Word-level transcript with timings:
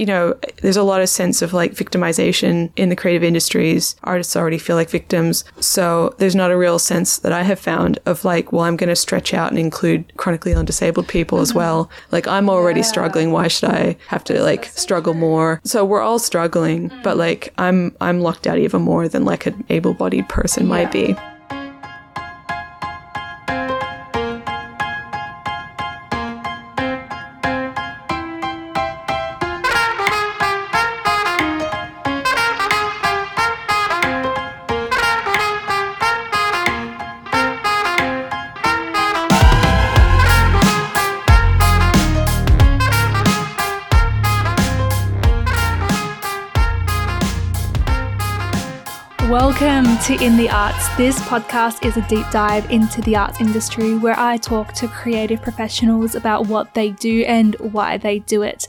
you 0.00 0.06
know, 0.06 0.34
there's 0.62 0.78
a 0.78 0.82
lot 0.82 1.02
of 1.02 1.10
sense 1.10 1.42
of 1.42 1.52
like 1.52 1.74
victimization 1.74 2.70
in 2.74 2.88
the 2.88 2.96
creative 2.96 3.22
industries. 3.22 3.96
Artists 4.02 4.34
already 4.34 4.56
feel 4.56 4.74
like 4.74 4.88
victims. 4.88 5.44
So 5.60 6.14
there's 6.16 6.34
not 6.34 6.50
a 6.50 6.56
real 6.56 6.78
sense 6.78 7.18
that 7.18 7.32
I 7.32 7.42
have 7.42 7.60
found 7.60 7.98
of 8.06 8.24
like, 8.24 8.50
well, 8.50 8.62
I'm 8.62 8.78
going 8.78 8.88
to 8.88 8.96
stretch 8.96 9.34
out 9.34 9.50
and 9.50 9.58
include 9.58 10.16
chronically 10.16 10.52
ill 10.52 10.60
and 10.60 10.66
disabled 10.66 11.06
people 11.06 11.40
as 11.40 11.50
mm-hmm. 11.50 11.58
well. 11.58 11.90
Like, 12.12 12.26
I'm 12.26 12.48
already 12.48 12.82
struggling. 12.82 13.30
Why 13.30 13.48
should 13.48 13.68
I 13.68 13.98
have 14.06 14.24
to 14.24 14.42
like 14.42 14.64
struggle 14.74 15.12
more? 15.12 15.60
So 15.64 15.84
we're 15.84 16.00
all 16.00 16.18
struggling, 16.18 16.88
but 17.04 17.16
mm. 17.16 17.18
like, 17.18 17.52
I'm, 17.58 17.94
I'm 18.00 18.22
locked 18.22 18.46
out 18.46 18.56
even 18.56 18.80
more 18.80 19.06
than 19.06 19.26
like 19.26 19.44
an 19.44 19.66
able 19.68 19.92
bodied 19.92 20.30
person 20.30 20.66
might 20.66 20.90
be. 20.90 21.14
In 50.20 50.36
the 50.36 50.50
Arts. 50.50 50.86
This 50.98 51.18
podcast 51.20 51.86
is 51.86 51.96
a 51.96 52.06
deep 52.06 52.26
dive 52.30 52.70
into 52.70 53.00
the 53.00 53.16
arts 53.16 53.40
industry 53.40 53.96
where 53.96 54.18
I 54.18 54.36
talk 54.36 54.74
to 54.74 54.86
creative 54.86 55.40
professionals 55.40 56.14
about 56.14 56.46
what 56.46 56.74
they 56.74 56.90
do 56.90 57.22
and 57.22 57.54
why 57.72 57.96
they 57.96 58.18
do 58.18 58.42
it. 58.42 58.68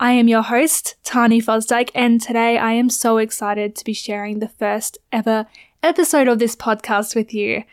I 0.00 0.12
am 0.12 0.28
your 0.28 0.40
host, 0.40 0.96
Tani 1.04 1.42
Fosdyke, 1.42 1.90
and 1.94 2.18
today 2.18 2.56
I 2.56 2.72
am 2.72 2.88
so 2.88 3.18
excited 3.18 3.76
to 3.76 3.84
be 3.84 3.92
sharing 3.92 4.38
the 4.38 4.48
first 4.48 4.96
ever 5.12 5.44
episode 5.82 6.28
of 6.28 6.38
this 6.38 6.56
podcast 6.56 7.14
with 7.14 7.34
you. 7.34 7.64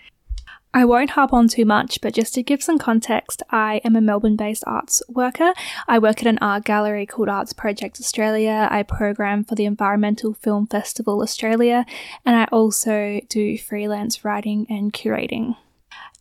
I 0.72 0.86
won't 0.86 1.12
harp 1.12 1.34
on 1.34 1.48
too 1.48 1.66
much, 1.66 2.00
but 2.00 2.14
just 2.14 2.36
to 2.36 2.44
give 2.44 2.62
some 2.62 2.78
context, 2.78 3.42
I 3.50 3.82
am 3.84 3.96
a 3.96 4.02
Melbourne 4.02 4.36
based 4.36 4.64
arts 4.68 5.02
worker. 5.10 5.54
I 5.88 5.98
work 5.98 6.22
at 6.22 6.28
an 6.28 6.38
art 6.42 6.64
gallery 6.64 7.08
called 7.08 7.28
Arts 7.28 7.54
Project 7.54 8.00
Australia. 8.00 8.68
I 8.70 8.84
program 8.84 9.44
for 9.44 9.56
the 9.56 9.66
Environmental 9.66 10.34
Film 10.34 10.68
Festival 10.68 11.22
Australia, 11.24 11.88
and 12.24 12.36
I 12.36 12.46
also 12.52 13.20
do 13.30 13.58
freelance 13.58 14.24
writing 14.24 14.68
and 14.70 14.94
curating. 14.94 15.56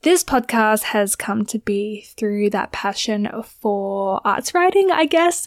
This 0.02 0.24
podcast 0.24 0.84
has 0.84 1.14
come 1.14 1.44
to 1.46 1.58
be 1.58 2.02
through 2.16 2.50
that 2.50 2.72
passion 2.72 3.28
for 3.44 4.20
arts 4.24 4.54
writing, 4.54 4.90
I 4.90 5.04
guess, 5.04 5.46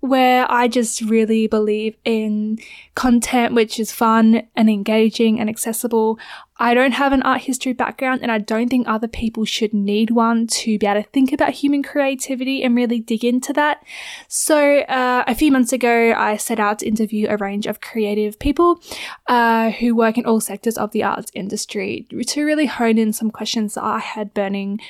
where 0.00 0.50
I 0.50 0.68
just 0.68 1.00
really 1.02 1.48
believe 1.48 1.96
in 2.04 2.58
content 2.94 3.54
which 3.54 3.80
is 3.80 3.90
fun 3.90 4.46
and 4.54 4.70
engaging 4.70 5.40
and 5.40 5.48
accessible. 5.50 6.18
I 6.60 6.74
don't 6.74 6.92
have 6.92 7.12
an 7.12 7.22
art 7.22 7.42
history 7.42 7.72
background 7.72 8.20
and 8.22 8.30
I 8.30 8.38
don't 8.38 8.68
think 8.68 8.86
other 8.86 9.08
people 9.08 9.44
should 9.44 9.72
need 9.72 10.10
one 10.10 10.46
to 10.48 10.78
be 10.78 10.86
able 10.86 11.02
to 11.02 11.08
think 11.08 11.32
about 11.32 11.50
human 11.50 11.82
creativity 11.82 12.62
and 12.62 12.74
really 12.76 13.00
dig 13.00 13.24
into 13.24 13.52
that. 13.52 13.84
So, 14.28 14.80
uh, 14.80 15.24
a 15.26 15.34
few 15.34 15.52
months 15.52 15.72
ago, 15.72 16.14
I 16.16 16.36
set 16.36 16.58
out 16.58 16.80
to 16.80 16.86
interview 16.86 17.28
a 17.28 17.36
range 17.36 17.66
of 17.66 17.80
creative 17.80 18.38
people 18.38 18.80
uh, 19.26 19.70
who 19.70 19.94
work 19.94 20.18
in 20.18 20.26
all 20.26 20.40
sectors 20.40 20.76
of 20.76 20.90
the 20.90 21.04
arts 21.04 21.30
industry 21.34 22.06
to 22.26 22.44
really 22.44 22.66
hone 22.66 22.98
in 22.98 23.12
some 23.12 23.30
questions 23.30 23.74
that 23.74 23.84
I 23.84 23.98
had 23.98 24.34
burning 24.34 24.80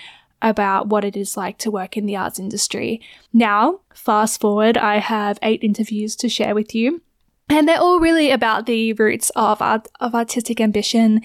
about 0.41 0.89
what 0.89 1.05
it 1.05 1.17
is 1.17 1.37
like 1.37 1.59
to 1.59 1.71
work 1.71 1.97
in 1.97 2.07
the 2.07 2.17
arts 2.17 2.39
industry. 2.39 3.01
Now, 3.33 3.81
fast 3.93 4.41
forward, 4.41 4.77
I 4.77 4.99
have 4.99 5.39
eight 5.43 5.63
interviews 5.63 6.17
to 6.17 6.29
share 6.29 6.55
with 6.55 6.75
you. 6.75 7.03
And 7.49 7.67
they're 7.67 7.81
all 7.81 7.99
really 7.99 8.31
about 8.31 8.67
the 8.67 8.93
roots 8.93 9.31
of 9.35 9.63
art, 9.63 9.89
of 10.01 10.15
artistic 10.15 10.61
ambition 10.61 11.23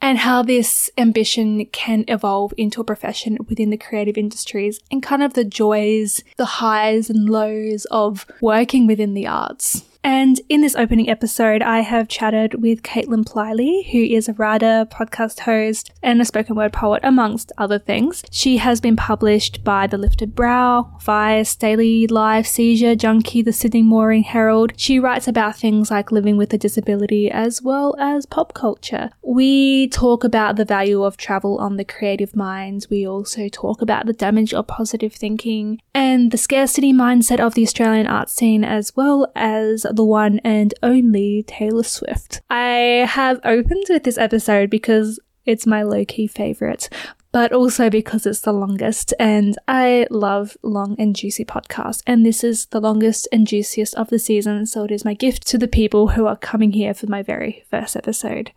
and 0.00 0.18
how 0.18 0.42
this 0.42 0.90
ambition 0.98 1.64
can 1.66 2.04
evolve 2.06 2.52
into 2.56 2.80
a 2.80 2.84
profession 2.84 3.38
within 3.48 3.70
the 3.70 3.76
creative 3.76 4.18
industries 4.18 4.78
and 4.90 5.02
kind 5.02 5.22
of 5.22 5.34
the 5.34 5.44
joys, 5.44 6.22
the 6.36 6.44
highs 6.44 7.08
and 7.08 7.28
lows 7.28 7.86
of 7.86 8.26
working 8.40 8.86
within 8.86 9.14
the 9.14 9.26
arts. 9.26 9.85
And 10.06 10.40
in 10.48 10.60
this 10.60 10.76
opening 10.76 11.10
episode, 11.10 11.62
I 11.62 11.80
have 11.80 12.06
chatted 12.06 12.62
with 12.62 12.84
Caitlin 12.84 13.24
Plyley, 13.24 13.90
who 13.90 13.98
is 13.98 14.28
a 14.28 14.34
writer, 14.34 14.86
podcast 14.88 15.40
host, 15.40 15.90
and 16.00 16.22
a 16.22 16.24
spoken 16.24 16.54
word 16.54 16.72
poet, 16.72 17.00
amongst 17.02 17.50
other 17.58 17.80
things. 17.80 18.22
She 18.30 18.58
has 18.58 18.80
been 18.80 18.94
published 18.94 19.64
by 19.64 19.88
The 19.88 19.98
Lifted 19.98 20.36
Brow, 20.36 20.96
Vice, 21.02 21.56
Daily 21.56 22.06
Life, 22.06 22.46
Seizure, 22.46 22.94
Junkee, 22.94 23.44
The 23.44 23.52
Sydney 23.52 23.82
Morning 23.82 24.22
Herald. 24.22 24.74
She 24.76 25.00
writes 25.00 25.26
about 25.26 25.56
things 25.56 25.90
like 25.90 26.12
living 26.12 26.36
with 26.36 26.54
a 26.54 26.58
disability 26.58 27.28
as 27.28 27.60
well 27.60 27.96
as 27.98 28.26
pop 28.26 28.54
culture. 28.54 29.10
We 29.22 29.88
talk 29.88 30.22
about 30.22 30.54
the 30.54 30.64
value 30.64 31.02
of 31.02 31.16
travel 31.16 31.58
on 31.58 31.78
the 31.78 31.84
creative 31.84 32.36
mind. 32.36 32.86
We 32.88 33.08
also 33.08 33.48
talk 33.48 33.82
about 33.82 34.06
the 34.06 34.12
damage 34.12 34.54
of 34.54 34.68
positive 34.68 35.14
thinking 35.14 35.80
and 35.92 36.30
the 36.30 36.38
scarcity 36.38 36.92
mindset 36.92 37.40
of 37.40 37.54
the 37.54 37.64
Australian 37.64 38.06
art 38.06 38.30
scene, 38.30 38.62
as 38.62 38.94
well 38.94 39.32
as 39.34 39.84
the 39.96 40.04
one 40.04 40.38
and 40.44 40.72
only 40.82 41.42
Taylor 41.46 41.82
Swift. 41.82 42.40
I 42.48 43.06
have 43.08 43.40
opened 43.44 43.86
with 43.88 44.04
this 44.04 44.18
episode 44.18 44.70
because 44.70 45.18
it's 45.44 45.66
my 45.66 45.82
low 45.82 46.04
key 46.04 46.26
favorite, 46.26 46.88
but 47.32 47.52
also 47.52 47.90
because 47.90 48.26
it's 48.26 48.40
the 48.40 48.52
longest 48.52 49.12
and 49.18 49.56
I 49.68 50.06
love 50.10 50.56
long 50.62 50.96
and 50.98 51.14
juicy 51.14 51.44
podcasts. 51.44 52.02
And 52.06 52.24
this 52.24 52.42
is 52.42 52.66
the 52.66 52.80
longest 52.80 53.28
and 53.32 53.46
juiciest 53.46 53.94
of 53.94 54.08
the 54.10 54.18
season, 54.18 54.66
so 54.66 54.84
it 54.84 54.90
is 54.90 55.04
my 55.04 55.14
gift 55.14 55.46
to 55.48 55.58
the 55.58 55.68
people 55.68 56.08
who 56.08 56.26
are 56.26 56.36
coming 56.36 56.72
here 56.72 56.94
for 56.94 57.06
my 57.06 57.22
very 57.22 57.64
first 57.70 57.96
episode. 57.96 58.52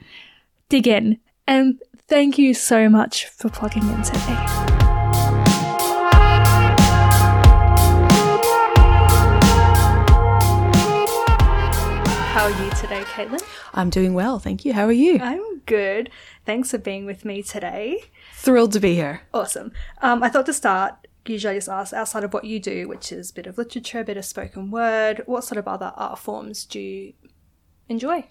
Dig 0.70 0.88
in, 0.88 1.20
and 1.48 1.82
thank 2.08 2.38
you 2.38 2.54
so 2.54 2.90
much 2.90 3.26
for 3.26 3.50
plugging 3.50 3.88
in 3.90 4.02
today. 4.02 4.79
Caitlin? 13.20 13.44
I'm 13.74 13.90
doing 13.90 14.14
well. 14.14 14.40
Thank 14.40 14.64
you. 14.64 14.72
How 14.74 14.86
are 14.86 14.92
you? 14.94 15.20
I'm 15.22 15.60
good. 15.66 16.10
Thanks 16.46 16.72
for 16.72 16.78
being 16.78 17.06
with 17.06 17.26
me 17.26 17.44
today. 17.44 18.04
Thrilled 18.36 18.72
to 18.74 18.80
be 18.80 18.96
here. 18.96 19.22
Awesome. 19.34 19.74
Um, 20.02 20.24
I 20.24 20.30
thought 20.30 20.46
to 20.46 20.54
start, 20.54 21.06
usually 21.26 21.56
I 21.56 21.58
just 21.58 21.68
ask 21.70 21.94
outside 21.94 22.24
of 22.24 22.34
what 22.34 22.46
you 22.46 22.60
do, 22.62 22.88
which 22.88 23.12
is 23.12 23.32
a 23.32 23.34
bit 23.34 23.46
of 23.46 23.58
literature, 23.58 24.00
a 24.00 24.04
bit 24.06 24.16
of 24.16 24.24
spoken 24.24 24.72
word, 24.72 25.22
what 25.26 25.44
sort 25.44 25.58
of 25.58 25.68
other 25.68 25.92
art 25.98 26.18
forms 26.18 26.66
do 26.66 26.80
you 26.80 27.14
enjoy? 27.90 28.26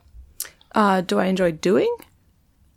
Uh, 0.75 1.03
do 1.03 1.19
I 1.19 1.27
enjoy 1.27 1.53
doing? 1.53 1.95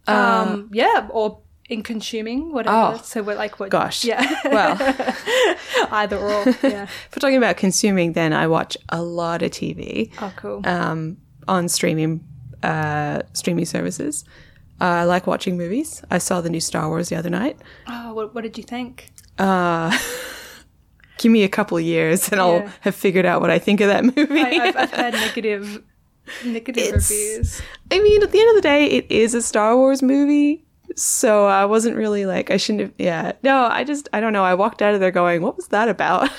Um, 0.08 0.70
yeah, 0.74 1.08
or 1.12 1.40
in 1.70 1.82
consuming, 1.84 2.52
whatever. 2.52 2.98
Oh. 2.98 3.02
so 3.02 3.24
we're 3.24 3.36
like, 3.36 3.58
what? 3.60 3.70
Gosh. 3.70 4.04
Yeah. 4.04 4.30
Well, 4.46 4.76
Either 5.92 6.18
or. 6.18 6.44
Yeah. 6.64 6.84
if 6.84 7.10
we're 7.16 7.20
talking 7.22 7.38
about 7.38 7.56
consuming, 7.56 8.14
then 8.14 8.34
I 8.34 8.48
watch 8.48 8.76
a 8.90 9.02
lot 9.02 9.42
of 9.42 9.52
TV. 9.52 10.12
Oh, 10.20 10.34
cool. 10.36 10.62
um, 10.66 11.18
on 11.48 11.68
streaming 11.70 12.24
uh, 12.64 13.22
streaming 13.34 13.66
services. 13.66 14.24
Uh, 14.80 14.86
I 14.86 15.04
like 15.04 15.28
watching 15.28 15.58
movies. 15.58 16.02
I 16.10 16.18
saw 16.18 16.42
the 16.42 16.50
new 16.50 16.60
Star 16.60 16.88
Wars 16.90 17.10
the 17.10 17.16
other 17.16 17.30
night. 17.30 17.60
oh, 17.88 18.14
what, 18.14 18.34
what 18.34 18.42
did 18.44 18.58
you 18.58 18.64
think? 18.64 19.12
Uh, 19.38 19.96
give 21.18 21.32
me 21.32 21.44
a 21.44 21.50
couple 21.50 21.78
of 21.78 21.84
years 21.84 22.30
and 22.32 22.42
I'll 22.42 22.68
have 22.82 22.96
figured 22.96 23.26
out 23.26 23.42
what 23.42 23.50
I 23.52 23.60
think 23.60 23.80
of 23.82 23.88
that 23.90 24.04
movie. 24.04 24.42
I, 24.42 24.68
I've, 24.68 24.76
I've 24.78 24.92
heard 24.92 25.14
negative, 25.28 25.84
negative 26.44 26.84
It's- 26.84 27.10
reviews. 27.12 27.62
I 27.92 28.00
mean, 28.00 28.24
at 28.24 28.32
the 28.32 28.40
end 28.40 28.50
of 28.50 28.56
the 28.56 28.62
day, 28.62 28.86
it 28.88 29.12
is 29.12 29.34
a 29.36 29.42
Star 29.42 29.76
Wars 29.78 30.02
movie. 30.02 30.66
So 30.96 31.46
I 31.46 31.66
wasn't 31.66 31.96
really 31.96 32.26
like, 32.26 32.52
I 32.52 32.58
shouldn't 32.58 32.82
have, 32.82 32.94
yeah. 32.98 33.34
No, 33.44 33.64
I 33.66 33.84
just, 33.84 34.10
I 34.14 34.20
don't 34.20 34.34
know. 34.34 34.44
I 34.44 34.56
walked 34.56 34.82
out 34.82 34.94
of 34.94 35.00
there 35.00 35.12
going, 35.12 35.42
what 35.42 35.56
was 35.56 35.68
that 35.68 35.88
about? 35.88 36.30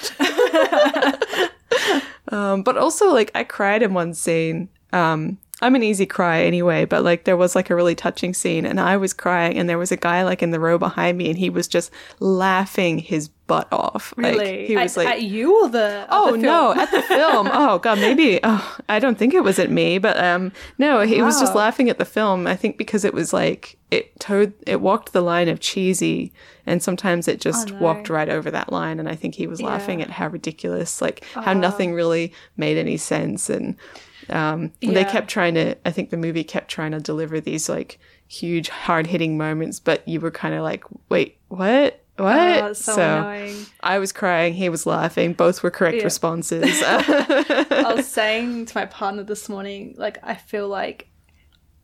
um, 2.29 2.63
but 2.63 2.77
also, 2.77 3.07
like, 3.13 3.31
I 3.35 3.45
cried 3.45 3.83
in 3.83 3.95
one 3.95 4.15
scene. 4.15 4.69
Um, 4.93 5.39
I'm 5.61 5.77
an 5.77 5.85
easy 5.85 6.07
cry 6.07 6.43
anyway, 6.43 6.85
but 6.87 7.05
like, 7.05 7.23
there 7.23 7.37
was 7.37 7.55
like 7.55 7.71
a 7.71 7.77
really 7.77 7.95
touching 7.95 8.35
scene 8.35 8.67
and 8.67 8.81
I 8.81 8.97
was 8.97 9.13
crying 9.13 9.57
and 9.57 9.69
there 9.69 9.79
was 9.79 9.93
a 9.93 9.97
guy 9.97 10.25
like 10.25 10.43
in 10.43 10.51
the 10.51 10.59
row 10.59 10.77
behind 10.77 11.17
me 11.17 11.29
and 11.31 11.39
he 11.39 11.51
was 11.51 11.69
just 11.69 11.93
laughing 12.19 12.99
his 12.99 13.29
butt 13.29 13.69
off. 13.73 14.13
Really? 14.17 14.37
Like, 14.39 14.67
he 14.67 14.77
was 14.77 14.97
at, 14.99 15.05
like, 15.05 15.15
at 15.15 15.23
you 15.23 15.63
or 15.63 15.69
the? 15.69 16.07
Oh 16.11 16.33
the 16.33 16.39
no, 16.39 16.73
at 16.75 16.91
the 16.91 17.03
film. 17.03 17.49
Oh 17.53 17.79
god, 17.79 17.99
maybe. 17.99 18.41
Oh, 18.43 18.77
I 18.89 18.99
don't 18.99 19.17
think 19.17 19.35
it 19.35 19.45
was 19.45 19.61
at 19.61 19.71
me, 19.71 19.99
but 19.99 20.17
um, 20.19 20.51
no, 20.79 21.03
he 21.03 21.23
was 21.23 21.39
just 21.39 21.55
laughing 21.55 21.89
at 21.89 21.99
the 21.99 22.05
film. 22.05 22.49
I 22.49 22.57
think 22.57 22.77
because 22.77 23.05
it 23.05 23.15
was 23.15 23.33
like 23.33 23.79
it 23.93 24.19
towed, 24.19 24.55
it 24.67 24.81
walked 24.81 25.13
the 25.13 25.21
line 25.21 25.49
of 25.49 25.61
cheesy, 25.61 26.33
and 26.67 26.83
sometimes 26.83 27.29
it 27.29 27.41
just 27.41 27.71
Oh, 27.71 27.75
no. 27.75 27.81
walked 27.81 28.09
right 28.11 28.29
over 28.29 28.51
that 28.51 28.73
line. 28.73 28.99
And 28.99 29.09
I 29.09 29.15
think 29.15 29.37
he 29.37 29.47
was 29.47 29.63
laughing 29.63 30.01
Yeah. 30.01 30.07
at 30.07 30.11
how 30.13 30.27
ridiculous, 30.29 31.01
like 31.01 31.23
how 31.35 31.53
nothing 31.53 31.93
really 31.95 32.33
made 32.57 32.79
any 32.79 32.97
sense, 32.97 33.49
and 33.49 33.77
um, 34.31 34.73
they 34.81 35.05
kept 35.05 35.29
trying 35.29 35.55
to. 35.55 35.77
I 35.85 35.91
think 35.91 36.11
the 36.11 36.17
movie 36.17 36.45
kept 36.45 36.69
trying 36.71 36.93
to 36.93 37.01
deliver 37.01 37.41
these 37.41 37.69
like 37.69 37.99
huge, 38.29 38.69
hard 38.69 39.07
hitting 39.07 39.37
moments, 39.37 39.81
but 39.81 40.07
you 40.09 40.21
were 40.21 40.31
kind 40.31 40.55
of 40.55 40.63
like, 40.63 40.85
wait, 41.09 41.39
what? 41.49 41.99
what? 42.17 42.63
Oh, 42.63 42.73
so, 42.73 43.19
annoying. 43.19 43.67
I 43.81 43.99
was 43.99 44.13
crying. 44.13 44.55
He 44.55 44.69
was 44.69 44.87
laughing. 44.87 45.33
Both 45.33 45.63
were 45.63 45.71
correct 45.71 45.99
Yeah. 45.99 46.05
responses. 46.05 46.83
I 46.87 47.93
was 47.95 48.07
saying 48.09 48.67
to 48.67 48.77
my 48.79 48.87
partner 48.87 49.23
this 49.23 49.49
morning, 49.49 49.95
like, 49.99 50.19
I 50.23 50.35
feel 50.35 50.69
like 50.69 51.09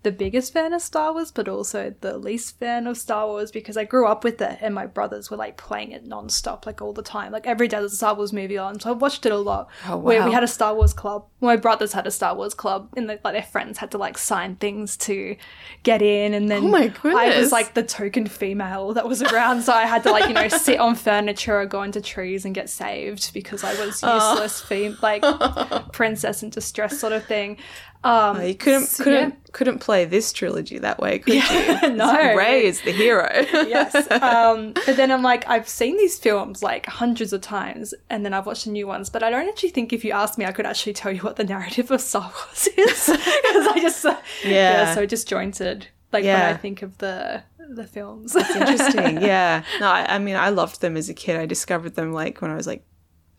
the 0.04 0.12
biggest 0.12 0.52
fan 0.52 0.72
of 0.72 0.80
Star 0.80 1.12
Wars, 1.12 1.32
but 1.32 1.48
also 1.48 1.92
the 2.00 2.16
least 2.16 2.58
fan 2.60 2.86
of 2.86 2.96
Star 2.96 3.26
Wars 3.26 3.50
because 3.50 3.76
I 3.76 3.82
grew 3.82 4.06
up 4.06 4.22
with 4.22 4.40
it 4.40 4.58
and 4.60 4.72
my 4.72 4.86
brothers 4.86 5.28
were 5.28 5.36
like 5.36 5.56
playing 5.56 5.90
it 5.90 6.08
nonstop, 6.08 6.66
like 6.66 6.80
all 6.80 6.92
the 6.92 7.02
time. 7.02 7.32
Like 7.32 7.48
every 7.48 7.66
day 7.66 7.78
there's 7.78 7.94
a 7.94 7.96
Star 7.96 8.14
Wars 8.14 8.32
movie 8.32 8.58
on, 8.58 8.78
so 8.78 8.90
I 8.90 8.92
watched 8.92 9.26
it 9.26 9.32
a 9.32 9.36
lot. 9.36 9.68
Oh, 9.88 9.96
Where 9.96 10.24
we 10.24 10.32
had 10.32 10.44
a 10.44 10.48
Star 10.48 10.74
Wars 10.74 10.92
club. 10.92 11.26
My 11.40 11.56
brothers 11.56 11.92
had 11.92 12.06
a 12.06 12.12
Star 12.12 12.36
Wars 12.36 12.54
club, 12.54 12.90
and 12.96 13.10
the, 13.10 13.18
like 13.24 13.34
their 13.34 13.42
friends 13.42 13.78
had 13.78 13.90
to 13.90 13.98
like 13.98 14.18
sign 14.18 14.54
things 14.56 14.96
to 14.98 15.36
get 15.82 16.00
in, 16.00 16.32
and 16.32 16.48
then 16.48 16.64
Oh 16.64 16.68
my 16.68 16.92
I 17.04 17.38
was 17.38 17.50
like 17.50 17.74
the 17.74 17.82
token 17.82 18.26
female 18.26 18.92
that 18.94 19.08
was 19.08 19.20
around, 19.20 19.62
so 19.62 19.72
I 19.72 19.82
had 19.82 20.04
to 20.04 20.12
like 20.12 20.28
you 20.28 20.34
know 20.34 20.48
sit 20.58 20.78
on 20.78 20.94
furniture 20.94 21.60
or 21.60 21.66
go 21.66 21.82
into 21.82 22.00
trees 22.00 22.44
and 22.44 22.54
get 22.54 22.70
saved 22.70 23.34
because 23.34 23.64
I 23.64 23.74
was 23.84 24.00
oh. 24.04 24.32
useless 24.32 24.60
fem- 24.60 24.98
like 25.02 25.22
princess 25.92 26.44
in 26.44 26.50
distress 26.50 27.00
sort 27.00 27.12
of 27.12 27.24
thing. 27.24 27.56
Um, 28.04 28.40
you 28.42 28.54
couldn't 28.54 28.86
so, 28.86 29.02
couldn't 29.04 29.52
couldn't 29.52 29.78
play 29.80 30.04
this 30.04 30.32
trilogy 30.32 30.78
that 30.78 31.00
way, 31.00 31.18
could 31.18 31.34
Yeah, 31.34 31.86
you? 31.86 31.94
no. 31.94 32.34
Rey 32.36 32.64
is 32.64 32.80
the 32.82 32.92
hero. 32.92 33.28
yes. 33.52 33.94
Um, 34.10 34.72
but 34.86 34.96
then 34.96 35.10
I'm 35.10 35.22
like, 35.22 35.48
I've 35.48 35.68
seen 35.68 35.96
these 35.96 36.16
films 36.18 36.62
like 36.62 36.86
hundreds 36.86 37.32
of 37.32 37.40
times, 37.40 37.94
and 38.08 38.24
then 38.24 38.32
I've 38.34 38.46
watched 38.46 38.66
the 38.66 38.70
new 38.70 38.86
ones. 38.86 39.10
But 39.10 39.22
I 39.24 39.30
don't 39.30 39.48
actually 39.48 39.70
think 39.70 39.92
if 39.92 40.04
you 40.04 40.12
asked 40.12 40.38
me, 40.38 40.44
I 40.44 40.52
could 40.52 40.66
actually 40.66 40.92
tell 40.92 41.10
you 41.10 41.20
what 41.22 41.36
the 41.36 41.44
narrative 41.44 41.90
of 41.90 42.00
Star 42.00 42.22
Wars 42.32 42.66
is 42.76 43.06
because 43.06 43.66
I 43.66 43.78
just 43.80 44.04
uh, 44.06 44.16
Yeah. 44.44 44.94
so 44.94 45.04
disjointed. 45.04 45.88
Like 46.12 46.24
when 46.24 46.36
I 46.36 46.54
think 46.54 46.82
of 46.82 46.96
the 46.98 47.42
the 47.70 47.86
films. 47.86 48.34
it's 48.34 48.50
Interesting. 48.56 49.20
Yeah. 49.20 49.62
No, 49.80 49.88
I, 49.88 50.14
I 50.14 50.18
mean, 50.18 50.36
I 50.36 50.48
loved 50.50 50.80
them 50.80 50.96
as 50.96 51.08
a 51.10 51.14
kid. 51.14 51.36
I 51.36 51.44
discovered 51.46 51.96
them 51.96 52.12
like 52.12 52.40
when 52.40 52.50
I 52.50 52.54
was 52.54 52.66
like, 52.66 52.82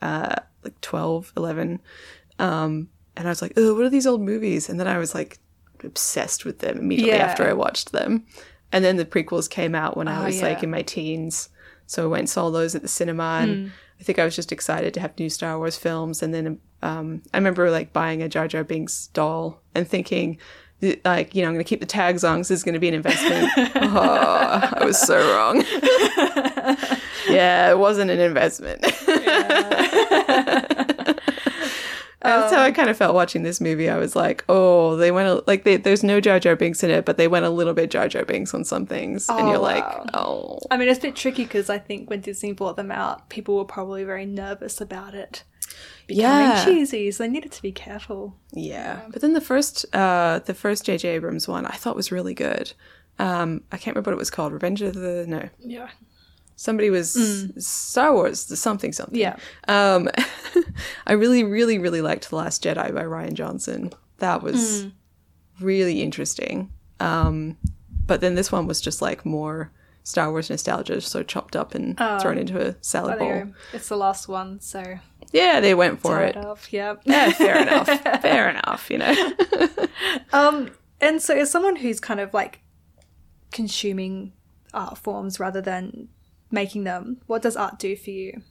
uh, 0.04 0.36
like 0.64 0.80
12, 0.82 1.34
11. 1.36 1.80
Um, 2.38 2.90
and 3.20 3.28
I 3.28 3.32
was 3.32 3.42
like, 3.44 3.54
oh, 3.58 3.76
what 3.76 3.84
are 3.84 3.90
these 3.90 4.08
old 4.08 4.22
movies? 4.22 4.68
And 4.70 4.80
then 4.80 4.88
I 4.88 4.98
was 4.98 5.14
like 5.14 5.38
obsessed 5.84 6.44
with 6.46 6.60
them 6.60 6.78
immediately 6.80 7.12
Yeah. 7.18 7.26
after 7.26 7.48
I 7.48 7.54
watched 7.54 7.92
them. 7.92 8.26
And 8.72 8.84
then 8.84 8.98
the 8.98 9.06
prequels 9.06 9.48
came 9.50 9.76
out 9.76 9.96
when 9.96 10.08
I 10.08 10.22
Oh, 10.22 10.26
was 10.26 10.42
like 10.42 10.64
in 10.64 10.72
my 10.72 10.82
teens. 10.82 11.50
So 11.86 12.04
I 12.04 12.08
went 12.08 12.20
and 12.22 12.30
saw 12.30 12.50
those 12.50 12.74
at 12.76 12.82
the 12.82 12.88
cinema 12.88 13.40
and 13.44 13.68
Hmm. 13.68 13.72
I 14.00 14.04
think 14.04 14.18
I 14.18 14.24
was 14.26 14.36
just 14.36 14.52
excited 14.54 14.94
to 14.94 15.00
have 15.02 15.18
new 15.20 15.30
Star 15.30 15.58
Wars 15.58 15.76
films. 15.78 16.24
And 16.24 16.34
then 16.34 16.60
um, 16.82 17.22
I 17.34 17.38
remember 17.38 17.70
like 17.70 17.92
buying 17.92 18.22
a 18.24 18.30
Jar 18.30 18.48
Jar 18.48 18.64
Binks 18.64 19.08
doll 19.08 19.62
and 19.76 19.86
thinking, 19.88 20.38
like, 21.04 21.36
you 21.36 21.42
know, 21.42 21.50
I'm 21.50 21.54
going 21.56 21.66
to 21.66 21.68
keep 21.68 21.82
the 21.82 21.86
tags 21.86 22.24
on 22.24 22.40
'cause 22.40 22.48
this 22.48 22.60
is 22.60 22.64
going 22.64 22.76
to 22.76 22.80
be 22.80 22.88
an 22.88 22.94
investment. 22.94 23.52
oh, 23.76 24.70
I 24.74 24.86
was 24.86 24.98
so 24.98 25.18
wrong. 25.36 25.58
yeah, 27.30 27.70
it 27.72 27.78
wasn't 27.78 28.12
an 28.12 28.20
investment. 28.22 28.82
That's 32.22 32.54
how 32.54 32.62
I 32.62 32.72
kind 32.72 32.90
of 32.90 32.98
felt 32.98 33.16
watching 33.16 33.44
this 33.44 33.62
movie. 33.62 33.90
I 33.90 33.98
was 33.98 34.16
like, 34.16 34.44
oh, 34.50 34.98
they 34.98 35.12
went 35.12 35.30
a, 35.30 35.44
like 35.48 35.64
they, 35.64 35.78
there's 35.78 36.04
no 36.04 36.20
Jar 36.20 36.40
Jar 36.40 36.56
Binks 36.56 36.84
in 36.84 36.92
it, 36.92 37.06
but 37.06 37.16
they 37.18 37.28
went 37.30 37.46
a 37.46 37.50
little 37.50 37.74
bit 37.74 37.90
Jar 37.90 38.08
Jar 38.10 38.26
Binks 38.26 38.54
on 38.54 38.64
some 38.66 38.86
things, 38.86 39.30
and 39.30 39.40
Oh, 39.40 39.50
you're 39.52 39.58
like, 39.60 39.84
wow. 39.84 40.06
oh, 40.14 40.60
I 40.70 40.78
mean, 40.78 40.90
it's 40.90 41.00
a 41.00 41.04
bit 41.04 41.16
tricky 41.16 41.44
because 41.44 41.70
I 41.70 41.78
think 41.78 42.10
when 42.10 42.20
Disney 42.22 42.52
brought 42.52 42.76
them 42.76 42.92
out, 42.92 43.30
people 43.30 43.56
were 43.56 43.64
probably 43.66 44.04
very 44.04 44.26
nervous 44.26 44.82
about 44.82 45.14
it 45.16 45.44
becoming 46.08 46.48
Yeah. 46.50 46.66
cheesy, 46.66 47.10
so 47.12 47.24
they 47.24 47.30
needed 47.30 47.52
to 47.54 47.62
be 47.62 47.72
careful. 47.72 48.36
yeah. 48.52 49.02
But 49.12 49.22
then 49.22 49.34
the 49.34 49.40
first, 49.42 49.86
uh, 49.96 50.40
the 50.40 50.54
first 50.54 50.84
J.J. 50.86 51.08
Abrams 51.10 51.48
one, 51.48 51.66
I 51.66 51.76
thought 51.76 51.96
was 51.96 52.12
really 52.12 52.34
good. 52.34 52.74
Um, 53.20 53.64
I 53.72 53.78
can't 53.78 53.96
remember 53.96 54.12
what 54.12 54.16
it 54.16 54.20
was 54.20 54.30
called. 54.32 54.52
Revenge 54.54 54.82
of 54.82 54.94
the 54.96 55.26
no, 55.28 55.48
Yeah. 55.60 55.90
Somebody 56.60 56.90
was 56.90 57.16
Star 57.58 58.14
Wars, 58.14 58.48
the 58.48 58.58
something 58.58 58.92
something. 58.92 59.18
Yeah. 59.18 59.38
Um, 59.70 60.10
I 61.08 61.14
really, 61.14 61.46
really, 61.46 61.80
really 61.80 62.02
liked 62.02 62.30
The 62.30 62.36
Last 62.36 62.62
Jedi 62.62 62.94
by 62.94 63.04
Rian 63.04 63.32
Johnson. 63.32 63.94
That 64.18 64.44
was 64.44 64.88
really 65.62 66.02
interesting. 66.02 66.70
Um, 67.00 67.56
but 68.06 68.20
then 68.20 68.36
this 68.36 68.52
one 68.52 68.68
was 68.68 68.82
just 68.82 69.02
like 69.02 69.26
more 69.26 69.72
Star 70.04 70.32
Wars 70.32 70.50
nostalgia, 70.50 71.00
so 71.00 71.24
chopped 71.24 71.56
up 71.56 71.74
and 71.76 71.98
thrown 72.20 72.38
into 72.38 72.60
a 72.60 72.76
salad 72.82 73.20
bowl. 73.20 73.54
It's 73.72 73.88
the 73.88 73.96
last 73.96 74.28
one, 74.28 74.60
so 74.60 75.00
Yeah, 75.32 75.62
they 75.62 75.74
went 75.74 76.02
for 76.02 76.22
it. 76.22 76.36
Yeah. 76.72 76.96
Yeah, 77.06 77.32
fair 77.32 77.62
enough. 77.62 77.88
Fair 78.22 78.50
enough, 78.50 78.90
you 78.92 78.98
know. 78.98 79.16
Um, 80.34 80.72
and 81.00 81.22
so 81.22 81.38
as 81.38 81.50
someone 81.50 81.78
who's 81.78 82.02
kind 82.02 82.20
of 82.20 82.34
like 82.34 82.60
consuming 83.52 84.34
art 84.74 84.98
forms 84.98 85.40
rather 85.40 85.62
than 85.62 86.10
making 86.52 86.84
them, 86.84 87.18
what 87.28 87.42
does 87.42 87.56
art 87.56 87.80
do 87.80 87.96
for 87.96 88.10
you? 88.10 88.42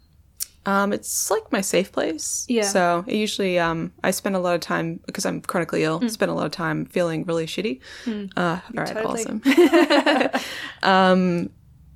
Um, 0.67 0.93
it's 0.93 1.31
like 1.31 1.51
my 1.51 1.63
safe 1.63 1.93
place. 1.93 2.45
Yeah. 2.49 2.63
So 2.63 3.05
I 3.09 3.11
usually 3.11 3.59
um 3.59 3.91
I 4.05 4.11
spend 4.11 4.37
a 4.37 4.39
lot 4.39 4.55
of 4.55 4.61
time 4.61 5.01
because 5.07 5.25
I'm 5.25 5.41
chronically 5.41 5.83
ill. 5.83 6.07
Spend 6.09 6.31
a 6.31 6.35
lot 6.35 6.45
of 6.45 6.53
time 6.53 6.85
feeling 6.85 7.25
really 7.25 7.47
shitty. 7.47 7.81
Uh, 8.37 8.61
all 8.77 8.85
right, 8.85 8.87
totally. 8.87 9.25
awesome. 9.25 9.43
um, 10.83 11.51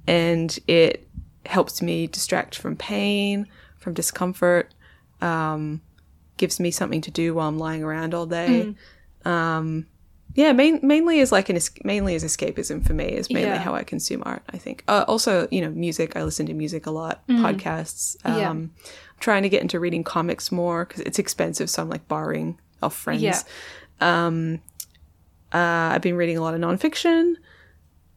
and 0.06 0.58
it 0.66 1.06
helps 1.44 1.82
me 1.82 2.06
distract 2.06 2.56
from 2.56 2.76
pain, 2.76 3.46
from 3.78 3.93
discomfort. 3.93 4.72
Um, 5.20 5.82
gives 6.38 6.58
me 6.58 6.70
something 6.70 7.02
to 7.02 7.10
do 7.10 7.34
while 7.34 7.49
I'm 7.49 7.58
lying 7.58 7.82
around 7.84 8.14
all 8.14 8.26
day. 8.26 8.75
Um, 9.26 9.87
yeah, 10.34 10.52
main, 10.52 10.81
mainly 10.82 11.19
is 11.20 11.31
like 11.32 11.49
an 11.49 11.58
mainly 11.84 12.14
is 12.14 12.25
escapism 12.25 12.84
for 12.87 12.94
me. 12.94 13.05
Is 13.06 13.31
mainly 13.31 13.50
Yeah. 13.50 13.58
how 13.58 13.75
I 13.75 13.82
consume 13.84 14.23
art. 14.25 14.43
I 14.50 14.58
think. 14.58 14.84
Uh, 14.88 15.05
also, 15.08 15.46
you 15.50 15.61
know, 15.61 15.70
music. 15.70 16.17
I 16.17 16.23
listen 16.25 16.46
to 16.46 16.55
music 16.55 16.87
a 16.87 16.90
lot. 16.90 17.26
Podcasts. 17.29 18.17
Um, 18.25 18.38
Yeah. 18.38 18.50
I'm 18.50 18.70
trying 19.20 19.43
to 19.43 19.49
get 19.49 19.62
into 19.62 19.79
reading 19.79 20.05
comics 20.05 20.50
more 20.50 20.84
because 20.84 21.00
it's 21.02 21.19
expensive. 21.19 21.69
So 21.70 21.82
I'm 21.82 21.88
like 21.88 22.08
borrowing 22.08 22.58
off 22.82 22.94
friends. 22.96 23.23
Yeah. 23.23 23.38
Uh, 24.00 24.58
I've 25.94 26.02
been 26.02 26.17
reading 26.17 26.38
a 26.38 26.40
lot 26.43 26.55
of 26.55 26.61
nonfiction. 26.61 27.35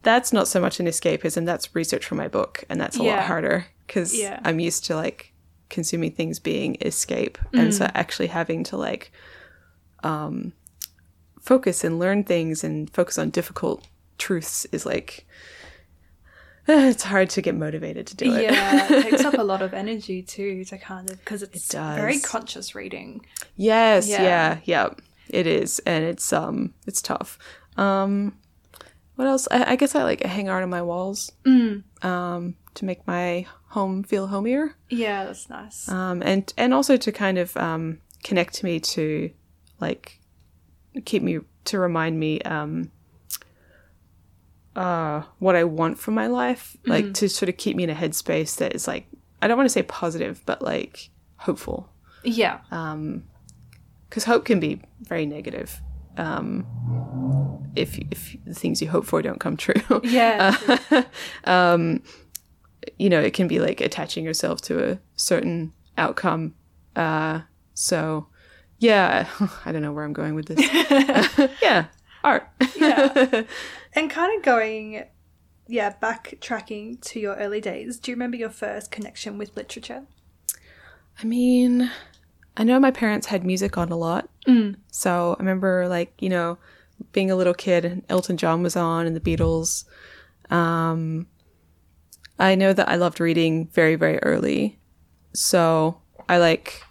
That's 0.02 0.32
not 0.32 0.48
so 0.48 0.60
much 0.60 0.80
an 0.80 0.86
escapism. 0.86 1.44
That's 1.44 1.74
research 1.74 2.06
for 2.06 2.14
my 2.14 2.28
book, 2.28 2.64
and 2.70 2.80
that's 2.80 2.98
a 2.98 3.02
Yeah. 3.02 3.16
lot 3.16 3.24
harder 3.24 3.66
because. 3.86 4.18
I'm 4.44 4.58
used 4.60 4.84
to 4.86 4.96
like 4.96 5.32
consuming 5.68 6.12
things 6.12 6.38
being 6.38 6.76
escape, 6.80 7.36
and 7.52 7.68
Mm. 7.70 7.74
so 7.74 7.90
actually 7.94 8.28
having 8.28 8.64
to 8.64 8.76
like 8.76 9.12
um, 10.04 10.52
focus 11.46 11.84
and 11.84 11.98
learn 11.98 12.24
things 12.24 12.62
and 12.64 12.90
focus 12.90 13.16
on 13.18 13.30
difficult 13.30 13.86
truths 14.18 14.66
is 14.72 14.84
like 14.84 15.26
it's 16.68 17.04
hard 17.04 17.30
to 17.30 17.40
get 17.42 17.54
motivated 17.54 18.06
to 18.08 18.16
do 18.16 18.34
it. 18.34 18.42
Yeah, 18.52 18.92
it 18.92 19.02
takes 19.04 19.24
up 19.24 19.34
a 19.38 19.42
lot 19.44 19.62
of 19.62 19.72
energy 19.84 20.22
too 20.22 20.64
to 20.64 20.78
kind 20.78 21.08
of 21.10 21.18
because 21.20 21.42
it's 21.42 21.68
does. 21.68 21.96
very 21.96 22.18
conscious 22.18 22.74
reading. 22.74 23.24
Yes, 23.56 24.08
Yeah. 24.08 24.22
yeah. 24.22 24.58
yeah, 24.64 24.88
It 25.28 25.46
is, 25.46 25.78
and 25.86 26.04
it's 26.04 26.32
um, 26.32 26.74
it's 26.86 27.00
tough. 27.00 27.38
Um, 27.76 28.36
what 29.14 29.28
else? 29.28 29.46
I, 29.50 29.72
I 29.72 29.76
guess 29.76 29.94
I 29.94 30.02
like 30.02 30.22
hang 30.22 30.48
art 30.48 30.62
on 30.64 30.70
my 30.70 30.82
walls, 30.82 31.30
um, 32.02 32.56
to 32.74 32.84
make 32.84 33.06
my 33.06 33.46
home 33.68 34.02
feel 34.02 34.26
homier, 34.26 34.74
Yeah, 34.90 35.24
that's 35.24 35.48
nice. 35.48 35.88
um, 35.88 36.22
and 36.22 36.52
and 36.56 36.74
also 36.74 36.96
to 36.96 37.12
kind 37.12 37.38
of 37.38 37.56
um 37.56 38.00
connect 38.24 38.64
me 38.64 38.80
to, 38.80 39.30
like, 39.80 40.18
keep 41.04 41.22
me 41.22 41.40
to 41.66 41.78
remind 41.78 42.18
me 42.18 42.40
um. 42.42 42.90
Uh, 44.74 45.22
what 45.38 45.56
I 45.56 45.64
want 45.64 45.98
from 45.98 46.12
my 46.12 46.26
life, 46.26 46.76
like 46.84 47.14
to 47.14 47.30
sort 47.30 47.48
of 47.48 47.56
keep 47.56 47.76
me 47.76 47.84
in 47.84 47.88
a 47.88 47.94
headspace 47.94 48.56
that 48.58 48.74
is 48.74 48.86
like 48.86 49.06
I 49.40 49.48
don't 49.48 49.56
want 49.56 49.64
to 49.64 49.72
say 49.72 49.82
positive, 49.82 50.42
but 50.44 50.60
like 50.60 51.08
hopeful 51.36 51.88
yeah, 52.24 52.60
Um, 52.70 53.24
because 54.08 54.24
hope 54.24 54.44
can 54.44 54.60
be 54.60 54.82
very 55.00 55.24
negative 55.24 55.80
um, 56.16 56.66
if 57.74 57.98
if 58.10 58.36
the 58.44 58.54
things 58.54 58.82
you 58.82 58.88
hope 58.88 59.06
for 59.06 59.22
don't 59.22 59.40
come 59.40 59.56
true. 59.56 59.74
yeah, 60.02 60.56
Um 61.44 62.02
you 62.98 63.08
know, 63.08 63.20
it 63.20 63.32
can 63.32 63.48
be 63.48 63.58
like 63.58 63.80
attaching 63.80 64.24
yourself 64.24 64.60
to 64.62 64.92
a 64.92 64.98
certain 65.16 65.72
outcome. 65.98 66.54
Uh, 66.94 67.40
so, 67.74 68.28
yeah, 68.78 69.28
I 69.64 69.72
don't 69.72 69.82
know 69.82 69.92
where 69.92 70.04
I'm 70.04 70.12
going 70.12 70.34
with 70.34 70.46
this. 70.46 71.50
yeah, 71.62 71.86
art. 72.22 72.48
yeah. 72.76 73.42
and 73.94 74.10
kind 74.10 74.36
of 74.36 74.42
going, 74.42 75.04
yeah, 75.66 75.94
backtracking 76.02 77.00
to 77.02 77.20
your 77.20 77.36
early 77.36 77.60
days. 77.60 77.98
Do 77.98 78.10
you 78.10 78.14
remember 78.14 78.36
your 78.36 78.50
first 78.50 78.90
connection 78.90 79.38
with 79.38 79.56
literature? 79.56 80.04
I 81.22 81.24
mean, 81.24 81.90
I 82.56 82.64
know 82.64 82.78
my 82.78 82.90
parents 82.90 83.26
had 83.28 83.44
music 83.44 83.78
on 83.78 83.90
a 83.90 83.96
lot. 83.96 84.28
So 84.92 85.34
I 85.36 85.42
remember, 85.42 85.88
like, 85.88 86.12
you 86.20 86.28
know, 86.28 86.58
being 87.12 87.30
a 87.30 87.36
little 87.36 87.54
kid 87.54 87.84
and 87.84 88.04
Elton 88.08 88.36
John 88.36 88.62
was 88.62 88.76
on 88.76 89.06
and 89.06 89.16
the 89.16 89.20
Beatles. 89.20 89.84
Um, 90.50 91.26
I 92.38 92.54
know 92.54 92.72
that 92.72 92.88
I 92.88 92.96
loved 92.96 93.18
reading 93.20 93.68
very, 93.68 93.96
very 93.96 94.18
early. 94.18 94.78
So 95.32 96.00
I 96.28 96.38
like, 96.38 96.82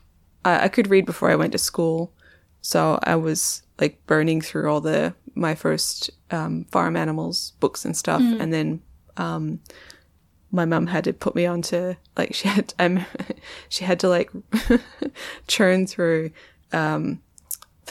I, 0.46 0.66
I 0.66 0.68
could 0.70 0.90
read 0.90 1.06
before 1.06 1.30
I 1.30 1.36
went 1.36 1.52
to 1.52 1.58
school. 1.58 2.14
So 2.62 2.98
I 3.04 3.16
was 3.16 3.64
like 3.80 4.06
burning 4.08 4.40
through 4.40 4.72
all 4.72 4.80
the, 4.80 5.14
my 5.36 5.54
first 5.54 6.10
um, 6.32 6.64
farm 6.72 6.96
animals 6.96 7.52
books 7.60 7.84
and 7.84 7.98
stuff. 7.98 8.22
And 8.40 8.54
then 8.54 8.82
um, 9.18 9.60
my 10.56 10.66
mum 10.66 10.88
had 10.88 11.04
to 11.04 11.14
put 11.14 11.36
me 11.36 11.46
onto 11.46 11.96
like 12.18 12.34
she 12.40 12.48
had 12.48 12.74
um 12.80 13.06
she 13.70 13.84
had 13.84 14.00
to 14.00 14.10
like 14.10 14.32
churn 15.48 15.86
through 15.86 16.32
um 16.72 17.22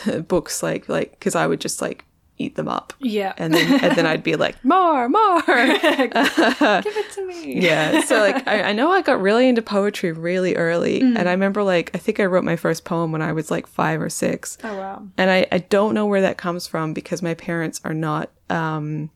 the 0.05 0.23
books 0.29 0.63
like 0.63 0.89
like 0.89 1.13
because 1.13 1.35
I 1.35 1.47
would 1.47 1.61
just 1.61 1.81
like 1.83 2.05
eat 2.39 2.57
them 2.57 2.67
up. 2.69 2.93
Yeah. 2.99 3.33
and 3.37 3.55
then 3.55 3.85
and 3.85 3.97
then 3.97 4.07
I'd 4.07 4.23
be 4.25 4.35
like 4.47 4.63
more 4.65 5.09
more. 5.09 5.43
Give 5.47 6.97
it 6.97 7.13
to 7.13 7.27
me. 7.27 7.61
yeah. 7.61 8.01
So 8.03 8.19
like 8.19 8.47
I, 8.49 8.63
I 8.71 8.73
know 8.73 8.91
i 8.91 9.03
got 9.03 9.21
really 9.21 9.49
into 9.49 9.63
poetry 9.63 10.11
really 10.13 10.57
early. 10.57 11.01
And 11.01 11.29
i 11.29 11.33
remember 11.33 11.63
like 11.63 11.91
i 11.95 11.99
think 11.99 12.19
i 12.21 12.25
wrote 12.25 12.45
my 12.45 12.57
first 12.57 12.85
poem 12.85 13.13
when 13.13 13.23
i 13.23 13.33
was 13.33 13.51
like 13.51 13.67
five 13.67 14.01
or 14.03 14.11
six. 14.11 14.59
Oh 14.65 14.77
wow. 14.77 15.07
and 15.17 15.31
i, 15.31 15.47
I 15.53 15.59
don't 15.59 15.95
know 15.95 16.07
where 16.07 16.23
that 16.23 16.37
comes 16.37 16.67
from 16.67 16.93
because 16.93 17.23
my 17.23 17.35
parents 17.35 17.81
are 17.85 17.95
not 17.95 18.31
um 18.51 19.11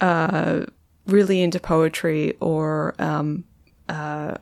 uh 0.00 0.64
really 1.06 1.42
into 1.42 1.60
poetry 1.60 2.34
or 2.40 2.94
um 2.98 3.44
uh 3.88 4.34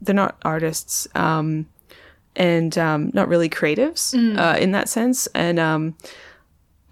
they're 0.00 0.14
not 0.14 0.36
artists 0.44 1.08
um 1.14 1.66
and 2.36 2.76
um 2.78 3.10
not 3.14 3.28
really 3.28 3.48
creatives 3.48 4.14
uh 4.38 4.58
in 4.58 4.72
that 4.72 4.88
sense. 4.88 5.26
And 5.34 5.58
um 5.58 5.96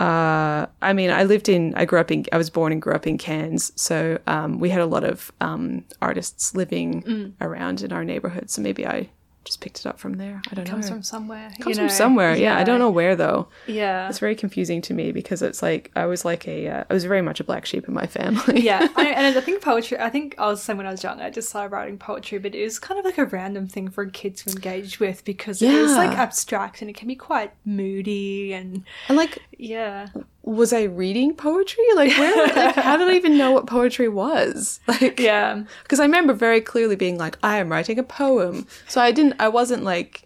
uh, 0.00 0.66
I 0.82 0.92
mean, 0.92 1.10
I 1.10 1.24
lived 1.24 1.48
in, 1.48 1.74
I 1.76 1.84
grew 1.84 2.00
up 2.00 2.10
in, 2.10 2.24
I 2.32 2.36
was 2.36 2.50
born 2.50 2.72
and 2.72 2.82
grew 2.82 2.94
up 2.94 3.06
in 3.06 3.16
Cairns. 3.18 3.72
So 3.76 4.18
um, 4.26 4.58
we 4.58 4.70
had 4.70 4.80
a 4.80 4.86
lot 4.86 5.04
of 5.04 5.30
um, 5.40 5.84
artists 6.02 6.54
living 6.54 7.02
around 7.40 7.82
in 7.82 7.92
our 7.92 8.04
neighborhood. 8.04 8.50
So 8.50 8.60
maybe 8.60 8.86
I 8.86 9.08
just 9.44 9.60
picked 9.60 9.80
it 9.80 9.86
up 9.86 9.98
from 9.98 10.14
there. 10.14 10.40
I 10.50 10.54
don't 10.54 10.64
Comes 10.64 10.86
know. 10.86 10.90
Comes 10.90 10.90
from 10.90 11.02
somewhere. 11.02 11.50
Comes 11.60 11.66
you 11.66 11.74
from 11.74 11.86
know. 11.86 11.92
somewhere. 11.92 12.36
Yeah. 12.36 12.58
I 12.58 12.64
don't 12.64 12.78
know 12.78 12.90
where 12.90 13.14
though. 13.16 13.48
Yeah. 13.66 14.08
It's 14.08 14.18
very 14.18 14.34
confusing 14.34 14.80
to 14.82 14.94
me 14.94 15.12
because 15.12 15.42
it's 15.42 15.62
like, 15.62 15.90
I 15.94 16.06
was 16.06 16.24
like 16.24 16.48
a, 16.48 16.68
uh, 16.68 16.84
I 16.88 16.94
was 16.94 17.04
very 17.04 17.22
much 17.22 17.40
a 17.40 17.44
black 17.44 17.66
sheep 17.66 17.86
in 17.86 17.94
my 17.94 18.06
family. 18.06 18.60
yeah, 18.60 18.88
I, 18.96 19.06
and 19.16 19.36
I 19.36 19.40
think 19.40 19.62
poetry. 19.62 19.98
I 19.98 20.10
think 20.10 20.34
I 20.38 20.46
was 20.46 20.60
the 20.60 20.64
same 20.64 20.76
when 20.76 20.86
I 20.86 20.90
was 20.90 21.02
young. 21.02 21.20
I 21.20 21.30
just 21.30 21.48
started 21.48 21.72
writing 21.72 21.98
poetry, 21.98 22.38
but 22.38 22.54
it 22.54 22.62
was 22.62 22.78
kind 22.78 22.98
of 22.98 23.04
like 23.04 23.18
a 23.18 23.24
random 23.26 23.66
thing 23.68 23.88
for 23.88 24.02
a 24.02 24.10
kid 24.10 24.36
to 24.38 24.50
engage 24.50 25.00
with 25.00 25.24
because 25.24 25.62
it 25.62 25.70
is 25.70 25.92
like 25.92 26.16
abstract 26.16 26.80
and 26.80 26.90
it 26.90 26.96
can 26.96 27.08
be 27.08 27.16
quite 27.16 27.52
moody 27.64 28.52
and 28.52 28.84
and 29.08 29.16
like, 29.16 29.38
yeah, 29.58 30.08
was 30.44 30.74
I 30.74 30.82
reading 30.82 31.34
poetry? 31.34 31.84
Like, 31.94 32.16
where, 32.18 32.46
like, 32.46 32.74
how 32.74 32.96
did 32.96 33.08
I 33.08 33.14
even 33.14 33.38
know 33.38 33.50
what 33.52 33.66
poetry 33.66 34.08
was? 34.08 34.80
Like, 34.94 35.18
yeah, 35.18 35.64
because 35.82 35.98
I 35.98 36.04
remember 36.04 36.32
very 36.34 36.60
clearly 36.60 36.94
being 36.94 37.18
like, 37.18 37.36
I 37.42 37.56
am 37.56 37.70
writing 37.70 37.98
a 37.98 38.02
poem. 38.02 38.66
So 38.86 39.00
I 39.00 39.10
didn't, 39.10 39.34
I 39.40 39.48
wasn't 39.48 39.82
like, 39.82 40.24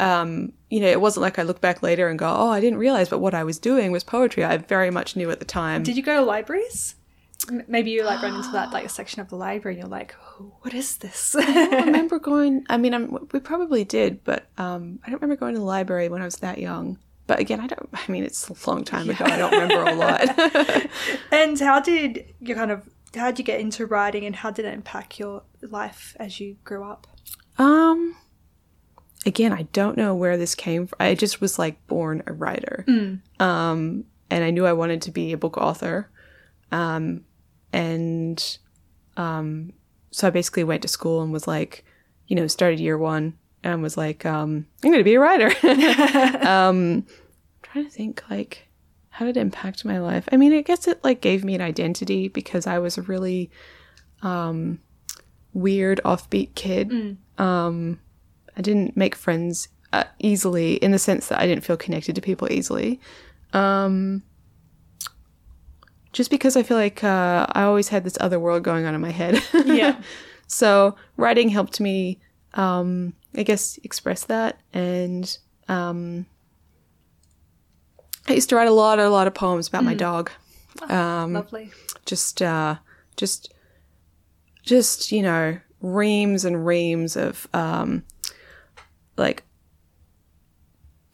um, 0.00 0.52
you 0.70 0.80
know, 0.80 0.86
it 0.86 1.00
wasn't 1.00 1.22
like 1.22 1.38
I 1.38 1.42
look 1.42 1.60
back 1.60 1.82
later 1.82 2.08
and 2.08 2.18
go, 2.18 2.28
oh, 2.28 2.48
I 2.48 2.60
didn't 2.60 2.78
realize, 2.78 3.08
but 3.08 3.18
what 3.18 3.34
I 3.34 3.44
was 3.44 3.58
doing 3.58 3.92
was 3.92 4.04
poetry. 4.04 4.44
I 4.44 4.56
very 4.56 4.90
much 4.90 5.16
knew 5.16 5.30
at 5.30 5.40
the 5.40 5.44
time. 5.44 5.82
Did 5.82 5.96
you 5.96 6.02
go 6.02 6.16
to 6.16 6.22
libraries? 6.22 6.94
Maybe 7.66 7.90
you 7.90 8.04
like 8.04 8.22
run 8.22 8.34
into 8.34 8.50
that 8.52 8.72
like 8.72 8.88
section 8.90 9.20
of 9.20 9.28
the 9.28 9.36
library 9.36 9.74
and 9.74 9.82
you're 9.82 9.90
like, 9.90 10.14
oh, 10.40 10.52
what 10.60 10.74
is 10.74 10.96
this? 10.98 11.34
I 11.36 11.66
remember 11.84 12.18
going, 12.18 12.64
I 12.68 12.76
mean, 12.76 12.94
I'm, 12.94 13.28
we 13.32 13.40
probably 13.40 13.84
did, 13.84 14.24
but 14.24 14.46
um, 14.58 15.00
I 15.04 15.10
don't 15.10 15.20
remember 15.20 15.38
going 15.38 15.54
to 15.54 15.60
the 15.60 15.66
library 15.66 16.08
when 16.08 16.22
I 16.22 16.24
was 16.24 16.36
that 16.36 16.58
young. 16.58 16.98
But 17.28 17.38
again, 17.38 17.60
I 17.60 17.68
don't, 17.68 17.88
I 17.92 18.10
mean, 18.10 18.24
it's 18.24 18.48
a 18.48 18.68
long 18.68 18.84
time 18.84 19.08
ago. 19.08 19.24
I 19.24 19.36
don't 19.36 19.52
remember 19.52 19.90
a 19.90 19.94
lot. 19.94 20.22
and 21.30 21.60
how 21.60 21.78
did 21.78 22.24
you 22.40 22.56
kind 22.56 22.72
of 22.72 22.88
how 23.14 23.26
did 23.26 23.38
you 23.38 23.44
get 23.44 23.60
into 23.60 23.86
writing 23.86 24.24
and 24.24 24.34
how 24.34 24.50
did 24.50 24.64
it 24.64 24.74
impact 24.74 25.20
your 25.20 25.42
life 25.62 26.16
as 26.18 26.40
you 26.40 26.56
grew 26.64 26.82
up? 26.82 27.06
um, 27.58 28.16
again, 29.26 29.52
I 29.52 29.62
don't 29.72 29.96
know 29.96 30.14
where 30.14 30.36
this 30.36 30.54
came 30.54 30.86
from. 30.86 30.96
I 31.00 31.14
just 31.14 31.40
was 31.40 31.58
like 31.58 31.84
born 31.86 32.22
a 32.26 32.32
writer. 32.32 32.84
Um, 33.40 34.04
and 34.30 34.44
I 34.44 34.50
knew 34.50 34.64
I 34.64 34.72
wanted 34.72 35.02
to 35.02 35.10
be 35.10 35.32
a 35.32 35.38
book 35.38 35.56
author. 35.58 36.08
Um, 36.70 37.24
and 37.72 38.58
um, 39.16 39.72
so 40.10 40.26
I 40.26 40.30
basically 40.30 40.64
went 40.64 40.82
to 40.82 40.88
school 40.88 41.22
and 41.22 41.32
was 41.32 41.46
like, 41.46 41.84
you 42.26 42.36
know, 42.36 42.46
started 42.46 42.80
year 42.80 42.96
one 42.96 43.36
and 43.72 43.82
was 43.82 43.96
like, 43.96 44.24
um, 44.26 44.66
I'm 44.82 44.90
going 44.90 44.98
to 44.98 45.04
be 45.04 45.14
a 45.14 45.20
writer. 45.20 45.46
um, 46.46 47.04
I'm 47.06 47.06
trying 47.62 47.84
to 47.84 47.90
think 47.90 48.22
like, 48.30 48.68
how 49.10 49.26
did 49.26 49.36
it 49.36 49.40
impact 49.40 49.84
my 49.84 49.98
life? 49.98 50.28
I 50.30 50.36
mean, 50.36 50.52
I 50.52 50.62
guess 50.62 50.86
it 50.86 51.02
like 51.02 51.20
gave 51.20 51.44
me 51.44 51.54
an 51.54 51.60
identity 51.60 52.28
because 52.28 52.66
I 52.66 52.78
was 52.78 52.98
a 52.98 53.02
really 53.02 53.50
um, 54.22 54.80
weird, 55.52 56.00
offbeat 56.04 56.54
kid. 56.54 57.16
Um, 57.36 58.00
I 58.56 58.62
didn't 58.62 58.96
make 58.96 59.14
friends 59.14 59.68
uh, 59.92 60.04
easily 60.18 60.74
in 60.74 60.92
the 60.92 60.98
sense 60.98 61.28
that 61.28 61.40
I 61.40 61.46
didn't 61.46 61.64
feel 61.64 61.76
connected 61.76 62.14
to 62.14 62.20
people 62.20 62.50
easily. 62.50 63.00
Um, 63.52 64.22
just 66.12 66.30
because 66.30 66.56
I 66.56 66.62
feel 66.62 66.76
like 66.76 67.04
uh, 67.04 67.46
I 67.52 67.62
always 67.62 67.88
had 67.88 68.04
this 68.04 68.18
other 68.20 68.38
world 68.38 68.62
going 68.62 68.86
on 68.86 68.94
in 68.94 69.00
my 69.00 69.10
head. 69.10 69.42
Yeah. 69.52 70.00
so 70.46 70.96
writing 71.16 71.48
helped 71.48 71.80
me, 71.80 72.20
um, 72.54 73.14
I 73.36 73.42
guess, 73.42 73.78
express 73.84 74.24
that. 74.24 74.58
And 74.72 75.36
um, 75.68 76.26
I 78.28 78.32
used 78.34 78.48
to 78.50 78.56
write 78.56 78.68
a 78.68 78.72
lot, 78.72 78.98
a 78.98 79.08
lot 79.10 79.26
of 79.26 79.34
poems 79.34 79.68
about 79.68 79.84
my 79.84 79.94
dog. 79.94 80.30
Um, 80.88 81.32
Lovely. 81.32 81.70
just 82.06 82.40
uh 82.40 82.76
just 83.16 83.52
just 84.62 85.10
you 85.10 85.22
know 85.22 85.58
reams 85.80 86.44
and 86.44 86.64
reams 86.64 87.16
of 87.16 87.48
um 87.52 88.04
like 89.16 89.42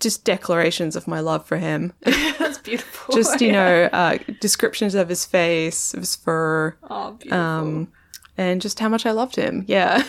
just 0.00 0.24
declarations 0.24 0.96
of 0.96 1.06
my 1.08 1.20
love 1.20 1.46
for 1.46 1.56
him 1.56 1.94
That's 2.02 2.58
beautiful. 2.58 3.14
just 3.14 3.40
you 3.40 3.52
know 3.58 3.84
uh 3.92 4.18
descriptions 4.40 4.94
of 4.94 5.08
his 5.08 5.24
face 5.24 5.94
of 5.94 6.00
his 6.00 6.14
fur 6.14 6.76
Oh, 6.90 7.12
beautiful. 7.12 7.38
um 7.38 7.92
and 8.36 8.60
just 8.60 8.80
how 8.80 8.88
much 8.88 9.06
i 9.06 9.10
loved 9.10 9.36
him 9.36 9.64
yeah 9.66 10.02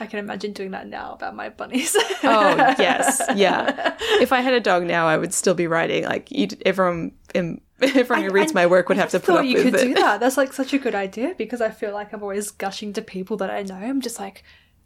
I 0.00 0.06
can 0.06 0.18
imagine 0.18 0.52
doing 0.52 0.70
that 0.70 0.88
now 0.88 1.12
about 1.12 1.34
my 1.36 1.48
bunnies. 1.50 1.94
oh 2.24 2.56
yes 2.78 3.20
yeah 3.36 3.96
if 4.20 4.32
i 4.32 4.40
had 4.40 4.54
a 4.54 4.60
dog 4.60 4.84
now 4.84 5.06
i 5.06 5.16
would 5.16 5.34
still 5.34 5.54
be 5.54 5.66
writing 5.66 6.04
like 6.04 6.30
you'd, 6.30 6.60
everyone 6.64 7.12
in, 7.34 7.60
everyone 7.82 8.24
who 8.24 8.30
reads 8.30 8.52
I- 8.52 8.54
my 8.54 8.66
work 8.66 8.88
would 8.88 8.98
I 8.98 9.02
have 9.02 9.10
to 9.10 9.20
put 9.20 9.26
thought 9.26 9.38
up 9.40 9.44
you 9.46 9.56
with 9.56 9.64
could 9.64 9.74
it 9.74 9.84
do 9.84 9.94
that. 9.94 10.20
That's 10.20 10.36
like 10.36 10.52
such 10.52 10.72
a 10.72 10.78
good 10.78 10.94
idea 10.94 11.34
because 11.38 11.60
I 11.60 11.70
feel 11.70 11.92
like 11.92 12.12
I'm 12.12 12.22
always 12.22 12.50
gushing 12.50 12.92
to 12.94 13.02
people 13.02 13.36
that 13.38 13.50
I 13.50 13.62
know. 13.62 13.76
I'm 13.76 14.00
just 14.00 14.18
like, 14.18 14.42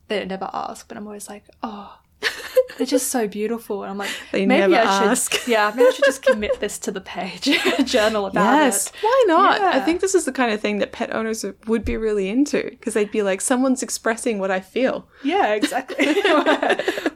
they 0.09 0.25
never 0.25 0.49
ask, 0.53 0.87
but 0.87 0.97
I'm 0.97 1.07
always 1.07 1.29
like, 1.29 1.45
oh, 1.63 1.99
they're 2.77 2.87
just 2.87 3.09
so 3.09 3.29
beautiful. 3.29 3.83
And 3.83 3.91
I'm 3.91 3.99
like, 3.99 4.11
They 4.33 4.47
maybe 4.47 4.77
I 4.77 5.15
should, 5.15 5.39
yeah, 5.49 5.73
maybe 5.75 5.89
I 5.89 5.91
should 5.93 6.05
just 6.05 6.23
commit 6.23 6.61
this 6.61 6.79
to 6.81 6.91
the 6.91 7.01
page, 7.01 7.45
journal 7.85 8.27
about 8.27 8.57
Yes, 8.57 8.89
it. 8.89 8.95
why 9.01 9.25
not? 9.29 9.61
I 9.61 9.81
think 9.81 10.01
this 10.01 10.15
is 10.15 10.25
the 10.25 10.33
kind 10.33 10.53
of 10.53 10.61
thing 10.61 10.79
that 10.79 10.93
pet 10.93 11.15
owners 11.15 11.45
would 11.67 11.85
be 11.85 11.97
really 11.97 12.29
into 12.29 12.63
because 12.71 12.95
they'd 12.95 13.11
be 13.11 13.23
like, 13.23 13.41
someone's 13.41 13.83
expressing 13.83 14.39
what 14.39 14.51
I 14.51 14.61
feel. 14.61 15.07
Yeah, 15.23 15.55
exactly. 15.55 16.15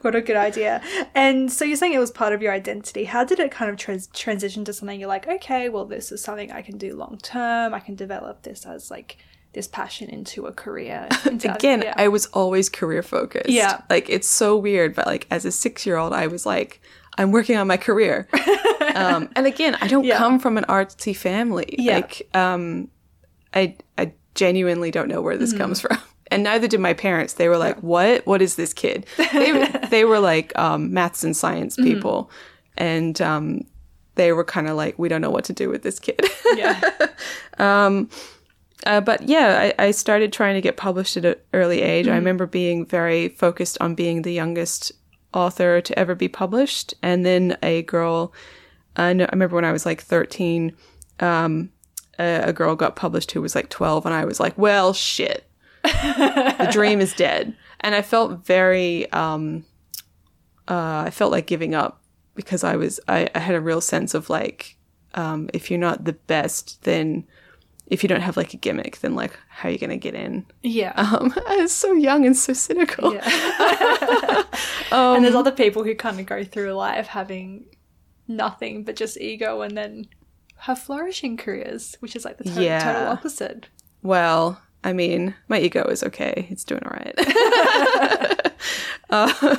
what 0.03 0.15
a 0.15 0.21
good 0.21 0.37
idea. 0.37 0.81
And 1.15 1.53
so 1.53 1.65
you're 1.65 1.77
saying 1.77 1.93
it 1.95 1.99
was 1.99 2.11
part 2.11 2.33
of 2.33 2.43
your 2.43 2.53
identity. 2.53 3.05
How 3.05 3.25
did 3.25 3.41
it 3.41 3.51
kind 3.51 3.71
of 3.71 3.77
trans- 3.77 4.09
transition 4.09 4.65
to 4.67 4.73
something 4.73 4.99
you're 4.99 5.09
like, 5.09 5.27
okay, 5.27 5.69
well, 5.69 5.85
this 5.85 6.13
is 6.13 6.23
something 6.23 6.53
I 6.53 6.63
can 6.63 6.79
do 6.79 6.95
long 6.97 7.19
term. 7.23 7.75
I 7.75 7.81
can 7.81 7.95
develop 7.95 8.43
this 8.43 8.65
as 8.67 8.91
like 8.91 9.19
this 9.55 9.67
passion 9.67 10.09
into 10.09 10.47
a 10.47 10.53
career. 10.53 11.09
Into 11.27 11.53
Again, 11.55 11.83
yeah. 11.83 11.95
I 11.97 12.09
was 12.09 12.27
always 12.27 12.69
career 12.69 13.03
focused. 13.03 13.49
Yeah. 13.49 13.81
Like, 13.91 14.09
it's 14.11 14.29
so 14.29 14.57
weird, 14.57 14.95
but 14.95 15.07
like, 15.07 15.27
as 15.31 15.45
a 15.45 15.51
six 15.53 15.85
year 15.87 15.97
old, 15.97 16.13
I 16.13 16.27
was 16.27 16.45
like, 16.47 16.81
I'm 17.17 17.33
working 17.33 17.57
on 17.57 17.67
my 17.67 17.77
career. 17.79 18.29
um, 18.95 19.29
and 19.35 19.47
again, 19.47 19.77
I 19.81 19.89
don't 19.89 20.05
Yeah. 20.05 20.19
come 20.19 20.39
from 20.39 20.59
an 20.59 20.65
artsy 20.69 21.17
family. 21.17 21.75
Yeah. 21.79 21.97
Like, 21.97 22.29
um, 22.35 22.89
I, 23.55 23.77
I 23.97 24.13
genuinely 24.35 24.91
don't 24.91 25.09
know 25.09 25.23
where 25.23 25.37
this 25.37 25.51
Mm-hmm. 25.51 25.59
comes 25.63 25.81
from. 25.85 25.99
And 26.31 26.43
neither 26.43 26.69
did 26.69 26.81
my 26.81 26.93
parents. 26.93 27.33
They 27.35 27.49
were 27.49 27.57
like, 27.57 27.79
"What? 27.83 28.27
What 28.27 28.43
is 28.43 28.57
this 28.57 28.75
kid?" 28.75 29.07
They 29.17 29.67
they 29.89 30.05
were 30.05 30.21
like 30.21 30.53
um, 30.59 30.93
maths 30.93 31.25
and 31.25 31.35
science 31.35 31.75
Mm-hmm. 31.79 31.85
people, 31.95 32.31
and 32.77 33.19
um, 33.23 33.63
they 34.17 34.33
were 34.35 34.45
kind 34.45 34.69
of 34.69 34.77
like, 34.77 34.99
"We 34.99 35.09
don't 35.09 35.23
know 35.23 35.31
what 35.31 35.45
to 35.47 35.55
do 35.55 35.71
with 35.71 35.83
this 35.83 35.99
kid." 35.99 36.21
yeah. 36.55 36.79
Uh, 38.89 39.03
but 39.03 39.29
yeah, 39.29 39.73
I, 39.79 39.85
I 39.85 39.91
started 39.91 40.33
trying 40.33 40.55
to 40.55 40.63
get 40.63 40.79
published 40.79 41.19
at 41.19 41.25
an 41.27 41.35
early 41.53 41.83
age. 41.83 42.09
I 42.09 42.15
remember 42.15 42.47
being 42.47 42.87
very 42.87 43.29
focused 43.29 43.77
on 43.83 43.95
being 43.95 44.23
the 44.23 44.33
youngest 44.33 44.93
author 45.35 45.83
to 45.83 45.99
ever 45.99 46.15
be 46.15 46.27
published. 46.27 46.95
And 47.03 47.27
then 47.27 47.59
a 47.63 47.83
girl, 47.83 48.33
I, 48.97 49.13
know, 49.13 49.25
I 49.27 49.31
remember 49.33 49.57
when 49.57 49.67
I 49.67 49.73
was 49.73 49.85
like 49.85 50.01
13, 50.01 50.75
um, 51.21 51.71
a, 52.19 52.45
a 52.45 52.53
girl 52.55 52.77
got 52.77 52.97
published 52.97 53.33
who 53.33 53.43
was 53.43 53.55
like 53.55 53.69
12, 53.69 54.07
and 54.07 54.15
I 54.15 54.25
was 54.25 54.41
like, 54.41 54.57
well, 54.57 54.95
shit. 54.95 55.47
the 55.83 56.71
dream 56.73 57.01
is 57.01 57.13
dead. 57.13 57.55
And 57.81 57.95
I 57.95 58.03
felt 58.03 58.45
very, 58.45 59.09
um, 59.13 59.65
uh, 60.67 61.05
I 61.07 61.11
felt 61.11 61.31
like 61.31 61.47
giving 61.47 61.77
up 61.77 62.03
because 62.35 62.65
I 62.65 62.75
was, 62.75 62.99
I, 63.07 63.31
I 63.37 63.39
had 63.39 63.55
a 63.55 63.61
real 63.61 63.81
sense 63.81 64.15
of 64.15 64.29
like, 64.29 64.77
um, 65.15 65.49
if 65.55 65.71
you're 65.71 65.79
not 65.79 66.05
the 66.05 66.15
best, 66.15 66.83
then 66.83 67.25
if 67.89 68.03
you 68.03 68.09
don't 68.09 68.21
have 68.21 68.37
like 68.37 68.55
a 68.55 68.57
gimmick, 68.57 69.01
then 69.01 69.15
like 69.15 69.37
how 69.49 69.69
are 69.69 69.73
you 69.73 69.79
going 69.79 69.91
to 69.91 69.97
get 69.97 70.15
in? 70.15 70.47
Yeah. 70.63 70.93
Um, 70.97 71.35
I 71.49 71.57
was 71.57 71.73
so 71.73 71.93
young 71.93 72.25
and 72.27 72.37
so 72.37 72.53
cynical. 72.53 73.15
Yeah. 73.15 73.25
Um, 74.93 75.17
and 75.17 75.25
there's 75.25 75.35
other 75.35 75.53
people 75.53 75.85
who 75.85 75.95
kind 75.95 76.21
of 76.21 76.27
go 76.27 76.45
through 76.45 76.73
life 76.73 77.07
having 77.09 77.65
nothing 78.27 78.85
but 78.85 78.95
just 78.97 79.19
ego 79.19 79.63
and 79.63 79.77
then 79.77 80.07
have 80.59 80.79
flourishing 80.79 81.37
careers, 81.37 81.97
which 82.01 82.15
is 82.15 82.25
like 82.25 82.37
the 82.39 82.45
to- 82.45 82.63
Yeah. 82.63 82.79
total 82.81 83.09
opposite. 83.09 83.69
Well, 84.03 84.61
I 84.85 84.93
mean, 84.93 85.35
my 85.49 85.59
ego 85.59 85.83
is 85.85 86.03
okay. 86.05 86.47
It's 86.51 86.65
doing 86.65 86.83
all 86.85 86.93
right. 86.93 87.15
uh, 89.11 89.57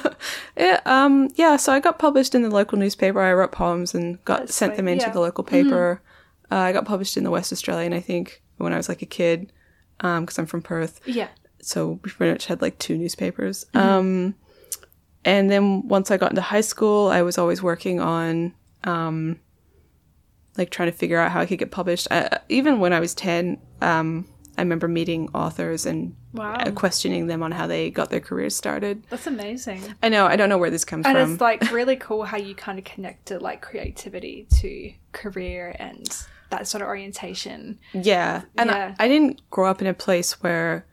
yeah, 0.57 0.79
um, 0.85 1.29
yeah, 1.35 1.57
so 1.57 1.73
I 1.73 1.79
got 1.79 1.99
published 1.99 2.35
in 2.35 2.41
the 2.43 2.49
local 2.49 2.77
newspaper. 2.77 3.19
I 3.19 3.33
wrote 3.33 3.51
poems 3.51 3.93
and 3.93 4.23
got 4.23 4.41
That's 4.41 4.55
sent 4.55 4.71
sweet, 4.71 4.77
them 4.77 4.87
into 4.87 5.07
yeah. 5.07 5.11
the 5.11 5.19
local 5.19 5.43
paper. 5.43 6.01
Uh, 6.51 6.55
I 6.57 6.71
got 6.73 6.85
published 6.85 7.17
in 7.17 7.23
the 7.23 7.31
West 7.31 7.51
Australian, 7.53 7.93
I 7.93 7.99
think, 7.99 8.41
when 8.57 8.73
I 8.73 8.77
was 8.77 8.89
like 8.89 9.01
a 9.01 9.05
kid, 9.05 9.51
because 9.97 10.37
I'm 10.39 10.45
from 10.45 10.61
Perth. 10.61 10.99
Yeah. 11.05 11.27
So 11.61 11.99
we 12.03 12.09
pretty 12.11 12.31
much 12.31 12.45
had 12.45 12.61
like 12.61 12.77
two 12.79 12.97
newspapers. 12.97 13.65
Um, 13.73 14.35
and 15.25 15.51
then 15.51 15.87
once 15.87 16.09
I 16.11 16.17
got 16.17 16.31
into 16.31 16.41
high 16.41 16.61
school, 16.61 17.09
I 17.09 17.21
was 17.21 17.37
always 17.37 17.61
working 17.61 17.99
on 17.99 18.53
um, 18.85 19.39
like 20.57 20.69
trying 20.69 20.89
to 20.91 20.97
figure 20.97 21.19
out 21.19 21.31
how 21.31 21.41
I 21.41 21.45
could 21.45 21.59
get 21.59 21.71
published. 21.71 22.07
I, 22.11 22.39
even 22.49 22.79
when 22.79 22.93
I 22.93 22.99
was 22.99 23.13
10, 23.13 23.59
um, 23.81 24.25
I 24.57 24.61
remember 24.61 24.87
meeting 24.87 25.29
authors 25.33 25.85
and 25.85 26.15
Wow. 26.31 26.53
uh, 26.53 26.69
questioning 26.71 27.25
them 27.25 27.41
on 27.41 27.51
how 27.51 27.65
they 27.65 27.89
got 27.89 28.11
their 28.11 28.19
careers 28.19 28.55
started. 28.55 29.03
That's 29.09 29.25
amazing. 29.25 29.81
I 30.03 30.09
know, 30.09 30.27
I 30.27 30.35
don't 30.35 30.47
know 30.47 30.59
where 30.59 30.69
this 30.69 30.85
comes 30.85 31.05
And 31.07 31.17
from. 31.17 31.31
it's 31.33 31.41
like 31.41 31.71
really 31.71 31.95
cool 31.95 32.23
how 32.23 32.37
you 32.37 32.53
kind 32.53 32.77
of 32.77 32.85
connected 32.85 33.41
like 33.41 33.61
creativity 33.61 34.45
to 34.59 34.93
career 35.11 35.75
and 35.79 36.05
that 36.49 36.67
sort 36.67 36.81
of 36.81 36.87
orientation. 36.87 37.79
yeah. 37.93 38.43
And 38.57 38.69
Yeah. 38.69 38.95
I, 38.99 39.05
I 39.05 39.07
didn't 39.07 39.41
grow 39.49 39.69
up 39.69 39.81
in 39.81 39.87
a 39.87 39.93
place 39.93 40.41
where 40.43 40.85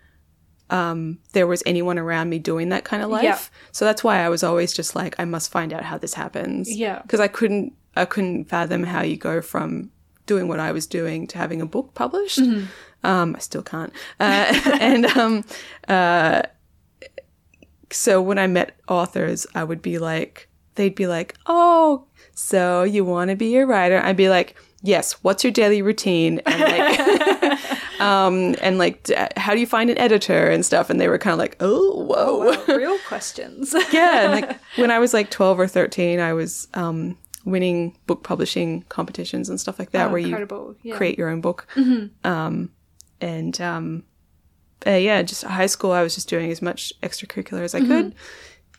um, 0.69 1.19
there 1.33 1.47
was 1.47 1.63
anyone 1.65 1.99
around 1.99 2.29
me 2.29 2.39
doing 2.39 2.69
that 2.71 2.85
kind 2.85 3.03
of 3.03 3.09
life. 3.11 3.23
Yeah. 3.25 3.39
So 3.73 3.85
that's 3.85 4.03
why 4.03 4.19
I 4.19 4.29
was 4.29 4.43
always 4.43 4.73
just 4.73 4.95
like, 4.97 5.15
I 5.19 5.25
must 5.25 5.51
find 5.51 5.73
out 5.73 5.83
how 5.85 5.97
this 5.97 6.15
happens. 6.15 6.75
Yeah. 6.75 7.01
Because 7.03 7.21
I 7.21 7.29
couldn't, 7.29 7.73
I 7.95 8.05
couldn't 8.05 8.47
fathom 8.47 8.83
how 8.83 9.03
you 9.03 9.17
go 9.17 9.41
from 9.41 9.91
doing 10.27 10.49
what 10.49 10.59
I 10.59 10.73
was 10.73 10.87
doing 10.87 11.27
to 11.29 11.39
having 11.39 11.63
a 11.63 11.67
book 11.67 11.95
published. 11.95 12.41
Mm-hmm. 12.41 12.67
Um, 13.07 13.37
I 13.37 13.39
still 13.39 13.63
can't. 13.63 13.93
Uh, 14.19 14.61
and 14.81 15.07
um, 15.07 15.45
uh, 15.87 16.43
so 17.91 18.21
when 18.21 18.39
I 18.39 18.47
met 18.47 18.77
authors, 18.89 19.47
I 19.55 19.63
would 19.65 19.81
be 19.83 19.99
like, 19.99 20.49
they'd 20.75 20.95
be 20.95 21.07
like, 21.07 21.37
"Oh, 21.47 22.07
so 22.35 22.83
you 22.83 23.05
want 23.05 23.31
to 23.31 23.37
be 23.37 23.57
a 23.57 23.65
writer?" 23.67 24.01
I'd 24.03 24.17
be 24.17 24.29
like, 24.29 24.57
"Yes." 24.87 25.13
What's 25.23 25.43
your 25.45 25.51
daily 25.53 25.83
routine? 25.83 26.41
And 26.47 26.61
like, 26.61 27.61
um, 28.01 28.55
and 28.61 28.79
like, 28.79 29.11
how 29.37 29.55
do 29.55 29.61
you 29.61 29.67
find 29.67 29.91
an 29.91 29.99
editor 29.99 30.49
and 30.51 30.65
stuff? 30.65 30.91
And 30.91 31.01
they 31.01 31.09
were 31.09 31.19
kind 31.19 31.33
of 31.33 31.39
like, 31.39 31.57
"Oh, 31.61 32.03
whoa." 32.05 32.39
Well, 32.39 32.65
real 32.79 32.99
questions. 33.09 33.75
yeah, 33.93 34.23
and 34.23 34.33
like 34.33 34.59
when 34.77 34.91
I 34.91 34.99
was 34.99 35.13
like 35.15 35.31
12 35.31 35.61
or 35.61 35.67
13, 35.67 36.21
I 36.21 36.33
was 36.33 36.69
um, 36.75 37.17
winning 37.45 37.97
book 38.07 38.23
publishing 38.23 38.83
competitions 38.89 39.49
and 39.49 39.61
stuff 39.61 39.79
like 39.79 39.91
that, 39.93 40.09
Oh, 40.09 40.11
where 40.11 40.19
you. 40.19 40.77
Yeah. 40.83 40.97
create 40.97 41.19
your 41.19 41.29
own 41.29 41.41
book. 41.41 41.67
Um, 42.25 42.71
and 43.21 43.61
um, 43.61 44.03
uh, 44.87 44.91
yeah, 44.91 45.23
just 45.23 45.43
high 45.45 45.67
school, 45.67 45.93
I 45.93 46.03
was 46.03 46.15
just 46.15 46.29
doing 46.29 46.51
as 46.51 46.61
much 46.61 46.93
extracurricular 47.03 47.63
as 47.63 47.75
I 47.75 47.81
could. 47.81 48.15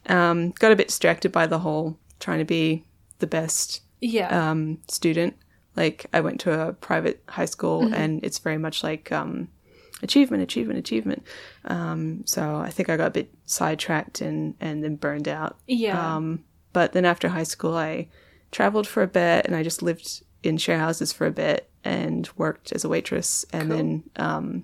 Um, 0.08 0.52
got 0.60 0.72
a 0.72 0.76
bit 0.76 0.88
distracted 0.88 1.32
by 1.32 1.48
the 1.48 1.60
whole 1.60 1.98
trying 2.20 2.40
to 2.40 2.46
be 2.46 2.84
the 3.20 3.28
best 3.28 3.82
Yeah. 4.00 4.30
um, 4.52 4.80
student. 4.88 5.36
Like 5.78 6.08
I 6.12 6.20
went 6.22 6.40
to 6.42 6.60
a 6.68 6.74
private 6.74 7.24
high 7.30 7.46
school, 7.46 7.94
and 7.94 8.24
it's 8.26 8.40
very 8.40 8.58
much 8.58 8.84
like 8.84 9.12
um, 9.12 9.48
achievement, 10.02 10.42
achievement, 10.44 10.80
achievement. 10.80 11.24
Um, 11.66 12.24
so 12.26 12.56
I 12.58 12.70
think 12.72 12.90
I 12.90 12.98
got 12.98 13.08
a 13.08 13.12
bit 13.12 13.32
sidetracked 13.46 14.20
and 14.22 14.56
and 14.60 14.84
then 14.84 14.96
burned 14.96 15.28
out. 15.28 15.58
yeah. 15.68 16.16
Um, 16.16 16.44
but 16.74 16.92
then 16.94 17.06
after 17.06 17.30
high 17.30 17.44
school, 17.56 17.76
I 17.78 18.10
traveled 18.52 18.88
for 18.88 19.04
a 19.04 19.08
bit, 19.08 19.46
and 19.46 19.56
I 19.56 19.64
just 19.64 19.82
lived 19.82 20.24
in 20.44 20.58
share 20.58 20.80
houses 20.80 21.14
for 21.14 21.26
a 21.28 21.32
bit 21.32 21.70
and 21.84 22.30
worked 22.38 22.72
as 22.74 22.84
a 22.84 22.90
waitress, 22.90 23.46
and 23.54 23.68
Cool. 23.70 23.78
then 23.78 24.04
um, 24.18 24.64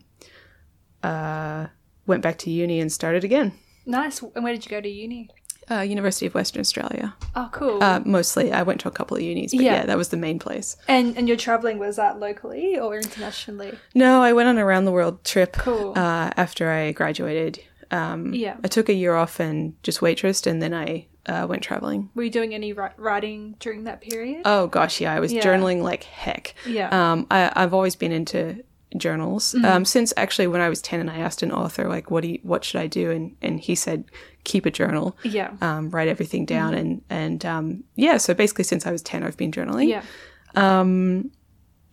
uh, 1.02 1.68
went 2.06 2.22
back 2.24 2.38
to 2.40 2.50
uni 2.52 2.80
and 2.80 2.92
started 2.92 3.24
again. 3.24 3.54
nice. 3.86 4.22
And 4.22 4.44
where 4.44 4.54
did 4.54 4.66
you 4.66 4.70
go 4.72 4.82
to 4.82 4.90
uni? 4.90 5.30
Uh, 5.72 5.80
University 5.80 6.26
of 6.26 6.34
Western 6.36 6.60
Australia. 6.60 7.14
Oh, 7.36 7.50
cool. 7.52 7.82
Uh, 7.82 8.02
mostly, 8.06 8.52
I 8.52 8.64
went 8.64 8.82
to 8.82 8.88
a 8.88 8.92
couple 8.92 9.16
of 9.18 9.24
unis, 9.24 9.52
but 9.54 9.62
Yeah. 9.64 9.74
yeah, 9.76 9.86
that 9.86 9.98
was 9.98 10.10
the 10.10 10.18
main 10.18 10.40
place. 10.40 10.76
and 10.88 11.18
and 11.18 11.28
your 11.28 11.38
traveling 11.38 11.80
was 11.80 11.96
that 11.96 12.20
locally 12.20 12.78
or 12.78 12.98
internationally? 12.98 13.78
No, 13.96 14.22
I 14.22 14.34
went 14.34 14.50
on 14.50 14.58
a 14.58 14.66
round 14.66 14.86
the 14.86 14.92
world 14.92 15.24
trip 15.24 15.54
Cool. 15.58 15.94
uh, 15.98 16.32
after 16.36 16.70
I 16.70 16.92
graduated. 16.92 17.60
Um, 17.92 18.34
Yeah. 18.34 18.56
I 18.64 18.68
took 18.68 18.90
a 18.90 18.94
year 18.94 19.16
off 19.16 19.40
and 19.40 19.74
just 19.84 20.00
waitressed, 20.02 20.48
and 20.48 20.62
then 20.62 20.74
I 20.74 21.08
uh, 21.26 21.46
went 21.48 21.62
traveling. 21.64 22.10
Were 22.16 22.24
you 22.24 22.30
doing 22.30 22.54
any 22.54 22.74
writing 22.98 23.56
during 23.60 23.86
that 23.86 24.02
period? 24.02 24.42
Oh 24.44 24.68
gosh, 24.68 25.00
yeah, 25.00 25.14
I 25.14 25.20
was 25.22 25.32
Yeah. 25.32 25.42
journaling 25.46 25.82
like 25.82 26.04
heck. 26.04 26.54
Yeah. 26.68 26.90
Um, 26.92 27.28
I, 27.32 27.52
I've 27.56 27.74
always 27.74 27.96
been 27.96 28.12
into 28.12 28.64
journals 28.98 29.54
Mm-hmm. 29.54 29.66
um, 29.66 29.86
since 29.86 30.14
actually 30.18 30.48
when 30.48 30.62
I 30.62 30.70
was 30.70 30.82
ten, 30.82 31.00
and 31.00 31.10
I 31.10 31.18
asked 31.20 31.42
an 31.42 31.52
author 31.52 31.88
like, 31.88 32.12
"What 32.12 32.22
do 32.24 32.30
you, 32.30 32.40
what 32.44 32.64
should 32.66 32.82
I 32.82 32.88
do?" 32.88 33.12
and 33.12 33.36
and 33.42 33.60
he 33.60 33.76
said, 33.76 34.04
"Keep 34.44 34.66
a 34.66 34.72
journal." 34.72 35.18
yeah. 35.24 35.52
Um, 35.62 35.90
write 35.90 36.08
everything 36.08 36.46
down, 36.46 36.74
and 36.74 37.02
and 37.10 37.46
um, 37.46 37.84
yeah. 37.96 38.18
So 38.18 38.34
basically, 38.34 38.64
since 38.64 38.86
I 38.86 38.92
was 38.92 39.02
ten, 39.02 39.24
I've 39.24 39.38
been 39.38 39.52
journaling. 39.52 39.88
yeah. 39.90 40.04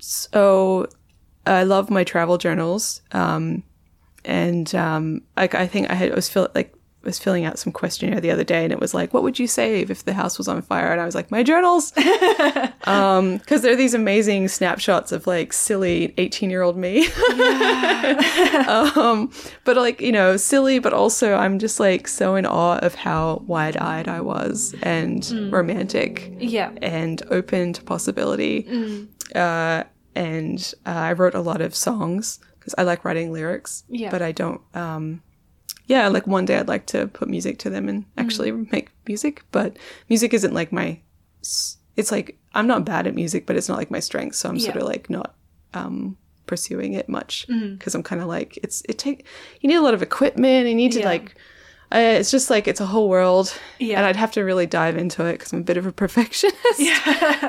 So 0.01 0.87
I 1.47 1.65
love 1.65 1.91
my 1.91 2.05
travel 2.05 2.39
journals. 2.39 3.03
Um, 3.13 3.63
and 4.25 4.75
um, 4.75 5.23
like 5.37 5.55
I 5.55 5.67
think 5.67 5.91
I 5.91 5.95
had 5.95 6.13
I 6.13 6.15
was 6.15 6.29
fill, 6.29 6.49
like 6.55 6.75
was 7.03 7.19
filling 7.19 7.45
out 7.47 7.59
some 7.59 7.73
questionnaire 7.73 8.21
the 8.21 8.31
other 8.31 8.45
day, 8.45 8.63
and 8.65 8.73
it 8.73 8.79
was 8.81 8.93
like, 8.93 9.15
"What 9.15 9.23
would 9.23 9.39
you 9.39 9.47
save 9.47 9.91
if 9.91 10.05
the 10.05 10.13
house 10.13 10.37
was 10.39 10.49
on 10.49 10.61
fire?" 10.63 10.93
And 10.93 11.01
I 11.01 11.05
was 11.07 11.15
like, 11.15 11.31
"My 11.31 11.43
journals," 11.43 11.93
because 11.93 13.63
they're 13.63 13.77
these 13.77 13.95
amazing 13.95 14.49
snapshots 14.49 15.11
of 15.13 15.27
like 15.27 15.53
silly 15.53 16.13
eighteen 16.19 16.51
year 16.51 16.63
old 16.63 16.77
me. 16.77 17.07
um, 18.69 19.31
but 19.65 19.77
like 19.77 20.01
you 20.01 20.13
know, 20.13 20.37
silly, 20.37 20.79
but 20.79 20.93
also 20.93 21.35
I'm 21.35 21.59
just 21.59 21.81
like 21.81 22.09
so 22.09 22.35
in 22.37 22.47
awe 22.47 22.79
of 22.79 22.95
how 22.95 23.43
wide 23.47 23.77
eyed 23.77 24.09
I 24.09 24.21
was 24.21 24.75
and 24.83 25.29
romantic 25.53 26.33
Yeah. 26.39 26.71
and 26.83 27.23
open 27.31 27.73
to 27.75 27.83
possibility. 27.83 28.67
Uh, 29.35 29.85
and 30.15 30.75
uh, 30.87 30.91
I 30.91 31.13
wrote 31.13 31.35
a 31.35 31.41
lot 31.41 31.61
of 31.61 31.75
songs 31.75 32.41
because 32.59 32.75
I 32.77 32.83
like 32.83 33.05
writing 33.05 33.33
lyrics, 33.33 33.85
Yeah. 33.89 34.11
but 34.11 34.23
I 34.23 34.33
don't. 34.33 34.61
Um, 34.75 35.23
yeah, 35.91 36.07
like 36.09 36.27
one 36.27 36.45
day 36.45 36.57
I'd 36.59 36.69
like 36.69 36.87
to 36.95 37.09
put 37.09 37.29
music 37.29 37.59
to 37.63 37.71
them 37.71 37.89
and 37.89 38.05
actually 38.17 38.53
make 38.53 38.89
music, 39.09 39.43
but 39.51 39.77
music 40.09 40.33
isn't 40.33 40.55
like 40.55 40.71
my. 40.73 40.99
It's 41.97 42.13
like 42.13 42.39
I'm 42.55 42.67
not 42.69 42.85
bad 42.85 43.07
at 43.09 43.15
music, 43.15 43.45
but 43.47 43.57
it's 43.57 43.69
not 43.69 43.77
like 43.79 43.91
my 43.91 44.01
strength, 44.01 44.37
so 44.37 44.49
I'm 44.49 44.59
sort 44.61 44.77
of 44.77 44.85
like 44.85 45.11
not 45.11 45.35
um, 45.75 46.17
pursuing 46.47 46.93
it 46.95 47.09
much 47.09 47.47
because 47.49 47.95
I'm 47.97 48.03
kind 48.05 48.23
of 48.23 48.29
like 48.29 48.59
it's 48.63 48.83
it 48.89 48.99
take 48.99 49.27
you 49.61 49.69
need 49.69 49.77
a 49.77 49.83
lot 49.83 49.95
of 49.95 50.03
equipment. 50.03 50.69
You 50.69 50.75
need 50.77 50.93
to 50.93 51.01
Yeah. 51.01 51.07
like. 51.17 51.35
Uh, 51.93 52.19
it's 52.21 52.31
just 52.31 52.51
like 52.51 52.69
it's 52.69 52.81
a 52.81 52.87
whole 52.87 53.09
world, 53.09 53.53
Yeah. 53.81 53.97
and 53.99 54.07
I'd 54.07 54.15
have 54.15 54.31
to 54.39 54.43
really 54.43 54.65
dive 54.67 54.97
into 54.97 55.25
it 55.25 55.33
because 55.33 55.53
I'm 55.53 55.59
a 55.59 55.65
bit 55.65 55.77
of 55.77 55.87
a 55.87 55.93
perfectionist. 56.05 56.79
yeah. 56.79 57.01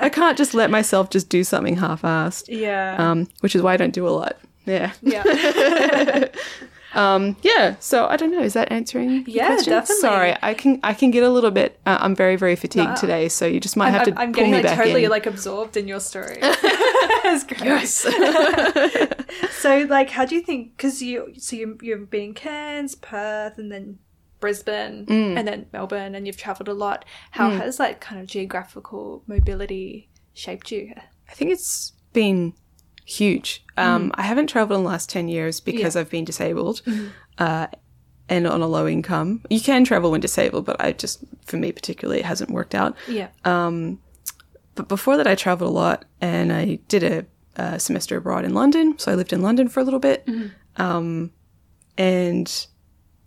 I 0.02 0.10
can't 0.10 0.36
just 0.36 0.56
let 0.56 0.72
myself 0.72 1.12
just 1.12 1.30
do 1.30 1.44
something 1.44 1.76
half-assed, 1.78 2.46
Yeah. 2.50 2.96
um, 2.98 3.28
which 3.42 3.56
is 3.56 3.62
why 3.62 3.76
I 3.76 3.78
don't 3.78 3.94
do 3.94 4.08
a 4.08 4.10
lot. 4.10 4.40
Yeah, 4.66 4.94
yeah. 5.04 5.24
um, 6.94 7.36
yeah. 7.42 7.76
So 7.80 8.08
I 8.08 8.18
don't 8.18 8.32
know. 8.32 8.42
Is 8.42 8.54
that 8.54 8.72
answering? 8.72 9.24
Yeah, 9.28 9.48
question? 9.48 9.72
definitely. 9.74 10.02
Sorry, 10.02 10.36
I 10.42 10.54
can 10.54 10.80
I 10.84 10.94
can 10.94 11.12
get 11.12 11.24
a 11.24 11.30
little 11.30 11.52
bit. 11.52 11.80
Uh, 11.86 11.98
I'm 12.00 12.16
very 12.16 12.36
very 12.36 12.56
fatigued 12.56 12.98
today, 12.98 13.30
so 13.30 13.46
you 13.46 13.60
just 13.60 13.78
might 13.78 13.92
have 13.92 14.08
I'm, 14.08 14.14
to 14.16 14.20
I'm 14.22 14.28
pull 14.28 14.34
getting 14.36 14.52
me 14.52 14.58
like 14.58 14.66
back 14.66 14.78
totally 14.78 15.06
in. 15.06 15.10
like 15.12 15.26
absorbed 15.26 15.78
in 15.78 15.88
your 15.88 16.00
story. 16.00 16.38
That's 16.42 17.44
great. 17.44 17.88
so 19.52 19.86
like, 19.90 20.10
how 20.10 20.26
do 20.26 20.36
you 20.36 20.42
think? 20.42 20.76
Because 20.78 21.02
you 21.02 21.34
so 21.38 21.56
you 21.56 21.78
you've 21.82 22.10
been 22.10 22.22
in 22.30 22.34
Cairns, 22.34 22.96
Perth, 22.96 23.58
and 23.58 23.72
then 23.72 24.00
Brisbane, 24.40 25.06
Mm. 25.06 25.38
and 25.38 25.48
then 25.48 25.66
Melbourne, 25.72 26.16
and 26.16 26.26
you've 26.26 26.38
travelled 26.38 26.68
a 26.68 26.74
lot. 26.74 27.06
How 27.32 27.52
has 27.52 27.80
like 27.80 28.02
kind 28.02 28.20
of 28.20 28.28
geographical 28.28 29.24
mobility 29.28 30.10
shaped 30.34 30.72
you? 30.72 30.94
I 31.30 31.34
think 31.34 31.52
it's 31.52 31.94
been 32.14 32.54
huge. 33.18 33.64
Um, 33.78 34.12
I 34.16 34.24
haven't 34.24 34.48
traveled 34.48 34.80
in 34.80 34.84
the 34.84 34.90
last 34.90 35.10
10 35.10 35.28
years 35.28 35.60
because 35.60 35.96
I've 35.96 36.10
been 36.10 36.26
disabled 36.26 36.82
uh, 37.38 37.68
and 38.30 38.48
on 38.48 38.62
a 38.62 38.68
low 38.68 38.88
income. 38.88 39.42
You 39.50 39.60
can 39.60 39.84
travel 39.84 40.12
when 40.12 40.22
disabled, 40.22 40.66
but 40.66 40.80
I 40.80 40.92
just, 40.94 41.24
for 41.46 41.58
me 41.58 41.72
particularly, 41.72 42.20
it 42.20 42.26
hasn't 42.26 42.52
worked 42.52 42.76
out. 42.76 42.96
Yeah. 43.08 43.30
But 44.76 44.88
before 44.88 45.18
that, 45.18 45.28
I 45.28 45.36
traveled 45.36 45.70
a 45.70 45.74
lot 45.74 46.06
and 46.22 46.54
I 46.54 46.80
did 46.88 47.04
a, 47.04 47.26
a 47.62 47.80
semester 47.80 48.18
abroad 48.18 48.46
in 48.46 48.54
London. 48.54 48.98
So 48.98 49.12
I 49.12 49.16
lived 49.16 49.34
in 49.34 49.42
London 49.42 49.68
for 49.68 49.80
a 49.80 49.84
little 49.84 50.00
bit. 50.00 50.26
Um, 50.78 51.32
and 51.98 52.68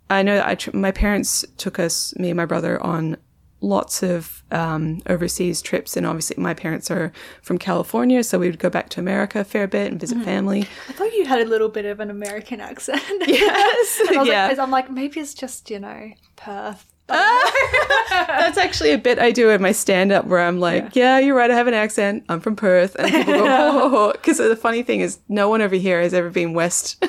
I 0.09 0.23
know 0.23 0.35
that 0.37 0.47
I 0.47 0.55
tr- 0.55 0.75
my 0.75 0.91
parents 0.91 1.45
took 1.57 1.77
us, 1.79 2.15
me 2.17 2.29
and 2.29 2.37
my 2.37 2.45
brother, 2.45 2.81
on 2.81 3.17
lots 3.65 4.03
of 4.03 4.43
um, 4.51 5.01
overseas 5.07 5.61
trips. 5.61 5.97
And 5.97 6.05
obviously, 6.05 6.41
my 6.41 6.53
parents 6.53 6.89
are 6.91 7.11
from 7.41 7.57
California. 7.57 8.23
So 8.23 8.39
we 8.39 8.47
would 8.47 8.59
go 8.59 8.69
back 8.69 8.89
to 8.89 8.99
America 8.99 9.39
a 9.39 9.43
fair 9.43 9.67
bit 9.67 9.91
and 9.91 9.99
visit 9.99 10.23
family. 10.23 10.67
I 10.87 10.93
thought 10.93 11.13
you 11.13 11.25
had 11.25 11.41
a 11.41 11.45
little 11.45 11.69
bit 11.69 11.85
of 11.85 11.99
an 11.99 12.09
American 12.09 12.61
accent. 12.61 13.01
Yes. 13.27 14.01
And 14.05 14.17
I 14.17 14.19
was 14.19 14.27
yeah. 14.27 14.47
like, 14.47 14.59
I'm 14.59 14.71
like, 14.71 14.91
maybe 14.91 15.19
it's 15.19 15.33
just 15.33 15.69
you 15.69 15.79
know 15.79 16.11
Perth. 16.35 16.85
That's 17.07 18.57
actually 18.57 18.91
a 18.91 18.97
bit 18.97 19.19
I 19.19 19.31
do 19.31 19.49
in 19.51 19.61
my 19.61 19.71
stand 19.71 20.11
up 20.11 20.25
where 20.25 20.41
I'm 20.41 20.59
like, 20.59 20.95
yeah. 20.95 21.19
you're 21.19 21.35
right, 21.35 21.51
I 21.51 21.55
have 21.55 21.67
an 21.67 21.73
accent. 21.73 22.25
I'm 22.29 22.39
from 22.39 22.55
Perth. 22.55 22.95
And 22.95 23.11
people 23.11 23.33
go, 23.33 23.45
oh, 23.47 24.11
because 24.11 24.37
the 24.37 24.55
funny 24.55 24.81
thing 24.81 25.01
is, 25.01 25.19
no 25.29 25.47
one 25.47 25.61
over 25.61 25.75
here 25.75 26.01
has 26.01 26.13
ever 26.13 26.29
been 26.29 26.53
west 26.53 27.05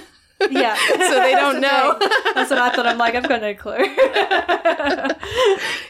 Yeah. 0.50 0.76
so 0.88 1.20
they 1.20 1.32
don't 1.32 1.60
know. 1.60 1.96
That's 2.34 2.50
what 2.50 2.58
I 2.58 2.70
thought. 2.70 2.86
I'm 2.86 2.98
like, 2.98 3.14
I've 3.14 3.28
got 3.28 3.40
no 3.40 3.54
clue. 3.54 3.76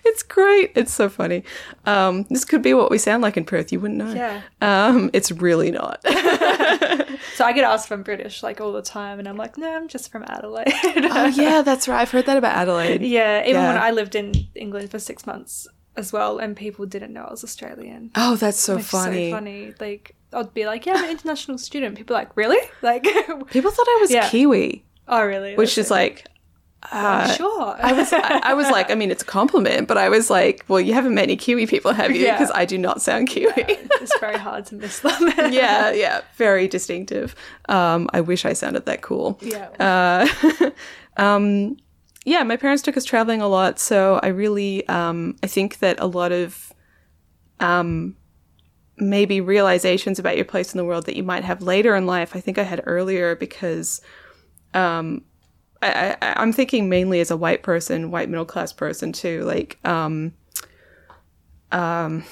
it's 0.04 0.22
great. 0.22 0.72
It's 0.74 0.92
so 0.92 1.08
funny. 1.08 1.44
Um, 1.84 2.24
this 2.30 2.44
could 2.44 2.62
be 2.62 2.74
what 2.74 2.90
we 2.90 2.98
sound 2.98 3.22
like 3.22 3.36
in 3.36 3.44
Perth. 3.44 3.72
You 3.72 3.80
wouldn't 3.80 3.98
know. 3.98 4.12
Yeah. 4.12 4.42
Um, 4.60 5.10
it's 5.12 5.32
really 5.32 5.70
not. 5.70 6.04
So 7.36 7.44
I 7.44 7.52
get 7.52 7.64
asked 7.64 7.86
if 7.86 7.92
I'm 7.92 8.02
British 8.02 8.42
like 8.42 8.62
all 8.62 8.72
the 8.72 8.80
time, 8.82 9.18
and 9.18 9.28
I'm 9.28 9.36
like, 9.36 9.58
no, 9.58 9.70
I'm 9.70 9.88
just 9.88 10.10
from 10.10 10.24
Adelaide. 10.26 10.72
oh 10.84 11.26
yeah, 11.26 11.60
that's 11.60 11.86
right. 11.86 12.00
I've 12.00 12.10
heard 12.10 12.24
that 12.26 12.38
about 12.38 12.56
Adelaide. 12.56 13.02
yeah, 13.02 13.44
even 13.44 13.62
when 13.62 13.76
I 13.76 13.90
lived 13.90 14.14
in 14.14 14.32
England 14.54 14.90
for 14.90 14.98
six 14.98 15.26
months 15.26 15.68
as 15.96 16.12
well, 16.14 16.38
and 16.38 16.56
people 16.56 16.86
didn't 16.86 17.12
know 17.12 17.24
I 17.24 17.30
was 17.30 17.44
Australian. 17.44 18.10
Oh, 18.14 18.36
that's 18.36 18.58
so 18.58 18.78
funny. 18.78 19.30
so 19.30 19.36
funny. 19.36 19.74
Like 19.78 20.15
I'd 20.36 20.54
be 20.54 20.66
like, 20.66 20.86
yeah, 20.86 20.94
I'm 20.94 21.04
an 21.04 21.10
international 21.10 21.58
student. 21.58 21.96
People 21.96 22.14
are 22.16 22.20
like, 22.20 22.36
really? 22.36 22.58
Like, 22.82 23.02
People 23.50 23.70
thought 23.70 23.86
I 23.88 23.98
was 24.00 24.10
Yeah. 24.10 24.28
Kiwi, 24.28 24.84
oh, 25.08 25.24
really? 25.24 25.56
which 25.56 25.74
That's 25.76 25.86
is 25.88 25.90
like. 25.90 26.26
Uh, 26.92 27.26
sure. 27.32 27.74
I 27.82 27.92
was 27.94 28.12
I, 28.12 28.40
I 28.44 28.54
was 28.54 28.70
like, 28.70 28.90
I 28.92 28.94
mean, 28.94 29.10
it's 29.10 29.22
a 29.22 29.26
compliment, 29.26 29.88
but 29.88 29.98
I 29.98 30.08
was 30.08 30.30
like, 30.30 30.64
well, 30.68 30.80
you 30.80 30.94
haven't 30.94 31.14
met 31.14 31.24
any 31.24 31.36
Kiwi 31.36 31.66
people, 31.66 31.92
have 31.92 32.14
you? 32.14 32.22
Yeah. 32.22 32.38
Because 32.38 32.52
I 32.54 32.64
do 32.64 32.78
not 32.78 33.02
sound 33.02 33.28
Kiwi. 33.28 33.52
it's 33.56 34.16
very 34.20 34.38
hard 34.38 34.66
to 34.66 34.76
miss 34.76 35.00
them. 35.00 35.32
yeah, 35.52 35.90
yeah, 35.90 36.20
very 36.36 36.68
distinctive. 36.68 37.34
Um, 37.68 38.08
I 38.12 38.20
wish 38.20 38.44
I 38.44 38.52
sounded 38.52 38.86
that 38.86 39.02
cool. 39.02 39.36
yeah. 39.40 39.68
Uh, 39.80 40.70
um, 41.16 41.76
yeah, 42.24 42.42
my 42.44 42.56
parents 42.56 42.82
took 42.82 42.96
us 42.96 43.04
traveling 43.04 43.40
a 43.40 43.48
lot, 43.48 43.78
so 43.80 44.20
I 44.22 44.28
really, 44.28 44.86
um, 44.88 45.36
I 45.42 45.46
think 45.48 45.78
that 45.78 45.98
a 45.98 46.06
lot 46.06 46.30
of, 46.30 46.72
um, 47.58 48.16
maybe 48.98 49.40
realizations 49.40 50.18
about 50.18 50.36
your 50.36 50.44
place 50.44 50.72
in 50.72 50.78
the 50.78 50.84
world 50.84 51.06
that 51.06 51.16
you 51.16 51.22
might 51.22 51.44
have 51.44 51.62
later 51.62 51.94
in 51.94 52.06
life, 52.06 52.34
I 52.34 52.40
think 52.40 52.58
I 52.58 52.62
had 52.62 52.82
earlier 52.86 53.36
because, 53.36 54.00
um, 54.74 55.22
I, 55.82 56.16
I, 56.22 56.34
I'm 56.36 56.52
thinking 56.52 56.88
mainly 56.88 57.20
as 57.20 57.30
a 57.30 57.36
white 57.36 57.62
person, 57.62 58.10
white 58.10 58.30
middle 58.30 58.46
class 58.46 58.72
person 58.72 59.12
too, 59.12 59.42
like, 59.44 59.78
um, 59.84 60.32
um, 61.72 62.24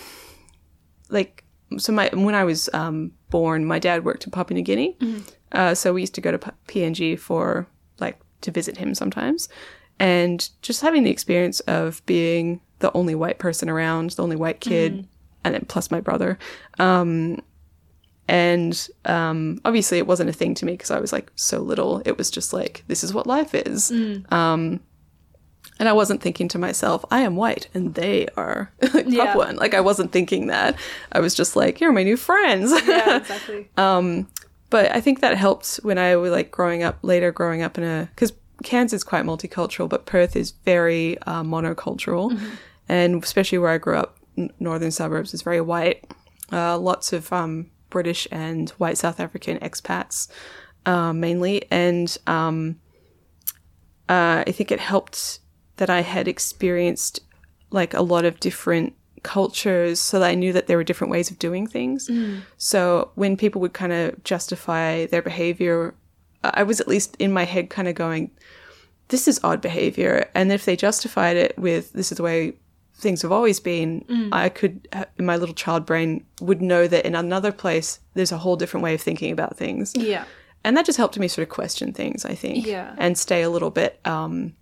like 1.11 1.45
so 1.79 1.93
my 1.93 2.09
when 2.13 2.35
I 2.35 2.45
was 2.45 2.71
um, 2.73 3.13
born, 3.31 3.65
my 3.65 3.79
dad 3.79 4.05
worked 4.05 4.25
in 4.25 4.31
Papua 4.31 4.55
New 4.55 4.63
Guinea, 4.63 4.97
uh, 5.53 5.75
so 5.75 5.93
we 5.93 6.01
used 6.01 6.15
to 6.15 6.21
go 6.21 6.31
to 6.37 6.53
PNG 6.69 7.19
for 7.19 7.67
like 7.99 8.19
to 8.43 8.51
visit 8.51 8.77
him 8.77 8.95
sometimes, 8.95 9.49
and 9.99 10.49
just 10.63 10.81
having 10.83 11.05
the 11.05 11.11
experience 11.11 11.61
of 11.61 12.05
being 12.07 12.61
the 12.79 12.93
only 12.93 13.15
white 13.15 13.39
person 13.39 13.69
around, 13.69 14.11
the 14.11 14.23
only 14.23 14.37
white 14.37 14.61
kid, 14.61 15.07
and 15.45 15.55
then 15.55 15.65
plus 15.69 15.91
my 15.91 16.01
brother, 16.01 16.39
um, 16.79 17.41
and 18.27 18.89
um, 19.05 19.61
obviously 19.65 19.99
it 19.99 20.07
wasn't 20.07 20.31
a 20.31 20.33
thing 20.33 20.55
to 20.55 20.65
me 20.65 20.73
because 20.73 20.91
I 20.91 20.99
was 20.99 21.13
like 21.13 21.31
so 21.37 21.61
little. 21.61 22.01
It 22.07 22.17
was 22.17 22.31
just 22.31 22.53
like 22.53 22.83
this 22.89 23.05
is 23.05 23.13
what 23.13 23.27
life 23.27 23.55
is. 23.55 23.91
Um, 24.31 24.81
and 25.81 25.89
I 25.89 25.93
wasn't 25.93 26.23
thinking 26.23 26.47
to 26.49 26.59
myself, 26.59 27.05
I 27.11 27.21
am 27.23 27.35
white 27.37 27.69
and 27.75 27.95
they 27.95 28.29
are 28.37 28.73
like 28.95 29.07
Yeah. 29.09 29.35
Papuan. 29.35 29.57
Like 29.57 29.75
I 29.75 29.81
wasn't 29.81 30.13
thinking 30.13 30.47
that. 30.47 30.77
I 31.13 31.21
was 31.21 31.35
just 31.35 31.57
like, 31.57 31.81
you're 31.81 31.93
my 31.93 32.03
new 32.05 32.17
friends. 32.17 32.71
yeah, 32.87 33.17
exactly. 33.19 33.69
but 33.77 34.91
I 34.95 35.01
think 35.01 35.21
that 35.21 35.37
helped 35.37 35.77
when 35.83 35.99
I 35.99 36.17
was 36.17 36.31
like 36.31 36.51
growing 36.51 36.83
up 36.83 36.99
later, 37.03 37.31
growing 37.33 37.63
up 37.63 37.77
in 37.77 37.85
a 37.85 38.09
because 38.15 38.33
Cairns 38.63 38.93
is 38.95 39.05
quite 39.05 39.25
multicultural, 39.25 39.89
but 39.89 40.07
Perth 40.07 40.37
is 40.37 40.53
very 40.65 41.19
uh, 41.27 41.43
monocultural, 41.43 42.41
and 42.89 43.23
especially 43.23 43.59
where 43.59 43.71
I 43.71 43.79
grew 43.79 43.97
up, 43.97 44.17
n- 44.37 44.51
northern 44.59 44.91
suburbs 44.91 45.35
is 45.35 45.43
very 45.43 45.61
white. 45.61 46.05
Uh, 46.53 46.79
lots 46.79 47.13
of 47.13 47.33
um, 47.33 47.71
British 47.91 48.29
and 48.31 48.71
white 48.71 48.99
South 48.99 49.21
African 49.21 49.59
expats, 49.59 50.29
uh, 50.87 51.13
mainly, 51.13 51.65
and 51.71 52.17
um, 52.27 52.81
uh, 54.09 54.45
I 54.47 54.53
think 54.53 54.71
it 54.71 54.81
helped 54.81 55.41
that 55.77 55.91
I 55.91 56.03
had 56.03 56.29
experienced 56.29 57.21
like 57.71 57.95
a 57.95 58.03
lot 58.03 58.25
of 58.25 58.39
different 58.41 58.95
cultures 59.23 59.99
so 59.99 60.21
that 60.21 60.29
I 60.29 60.35
knew 60.35 60.53
that 60.53 60.67
there 60.67 60.77
were 60.77 60.85
different 60.85 61.11
ways 61.11 61.31
of 61.31 61.39
doing 61.39 61.67
things. 61.67 62.09
So 62.59 63.11
when 63.15 63.37
people 63.37 63.61
would 63.63 63.73
kind 63.73 63.93
of 63.93 64.23
justify 64.23 65.07
their 65.07 65.23
behavior, 65.23 65.95
I 66.45 66.63
was 66.63 66.81
at 66.81 66.87
least 66.87 67.17
in 67.19 67.33
my 67.33 67.45
head 67.45 67.71
kind 67.71 67.89
of 67.89 67.95
going, 67.95 68.31
this 69.09 69.27
is 69.27 69.41
odd 69.43 69.61
behavior. 69.63 70.29
And 70.35 70.53
if 70.53 70.67
they 70.67 70.77
justified 70.77 71.37
it 71.37 71.59
with 71.59 71.93
this 71.95 72.13
is 72.13 72.19
the 72.19 72.23
way 72.23 72.55
things 72.97 73.23
have 73.23 73.33
always 73.33 73.61
been, 73.61 74.05
I 74.33 74.49
could, 74.49 74.89
in 75.19 75.27
my 75.27 75.37
little 75.37 75.55
child 75.55 75.85
brain, 75.85 76.25
would 76.41 76.63
know 76.63 76.87
that 76.89 77.05
in 77.05 77.15
another 77.15 77.53
place, 77.53 77.99
there's 78.15 78.33
a 78.33 78.39
whole 78.39 78.57
different 78.57 78.85
way 78.85 78.95
of 78.95 79.01
thinking 79.03 79.33
about 79.33 79.57
things 79.57 79.93
Yeah. 79.97 80.25
and 80.65 80.77
that 80.77 80.87
just 80.87 80.97
helped 80.99 81.19
me 81.19 81.29
sort 81.29 81.47
of 81.47 81.53
question 81.53 81.93
things 81.93 82.25
i 82.25 82.35
think 82.35 82.65
Yeah. 82.67 82.95
and 82.97 83.19
stay 83.19 83.43
a 83.43 83.51
little 83.51 83.71
bit 83.71 84.01
um 84.07 84.55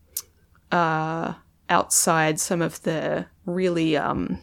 uh 0.73 1.35
outside 1.69 2.41
some 2.41 2.61
of 2.63 2.83
the 2.83 3.27
really 3.47 3.97
um 3.97 4.39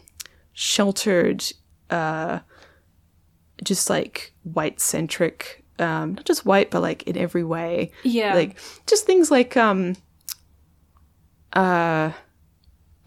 sheltered 0.54 1.44
uh 1.90 2.40
just 3.64 3.90
like 3.90 4.34
white 4.44 4.80
centric 4.80 5.66
um 5.80 6.14
not 6.14 6.26
just 6.26 6.46
white 6.46 6.70
but 6.72 6.82
like 6.82 7.04
in 7.04 7.18
every 7.18 7.44
way 7.44 7.92
Yeah. 8.04 8.36
like 8.36 8.58
just 8.88 9.06
things 9.06 9.30
like 9.32 9.58
um 9.58 9.96
uh 11.54 12.12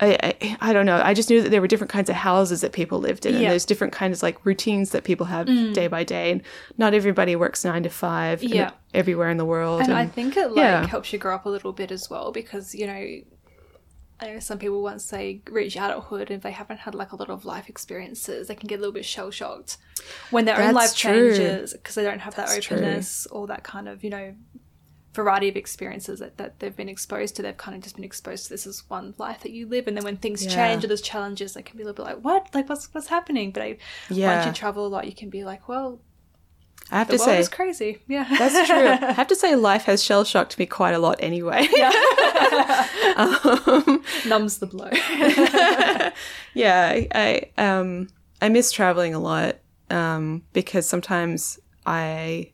I, 0.02 0.18
I, 0.20 0.56
I 0.60 0.72
don't 0.72 0.84
know. 0.84 1.00
I 1.00 1.14
just 1.14 1.30
knew 1.30 1.40
that 1.42 1.50
there 1.50 1.60
were 1.60 1.68
different 1.68 1.92
kinds 1.92 2.10
of 2.10 2.16
houses 2.16 2.60
that 2.62 2.72
people 2.72 2.98
lived 2.98 3.24
in, 3.24 3.36
and 3.36 3.44
there's 3.44 3.64
different 3.64 3.92
kinds 3.92 4.18
of 4.18 4.22
like 4.24 4.44
routines 4.44 4.90
that 4.90 5.04
people 5.04 5.26
have 5.26 5.46
mm. 5.46 5.72
day 5.72 5.86
by 5.86 6.02
day. 6.02 6.32
And 6.32 6.42
not 6.76 6.92
everybody 6.92 7.36
works 7.36 7.64
nine 7.64 7.84
to 7.84 7.88
five. 7.88 8.42
and 8.42 8.50
Yeah. 8.50 8.70
everywhere 8.92 9.30
in 9.30 9.36
the 9.36 9.44
world. 9.44 9.82
And 9.82 9.92
I 9.92 10.06
think 10.06 10.36
it 10.36 10.48
like 10.48 10.56
yeah. 10.56 10.86
helps 10.86 11.12
you 11.12 11.18
grow 11.20 11.36
up 11.36 11.46
a 11.46 11.48
little 11.48 11.72
bit 11.72 11.92
as 11.92 12.10
well 12.10 12.32
because 12.32 12.74
you 12.74 12.86
know, 12.88 12.92
I 14.20 14.32
know 14.32 14.38
some 14.40 14.58
people 14.58 14.82
once 14.82 15.08
they 15.08 15.40
reach 15.48 15.76
adulthood 15.76 16.30
and 16.30 16.38
if 16.38 16.42
they 16.42 16.50
haven't 16.50 16.78
had 16.78 16.94
like 16.94 17.12
a 17.12 17.16
lot 17.16 17.30
of 17.30 17.44
life 17.44 17.68
experiences, 17.68 18.48
they 18.48 18.54
can 18.56 18.66
get 18.66 18.76
a 18.76 18.80
little 18.80 18.92
bit 18.92 19.04
shell 19.04 19.30
shocked 19.30 19.76
when 20.30 20.44
their 20.46 20.60
own 20.60 20.74
life 20.74 20.96
true. 20.96 21.34
changes 21.34 21.74
because 21.74 21.94
they 21.94 22.02
don't 22.02 22.20
have 22.20 22.34
that 22.34 22.48
That's 22.48 22.64
true. 22.66 22.76
openness 22.76 23.26
or 23.28 23.46
that 23.46 23.62
kind 23.62 23.88
of 23.88 24.02
you 24.02 24.10
know 24.10 24.34
variety 25.14 25.48
of 25.48 25.56
experiences 25.56 26.18
that, 26.20 26.36
that 26.38 26.58
they've 26.58 26.76
been 26.76 26.88
exposed 26.88 27.36
to. 27.36 27.42
They've 27.42 27.56
kind 27.56 27.76
of 27.76 27.82
just 27.82 27.96
been 27.96 28.04
exposed 28.04 28.44
to 28.44 28.50
this 28.50 28.66
is 28.66 28.82
one 28.88 29.14
life 29.18 29.40
that 29.42 29.52
you 29.52 29.66
live, 29.68 29.86
and 29.86 29.96
then 29.96 30.04
when 30.04 30.16
things 30.16 30.44
Yeah. 30.44 30.54
change 30.54 30.84
or 30.84 30.88
there's 30.88 31.02
challenges, 31.02 31.54
they 31.54 31.62
can 31.62 31.76
be 31.76 31.82
a 31.82 31.86
little 31.86 32.04
bit 32.04 32.14
like, 32.14 32.24
what? 32.24 32.48
Like 32.54 32.68
what's 32.68 32.92
what's 32.94 33.08
happening? 33.08 33.50
But 33.52 33.62
I, 33.62 33.76
Yeah. 34.08 34.34
once 34.34 34.46
you 34.46 34.52
travel 34.52 34.86
a 34.86 34.88
lot, 34.88 35.06
you 35.06 35.14
can 35.14 35.30
be 35.30 35.44
like, 35.44 35.68
well, 35.68 36.00
I 36.90 36.98
have 36.98 37.08
the 37.08 37.16
to 37.16 37.20
world 37.20 37.28
say, 37.30 37.38
is 37.40 37.48
crazy. 37.48 37.98
Yeah, 38.08 38.26
that's 38.38 38.66
true. 38.68 38.88
I 38.88 39.12
have 39.12 39.28
to 39.28 39.36
say, 39.36 39.54
life 39.54 39.84
has 39.84 40.02
shell 40.02 40.24
shocked 40.24 40.58
me 40.58 40.66
quite 40.66 40.94
a 40.94 40.98
lot 40.98 41.16
anyway. 41.20 41.68
Numbs 44.26 44.58
the 44.58 44.66
blow. 44.66 44.90
yeah, 46.54 46.90
I, 46.92 47.08
I 47.14 47.50
um 47.62 48.08
I 48.40 48.48
miss 48.48 48.72
traveling 48.72 49.14
a 49.14 49.18
lot 49.18 49.56
um 49.90 50.42
because 50.52 50.88
sometimes 50.88 51.58
I 51.86 52.52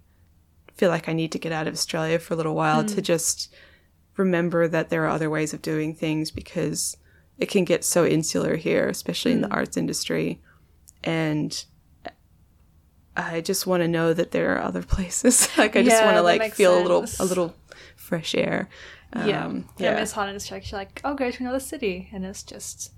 feel 0.79 0.88
like 0.88 1.09
I 1.09 1.12
need 1.12 1.33
to 1.33 1.38
get 1.38 1.53
out 1.53 1.67
of 1.67 1.75
Australia 1.75 2.19
for 2.19 2.35
a 2.35 2.37
little 2.37 2.55
while 2.55 2.85
to 2.85 3.03
just 3.03 3.55
remember 4.17 4.67
that 4.69 4.88
there 4.88 5.05
are 5.05 5.09
other 5.09 5.29
ways 5.29 5.53
of 5.53 5.61
doing 5.61 5.95
things 5.95 6.31
because 6.31 6.97
it 7.37 7.47
can 7.49 7.64
get 7.64 7.85
so 7.85 8.07
insular 8.07 8.57
here, 8.57 8.88
especially 8.88 9.33
in 9.33 9.43
the 9.43 9.51
arts 9.51 9.77
industry, 9.77 10.41
and 11.05 11.64
I 13.17 13.41
just 13.41 13.67
want 13.67 13.83
to 13.83 13.88
know 13.88 14.14
that 14.14 14.31
there 14.31 14.55
are 14.57 14.62
other 14.62 14.83
places. 14.95 15.49
like 15.59 15.77
I 15.77 15.83
just 15.83 16.03
want 16.03 16.17
to 16.17 16.23
like 16.23 16.55
feel 16.55 16.79
a 16.79 16.83
little 16.83 17.05
a 17.19 17.25
little 17.25 17.55
fresh 17.97 18.35
air. 18.35 18.69
Yeah. 19.14 19.45
Um, 19.45 19.69
yeah. 19.79 19.93
yeah. 19.93 20.01
Miss 20.01 20.12
Hard 20.12 20.29
in 20.29 20.37
Australia, 20.37 20.64
she's 20.64 20.73
like, 20.73 21.01
I'll 21.03 21.14
go 21.14 21.31
to 21.31 21.43
another 21.43 21.61
city. 21.61 22.09
And 22.12 22.25
it's 22.25 22.43
just 22.43 22.93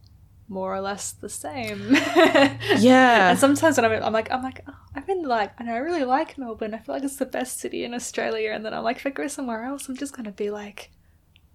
more 0.51 0.75
or 0.75 0.81
less 0.81 1.13
the 1.13 1.29
same. 1.29 1.97
Yeah. 2.79 3.31
and 3.31 3.39
sometimes 3.39 3.77
when 3.77 3.85
I'm, 3.85 4.03
I'm 4.03 4.13
like, 4.13 4.31
I'm 4.31 4.43
like, 4.43 4.63
oh, 4.69 4.75
I 4.95 5.03
really 5.07 5.25
like, 5.25 5.53
and 5.59 5.71
I 5.71 5.77
really 5.77 6.05
like 6.05 6.37
Melbourne. 6.37 6.75
I 6.75 6.79
feel 6.79 6.95
like 6.95 7.05
it's 7.05 7.17
the 7.17 7.25
best 7.27 7.59
city 7.61 7.85
in 7.85 7.95
Australia. 7.95 8.51
And 8.53 8.65
then 8.65 8.75
I'm 8.75 8.83
like, 8.85 8.97
if 8.99 9.07
I 9.07 9.11
go 9.11 9.29
somewhere 9.29 9.65
else, 9.65 9.89
I'm 9.89 9.97
just 9.97 10.15
going 10.15 10.25
to 10.25 10.33
be 10.33 10.51
like 10.51 10.91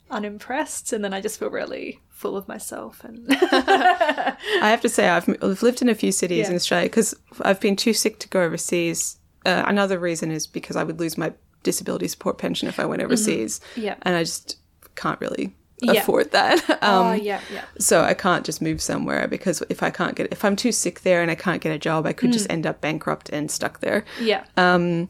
unimpressed. 0.10 0.94
And 0.94 1.04
then 1.04 1.14
I 1.14 1.22
just 1.22 1.40
feel 1.40 1.50
really 1.50 2.00
full 2.10 2.38
of 2.38 2.48
myself. 2.48 3.04
And 3.04 3.26
I 3.30 4.36
have 4.62 4.82
to 4.82 4.90
say, 4.90 5.10
I've, 5.10 5.28
I've 5.42 5.62
lived 5.64 5.82
in 5.82 5.90
a 5.90 5.96
few 5.96 6.12
cities 6.12 6.48
in 6.50 6.56
Australia 6.56 6.88
because 6.90 7.14
I've 7.42 7.60
been 7.60 7.76
too 7.76 7.94
sick 7.94 8.20
to 8.20 8.30
go 8.30 8.42
overseas. 8.44 9.18
Uh, 9.46 9.64
another 9.68 10.00
reason 10.00 10.32
is 10.32 10.48
because 10.48 10.76
I 10.76 10.84
would 10.84 11.00
lose 11.00 11.18
my 11.18 11.34
disability 11.64 12.08
support 12.08 12.38
pension 12.38 12.68
if 12.68 12.80
I 12.80 12.86
went 12.86 13.02
overseas. 13.02 13.60
yeah. 13.76 13.96
And 14.04 14.16
I 14.16 14.24
just 14.24 14.58
can't 14.96 15.20
really 15.20 15.54
Yeah. 15.82 15.94
afford 15.94 16.32
that. 16.32 16.64
Um, 16.86 17.08
oh, 17.08 17.14
yeah, 17.14 17.42
yeah. 17.52 17.66
So 17.80 18.04
I 18.04 18.14
can't 18.14 18.46
just 18.46 18.62
move 18.62 18.80
somewhere 18.80 19.28
because 19.28 19.64
if 19.70 19.82
I 19.82 19.90
can't 19.90 20.16
get, 20.16 20.32
if 20.32 20.46
I'm 20.46 20.56
too 20.56 20.72
sick 20.72 21.02
there 21.02 21.22
and 21.22 21.32
I 21.32 21.36
can't 21.36 21.62
get 21.62 21.72
a 21.72 21.80
job, 21.80 22.06
I 22.06 22.14
could 22.14 22.32
just 22.32 22.48
end 22.50 22.68
up 22.68 22.80
bankrupt 22.80 23.30
and 23.30 23.50
stuck 23.50 23.80
there. 23.80 24.06
Yeah. 24.22 24.46
Um, 24.56 25.10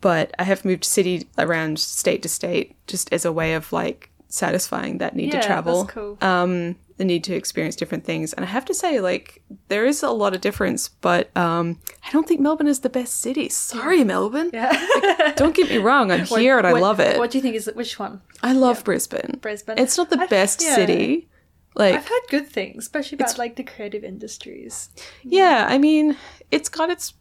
but 0.00 0.34
I 0.38 0.44
have 0.44 0.64
moved 0.64 0.84
city 0.84 1.28
around 1.36 1.78
state 1.78 2.22
to 2.22 2.28
state 2.28 2.76
just 2.86 3.12
as 3.12 3.24
a 3.24 3.32
way 3.32 3.54
of 3.54 3.70
like 3.72 4.10
satisfying 4.28 4.98
that 4.98 5.14
need 5.14 5.32
yeah, 5.32 5.40
to 5.40 5.46
travel. 5.46 5.82
That's 5.82 5.94
cool. 5.94 6.18
Um, 6.22 6.76
the 6.98 7.04
need 7.04 7.24
to 7.24 7.34
experience 7.34 7.74
different 7.76 8.04
things. 8.04 8.32
And 8.34 8.44
I 8.44 8.48
have 8.48 8.64
to 8.66 8.74
say, 8.74 9.00
like, 9.00 9.42
there 9.68 9.86
is 9.86 10.02
a 10.02 10.10
lot 10.10 10.34
of 10.34 10.40
difference, 10.40 10.88
but 10.88 11.34
um, 11.36 11.78
I 12.06 12.10
don't 12.12 12.28
think 12.28 12.40
Melbourne 12.40 12.66
is 12.66 12.80
the 12.80 12.90
best 12.90 13.20
city. 13.20 13.48
Sorry, 13.48 14.04
Melbourne. 14.04 14.50
Yeah. 14.52 15.32
Don't 15.36 15.54
get 15.56 15.68
me 15.70 15.78
wrong. 15.88 16.10
I'm 16.12 16.26
here 16.26 16.58
and 16.58 16.66
I 16.66 16.72
What- 16.72 16.82
love 16.82 17.00
it. 17.00 17.18
What 17.18 17.30
do 17.30 17.38
you 17.38 17.42
think 17.42 17.54
is 17.56 17.70
which 17.74 17.98
one? 17.98 18.20
I 18.42 18.52
love 18.52 18.84
Brisbane. 18.84 19.38
Brisbane. 19.40 19.78
It's 19.78 19.96
not 19.96 20.10
the 20.10 20.20
I've- 20.20 20.28
best 20.28 20.60
yeah. 20.62 20.74
city. 20.74 21.28
Like, 21.74 21.94
I've 21.94 22.08
heard 22.08 22.22
good 22.28 22.48
things, 22.48 22.84
especially 22.84 23.16
about 23.16 23.38
like 23.38 23.54
the 23.56 23.62
creative 23.62 24.02
industries. 24.04 24.90
yeah, 25.22 25.66
I 25.68 25.78
mean, 25.78 26.16
it's 26.50 26.68
got 26.68 26.90
its 26.90 27.14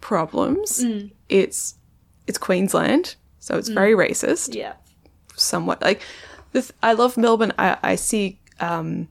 problems. 0.00 0.82
Mm. 0.84 1.10
It's 1.28 1.74
it's 2.26 2.38
Queensland, 2.38 3.16
so 3.38 3.56
it's 3.58 3.68
very 3.68 3.92
racist. 3.92 4.54
Yeah. 4.54 4.74
somewhat 5.36 5.80
like 5.82 6.02
this 6.52 6.72
i 6.82 6.92
love 6.92 7.16
melbourne 7.16 7.52
i, 7.58 7.76
I 7.82 7.94
see 7.94 8.39
um, 8.60 9.08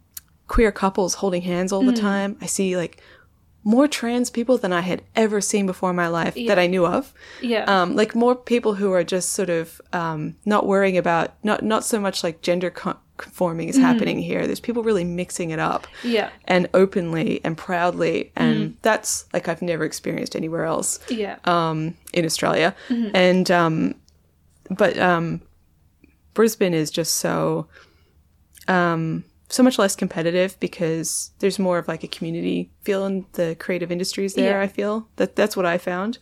queer 0.47 0.71
couples 0.71 1.15
holding 1.15 1.41
hands 1.43 1.71
all 1.71 1.83
the 1.83 1.91
Mm. 1.91 1.99
time 2.01 2.37
i 2.41 2.45
see 2.45 2.75
like 2.77 3.01
more 3.63 3.87
trans 3.87 4.29
people 4.29 4.57
than 4.57 4.71
i 4.73 4.81
had 4.81 5.01
ever 5.15 5.41
seen 5.41 5.65
before 5.65 5.89
in 5.91 5.95
my 5.95 6.07
life 6.07 6.33
that 6.47 6.57
i 6.57 6.65
knew 6.65 6.85
of 6.85 7.13
Yeah. 7.41 7.65
um, 7.67 7.95
like 7.95 8.15
more 8.15 8.35
people 8.35 8.73
who 8.75 8.91
are 8.93 9.03
just 9.03 9.33
sort 9.33 9.49
of 9.49 9.81
um, 9.93 10.35
not 10.45 10.65
worrying 10.65 10.97
about 10.97 11.33
not 11.43 11.61
not 11.63 11.83
so 11.83 11.99
much 11.99 12.23
like 12.23 12.41
gender 12.41 12.69
con- 12.69 12.97
conforming 13.17 13.67
is 13.67 13.75
happening 13.77 14.17
here 14.19 14.47
there's 14.47 14.61
people 14.61 14.81
really 14.81 15.03
mixing 15.03 15.49
it 15.51 15.59
up 15.59 15.87
Mm. 16.03 16.11
Yeah. 16.11 16.29
and 16.45 16.69
openly 16.73 17.41
and 17.43 17.57
proudly 17.57 18.31
and 18.35 18.77
that's 18.81 19.25
like 19.33 19.49
i've 19.49 19.61
never 19.61 19.83
experienced 19.83 20.35
anywhere 20.37 20.63
else 20.63 20.99
yeah. 21.09 21.35
um, 21.43 21.95
in 22.13 22.23
Australia, 22.25 22.73
Mm-hmm. 22.87 23.15
and 23.15 23.51
um, 23.51 23.95
but 24.71 24.97
um, 24.97 25.41
Brisbane 26.33 26.73
is 26.73 26.89
just 26.91 27.15
so 27.17 27.67
um, 28.69 29.23
so 29.49 29.63
much 29.63 29.77
less 29.79 29.95
competitive 29.95 30.59
because 30.59 31.31
there's 31.39 31.57
more 31.59 31.77
of 31.79 31.87
like 31.87 32.03
a 32.03 32.07
community 32.07 32.71
feel 32.83 33.05
in 33.05 33.25
the 33.33 33.55
creative 33.59 33.91
industries 33.91 34.35
there. 34.35 34.45
Yeah. 34.51 34.53
Mm-hmm. 34.53 34.63
I 34.63 34.67
feel 34.67 35.07
that 35.17 35.35
that's 35.35 35.57
what 35.57 35.65
I 35.65 35.77
found. 35.77 36.19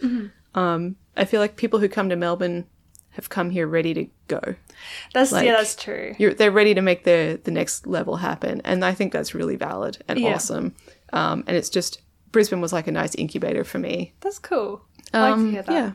Um, 0.55 0.95
I 1.15 1.25
feel 1.25 1.41
like 1.41 1.55
people 1.57 1.79
who 1.79 1.89
come 1.89 2.09
to 2.09 2.15
Melbourne 2.15 2.65
have 3.11 3.29
come 3.29 3.49
here 3.49 3.67
ready 3.67 3.93
to 3.95 4.05
go. 4.27 4.55
that's 5.13 5.31
like- 5.31 5.45
yeah, 5.45 5.53
that's 5.57 5.75
true. 5.75 6.15
You're, 6.19 6.33
they're 6.33 6.51
ready 6.51 6.73
to 6.75 6.81
make 6.81 7.03
the 7.03 7.39
the 7.43 7.51
next 7.51 7.85
level 7.87 8.15
happen, 8.17 8.61
and 8.63 8.85
I 8.85 8.93
think 8.93 9.11
that's 9.11 9.33
really 9.35 9.55
valid 9.55 9.97
and 10.07 10.19
Yeah. 10.19 10.35
awesome. 10.35 10.75
Um, 11.13 11.43
and 11.47 11.57
it's 11.57 11.69
just 11.69 12.01
Brisbane 12.31 12.61
was 12.61 12.73
like 12.73 12.87
a 12.87 12.91
nice 12.91 13.15
incubator 13.15 13.63
for 13.63 13.79
me. 13.79 14.13
That's 14.21 14.37
cool. 14.39 14.81
I 15.13 15.21
like 15.21 15.33
to 15.35 15.39
Um, 15.41 15.51
hear 15.51 15.61
that. 15.63 15.71
yeah. 15.73 15.91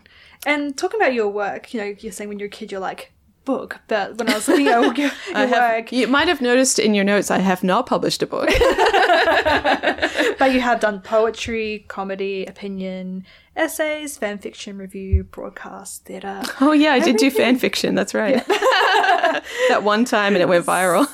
And 0.47 0.77
talking 0.77 1.01
about 1.01 1.13
your 1.15 1.29
work, 1.29 1.73
you 1.73 1.81
know, 1.81 1.95
you're 1.99 2.13
saying 2.13 2.29
when 2.29 2.39
you're 2.41 2.47
a 2.49 2.51
kid, 2.51 2.73
you're 2.73 2.81
like 2.81 3.13
book, 3.45 3.81
but 3.89 4.17
when 4.19 4.29
I 4.31 4.35
was 4.35 4.49
looking 4.49 4.69
at 4.69 4.81
your, 4.83 4.95
your 4.95 5.11
I 5.35 5.47
have, 5.47 5.75
work, 5.77 5.93
you 5.93 6.07
might 6.07 6.29
have 6.29 6.41
noticed 6.41 6.79
in 6.79 6.95
your 6.95 7.05
notes 7.05 7.31
I 7.31 7.39
have 7.39 7.63
not 7.65 7.87
published 7.87 8.23
a 8.23 8.27
book. 8.27 8.49
but 10.39 10.53
you 10.53 10.61
have 10.61 10.81
done 10.81 11.01
poetry, 11.01 11.85
comedy, 11.89 12.45
opinion, 12.47 13.25
essays, 13.57 14.17
fan 14.17 14.39
fiction 14.39 14.79
review, 14.79 15.25
broadcast, 15.25 16.05
theatre. 16.05 16.43
oh 16.61 16.73
yeah, 16.73 16.93
I 16.93 17.01
did 17.01 17.17
do 17.17 17.31
fan 17.31 17.59
fiction. 17.59 17.95
That's 17.95 18.15
right. 18.15 18.47
that 18.47 19.83
one 19.83 20.05
time 20.05 20.35
and 20.35 20.43
it 20.43 20.49
went 20.49 20.65
viral. 20.67 21.11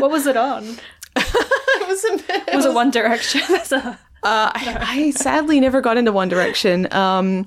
what 0.00 0.10
was 0.10 0.26
it 0.26 0.36
on? 0.36 0.64
it 1.16 1.88
was 1.88 2.04
a 2.04 2.16
bit, 2.26 2.54
Was 2.54 2.66
it 2.66 2.74
One 2.74 2.90
Direction? 2.90 3.40
A- 3.72 3.98
uh, 4.22 4.52
I, 4.54 4.76
I 4.80 5.10
sadly 5.12 5.60
never 5.60 5.80
got 5.80 5.96
into 5.96 6.12
One 6.12 6.28
Direction. 6.28 6.92
Um, 6.92 7.46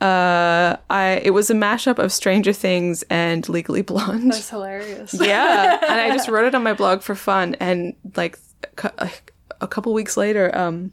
uh, 0.00 0.76
I 0.88 1.20
it 1.22 1.30
was 1.30 1.50
a 1.50 1.54
mashup 1.54 1.98
of 1.98 2.12
Stranger 2.12 2.52
Things 2.52 3.02
and 3.10 3.48
Legally 3.48 3.82
Blonde. 3.82 4.32
That's 4.32 4.50
hilarious. 4.50 5.14
yeah, 5.20 5.78
and 5.82 6.00
I 6.00 6.10
just 6.10 6.28
wrote 6.30 6.46
it 6.46 6.54
on 6.54 6.62
my 6.62 6.74
blog 6.74 7.02
for 7.02 7.14
fun. 7.14 7.56
And 7.60 7.94
like 8.16 8.38
a 9.60 9.68
couple 9.68 9.92
weeks 9.92 10.16
later, 10.16 10.56
um, 10.56 10.92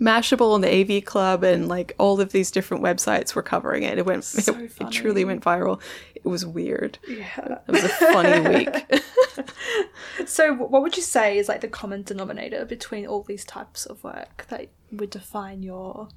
Mashable 0.00 0.54
and 0.54 0.64
the 0.64 0.96
AV 0.98 1.04
Club 1.04 1.44
and 1.44 1.68
like 1.68 1.94
all 1.98 2.20
of 2.20 2.32
these 2.32 2.50
different 2.50 2.82
websites 2.82 3.34
were 3.34 3.42
covering 3.42 3.82
it. 3.84 3.98
It 3.98 4.06
went, 4.06 4.24
So 4.24 4.54
it, 4.56 4.72
it 4.80 4.90
truly 4.90 5.24
went 5.24 5.42
viral. 5.42 5.80
It 6.14 6.26
was 6.26 6.44
weird. 6.46 6.98
Yeah. 7.08 7.58
It 7.68 7.72
was 7.72 7.84
a 7.84 7.88
funny 7.88 8.56
week. 8.56 9.02
So, 10.26 10.54
what 10.54 10.82
would 10.82 10.96
you 10.96 11.02
say 11.02 11.38
is 11.38 11.48
like 11.48 11.62
the 11.62 11.68
common 11.68 12.02
denominator 12.02 12.64
between 12.64 13.06
all 13.06 13.22
these 13.22 13.44
types 13.44 13.86
of 13.86 14.02
work 14.04 14.46
that 14.48 14.68
would 14.90 15.10
define 15.10 15.62
your 15.62 16.08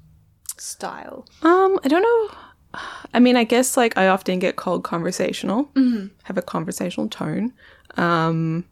style? 0.60 1.26
Um, 1.42 1.78
I 1.84 1.88
don't 1.88 2.02
know. 2.02 2.80
I 3.14 3.20
mean, 3.20 3.36
I 3.36 3.44
guess 3.44 3.76
like 3.76 3.96
I 3.96 4.08
often 4.08 4.38
get 4.38 4.56
called 4.56 4.84
conversational, 4.84 5.70
have 6.24 6.36
a 6.36 6.42
conversational 6.42 7.08
tone, 7.08 7.52
um, 7.96 8.66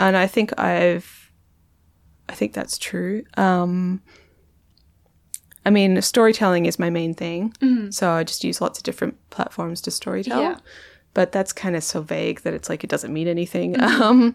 and 0.00 0.16
I 0.16 0.26
think 0.26 0.58
I've, 0.58 1.30
I 2.28 2.34
think 2.34 2.52
that's 2.52 2.78
true. 2.78 3.22
Um, 3.36 4.02
I 5.64 5.70
mean, 5.70 6.02
storytelling 6.02 6.66
is 6.66 6.78
my 6.78 6.90
main 6.90 7.14
thing, 7.14 7.54
so 7.92 8.10
I 8.10 8.24
just 8.24 8.42
use 8.44 8.60
lots 8.60 8.78
of 8.78 8.82
different 8.84 9.14
platforms 9.30 9.80
to 9.82 9.90
storytell. 9.90 10.40
Yeah. 10.40 10.58
But 11.14 11.30
that's 11.30 11.52
kind 11.52 11.76
of 11.76 11.84
so 11.84 12.02
vague 12.02 12.40
that 12.40 12.54
it's 12.54 12.68
like 12.68 12.82
it 12.82 12.90
doesn't 12.90 13.12
mean 13.12 13.28
anything. 13.28 13.76
Um, 13.80 14.34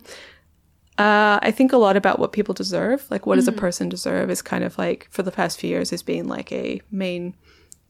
uh, 1.00 1.40
I 1.42 1.52
think 1.52 1.72
a 1.72 1.78
lot 1.78 1.96
about 1.96 2.20
what 2.20 2.34
people 2.34 2.54
deserve. 2.54 3.10
Like, 3.10 3.26
what 3.26 3.36
does 3.36 3.48
a 3.48 3.54
person 3.54 3.88
deserve 3.88 4.30
is 4.30 4.42
kind 4.42 4.66
of 4.66 4.78
like, 4.78 5.08
for 5.10 5.24
the 5.24 5.32
past 5.32 5.58
few 5.58 5.70
years, 5.70 5.90
has 5.92 6.04
been 6.04 6.28
like 6.28 6.52
a 6.52 6.82
main 6.92 7.36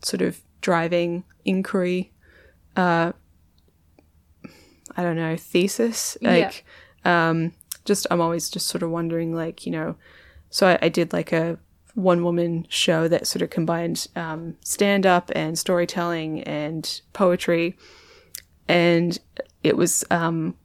sort 0.04 0.22
of 0.22 0.42
driving 0.62 1.24
inquiry. 1.44 2.14
Uh, 2.76 3.14
I 4.96 5.04
don't 5.04 5.16
know, 5.16 5.36
thesis. 5.36 6.18
Like, 6.22 6.66
um, 7.04 7.54
just, 7.84 8.06
I'm 8.12 8.22
always 8.22 8.50
just 8.52 8.68
sort 8.68 8.84
of 8.84 8.92
wondering, 8.92 9.34
like, 9.34 9.66
you 9.66 9.72
know, 9.72 9.96
so 10.52 10.68
I, 10.68 10.80
I 10.84 10.90
did 10.90 11.12
like 11.12 11.32
a 11.32 11.58
one 11.96 12.24
woman 12.24 12.68
show 12.70 13.08
that 13.08 13.26
sort 13.26 13.42
of 13.42 13.50
combined 13.50 14.08
um, 14.16 14.56
stand 14.64 15.08
up 15.08 15.32
and 15.34 15.58
storytelling 15.58 16.44
and 16.44 17.02
poetry. 17.14 17.76
And 18.68 19.18
it 19.64 19.76
was 19.76 20.06
um, 20.12 20.56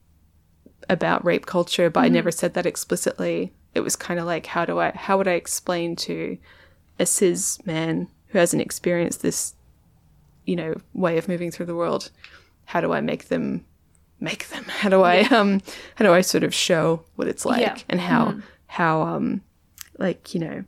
about 0.88 1.24
rape 1.24 1.46
culture, 1.46 1.90
but 1.90 2.04
I 2.04 2.08
never 2.08 2.30
said 2.30 2.54
that 2.54 2.66
explicitly. 2.66 3.52
It 3.74 3.80
was 3.80 3.96
kind 3.96 4.20
of 4.20 4.26
like, 4.26 4.46
how 4.46 4.64
do 4.64 4.78
I, 4.80 4.90
how 4.92 5.16
would 5.18 5.28
I 5.28 5.32
explain 5.32 5.96
to 5.96 6.38
a 6.98 7.06
cis 7.06 7.64
man 7.66 8.08
who 8.28 8.38
hasn't 8.38 8.62
experienced 8.62 9.22
this, 9.22 9.54
you 10.44 10.56
know, 10.56 10.74
way 10.92 11.18
of 11.18 11.28
moving 11.28 11.50
through 11.50 11.66
the 11.66 11.74
world? 11.74 12.10
How 12.66 12.80
do 12.80 12.92
I 12.92 13.00
make 13.00 13.28
them, 13.28 13.64
make 14.20 14.48
them? 14.48 14.64
How 14.68 14.88
do 14.88 15.02
I, 15.02 15.20
um, 15.22 15.60
how 15.96 16.04
do 16.04 16.12
I 16.12 16.20
sort 16.20 16.44
of 16.44 16.54
show 16.54 17.04
what 17.16 17.28
it's 17.28 17.44
like 17.44 17.60
Yeah. 17.60 17.76
and 17.88 18.00
how, 18.00 18.36
how, 18.66 19.02
um, 19.02 19.42
like, 19.98 20.34
you 20.34 20.40
know, 20.40 20.64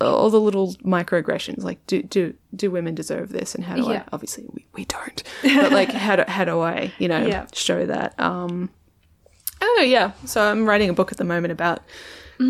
all 0.00 0.30
the 0.30 0.40
little 0.40 0.74
microaggressions, 0.76 1.62
like 1.62 1.84
do, 1.86 2.02
do, 2.02 2.34
do 2.54 2.70
women 2.70 2.94
deserve 2.94 3.30
this? 3.30 3.54
And 3.54 3.64
how 3.64 3.76
do 3.76 3.82
Yeah. 3.82 4.02
I, 4.02 4.04
obviously 4.12 4.46
we, 4.52 4.66
we 4.74 4.84
don't, 4.86 5.22
but 5.42 5.72
like, 5.72 5.90
how 5.92 6.16
do, 6.16 6.24
how 6.26 6.44
do 6.44 6.60
I, 6.60 6.92
you 6.98 7.08
know, 7.08 7.26
Yeah. 7.26 7.46
show 7.52 7.84
that? 7.86 8.18
Um, 8.18 8.70
I 9.60 9.64
don't 9.66 9.76
know. 9.78 9.84
Yeah. 9.84 10.12
So 10.24 10.42
I'm 10.42 10.64
writing 10.66 10.88
a 10.88 10.94
book 10.94 11.12
at 11.12 11.18
the 11.18 11.24
moment 11.24 11.52
about 11.52 11.80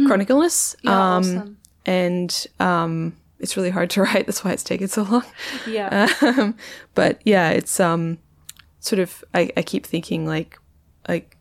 chronic 0.06 0.30
illness. 0.30 0.76
Mm-hmm. 0.84 0.88
Yeah, 0.88 0.94
um, 1.16 1.22
awesome. 1.22 1.56
and, 1.86 2.46
um, 2.60 3.16
it's 3.40 3.56
really 3.56 3.70
hard 3.70 3.88
to 3.90 4.02
write. 4.04 4.26
That's 4.26 4.44
why 4.44 4.52
it's 4.52 4.62
taken 4.62 4.86
so 4.88 5.02
long. 5.02 5.24
Yeah. 5.66 6.08
Um, 6.22 6.56
but 6.94 7.20
yeah, 7.24 7.50
it's 7.50 7.80
um, 7.80 8.18
sort 8.80 9.00
of 9.00 9.24
I, 9.34 9.50
I 9.56 9.62
keep 9.62 9.86
thinking 9.86 10.26
like 10.26 10.58
like 11.08 11.36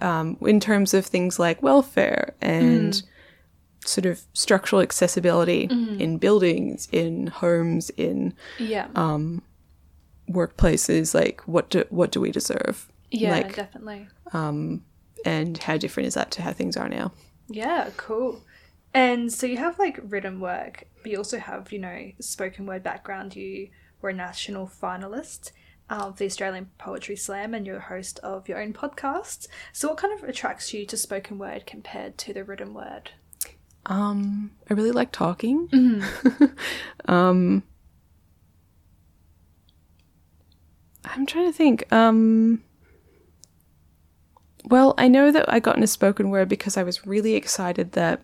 um, 0.00 0.36
in 0.42 0.60
terms 0.60 0.94
of 0.94 1.04
things 1.04 1.38
like 1.38 1.62
welfare 1.62 2.34
and 2.40 3.02
sort 3.84 4.06
of 4.06 4.22
structural 4.32 4.82
accessibility 4.82 5.68
mm-hmm. 5.68 6.00
in 6.00 6.18
buildings, 6.18 6.88
in 6.92 7.28
homes, 7.28 7.90
in 7.90 8.34
yeah. 8.58 8.88
um, 8.94 9.42
workplaces. 10.30 11.14
Like 11.14 11.42
what 11.42 11.70
do 11.70 11.84
what 11.90 12.10
do 12.10 12.20
we 12.20 12.30
deserve? 12.30 12.88
yeah, 13.14 13.30
like 13.30 13.54
definitely. 13.54 14.08
Um, 14.32 14.84
and 15.24 15.56
how 15.58 15.76
different 15.76 16.08
is 16.08 16.14
that 16.14 16.30
to 16.32 16.42
how 16.42 16.52
things 16.52 16.76
are 16.76 16.88
now? 16.88 17.12
Yeah, 17.48 17.90
cool. 17.96 18.42
And 18.92 19.32
so 19.32 19.46
you 19.46 19.56
have 19.58 19.78
like 19.78 19.98
written 20.02 20.40
work, 20.40 20.84
but 21.02 21.10
you 21.10 21.18
also 21.18 21.38
have, 21.38 21.72
you 21.72 21.78
know, 21.78 22.12
spoken 22.20 22.66
word 22.66 22.82
background. 22.82 23.34
You 23.34 23.68
were 24.00 24.10
a 24.10 24.14
national 24.14 24.66
finalist 24.66 25.52
um, 25.90 26.00
of 26.00 26.18
the 26.18 26.26
Australian 26.26 26.70
Poetry 26.78 27.16
Slam 27.16 27.54
and 27.54 27.66
you're 27.66 27.78
a 27.78 27.80
host 27.80 28.18
of 28.20 28.48
your 28.48 28.60
own 28.60 28.72
podcast. 28.72 29.48
So 29.72 29.88
what 29.88 29.98
kind 29.98 30.16
of 30.16 30.28
attracts 30.28 30.72
you 30.72 30.86
to 30.86 30.96
spoken 30.96 31.38
word 31.38 31.66
compared 31.66 32.18
to 32.18 32.32
the 32.32 32.44
written 32.44 32.74
word? 32.74 33.12
Um, 33.86 34.50
I 34.68 34.74
really 34.74 34.92
like 34.92 35.12
talking. 35.12 35.68
Mm-hmm. 35.68 36.44
um, 37.12 37.62
I'm 41.04 41.26
trying 41.26 41.46
to 41.46 41.52
think. 41.52 41.92
Um, 41.92 42.62
well, 44.64 44.94
I 44.96 45.08
know 45.08 45.30
that 45.30 45.52
I 45.52 45.60
got 45.60 45.76
into 45.76 45.86
spoken 45.86 46.30
word 46.30 46.48
because 46.48 46.76
I 46.76 46.82
was 46.82 47.06
really 47.06 47.34
excited 47.34 47.92
that 47.92 48.22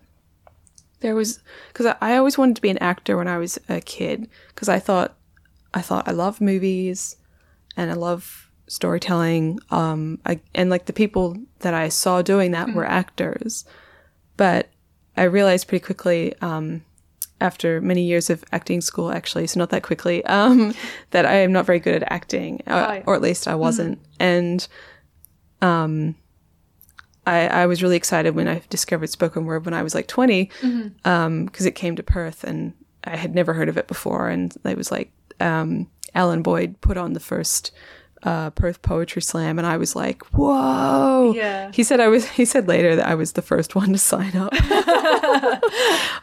there 1.01 1.15
was 1.15 1.39
because 1.67 1.85
I, 1.85 1.95
I 2.01 2.17
always 2.17 2.37
wanted 2.37 2.55
to 2.55 2.61
be 2.61 2.69
an 2.69 2.77
actor 2.79 3.17
when 3.17 3.27
I 3.27 3.37
was 3.37 3.59
a 3.69 3.81
kid 3.81 4.29
because 4.49 4.69
I 4.69 4.79
thought 4.79 5.15
I 5.73 5.81
thought 5.81 6.07
I 6.07 6.11
love 6.11 6.41
movies 6.41 7.17
and 7.77 7.91
I 7.91 7.93
love 7.93 8.49
storytelling. 8.67 9.59
Um, 9.69 10.19
I, 10.25 10.39
and 10.55 10.69
like 10.69 10.85
the 10.85 10.93
people 10.93 11.37
that 11.59 11.73
I 11.73 11.89
saw 11.89 12.21
doing 12.21 12.51
that 12.51 12.73
were 12.73 12.85
actors, 12.85 13.65
but 14.37 14.69
I 15.17 15.23
realized 15.23 15.67
pretty 15.67 15.83
quickly, 15.85 16.33
um, 16.41 16.83
after 17.39 17.81
many 17.81 18.03
years 18.03 18.29
of 18.29 18.43
acting 18.51 18.81
school, 18.81 19.11
actually, 19.11 19.47
so 19.47 19.59
not 19.59 19.69
that 19.71 19.83
quickly, 19.83 20.23
um, 20.39 20.73
that 21.11 21.25
I 21.25 21.35
am 21.35 21.51
not 21.51 21.65
very 21.65 21.79
good 21.79 22.03
at 22.03 22.11
acting, 22.11 22.61
uh, 22.67 22.85
Oh, 22.89 22.93
yeah. 22.93 23.03
or 23.07 23.15
at 23.15 23.21
least 23.21 23.47
I 23.47 23.55
wasn't. 23.55 23.99
And 24.19 24.67
um, 25.61 26.15
I, 27.25 27.47
I 27.47 27.65
was 27.67 27.83
really 27.83 27.97
excited 27.97 28.35
when 28.35 28.47
I 28.47 28.61
discovered 28.69 29.09
spoken 29.09 29.45
word 29.45 29.65
when 29.65 29.73
I 29.73 29.83
was 29.83 29.93
like 29.95 30.07
20, 30.07 30.49
because 31.03 31.65
it 31.65 31.75
came 31.75 31.95
to 31.95 32.03
Perth 32.03 32.43
and 32.43 32.73
I 33.03 33.15
had 33.15 33.35
never 33.35 33.53
heard 33.53 33.69
of 33.69 33.77
it 33.77 33.87
before. 33.87 34.29
And 34.29 34.55
it 34.63 34.77
was 34.77 34.91
like 34.91 35.11
um, 35.39 35.87
Alan 36.15 36.41
Boyd 36.41 36.79
put 36.81 36.97
on 36.97 37.13
the 37.13 37.19
first 37.19 37.71
uh, 38.23 38.49
Perth 38.51 38.81
Poetry 38.81 39.21
Slam, 39.21 39.57
and 39.57 39.65
I 39.67 39.77
was 39.77 39.95
like, 39.95 40.23
"Whoa!" 40.33 41.33
Yeah. 41.35 41.71
He 41.73 41.83
said 41.83 41.99
I 41.99 42.07
was. 42.07 42.27
He 42.41 42.45
said 42.45 42.67
later 42.67 42.95
that 42.95 43.07
I 43.07 43.15
was 43.15 43.33
the 43.33 43.41
first 43.41 43.75
one 43.75 43.91
to 43.93 43.97
sign 43.97 44.35
up. 44.35 44.53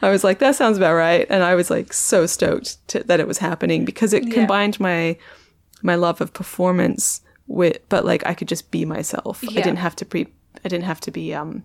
I 0.00 0.08
was 0.10 0.24
like, 0.24 0.38
"That 0.38 0.54
sounds 0.54 0.76
about 0.76 0.94
right," 0.94 1.26
and 1.30 1.42
I 1.42 1.54
was 1.54 1.70
like 1.70 1.92
so 1.92 2.26
stoked 2.26 2.86
to, 2.88 3.02
that 3.04 3.20
it 3.20 3.26
was 3.26 3.38
happening 3.38 3.84
because 3.84 4.12
it 4.12 4.24
Yeah. 4.26 4.34
combined 4.34 4.78
my 4.80 5.16
my 5.82 5.94
love 5.94 6.20
of 6.20 6.32
performance 6.32 7.20
with, 7.46 7.78
but 7.88 8.04
like 8.04 8.26
I 8.26 8.34
could 8.34 8.48
just 8.48 8.70
be 8.70 8.84
myself. 8.84 9.42
Yeah. 9.42 9.60
I 9.60 9.62
didn't 9.62 9.78
have 9.78 9.96
to 9.96 10.04
pre. 10.04 10.28
I 10.64 10.68
didn't 10.68 10.84
have 10.84 11.00
to 11.02 11.10
be 11.10 11.32
um, 11.34 11.62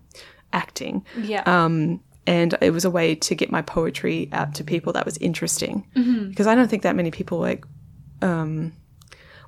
acting 0.52 1.04
Yeah. 1.20 1.42
um, 1.46 2.00
and 2.28 2.56
it 2.60 2.70
was 2.70 2.84
a 2.84 2.90
way 2.90 3.16
to 3.16 3.34
get 3.34 3.50
my 3.50 3.60
poetry 3.60 4.28
out 4.32 4.54
to 4.54 4.64
people 4.64 4.92
that 4.92 5.04
was 5.04 5.16
interesting 5.18 5.84
because 6.30 6.46
I 6.46 6.54
don't 6.54 6.68
think 6.68 6.82
that 6.82 6.94
many 6.96 7.10
people 7.10 7.38
like. 7.38 7.64
Um, 8.22 8.72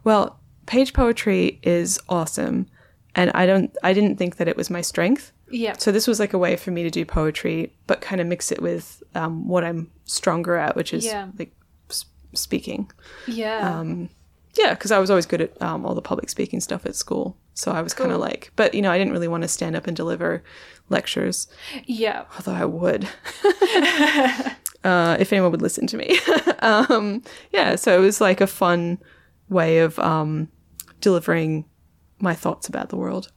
well, 0.05 0.41
page 0.67 0.93
poetry 0.93 1.59
is 1.63 1.99
awesome, 2.09 2.67
and 3.15 3.31
I 3.35 3.47
don't. 3.47 3.75
I 3.83 3.93
didn't 3.93 4.17
think 4.17 4.37
that 4.37 4.49
it 4.49 4.57
was 4.57 4.69
my 4.71 4.81
strength. 4.83 5.33
yeah. 5.51 5.75
So 5.79 5.93
this 5.93 6.07
was 6.07 6.19
like 6.21 6.33
a 6.33 6.39
way 6.39 6.57
for 6.57 6.71
me 6.71 6.83
to 6.83 6.91
do 6.91 7.05
poetry, 7.05 7.73
but 7.87 8.01
kind 8.01 8.21
of 8.21 8.27
mix 8.27 8.51
it 8.53 8.61
with 8.61 9.03
um, 9.15 9.47
what 9.49 9.65
I'm 9.65 9.91
stronger 10.05 10.57
at, 10.57 10.75
which 10.77 10.93
is 10.93 11.05
Yeah. 11.05 11.29
like 11.39 11.53
s- 11.91 12.05
speaking. 12.35 12.91
yeah. 13.27 13.79
Um, 13.79 14.09
yeah, 14.59 14.73
because 14.75 14.91
I 14.91 14.99
was 14.99 15.11
always 15.11 15.27
good 15.27 15.43
at 15.43 15.61
um, 15.63 15.85
all 15.85 15.95
the 15.95 16.01
public 16.03 16.31
speaking 16.31 16.61
stuff 16.61 16.87
at 16.87 16.95
school. 16.97 17.37
So 17.53 17.73
I 17.73 17.83
was 17.83 17.93
kind 17.95 18.11
of 18.11 18.19
like, 18.21 18.53
but 18.57 18.75
you 18.75 18.81
know, 18.83 18.91
I 18.91 18.97
didn't 18.99 19.13
really 19.13 19.29
want 19.29 19.43
to 19.43 19.49
stand 19.49 19.77
up 19.77 19.87
and 19.87 19.95
deliver 19.97 20.43
lectures 20.89 21.47
yeah. 21.85 22.25
although 22.37 22.53
I 22.53 22.65
would, 22.65 23.09
uh, 24.85 25.17
if 25.19 25.33
anyone 25.33 25.51
would 25.51 25.63
listen 25.63 25.87
to 25.89 25.97
me. 25.97 26.19
um, 26.61 27.23
yeah, 27.53 27.77
so 27.77 27.97
it 27.97 28.01
was 28.01 28.21
like 28.21 28.41
a 28.41 28.47
fun 28.47 28.99
way 29.49 29.79
of 29.79 29.99
um, 29.99 30.49
delivering 31.07 31.65
my 32.19 32.35
thoughts 32.35 32.67
about 32.67 32.89
the 32.89 32.97
world. 32.97 33.31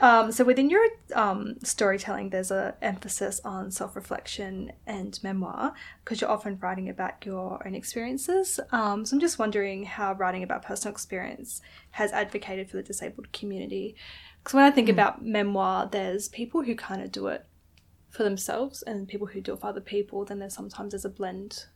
Um, 0.00 0.32
so 0.32 0.42
within 0.42 0.68
your 0.68 0.84
um, 1.14 1.54
storytelling, 1.62 2.30
there's 2.30 2.50
an 2.50 2.72
emphasis 2.82 3.40
on 3.44 3.70
self-reflection 3.70 4.72
and 4.84 5.20
memoir 5.22 5.74
because 6.00 6.20
you're 6.20 6.36
often 6.36 6.58
writing 6.58 6.88
about 6.88 7.24
your 7.24 7.64
own 7.64 7.76
experiences. 7.76 8.58
Um, 8.72 9.06
so 9.06 9.14
I'm 9.14 9.20
just 9.20 9.38
wondering 9.38 9.84
how 9.84 10.14
writing 10.14 10.42
about 10.42 10.64
personal 10.64 10.92
experience 10.92 11.62
has 11.92 12.10
advocated 12.10 12.68
for 12.68 12.78
the 12.78 12.82
disabled 12.82 13.32
community. 13.32 13.94
Because 14.40 14.54
when 14.54 14.64
I 14.64 14.72
think 14.72 14.88
about 14.88 15.24
memoir, 15.24 15.88
there's 15.88 16.28
people 16.28 16.64
who 16.64 16.74
kind 16.74 17.00
of 17.00 17.12
do 17.12 17.28
it 17.28 17.46
for 18.10 18.24
themselves 18.24 18.82
and 18.82 19.06
people 19.06 19.28
who 19.28 19.40
do 19.40 19.52
it 19.54 19.60
for 19.60 19.68
other 19.68 19.80
people. 19.80 20.24
Then 20.24 20.40
there's 20.40 20.54
sometimes 20.54 20.90
there's 20.90 21.04
a 21.04 21.08
blend 21.20 21.66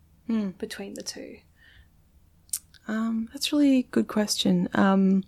between 0.58 0.94
the 0.94 1.02
two. 1.02 1.36
Um, 2.88 3.28
that's 3.32 3.52
a 3.52 3.56
really 3.56 3.82
good 3.90 4.08
question. 4.08 4.68
Um, 4.74 5.22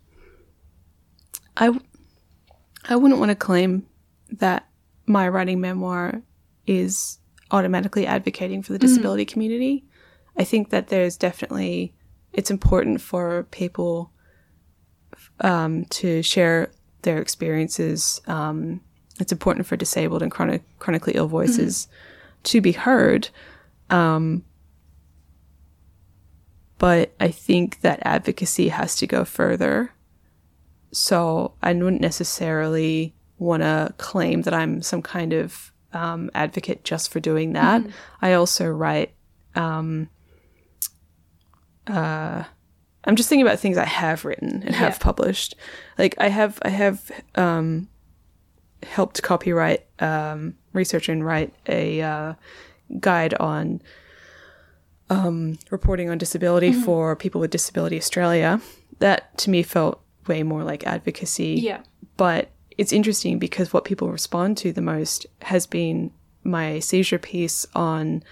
I, 1.57 1.67
w- 1.67 1.85
I 2.89 2.97
wouldn't 2.97 3.21
want 3.21 3.31
to 3.31 3.35
claim 3.37 3.87
that 4.33 4.67
my 5.07 5.29
writing 5.29 5.61
memoir 5.61 6.23
is 6.67 7.19
automatically 7.51 8.07
advocating 8.07 8.63
for 8.63 8.73
the 8.73 8.79
disability 8.79 9.25
community. 9.25 9.85
I 10.39 10.45
think 10.45 10.71
that 10.71 10.89
there's 10.89 11.17
definitely 11.17 11.93
it's 12.33 12.51
important 12.51 13.01
for 13.01 13.43
people 13.51 14.13
um, 15.41 15.85
to 15.87 16.23
share 16.23 16.71
their 17.03 17.19
experiences. 17.21 18.21
Um, 18.27 18.81
it's 19.19 19.33
important 19.33 19.67
for 19.67 19.77
disabled 19.77 20.23
and 20.23 20.31
chronic, 20.31 20.63
chronically 20.79 21.15
ill 21.17 21.27
voices 21.29 21.89
to 22.45 22.61
be 22.61 22.73
heard. 22.73 23.29
Um, 23.91 24.45
but 26.81 27.13
I 27.21 27.29
think 27.29 27.83
that 27.83 27.99
advocacy 28.03 28.71
has 28.71 28.97
to 28.97 29.07
go 29.07 29.27
further. 29.27 29.93
So 30.93 31.53
I 31.63 31.75
wouldn't 31.75 32.01
necessarily 32.01 33.15
want 33.37 33.63
to 33.63 33.95
claim 33.99 34.43
that 34.43 34.55
I'm 34.55 34.81
some 34.81 35.03
kind 35.03 35.35
of 35.35 35.73
um, 35.93 36.31
advocate 36.35 36.83
just 36.83 37.13
for 37.13 37.21
doing 37.21 37.53
that. 37.53 37.83
I 38.23 38.33
also 38.33 38.67
write. 38.67 39.13
Um, 39.55 40.09
uh, 41.87 42.45
I'm 43.05 43.17
just 43.17 43.29
thinking 43.29 43.47
about 43.47 43.59
things 43.59 43.77
I 43.77 43.85
have 43.85 44.25
written 44.25 44.63
and 44.65 44.75
have 44.75 45.01
published. 45.01 45.57
Like 45.99 46.15
I 46.17 46.29
have, 46.29 46.59
I 46.63 46.71
have 46.71 47.11
um, 47.35 47.89
helped 48.85 49.23
copyright, 49.23 49.85
um, 49.99 50.55
research 50.73 51.11
and 51.11 51.27
write 51.27 51.53
a 51.69 52.01
uh, 52.01 52.35
guide 53.01 53.35
on 53.35 53.83
um, 55.11 55.59
reporting 55.71 56.09
on 56.09 56.17
disability 56.17 56.73
for 56.73 57.15
People 57.17 57.41
with 57.41 57.51
Disability 57.51 57.99
Australia. 57.99 58.61
That 59.01 59.37
to 59.39 59.51
me 59.51 59.63
felt 59.63 60.01
way 60.27 60.43
more 60.43 60.65
like 60.65 60.87
advocacy. 60.87 61.55
Yeah. 61.55 61.83
But 62.17 62.51
it's 62.79 62.93
interesting 62.93 63.39
because 63.39 63.73
what 63.73 63.85
people 63.85 64.11
respond 64.11 64.57
to 64.59 64.73
the 64.73 64.81
most 64.81 65.27
has 65.43 65.67
been 65.67 66.13
my 66.45 66.79
Seizure 66.79 67.19
piece 67.19 67.67
on. 67.75 68.23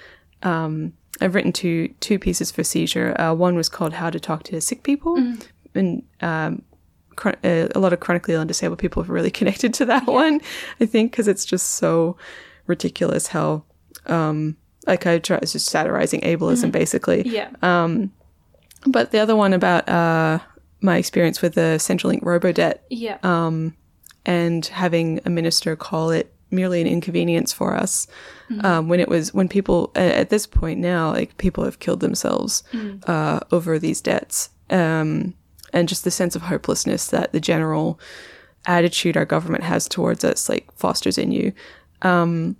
Um, 0.43 0.95
I've 1.21 1.35
written 1.35 1.53
two 1.53 1.89
two 2.01 2.19
pieces 2.19 2.51
for 2.51 2.63
Seizure. 2.63 3.21
Uh, 3.21 3.35
one 3.35 3.57
was 3.57 3.69
called 3.69 3.95
"How 3.95 4.09
to 4.09 4.21
Talk 4.21 4.45
to 4.45 4.61
Sick 4.61 4.85
People," 4.85 5.17
and 5.75 6.03
um, 6.21 6.63
chron- 7.17 7.37
uh, 7.45 7.69
a 7.75 7.81
lot 7.81 7.93
of 7.93 8.01
chronically 8.01 8.35
ill 8.35 8.41
and 8.41 8.49
disabled 8.49 8.79
people 8.79 9.03
have 9.03 9.11
really 9.11 9.31
connected 9.41 9.75
to 9.75 9.85
that 9.87 10.07
one. 10.07 10.41
I 10.81 10.87
think 10.87 11.11
because 11.11 11.27
it's 11.29 11.45
just 11.45 11.75
so 11.75 12.17
ridiculous 12.67 13.27
how, 13.29 13.65
um, 14.07 14.57
like 14.87 15.07
I 15.07 15.19
try, 15.19 15.39
it's 15.39 15.53
just 15.53 15.67
satirizing 15.67 16.21
ableism 16.23 16.73
basically. 16.73 17.23
Yeah. 17.27 17.51
Um, 17.63 18.13
but 18.87 19.11
the 19.11 19.19
other 19.19 19.37
one 19.37 19.53
about 19.53 19.89
uh, 19.89 20.39
my 20.81 20.97
experience 20.97 21.43
with 21.43 21.55
the 21.55 21.77
Centrelink 21.79 22.23
Robodebt 22.23 22.79
yeah. 22.91 23.19
Um, 23.23 23.75
and 24.25 24.65
having 24.67 25.21
a 25.25 25.31
minister 25.31 25.75
call 25.77 26.11
it 26.11 26.33
merely 26.51 26.81
an 26.81 26.87
inconvenience 26.87 27.53
for 27.53 27.75
us 27.75 28.07
um, 28.61 28.89
when 28.89 29.01
it 29.01 29.09
was 29.09 29.35
when 29.35 29.49
people 29.49 29.93
at 29.95 30.31
this 30.31 30.47
point 30.47 30.81
now 30.81 31.11
like 31.11 31.37
people 31.37 31.65
have 31.65 31.79
killed 31.79 32.01
themselves 32.01 32.63
uh, 33.07 33.41
over 33.53 33.79
these 33.79 34.01
debts 34.01 34.49
um, 34.71 35.35
and 35.73 35.89
just 35.89 36.05
the 36.05 36.11
sense 36.11 36.35
of 36.35 36.43
hopelessness 36.43 37.09
that 37.09 37.33
the 37.33 37.41
general 37.41 38.01
attitude 38.67 39.17
our 39.17 39.27
government 39.27 39.63
has 39.63 39.87
towards 39.87 40.25
us 40.25 40.49
like 40.49 40.67
fosters 40.75 41.19
in 41.19 41.33
you 41.33 41.53
um, 42.03 42.57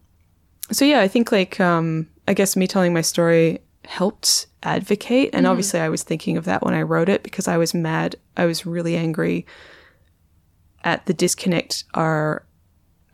so 0.71 0.85
yeah 0.85 1.01
i 1.01 1.09
think 1.09 1.33
like 1.33 1.59
um, 1.61 2.07
i 2.27 2.35
guess 2.35 2.57
me 2.57 2.67
telling 2.67 2.93
my 2.93 3.01
story 3.03 3.61
helped 3.85 4.47
advocate. 4.63 5.31
And 5.33 5.47
obviously 5.47 5.81
i 5.81 5.89
was 5.89 6.03
thinking 6.03 6.37
of 6.37 6.45
that 6.45 6.63
when 6.63 6.75
i 6.75 6.83
wrote 6.83 7.09
it 7.09 7.23
because 7.23 7.49
i 7.49 7.57
was 7.57 7.73
mad. 7.75 8.17
I 8.37 8.45
was 8.45 8.67
really 8.67 8.97
angry 8.97 9.47
at 10.85 11.07
the 11.07 11.15
disconnect 11.15 11.85
our 11.95 12.45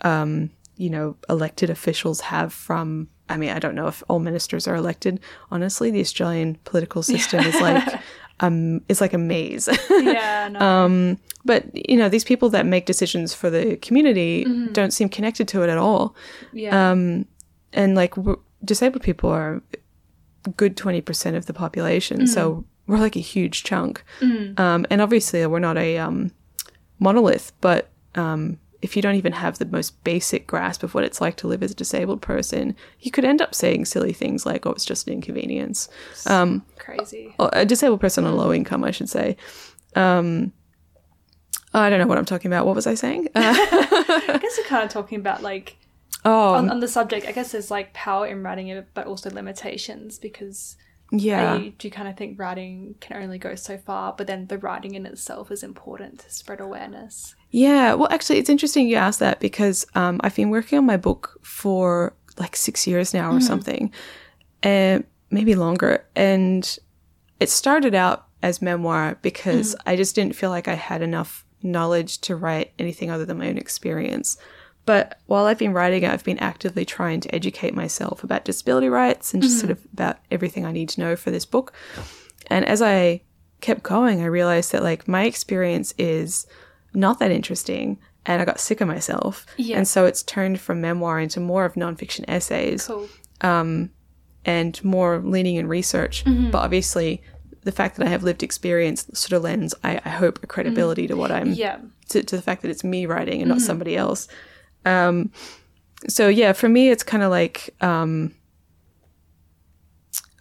um, 0.03 0.51
you 0.77 0.91
know 0.91 1.17
elected 1.29 1.71
officials 1.71 2.21
have 2.23 2.53
from 2.53 3.09
I 3.29 3.37
mean 3.37 3.51
I 3.51 3.59
don't 3.59 3.75
know 3.75 3.87
if 3.87 4.03
all 4.09 4.19
ministers 4.19 4.67
are 4.67 4.75
elected. 4.75 5.21
Honestly 5.51 5.91
the 5.91 6.01
Australian 6.01 6.59
political 6.65 7.03
system 7.03 7.41
is 7.45 7.59
like 7.61 8.01
um 8.41 8.81
is 8.89 9.01
like 9.01 9.13
a 9.15 9.19
maze. 9.19 9.69
Yeah. 9.91 10.33
No. 10.51 10.61
um 10.61 11.19
but 11.47 11.65
you 11.89 11.97
know 11.97 12.11
these 12.11 12.25
people 12.25 12.51
that 12.51 12.67
make 12.67 12.85
decisions 12.85 13.33
for 13.33 13.49
the 13.49 13.77
community 13.77 14.45
don't 14.73 14.93
seem 14.93 15.09
connected 15.09 15.49
to 15.49 15.63
it 15.63 15.71
at 15.71 15.79
all. 15.79 16.15
Yeah. 16.53 16.91
um 16.91 17.25
and 17.75 17.95
like 17.95 18.15
w- 18.15 18.41
disabled 18.65 19.03
people 19.03 19.29
are 19.31 19.61
a 20.47 20.51
good 20.51 20.77
20% 20.77 21.37
of 21.37 21.47
the 21.47 21.53
population 21.53 22.27
so 22.27 22.65
we're 22.87 22.99
like 22.99 23.17
a 23.17 23.21
huge 23.21 23.65
chunk. 23.65 24.05
Um, 24.21 24.87
and 24.91 25.01
obviously 25.01 25.45
we're 25.47 25.59
not 25.59 25.77
a 25.79 25.99
um, 25.99 26.33
monolith 26.99 27.53
but 27.61 27.91
um, 28.15 28.59
if 28.83 28.95
you 28.97 29.01
don't 29.03 29.15
even 29.15 29.33
have 29.33 29.59
the 29.59 29.65
most 29.65 30.03
basic 30.05 30.47
grasp 30.47 30.83
of 30.83 30.95
what 30.95 31.05
it's 31.05 31.19
like 31.21 31.37
to 31.37 31.47
live 31.47 31.63
as 31.63 31.71
a 31.71 31.75
disabled 31.75 32.21
person 32.21 32.77
you 33.01 33.11
could 33.11 33.25
end 33.25 33.41
up 33.41 33.55
saying 33.55 33.87
silly 33.87 34.13
things 34.13 34.45
like 34.45 34.67
oh 34.67 34.71
it's 34.73 34.85
just 34.85 35.07
an 35.07 35.15
inconvenience. 35.15 35.89
Um, 36.27 36.63
Crazy. 36.79 37.35
or 37.39 37.49
a 37.55 37.65
disabled 37.65 38.01
person 38.01 38.25
on 38.27 38.37
low 38.37 38.53
income 38.53 38.85
i 38.85 38.91
should 38.91 39.09
say. 39.09 39.37
Um, 39.97 40.53
i 41.73 41.89
don't 41.89 41.99
know 41.99 42.07
what 42.07 42.19
i'm 42.19 42.25
talking 42.27 42.51
about. 42.51 42.67
What 42.67 42.75
was 42.77 42.87
i 42.87 42.95
saying? 42.95 43.29
Uh, 43.35 43.55
I 43.57 44.39
guess 44.43 44.57
you're 44.59 44.67
kind 44.67 44.85
of 44.85 44.91
talking 44.91 45.19
about 45.19 45.43
like 45.43 45.77
oh 46.25 46.55
on, 46.55 46.71
on 46.71 46.81
the 46.81 46.89
subject. 46.89 47.27
I 47.27 47.33
guess 47.33 47.53
there's 47.53 47.71
like 47.71 47.93
power 47.93 48.27
in 48.27 48.43
writing 48.43 48.69
it, 48.69 48.89
but 48.95 49.07
also 49.07 49.31
limitations 49.31 50.19
because 50.19 50.77
Yeah. 51.13 51.57
You- 51.57 51.71
do 51.73 51.87
you 51.89 51.93
kind 51.93 52.09
of 52.09 52.17
think 52.17 52.39
writing 52.39 52.95
can 53.01 53.23
only 53.23 53.39
go 53.39 53.55
so 53.55 53.77
far, 53.79 54.15
but 54.17 54.27
then 54.27 54.47
the 54.47 54.59
writing 54.59 54.95
in 54.95 55.07
itself 55.07 55.51
is 55.51 55.63
important 55.63 56.21
to 56.21 56.31
spread 56.33 56.61
awareness? 56.61 57.35
Yeah, 57.51 57.95
well, 57.95 58.09
actually, 58.11 58.39
it's 58.39 58.51
interesting 58.51 58.89
you 58.89 58.97
asked 58.97 59.21
that 59.21 59.39
because 59.39 59.87
um, 59.95 60.21
I've 60.25 60.35
been 60.35 60.51
working 60.51 60.79
on 60.79 60.87
my 60.87 60.97
book 60.97 61.39
for 61.43 62.15
like 62.37 62.57
six 62.57 62.87
years 62.87 63.15
now 63.15 63.31
or 63.33 63.41
something, 63.41 63.93
and 64.63 65.05
maybe 65.31 65.55
longer. 65.55 66.05
And 66.17 66.79
it 67.39 67.49
started 67.51 67.95
out 67.95 68.27
as 68.43 68.61
memoir 68.61 69.19
because 69.23 69.77
I 69.87 69.95
just 69.97 70.15
didn't 70.17 70.35
feel 70.35 70.51
like 70.51 70.67
I 70.69 70.75
had 70.75 71.01
enough 71.03 71.45
knowledge 71.63 72.19
to 72.23 72.37
write 72.37 72.73
anything 72.79 73.11
other 73.11 73.25
than 73.25 73.39
my 73.39 73.49
own 73.49 73.57
experience. 73.59 74.37
But 74.87 75.19
while 75.27 75.47
I've 75.47 75.59
been 75.59 75.73
writing 75.73 76.05
I've 76.05 76.25
been 76.25 76.39
actively 76.39 76.85
trying 76.85 77.21
to 77.21 77.35
educate 77.35 77.75
myself 77.75 78.23
about 78.23 78.45
disability 78.45 78.89
rights 78.89 79.33
and 79.33 79.43
just 79.43 79.59
sort 79.61 79.73
mm-hmm. 79.73 79.87
of 79.87 79.93
about 79.93 80.19
everything 80.31 80.67
I 80.67 80.73
need 80.73 80.89
to 80.91 81.01
know 81.01 81.17
for 81.17 81.31
this 81.31 81.47
book. 81.47 81.73
And 82.49 82.65
as 82.67 82.83
I 82.83 83.23
kept 83.61 83.83
going, 83.83 84.21
I 84.21 84.27
realized 84.27 84.73
that 84.73 84.83
like 84.83 85.09
my 85.09 85.25
experience 85.25 85.95
is 85.97 86.47
not 86.93 87.19
that 87.19 87.31
interesting 87.31 87.99
and 88.27 88.41
I 88.41 88.45
got 88.45 88.61
sick 88.61 88.81
of 88.81 88.89
myself. 88.89 89.47
Yeah. 89.57 89.77
And 89.77 89.89
so 89.89 90.07
it's 90.07 90.23
turned 90.23 90.61
from 90.61 90.81
memoir 90.81 91.19
into 91.19 91.41
more 91.41 91.65
of 91.65 91.75
nonfiction 91.75 92.25
essays 92.29 92.87
Cool. 92.87 93.09
Um, 93.41 93.91
and 94.45 94.83
more 94.85 95.19
leaning 95.19 95.57
in 95.57 95.67
research. 95.67 96.25
Mm-hmm. 96.25 96.51
But 96.51 96.59
obviously, 96.59 97.23
the 97.63 97.73
fact 97.73 97.97
that 97.97 98.07
I 98.07 98.11
have 98.11 98.23
lived 98.23 98.43
experience 98.43 99.07
sort 99.15 99.33
of 99.33 99.43
lends, 99.43 99.75
I, 99.83 100.01
I 100.05 100.11
hope, 100.11 100.43
a 100.43 100.47
credibility 100.47 101.05
mm-hmm. 101.05 101.15
to 101.15 101.17
what 101.17 101.33
I'm, 101.33 101.53
Yeah. 101.53 101.79
to, 102.11 102.23
to 102.23 102.37
the 102.37 102.43
fact 102.43 102.63
that 102.63 102.71
it's 102.71 102.85
me 102.85 103.07
writing 103.07 103.41
and 103.41 103.49
not 103.49 103.61
somebody 103.61 103.97
else. 103.97 104.29
Um, 104.85 105.31
so 106.09 106.29
yeah, 106.29 106.53
for 106.53 106.69
me, 106.69 106.91
it's 106.91 107.03
kind 107.03 107.23
of 107.23 107.31
like, 107.31 107.75
um, 107.81 108.35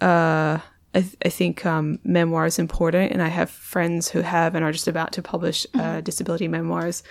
uh, 0.01 0.59
I, 0.95 1.01
th- 1.01 1.15
I 1.25 1.29
think 1.29 1.65
um, 1.65 1.99
memoir 2.03 2.45
is 2.45 2.59
important, 2.59 3.11
and 3.11 3.21
I 3.21 3.27
have 3.29 3.49
friends 3.49 4.09
who 4.09 4.21
have 4.21 4.53
and 4.55 4.63
are 4.63 4.71
just 4.71 4.87
about 4.87 5.11
to 5.13 5.21
publish 5.21 5.65
uh, 5.73 6.01
disability 6.01 6.47
memoirs. 6.47 7.03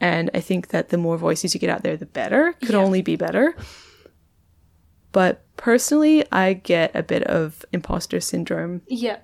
And 0.00 0.30
I 0.34 0.40
think 0.40 0.68
that 0.68 0.90
the 0.90 0.98
more 0.98 1.16
voices 1.18 1.54
you 1.54 1.60
get 1.60 1.70
out 1.70 1.82
there, 1.82 1.96
the 1.96 2.06
better. 2.06 2.52
Could 2.60 2.70
Yeah. 2.70 2.76
only 2.80 3.02
be 3.02 3.16
better. 3.16 3.56
But 5.12 5.44
personally, 5.56 6.24
I 6.30 6.52
get 6.52 6.94
a 6.94 7.02
bit 7.02 7.22
of 7.24 7.64
imposter 7.72 8.20
syndrome 8.20 8.82
Yeah. 8.88 9.18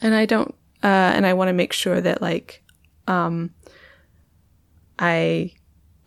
and 0.00 0.14
I 0.14 0.26
don't 0.26 0.54
uh 0.82 0.86
and 1.14 1.24
I 1.26 1.34
want 1.34 1.48
to 1.48 1.52
make 1.52 1.72
sure 1.72 2.00
that 2.00 2.20
like 2.22 2.62
um 3.06 3.50
I 4.98 5.52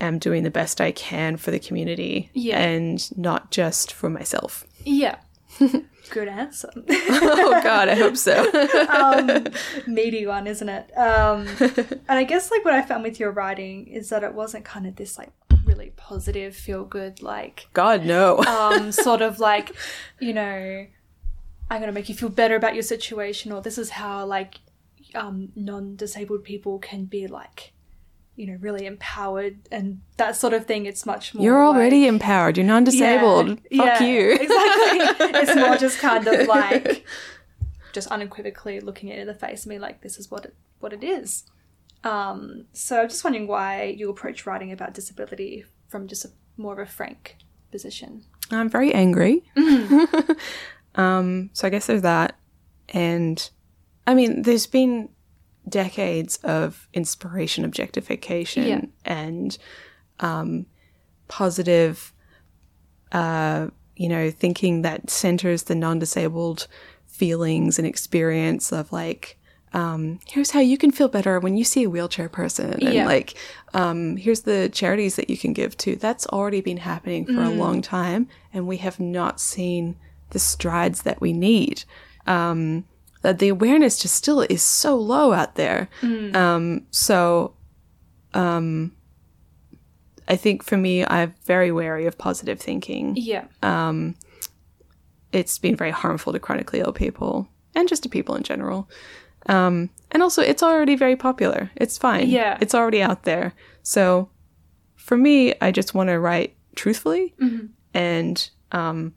am 0.02 0.20
doing 0.20 0.43
the 0.43 0.52
best 0.52 0.82
I 0.82 0.91
can 0.91 1.38
for 1.38 1.52
the 1.52 1.60
community 1.60 2.30
Yeah. 2.34 2.60
and 2.60 3.18
not 3.18 3.52
just 3.52 3.93
for 3.93 4.10
myself. 4.10 4.66
Yeah. 4.86 5.18
Good 6.10 6.28
answer. 6.28 6.70
oh 6.76 7.60
god, 7.64 7.88
I 7.88 7.95
hope 7.95 8.18
so. 8.18 8.49
um, 8.89 9.45
meaty 9.88 10.26
one, 10.26 10.47
isn't 10.47 10.68
it? 10.68 10.91
Um, 10.97 11.47
and 11.60 12.02
I 12.10 12.24
guess 12.24 12.52
like 12.52 12.66
what 12.66 12.74
I 12.74 12.82
found 12.82 13.04
with 13.04 13.20
your 13.20 13.32
writing 13.32 13.88
is 13.88 14.10
that 14.10 14.24
it 14.24 14.34
wasn't 14.34 14.66
kind 14.66 14.88
of 14.88 14.95
this 14.97 15.18
like 15.18 15.30
really 15.64 15.91
positive, 15.95 16.56
feel 16.56 16.84
good, 16.84 17.22
like 17.22 17.68
god 17.74 18.04
no. 18.06 18.39
um, 18.39 18.91
sort 18.91 19.22
of 19.22 19.39
like, 19.39 19.74
you 20.20 20.34
know, 20.34 20.86
I'm 21.70 21.80
gonna 21.80 21.91
make 21.93 22.10
you 22.10 22.16
feel 22.16 22.30
better 22.30 22.56
about 22.56 22.74
your 22.74 22.84
situation, 22.84 23.52
or 23.54 23.62
this 23.62 23.78
is 23.78 23.91
how 23.91 24.26
like 24.26 24.56
um, 25.16 25.49
non-disabled 25.56 26.43
people 26.43 26.80
can 26.80 27.06
be 27.06 27.28
like, 27.28 27.72
you 28.36 28.48
know, 28.48 28.58
really 28.60 28.86
empowered 28.86 29.58
and 29.72 30.02
that 30.18 30.36
sort 30.36 30.54
of 30.54 30.66
thing. 30.66 30.86
It's 30.86 31.06
much 31.06 31.34
more. 31.34 31.44
You're 31.44 31.64
already 31.64 32.02
like- 32.02 32.10
empowered. 32.10 32.58
You're 32.58 32.66
non-disabled. 32.66 33.60
Yeah, 33.70 33.86
Fuck 33.86 34.02
yeah, 34.02 34.08
you. 34.08 34.32
exactly. 34.40 35.40
it's 35.42 35.56
more 35.56 35.76
just 35.78 36.00
kind 36.00 36.28
of 36.28 36.48
like 36.48 37.06
just 37.94 38.08
unequivocally 38.08 38.80
looking 38.80 39.10
it 39.10 39.20
in 39.20 39.28
the 39.28 39.34
face 39.36 39.64
and 39.64 39.70
being 39.70 39.82
like, 39.82 40.02
this 40.02 40.18
is 40.18 40.32
what 40.32 40.46
it 40.46 40.56
what 40.80 40.94
it 40.94 41.04
is. 41.04 41.44
Um, 42.04 42.66
so 42.74 43.02
I'm 43.02 43.10
just 43.10 43.24
wondering 43.24 43.48
why 43.48 43.84
you 43.98 44.10
approach 44.10 44.46
writing 44.46 44.72
about 44.72 44.94
disability 44.94 45.66
from 45.88 46.08
just 46.08 46.26
a 46.26 46.32
more 46.58 46.74
of 46.74 46.80
a 46.80 46.92
frank 46.92 47.38
position. 47.72 48.24
I'm 48.50 48.70
very 48.70 48.94
angry. 48.94 49.44
um, 50.96 51.50
so 51.54 51.68
I 51.68 51.70
guess 51.70 51.86
there's 51.86 52.02
that. 52.02 52.36
And 52.90 53.50
I 54.08 54.14
mean, 54.14 54.42
there's 54.42 54.68
been 54.68 55.10
decades 55.68 56.38
of 56.38 56.88
inspiration 56.93 57.64
objectification 57.66 58.64
Yeah. 58.64 58.82
and 59.05 59.57
um, 60.20 60.66
positive, 61.28 62.14
uh, 63.12 63.68
you 63.95 64.09
know, 64.09 64.32
thinking 64.32 64.82
that 64.84 65.09
centers 65.09 65.64
the 65.64 65.76
non 65.76 65.99
disabled 65.99 66.68
feelings 67.05 67.78
and 67.78 67.88
experience 67.88 68.72
of 68.72 68.91
like, 68.91 69.38
um, 69.74 70.20
here's 70.28 70.51
how 70.51 70.59
you 70.59 70.78
can 70.78 70.91
feel 70.91 71.07
better 71.07 71.39
when 71.39 71.55
you 71.55 71.64
see 71.64 71.84
a 71.84 71.89
wheelchair 71.89 72.28
person. 72.28 72.74
And 72.74 72.82
Yeah. 72.93 73.05
like, 73.05 73.36
um, 73.74 74.18
here's 74.18 74.41
the 74.41 74.70
charities 74.70 75.16
that 75.16 75.30
you 75.30 75.38
can 75.38 75.53
give 75.53 75.78
to. 75.78 75.95
That's 75.95 76.28
already 76.28 76.62
been 76.62 76.78
happening 76.78 77.26
for 77.26 77.41
a 77.41 77.49
long 77.49 77.82
time. 77.82 78.28
And 78.53 78.68
we 78.68 78.78
have 78.78 78.99
not 78.99 79.39
seen 79.39 79.95
the 80.32 80.39
strides 80.39 81.03
that 81.03 81.22
we 81.22 81.32
need. 81.32 81.84
Um, 82.28 82.86
that 83.22 83.40
the 83.40 83.50
awareness 83.50 84.00
just 84.00 84.16
still 84.16 84.42
is 84.42 84.62
so 84.62 84.96
low 84.96 85.32
out 85.34 85.56
there. 85.56 85.90
Um, 86.36 86.86
so, 86.92 87.54
um, 88.34 88.94
I 90.28 90.36
think 90.36 90.64
for 90.64 90.78
me, 90.78 91.06
I'm 91.06 91.34
very 91.46 91.72
wary 91.72 92.06
of 92.06 92.18
positive 92.18 92.60
thinking 92.60 93.16
Yeah. 93.18 93.46
Um, 93.62 94.16
it's 95.32 95.58
been 95.60 95.76
very 95.76 95.92
harmful 95.92 96.34
to 96.34 96.40
chronically 96.40 96.80
ill 96.80 96.94
people 96.94 97.48
and 97.76 97.88
just 97.88 98.04
to 98.04 98.10
people 98.10 98.36
in 98.36 98.44
general. 98.44 98.90
Um, 99.48 99.90
and 100.12 100.22
also, 100.22 100.42
it's 100.42 100.62
already 100.64 100.96
very 100.96 101.16
popular. 101.16 101.72
It's 101.76 101.98
fine. 101.98 102.30
Yeah. 102.30 102.58
It's 102.62 102.76
already 102.76 103.02
out 103.02 103.24
there. 103.24 103.54
So 103.82 104.30
for 104.96 105.18
me, 105.18 105.54
I 105.62 105.72
just 105.72 105.94
want 105.94 106.10
to 106.10 106.20
write 106.20 106.56
truthfully 106.76 107.34
and, 107.94 108.50
um, 108.72 109.14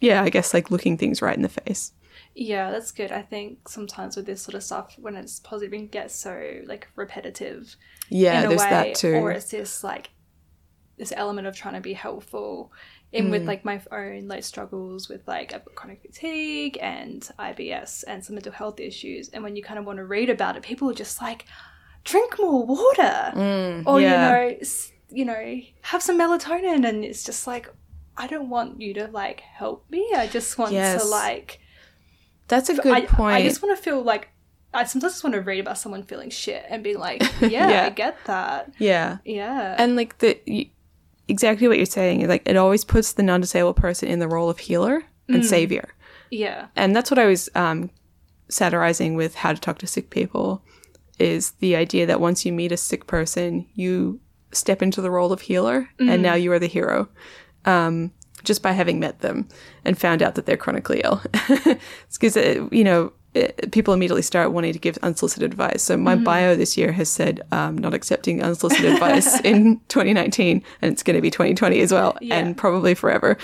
yeah, 0.00 0.22
I 0.22 0.30
guess 0.30 0.52
like 0.54 0.70
looking 0.70 0.96
things 0.96 1.20
right 1.22 1.36
in 1.36 1.42
the 1.42 1.48
face. 1.48 1.92
Yeah, 2.34 2.70
that's 2.70 2.92
good. 2.92 3.10
I 3.12 3.22
think 3.22 3.68
sometimes 3.68 4.16
with 4.16 4.26
this 4.26 4.42
sort 4.42 4.54
of 4.54 4.62
stuff, 4.62 4.94
when 4.98 5.16
it's 5.16 5.40
positive, 5.40 5.72
it 5.72 5.76
can 5.76 5.86
get 5.88 6.10
so 6.10 6.60
like 6.66 6.88
repetitive 6.96 7.76
Yeah, 8.08 8.40
in 8.40 8.46
a 8.46 8.48
there's 8.48 8.60
way, 8.60 8.70
that 8.70 8.94
too. 8.94 9.14
or 9.14 9.32
it's 9.32 9.50
this 9.50 9.82
like 9.84 10.10
this 10.96 11.12
element 11.16 11.46
of 11.46 11.56
trying 11.56 11.74
to 11.74 11.80
be 11.80 11.92
helpful. 11.94 12.72
In 13.12 13.26
Mm. 13.26 13.30
with 13.32 13.42
like 13.46 13.64
my 13.64 13.80
own 13.90 14.28
like 14.28 14.44
struggles 14.44 15.08
with 15.08 15.26
like 15.26 15.52
I've 15.52 15.64
got 15.64 15.74
chronic 15.74 16.00
fatigue 16.02 16.78
and 16.80 17.28
IBS 17.40 18.04
and 18.06 18.24
some 18.24 18.36
mental 18.36 18.52
health 18.52 18.78
issues, 18.78 19.28
and 19.30 19.42
when 19.42 19.56
you 19.56 19.62
kind 19.64 19.80
of 19.80 19.84
want 19.84 19.96
to 19.96 20.04
read 20.04 20.30
about 20.30 20.56
it, 20.56 20.62
people 20.62 20.88
are 20.88 20.94
just 20.94 21.20
like, 21.20 21.44
drink 22.04 22.38
more 22.38 22.64
water, 22.64 23.32
Mm, 23.34 23.82
or 23.86 24.00
yeah. 24.00 24.38
you 24.38 24.48
know, 24.54 24.56
you 25.10 25.24
know, 25.24 25.60
have 25.82 26.02
some 26.02 26.16
melatonin, 26.20 26.88
and 26.88 27.04
it's 27.04 27.24
just 27.24 27.46
like. 27.48 27.68
I 28.22 28.26
don't 28.26 28.50
want 28.50 28.80
you 28.80 28.92
to 28.94 29.06
like 29.08 29.40
help 29.40 29.90
me. 29.90 30.12
I 30.14 30.26
just 30.26 30.58
want 30.58 30.72
Yes. 30.72 31.02
to 31.02 31.08
like 31.08 31.58
That's 32.48 32.68
a 32.68 32.74
good 32.74 32.92
I, 32.92 33.06
point. 33.06 33.34
I 33.34 33.42
just 33.42 33.62
want 33.62 33.76
to 33.76 33.82
feel 33.82 34.02
like 34.02 34.28
I 34.74 34.84
sometimes 34.84 35.14
just 35.14 35.24
want 35.24 35.34
to 35.34 35.40
read 35.40 35.58
about 35.60 35.78
someone 35.78 36.02
feeling 36.04 36.30
shit 36.30 36.64
and 36.68 36.84
be 36.84 36.94
like, 36.94 37.22
yeah, 37.40 37.68
Yeah. 37.70 37.84
I 37.86 37.90
get 37.90 38.16
that. 38.26 38.72
yeah. 38.78 39.18
Yeah. 39.24 39.74
and 39.78 39.96
like 39.96 40.18
the 40.18 40.70
exactly 41.28 41.66
what 41.68 41.76
you're 41.76 41.86
saying 41.86 42.20
is 42.20 42.28
like 42.28 42.42
it 42.46 42.56
always 42.56 42.84
puts 42.84 43.12
the 43.12 43.22
non-disabled 43.22 43.76
person 43.76 44.08
in 44.08 44.18
the 44.18 44.28
role 44.28 44.50
of 44.50 44.58
healer 44.58 45.02
and 45.28 45.46
savior 45.46 45.94
yeah. 46.32 46.66
and 46.74 46.94
that's 46.96 47.08
what 47.08 47.20
i 47.20 47.26
was 47.26 47.48
um, 47.54 47.88
satirizing 48.48 49.14
with 49.14 49.36
how 49.36 49.52
to 49.52 49.60
talk 49.60 49.78
to 49.78 49.86
sick 49.86 50.10
people 50.10 50.60
is 51.20 51.52
the 51.60 51.76
idea 51.76 52.04
that 52.04 52.20
once 52.20 52.44
you 52.44 52.52
meet 52.52 52.72
a 52.72 52.76
sick 52.76 53.06
person 53.06 53.64
you 53.74 54.18
step 54.50 54.82
into 54.82 55.00
the 55.00 55.10
role 55.10 55.32
of 55.32 55.42
healer 55.42 55.88
and 56.00 56.20
now 56.20 56.34
you 56.34 56.50
are 56.50 56.58
the 56.58 56.66
hero 56.66 57.08
um, 57.64 58.10
just 58.44 58.62
by 58.62 58.72
having 58.72 58.98
met 59.00 59.20
them 59.20 59.46
and 59.84 59.98
found 59.98 60.22
out 60.22 60.34
that 60.34 60.46
they're 60.46 60.56
chronically 60.56 61.00
ill. 61.04 61.20
It's 62.06 62.18
because 62.18 62.36
you 62.72 62.84
know 62.84 63.12
it, 63.34 63.70
people 63.70 63.94
immediately 63.94 64.22
start 64.22 64.50
wanting 64.52 64.72
to 64.72 64.78
give 64.78 64.98
unsolicited 65.02 65.52
advice. 65.52 65.82
So 65.82 65.96
my 65.96 66.16
bio 66.16 66.56
this 66.56 66.76
year 66.76 66.90
has 66.92 67.08
said 67.08 67.42
um, 67.52 67.78
not 67.78 67.94
accepting 67.94 68.42
unsolicited 68.42 68.92
advice 68.94 69.38
in 69.44 69.78
2019 69.88 70.62
and 70.82 70.92
it's 70.92 71.02
going 71.04 71.14
to 71.14 71.20
be 71.22 71.30
2020 71.30 71.80
as 71.80 71.92
well 71.92 72.16
Yeah. 72.20 72.38
and 72.38 72.56
probably 72.56 72.94
forever. 72.94 73.36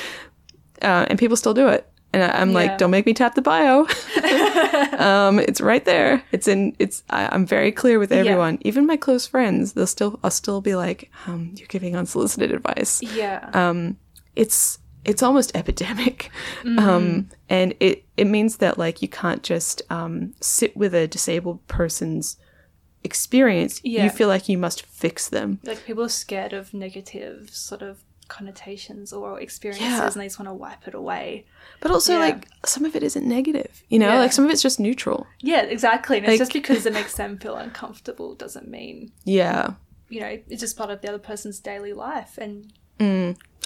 Uh, 0.82 1.06
and 1.08 1.18
people 1.18 1.36
still 1.36 1.54
do 1.54 1.68
it. 1.68 1.86
And 2.12 2.22
I, 2.24 2.40
i'm 2.40 2.48
Yeah. 2.50 2.54
like 2.54 2.78
don't 2.78 2.90
make 2.90 3.06
me 3.06 3.14
tap 3.14 3.34
the 3.34 3.42
bio. 3.42 3.86
Um, 4.98 5.38
it's 5.38 5.60
right 5.60 5.84
there. 5.84 6.22
It's 6.32 6.48
in 6.48 6.74
it's 6.78 7.02
I, 7.10 7.28
i'm 7.30 7.46
very 7.46 7.70
clear 7.72 7.98
with 7.98 8.12
everyone. 8.12 8.58
Even 8.62 8.86
my 8.86 8.96
close 8.96 9.26
friends 9.26 9.72
they'll 9.74 9.86
still 9.86 10.18
i'll 10.24 10.30
still 10.30 10.60
be 10.60 10.74
like 10.74 11.10
um, 11.26 11.52
you're 11.56 11.68
giving 11.68 11.94
unsolicited 11.96 12.50
advice. 12.52 13.02
Yeah. 13.02 13.50
um, 13.52 13.96
it's 14.36 14.78
it's 15.04 15.22
almost 15.22 15.50
epidemic 15.56 16.30
Mm-hmm. 16.62 16.78
um, 16.78 17.28
and 17.48 17.74
it 17.80 18.04
it 18.16 18.26
means 18.26 18.56
that 18.58 18.76
like 18.78 19.02
you 19.02 19.08
can't 19.08 19.42
just 19.42 19.82
um, 19.90 20.34
sit 20.40 20.76
with 20.76 20.94
a 20.94 21.06
disabled 21.08 21.66
person's 21.68 22.36
experience 23.04 23.80
Yeah. 23.84 24.04
you 24.04 24.10
feel 24.10 24.28
like 24.28 24.48
you 24.48 24.58
must 24.58 24.82
fix 24.82 25.28
them 25.28 25.60
like 25.64 25.84
people 25.86 26.02
are 26.04 26.08
scared 26.08 26.52
of 26.52 26.74
negative 26.74 27.50
sort 27.50 27.82
of 27.82 28.02
connotations 28.28 29.12
or 29.12 29.40
experiences 29.40 29.86
Yeah. 29.86 30.04
and 30.06 30.14
they 30.20 30.26
just 30.26 30.38
want 30.40 30.48
to 30.48 30.54
wipe 30.54 30.88
it 30.88 30.94
away. 30.94 31.46
But 31.80 31.92
also, 31.92 32.14
Yeah. 32.14 32.18
like, 32.18 32.48
some 32.64 32.84
of 32.84 32.96
it 32.96 33.04
isn't 33.04 33.24
negative, 33.24 33.84
you 33.88 34.00
know? 34.00 34.16
Like, 34.16 34.32
some 34.32 34.44
of 34.44 34.50
it's 34.50 34.62
just 34.62 34.80
neutral. 34.80 35.28
Yeah, 35.40 35.62
exactly. 35.62 36.16
And 36.18 36.26
it's 36.26 36.38
just 36.38 36.52
because 36.52 36.86
it 36.86 36.92
makes 36.92 37.14
them 37.20 37.38
feel 37.38 37.54
uncomfortable 37.54 38.34
doesn't 38.34 38.66
mean, 38.68 39.12
Yeah. 39.24 39.74
you 40.08 40.18
know, 40.18 40.40
it's 40.48 40.60
just 40.60 40.76
part 40.76 40.90
of 40.90 41.02
the 41.02 41.08
other 41.08 41.20
person's 41.20 41.60
daily 41.60 41.92
life. 41.92 42.36
And 42.36 42.72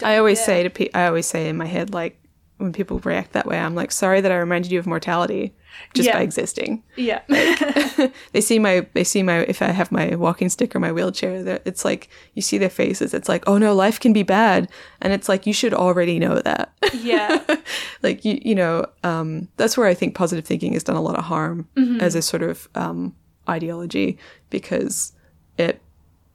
I 0.03 0.17
always 0.19 0.39
Yeah. 0.41 0.47
say 0.47 0.63
to 0.65 0.71
pe- 0.71 0.91
I 0.95 1.07
always 1.07 1.27
say 1.27 1.49
in 1.49 1.57
my 1.57 1.67
head, 1.67 1.93
like, 1.93 2.17
when 2.59 2.73
people 2.75 2.99
react 3.01 3.33
that 3.33 3.47
way, 3.47 3.59
I'm 3.59 3.75
like, 3.75 3.91
sorry 3.91 4.21
that 4.21 4.31
I 4.31 4.37
reminded 4.37 4.71
you 4.71 4.79
of 4.79 4.87
mortality 4.87 5.55
just 5.95 6.07
Yeah. 6.09 6.17
by 6.17 6.23
existing. 6.23 6.83
yeah. 6.97 7.21
they 8.33 8.41
see 8.43 8.59
my, 8.59 8.87
they 8.93 9.03
see 9.05 9.23
my, 9.23 9.39
if 9.49 9.63
I 9.63 9.69
have 9.69 9.91
my 9.91 10.15
walking 10.15 10.51
stick 10.51 10.77
or 10.77 10.81
my 10.81 10.93
wheelchair, 10.93 11.59
it's 11.65 11.87
like, 11.87 12.11
you 12.35 12.43
see 12.43 12.59
their 12.59 12.69
faces. 12.69 13.15
It's 13.15 13.31
like, 13.31 13.45
oh 13.47 13.57
no, 13.57 13.75
life 13.75 13.99
can 13.99 14.13
be 14.13 14.23
bad. 14.23 14.69
And 15.01 15.13
it's 15.15 15.27
like, 15.29 15.47
you 15.47 15.55
should 15.55 15.73
already 15.73 16.19
know 16.19 16.39
that. 16.41 16.73
yeah. 16.95 17.43
like 18.03 18.25
you 18.27 18.39
you 18.43 18.55
know 18.55 18.85
um, 19.05 19.49
that's 19.57 19.77
where 19.79 19.87
I 19.87 19.95
think 19.95 20.15
positive 20.15 20.45
thinking 20.45 20.73
has 20.75 20.85
done 20.85 20.97
a 20.97 21.01
lot 21.03 21.17
of 21.19 21.25
harm 21.25 21.67
as 22.01 22.15
a 22.15 22.21
sort 22.23 22.43
of 22.43 22.69
um, 22.75 23.15
ideology 23.49 24.19
because 24.51 25.13
it 25.57 25.81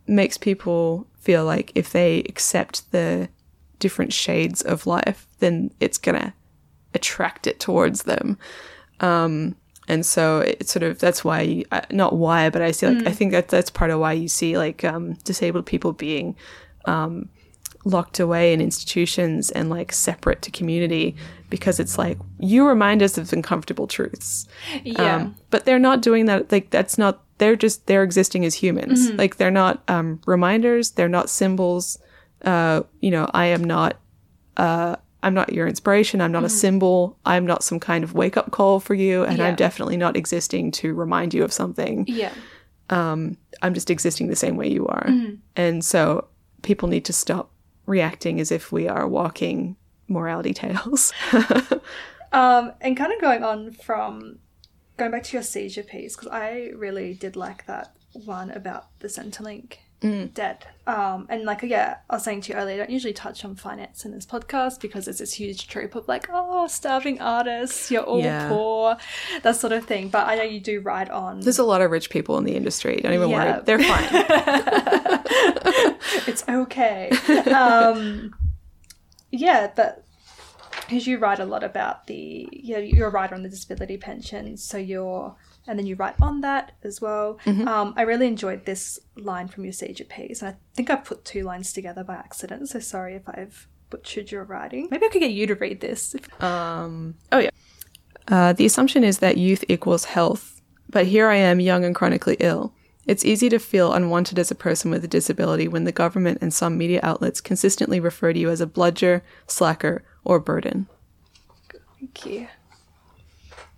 makes 0.08 0.38
people 0.38 1.08
feel 1.20 1.46
like 1.46 1.72
if 1.76 1.92
they 1.92 2.20
accept 2.30 2.92
the 2.92 3.28
different 3.80 4.14
shades 4.14 4.62
of 4.62 4.88
life, 4.88 5.28
then 5.40 5.72
it's 5.80 5.98
gonna 5.98 6.34
attract 6.94 7.48
it 7.48 7.60
towards 7.60 8.04
them. 8.04 8.38
Um, 9.00 9.56
and 9.88 10.06
so 10.06 10.40
it's 10.40 10.72
sort 10.72 10.84
of 10.84 11.00
that's 11.00 11.24
why 11.24 11.42
you, 11.42 11.66
uh, 11.72 11.82
not 11.92 12.16
why, 12.16 12.50
but 12.50 12.62
I 12.62 12.72
see 12.72 12.88
like 12.88 13.08
I 13.08 13.12
think 13.12 13.32
that 13.32 13.50
that's 13.50 13.70
part 13.70 13.92
of 13.92 14.00
why 14.00 14.14
you 14.14 14.28
see 14.28 14.58
like 14.58 14.84
um, 14.84 15.14
disabled 15.24 15.66
people 15.66 15.94
being 15.94 16.36
um, 16.86 17.30
locked 17.84 18.20
away 18.20 18.52
in 18.52 18.62
institutions 18.62 19.52
and 19.52 19.70
like 19.70 19.92
separate 19.92 20.42
to 20.42 20.52
community 20.52 21.16
because 21.50 21.80
it's 21.80 21.98
like 21.98 22.18
you 22.40 22.68
remind 22.68 23.04
us 23.04 23.18
of 23.18 23.32
uncomfortable 23.32 23.88
truths. 23.88 24.48
Yeah. 24.84 25.18
Um, 25.18 25.36
but 25.52 25.66
they're 25.66 25.80
not 25.80 26.02
doing 26.02 26.26
that. 26.26 26.52
Like 26.52 26.72
that's 26.72 26.98
not. 26.98 27.22
They're 27.38 27.56
just 27.56 27.86
they're 27.88 28.04
existing 28.04 28.46
as 28.46 28.56
humans. 28.56 29.12
Like 29.12 29.36
they're 29.38 29.52
not 29.52 29.84
um, 29.88 30.20
reminders. 30.26 30.92
They're 30.92 31.10
not 31.10 31.30
symbols. 31.30 32.00
Uh, 32.46 32.84
you 33.02 33.12
know, 33.12 33.30
I 33.34 33.48
am 33.48 33.64
not. 33.64 34.00
Uh, 34.56 34.96
I'm 35.24 35.34
not 35.34 35.52
your 35.52 35.68
inspiration. 35.68 36.22
I'm 36.22 36.32
not 36.32 36.44
a 36.44 36.50
symbol. 36.50 37.18
I'm 37.26 37.46
not 37.48 37.64
some 37.64 37.80
kind 37.80 38.04
of 38.04 38.14
wake 38.14 38.38
up 38.38 38.52
call 38.52 38.80
for 38.80 38.94
you, 38.94 39.24
and 39.24 39.40
Yeah. 39.40 39.46
I'm 39.48 39.56
definitely 39.56 39.98
not 39.98 40.16
existing 40.16 40.72
to 40.74 40.94
remind 40.94 41.34
you 41.34 41.44
of 41.44 41.52
something. 41.52 42.06
yeah. 42.08 42.32
I'm 42.92 43.74
just 43.74 43.90
existing 43.90 44.28
the 44.28 44.36
same 44.36 44.56
way 44.58 44.70
you 44.72 44.86
are. 44.88 45.10
And 45.56 45.84
so 45.84 46.28
people 46.62 46.88
need 46.88 47.06
to 47.06 47.14
stop 47.14 47.50
reacting 47.88 48.40
as 48.40 48.52
if 48.52 48.72
we 48.72 48.88
are 48.88 49.08
walking 49.08 49.76
morality 50.08 50.54
tales. 50.54 51.12
Um, 52.32 52.74
and 52.82 52.98
kind 52.98 53.14
of 53.14 53.22
going 53.22 53.44
on 53.46 53.72
from 53.72 54.40
going 54.98 55.12
back 55.12 55.24
to 55.24 55.34
your 55.38 55.44
Seizure 55.44 55.84
piece, 55.84 56.18
because 56.18 56.32
I 56.34 56.72
really 56.76 57.14
did 57.14 57.38
like 57.38 57.66
that 57.66 57.96
one 58.12 58.52
about 58.52 58.88
the 59.00 59.08
Centrelink 59.08 59.76
debt. 60.34 60.66
Um, 60.88 61.26
and 61.30 61.44
like, 61.46 61.64
yeah, 61.64 61.98
I 62.10 62.16
was 62.16 62.24
saying 62.24 62.42
to 62.42 62.54
you 62.54 62.60
earlier, 62.60 62.76
I 62.76 62.78
don't 62.78 62.90
usually 62.92 63.14
touch 63.14 63.44
on 63.44 63.56
finance 63.56 64.06
in 64.06 64.12
this 64.12 64.26
podcast 64.26 64.80
because 64.80 65.08
it's 65.08 65.18
this 65.20 65.34
huge 65.34 65.68
trope 65.68 65.96
of 65.96 66.08
like, 66.08 66.28
oh, 66.32 66.68
starving 66.68 67.20
artists, 67.20 67.90
you're 67.90 68.04
all 68.04 68.20
Yeah. 68.20 68.48
poor, 68.50 68.98
that 69.42 69.56
sort 69.56 69.74
of 69.74 69.86
thing. 69.86 70.10
But 70.10 70.28
I 70.28 70.36
know 70.36 70.44
you 70.44 70.60
do 70.60 70.80
write 70.82 71.10
on. 71.10 71.40
There's 71.40 71.58
a 71.60 71.64
lot 71.64 71.82
of 71.82 71.90
rich 71.92 72.10
people 72.10 72.38
in 72.38 72.44
the 72.44 72.56
industry. 72.56 72.98
Don't 73.02 73.14
even 73.14 73.30
Yeah. 73.30 73.54
worry. 73.56 73.64
They're 73.66 73.80
fine. 73.80 74.08
it's 76.28 76.44
okay. 76.48 77.10
um, 77.52 78.34
yeah, 79.32 79.72
but 79.76 80.04
because 80.88 81.08
you 81.08 81.18
write 81.18 81.40
a 81.40 81.46
lot 81.46 81.64
about 81.64 82.06
the 82.08 82.48
yeah, 82.52 82.78
you're 82.78 83.08
a 83.08 83.12
writer 83.12 83.34
on 83.34 83.42
the 83.44 83.50
disability 83.50 83.98
pension, 83.98 84.56
so 84.58 84.78
you're 84.78 85.36
and 85.68 85.78
then 85.78 85.86
you 85.86 85.96
write 85.96 86.16
on 86.22 86.42
that 86.42 86.74
as 86.84 87.02
well. 87.02 87.40
Um, 87.46 87.94
I 87.98 88.04
really 88.04 88.28
enjoyed 88.28 88.66
this 88.66 89.00
line 89.16 89.48
from 89.48 89.64
your 89.64 89.74
Seizure 89.74 90.04
piece, 90.04 90.42
and 90.42 90.54
I 90.54 90.58
think 90.76 90.90
I 90.90 90.96
put 90.96 91.26
two 91.26 91.44
lines 91.44 91.74
together 91.74 92.04
by 92.04 92.16
accident. 92.16 92.70
So 92.70 92.80
sorry 92.80 93.16
if 93.16 93.28
I've 93.28 93.68
butchered 93.90 94.32
your 94.32 94.44
writing. 94.44 94.88
Maybe 94.92 95.06
I 95.06 95.10
could 95.10 95.20
get 95.22 95.32
you 95.32 95.48
to 95.48 95.56
read 95.56 95.82
this. 95.82 96.16
Um, 96.40 97.16
oh, 97.32 97.40
yeah. 97.40 97.50
Uh, 98.28 98.54
the 98.54 98.66
assumption 98.66 99.04
is 99.04 99.20
that 99.20 99.38
youth 99.38 99.64
equals 99.70 100.06
health, 100.06 100.62
but 100.90 101.06
here 101.06 101.30
I 101.30 101.36
am, 101.36 101.60
young 101.60 101.86
and 101.86 101.94
chronically 101.94 102.38
ill. 102.40 102.74
It's 103.06 103.24
easy 103.24 103.50
to 103.50 103.60
feel 103.60 103.94
unwanted 103.94 104.40
as 104.40 104.50
a 104.50 104.56
person 104.56 104.90
with 104.90 105.04
a 105.04 105.08
disability 105.08 105.68
when 105.68 105.84
the 105.84 105.92
government 105.92 106.40
and 106.42 106.52
some 106.52 106.76
media 106.76 107.00
outlets 107.04 107.40
consistently 107.40 108.00
refer 108.00 108.34
to 108.34 108.40
you 108.40 108.50
as 108.50 108.62
a 108.62 108.66
bludger, 108.66 109.24
slacker, 109.46 110.04
or 110.24 110.40
burden. 110.40 110.88
Thank 112.00 112.26
you. 112.26 112.48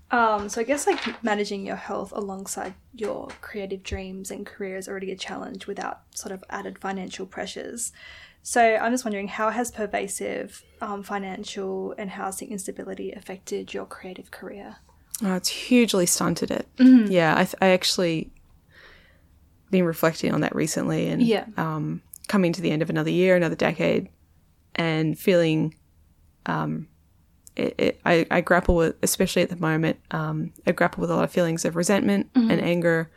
Um, 0.10 0.48
so 0.48 0.62
I 0.62 0.64
guess 0.64 0.88
like 0.88 1.22
managing 1.24 1.66
your 1.66 1.76
health 1.76 2.14
alongside 2.16 2.74
your 2.94 3.28
creative 3.42 3.84
dreams 3.84 4.32
and 4.32 4.46
career 4.46 4.78
is 4.78 4.88
already 4.88 5.12
a 5.12 5.18
challenge 5.18 5.68
without 5.68 6.02
sort 6.16 6.32
of 6.32 6.44
added 6.50 6.80
financial 6.80 7.26
pressures. 7.26 7.92
So 8.42 8.62
I'm 8.78 8.94
just 8.94 9.04
wondering 9.04 9.28
how 9.28 9.50
has 9.50 9.70
pervasive 9.72 10.64
um, 10.82 11.04
financial 11.04 11.94
and 11.98 12.10
housing 12.10 12.52
instability 12.52 13.12
affected 13.12 13.74
your 13.74 13.86
creative 13.86 14.32
career? 14.32 14.78
Oh, 15.22 15.36
it's 15.36 15.50
hugely 15.50 16.06
stunted 16.06 16.52
it. 16.52 16.68
Yeah, 16.80 17.34
I, 17.34 17.44
th- 17.44 17.56
I 17.62 17.68
actually 17.70 18.32
been 19.70 19.84
reflecting 19.84 20.34
on 20.34 20.40
that 20.42 20.56
recently 20.56 21.08
and 21.10 21.22
Yeah. 21.22 21.46
um, 21.58 22.02
coming 22.30 22.54
to 22.54 22.62
the 22.62 22.72
end 22.72 22.82
of 22.82 22.90
another 22.90 23.10
year, 23.10 23.36
another 23.36 23.56
decade, 23.56 24.08
and 24.76 25.20
feeling. 25.20 25.76
Um, 26.46 26.88
it, 27.58 27.76
it, 27.78 28.02
I, 28.06 28.26
I 28.30 28.42
grapple 28.42 28.76
with, 28.76 28.96
especially 29.02 29.42
at 29.42 29.50
the 29.50 29.56
moment, 29.56 30.00
um, 30.12 30.54
I 30.68 30.72
grapple 30.72 31.02
with 31.02 31.10
a 31.10 31.16
lot 31.16 31.24
of 31.24 31.32
feelings 31.32 31.66
of 31.66 31.76
resentment 31.76 32.30
and 32.52 32.62
anger, 32.62 33.10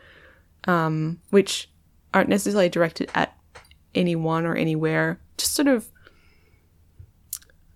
um, 0.66 1.20
which 1.28 1.70
aren't 2.14 2.30
necessarily 2.30 2.70
directed 2.70 3.11
at 3.14 3.36
anyone 3.95 4.47
or 4.47 4.57
anywhere. 4.57 5.20
Just 5.36 5.55
sort 5.55 5.68
of. 5.68 5.88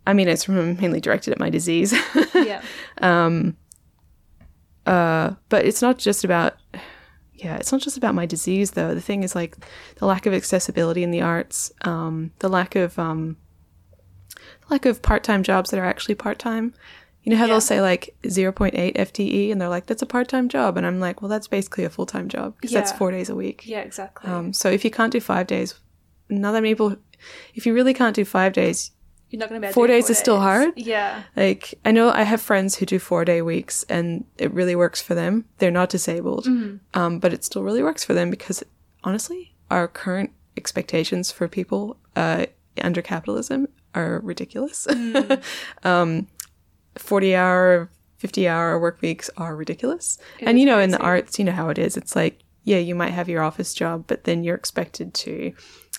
I 0.07 0.13
mean, 0.13 0.29
it's 0.29 0.49
mainly 0.49 1.01
directed 1.01 1.33
at 1.33 1.39
my 1.39 1.51
disease. 1.51 1.95
Yeah. 2.35 2.63
but 5.49 5.65
it's 5.65 5.81
not 5.81 5.99
just 5.99 6.25
about 6.25 6.57
yeah 7.33 7.57
it's 7.57 7.73
not 7.73 7.81
just 7.81 7.97
about 7.97 8.15
my 8.15 8.27
disease 8.27 8.73
though 8.73 8.95
the 8.95 9.01
thing 9.01 9.23
is 9.23 9.35
like 9.35 9.57
the 9.97 10.05
lack 10.07 10.27
of 10.27 10.35
accessibility 10.35 11.03
in 11.03 11.11
the 11.11 11.23
arts 11.23 11.73
um, 11.83 12.33
the 12.41 12.49
lack 12.49 12.77
of 12.77 12.99
um, 12.99 13.37
lack 14.71 14.87
of 14.87 15.03
part-time 15.03 15.43
jobs 15.43 15.71
that 15.71 15.79
are 15.81 15.85
actually 15.85 16.15
part-time 16.15 16.73
you 17.23 17.31
know 17.31 17.37
how 17.37 17.45
Yeah. 17.45 17.53
they'll 17.55 17.61
say 17.61 17.81
like 17.81 18.15
0.8 18.25 18.73
fte 18.97 19.51
and 19.53 19.61
they're 19.61 19.69
like 19.69 19.87
that's 19.87 20.03
a 20.03 20.07
part-time 20.07 20.49
job 20.49 20.77
and 20.77 20.87
i'm 20.87 21.01
like 21.01 21.23
well 21.23 21.29
that's 21.29 21.49
basically 21.49 21.85
a 21.85 21.91
full-time 21.91 22.29
job 22.29 22.55
because 22.57 22.71
that's 22.73 22.93
four 22.93 23.11
days 23.11 23.29
a 23.29 23.35
week 23.35 23.63
Yeah, 23.67 23.81
exactly. 23.81 24.31
um, 24.31 24.53
so 24.53 24.71
if 24.71 24.85
you 24.85 24.91
can't 24.91 25.13
do 25.13 25.21
five 25.21 25.47
days 25.47 25.75
not 26.29 26.53
that 26.53 26.63
many 26.63 26.75
people 26.75 26.97
if 27.55 27.65
you 27.67 27.73
really 27.75 27.95
can't 27.95 28.15
do 28.17 28.25
five 28.25 28.53
days 28.53 28.91
You're 29.31 29.41
not 29.41 29.49
going 29.49 29.61
to 29.61 29.65
be 29.65 29.67
able 29.69 29.73
to 29.73 29.75
four 29.75 29.87
days 29.87 30.11
is 30.11 30.19
still 30.19 30.41
hard? 30.41 30.73
Yeah. 30.77 31.23
like 31.37 31.75
I 31.85 31.91
know 31.93 32.11
I 32.11 32.23
have 32.23 32.41
friends 32.43 32.77
who 32.77 32.87
do 32.87 32.99
four 32.99 33.25
day 33.25 33.41
weeks 33.43 33.85
and 33.89 34.25
it 34.39 34.53
really 34.53 34.77
works 34.77 35.01
for 35.03 35.15
them. 35.15 35.45
They're 35.59 35.71
not 35.71 35.89
disabled, 35.91 36.47
um, 36.95 37.19
but 37.19 37.33
it 37.33 37.45
still 37.45 37.63
really 37.63 37.83
works 37.83 38.05
for 38.05 38.13
them 38.15 38.31
because 38.31 38.63
honestly, 39.03 39.55
our 39.71 39.89
current 39.89 40.31
expectations 40.57 41.31
for 41.33 41.49
people 41.49 41.97
uh, 42.17 42.47
under 42.83 43.03
capitalism 43.03 43.69
are 43.95 44.21
ridiculous. 44.23 44.87
um, 45.85 46.27
Forty 46.97 47.35
hour, 47.35 47.91
fifty 48.19 48.47
hour 48.47 48.79
work 48.79 49.01
weeks 49.03 49.29
are 49.37 49.57
ridiculous. 49.57 50.17
and 50.41 50.61
you 50.61 50.67
know, 50.67 50.79
in 50.79 50.91
the 50.91 50.99
arts, 51.01 51.39
you 51.39 51.45
know 51.45 51.53
how 51.53 51.69
it 51.71 51.79
is. 51.79 51.97
It's 51.97 52.15
like 52.15 52.41
yeah, 52.63 52.79
you 52.79 52.95
might 52.95 53.11
have 53.11 53.29
your 53.29 53.43
office 53.43 53.75
job, 53.75 54.05
but 54.07 54.25
then 54.25 54.43
you're 54.45 54.55
expected 54.55 55.13
to 55.15 55.53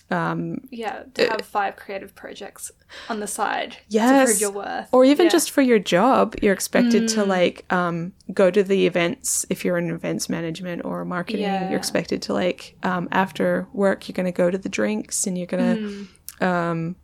Yeah. 0.09 1.03
To 1.15 1.27
have 1.29 1.41
five 1.41 1.75
creative 1.75 2.15
projects 2.15 2.71
on 3.09 3.19
the 3.19 3.27
side 3.27 3.77
to 3.89 4.25
prove 4.25 4.39
your 4.41 4.51
worth. 4.51 4.87
or 4.91 5.03
even 5.05 5.25
Yeah. 5.25 5.31
just 5.31 5.51
for 5.51 5.61
your 5.61 5.79
job 5.79 6.35
you're 6.41 6.53
expected 6.53 7.07
to 7.09 7.25
like 7.25 7.65
um, 7.73 8.13
go 8.33 8.49
to 8.51 8.63
the 8.63 8.85
events 8.87 9.45
if 9.49 9.65
you're 9.65 9.77
in 9.77 9.89
events 9.89 10.29
management 10.29 10.85
or 10.85 11.03
marketing 11.05 11.41
Yeah. 11.41 11.69
you're 11.69 11.77
expected 11.77 12.21
to 12.23 12.33
like 12.33 12.77
um, 12.83 13.07
after 13.11 13.67
work 13.73 14.07
you're 14.07 14.13
going 14.13 14.25
to 14.31 14.31
go 14.43 14.49
to 14.49 14.57
the 14.57 14.69
drinks 14.69 15.27
and 15.27 15.37
you're 15.37 15.47
going 15.47 16.07
to 16.39 16.47
um, 16.47 16.95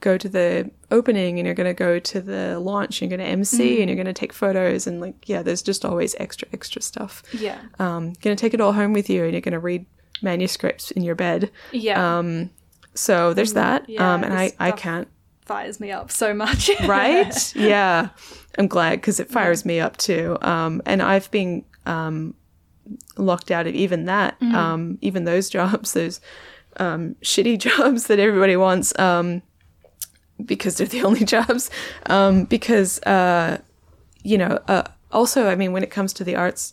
go 0.00 0.16
to 0.18 0.28
the 0.28 0.70
opening 0.90 1.38
and 1.38 1.46
you're 1.46 1.54
going 1.54 1.66
to 1.66 1.74
go 1.74 1.98
to 1.98 2.20
the 2.20 2.58
launch 2.60 3.00
and 3.02 3.10
you're 3.10 3.18
going 3.18 3.26
to 3.26 3.32
mc 3.32 3.80
and 3.80 3.88
you're 3.88 3.96
going 3.96 4.06
to 4.06 4.12
take 4.12 4.32
photos 4.32 4.86
and 4.86 5.00
like 5.00 5.28
yeah 5.28 5.42
there's 5.42 5.62
just 5.62 5.84
always 5.84 6.14
extra 6.18 6.46
extra 6.52 6.80
stuff 6.82 7.22
Yeah. 7.32 7.58
um, 7.78 8.12
going 8.20 8.36
to 8.36 8.40
take 8.40 8.54
it 8.54 8.60
all 8.60 8.72
home 8.72 8.92
with 8.92 9.08
you 9.10 9.24
and 9.24 9.32
you're 9.32 9.40
going 9.40 9.52
to 9.52 9.58
read 9.58 9.86
manuscripts 10.22 10.90
in 10.92 11.02
your 11.02 11.14
bed 11.14 11.50
Yeah. 11.72 12.34
so 12.94 13.34
there's 13.34 13.52
that 13.54 13.88
yeah, 13.88 14.14
um, 14.14 14.24
and 14.24 14.32
I, 14.34 14.52
I 14.58 14.70
can't 14.72 15.08
fires 15.44 15.78
me 15.78 15.92
up 15.92 16.10
so 16.10 16.34
much. 16.34 16.70
right? 16.88 17.54
yeah. 17.54 18.08
I'm 18.58 18.66
glad 18.66 18.96
because 19.00 19.20
it 19.20 19.30
fires 19.30 19.64
me 19.64 19.78
up 19.78 19.96
too. 19.96 20.36
Um, 20.42 20.82
and 20.86 21.00
I've 21.00 21.30
been 21.30 21.64
um, 21.84 22.34
locked 23.16 23.52
out 23.52 23.66
of 23.68 23.74
even 23.76 24.06
that, 24.06 24.40
Mm-hmm. 24.40 24.54
um, 24.56 24.98
even 25.02 25.22
those 25.24 25.48
jobs, 25.56 25.92
those 25.92 26.20
um, 26.78 27.14
shitty 27.22 27.58
jobs 27.68 28.08
that 28.08 28.18
everybody 28.18 28.56
wants. 28.56 28.98
Um, 28.98 29.42
because 30.44 30.76
they're 30.76 30.86
the 30.86 31.02
only 31.08 31.24
jobs. 31.24 31.70
Um, 32.06 32.44
because 32.44 33.00
uh, 33.02 33.58
you 34.22 34.38
know, 34.38 34.58
uh, 34.68 34.84
also, 35.12 35.48
I 35.48 35.54
mean, 35.54 35.72
when 35.72 35.82
it 35.82 35.90
comes 35.90 36.12
to 36.14 36.24
the 36.24 36.34
arts, 36.36 36.72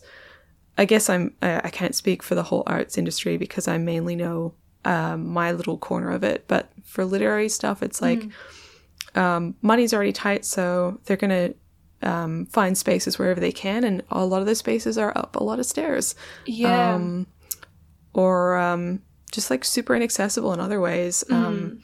I 0.76 0.84
guess 0.84 1.08
I'm 1.08 1.34
I, 1.40 1.60
I 1.64 1.70
can't 1.70 1.94
speak 1.94 2.22
for 2.22 2.34
the 2.34 2.42
whole 2.44 2.62
arts 2.66 2.98
industry 2.98 3.36
because 3.36 3.68
I 3.68 3.78
mainly 3.78 4.16
know 4.16 4.54
um, 4.84 5.28
my 5.28 5.52
little 5.52 5.78
corner 5.78 6.10
of 6.10 6.24
it. 6.24 6.46
But 6.48 6.70
for 6.84 7.04
literary 7.04 7.48
stuff, 7.48 7.82
it's 7.82 8.02
like 8.02 8.28
um, 9.14 9.54
money's 9.62 9.94
already 9.94 10.12
tight, 10.12 10.44
so 10.44 10.98
they're 11.04 11.16
gonna 11.16 11.54
um, 12.02 12.46
find 12.46 12.76
spaces 12.76 13.18
wherever 13.18 13.40
they 13.40 13.52
can, 13.52 13.84
and 13.84 14.02
a 14.10 14.24
lot 14.26 14.40
of 14.40 14.46
the 14.46 14.54
spaces 14.56 14.98
are 14.98 15.12
up 15.16 15.36
a 15.36 15.42
lot 15.44 15.58
of 15.60 15.66
stairs 15.66 16.14
Yeah. 16.44 16.94
um, 16.96 17.26
or 18.12 18.56
um, 18.56 19.00
just 19.32 19.50
like 19.50 19.64
super 19.64 19.94
inaccessible 19.94 20.52
in 20.52 20.60
other 20.60 20.80
ways. 20.80 21.24
Um, 21.30 21.80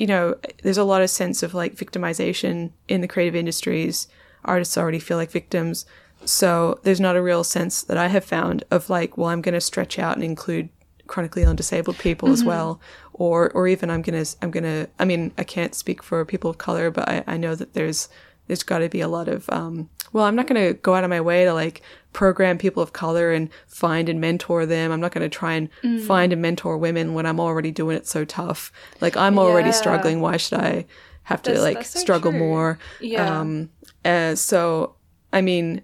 you 0.00 0.06
know, 0.06 0.34
there's 0.62 0.78
a 0.78 0.84
lot 0.84 1.02
of 1.02 1.10
sense 1.10 1.42
of 1.42 1.52
like 1.52 1.76
victimization 1.76 2.70
in 2.88 3.02
the 3.02 3.06
creative 3.06 3.36
industries. 3.36 4.08
Artists 4.46 4.78
already 4.78 4.98
feel 4.98 5.18
like 5.18 5.30
victims. 5.30 5.84
So 6.24 6.80
there's 6.84 7.02
not 7.02 7.16
a 7.16 7.22
real 7.22 7.44
sense 7.44 7.82
that 7.82 7.98
I 7.98 8.08
have 8.08 8.24
found 8.24 8.64
of 8.70 8.88
like, 8.88 9.18
well, 9.18 9.28
I'm 9.28 9.42
going 9.42 9.52
to 9.54 9.60
stretch 9.60 9.98
out 9.98 10.14
and 10.14 10.24
include 10.24 10.70
chronically 11.06 11.42
ill 11.42 11.50
and 11.50 11.56
disabled 11.58 11.98
people 11.98 12.30
as 12.30 12.42
well, 12.42 12.80
or 13.12 13.50
or 13.50 13.68
even 13.68 13.90
I'm 13.90 14.00
gonna 14.00 14.24
I'm 14.40 14.50
gonna 14.50 14.86
I 14.98 15.04
mean 15.04 15.32
I 15.36 15.44
can't 15.44 15.74
speak 15.74 16.02
for 16.02 16.24
people 16.24 16.48
of 16.48 16.56
color, 16.56 16.90
but 16.90 17.06
I, 17.06 17.24
I 17.26 17.36
know 17.36 17.54
that 17.54 17.74
there's 17.74 18.08
there's 18.50 18.64
got 18.64 18.78
to 18.78 18.88
be 18.88 19.00
a 19.00 19.06
lot 19.06 19.28
of 19.28 19.48
um, 19.50 19.88
well 20.12 20.24
i'm 20.24 20.34
not 20.34 20.48
going 20.48 20.60
to 20.60 20.74
go 20.74 20.96
out 20.96 21.04
of 21.04 21.10
my 21.10 21.20
way 21.20 21.44
to 21.44 21.54
like 21.54 21.82
program 22.12 22.58
people 22.58 22.82
of 22.82 22.92
color 22.92 23.30
and 23.32 23.48
find 23.68 24.08
and 24.08 24.20
mentor 24.20 24.66
them 24.66 24.90
i'm 24.90 25.00
not 25.00 25.12
going 25.12 25.22
to 25.22 25.28
try 25.38 25.52
and 25.54 25.68
find 26.04 26.32
and 26.32 26.42
mentor 26.42 26.76
women 26.76 27.14
when 27.14 27.24
i'm 27.26 27.38
already 27.40 27.70
doing 27.70 27.96
it 27.96 28.06
so 28.06 28.24
tough 28.24 28.72
like 29.00 29.16
i'm 29.16 29.38
already 29.38 29.68
Yeah. 29.68 29.74
struggling 29.74 30.20
why 30.20 30.36
should 30.36 30.58
i 30.60 30.86
have 31.24 31.40
to 31.42 31.50
That's- 31.50 31.64
like 31.64 31.76
that's 31.78 31.90
so 31.90 32.00
struggle 32.00 32.32
true. 32.32 32.40
more 32.40 32.78
Yeah. 33.00 33.40
um 33.40 33.70
uh, 34.04 34.34
so 34.34 34.96
i 35.32 35.40
mean 35.40 35.82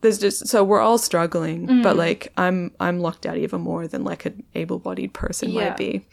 there's 0.00 0.18
just 0.18 0.48
so 0.48 0.64
we're 0.64 0.80
all 0.80 0.98
struggling 0.98 1.66
Mm. 1.68 1.82
but 1.82 1.96
like 1.96 2.32
i'm 2.36 2.72
i'm 2.80 2.98
locked 2.98 3.26
out 3.26 3.36
even 3.36 3.60
more 3.60 3.86
than 3.86 4.04
like 4.04 4.24
an 4.26 4.42
able-bodied 4.54 5.12
person 5.12 5.50
Yeah. 5.50 5.68
might 5.68 5.76
be 5.76 6.06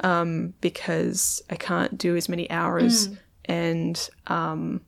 um 0.00 0.54
because 0.60 1.42
i 1.48 1.54
can't 1.56 1.96
do 1.96 2.16
as 2.16 2.28
many 2.28 2.50
hours 2.50 3.08
Mm. 3.08 3.18
and 3.46 4.10
um 4.26 4.80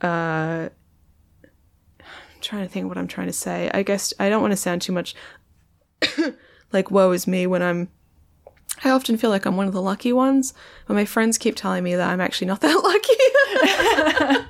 uh 0.00 0.68
trying 2.46 2.62
to 2.66 2.68
think 2.72 2.88
what 2.88 2.96
i'm 2.98 3.08
trying 3.08 3.26
to 3.26 3.32
say 3.32 3.70
i 3.74 3.82
guess 3.82 4.12
i 4.18 4.28
don't 4.30 4.40
want 4.42 4.52
to 4.52 4.56
sound 4.56 4.80
too 4.80 4.92
much 4.92 5.14
like 6.72 6.90
woe 6.90 7.10
is 7.12 7.26
me 7.26 7.46
when 7.46 7.62
i'm 7.62 7.88
I 8.84 8.90
often 8.90 9.16
feel 9.16 9.30
like 9.30 9.46
I'm 9.46 9.56
one 9.56 9.66
of 9.66 9.72
the 9.72 9.80
lucky 9.80 10.12
ones, 10.12 10.52
but 10.86 10.92
my 10.92 11.06
friends 11.06 11.38
keep 11.38 11.56
telling 11.56 11.82
me 11.82 11.94
that 11.96 12.10
I'm 12.10 12.20
actually 12.20 12.48
not 12.48 12.60
that 12.66 12.74
lucky. 12.84 14.44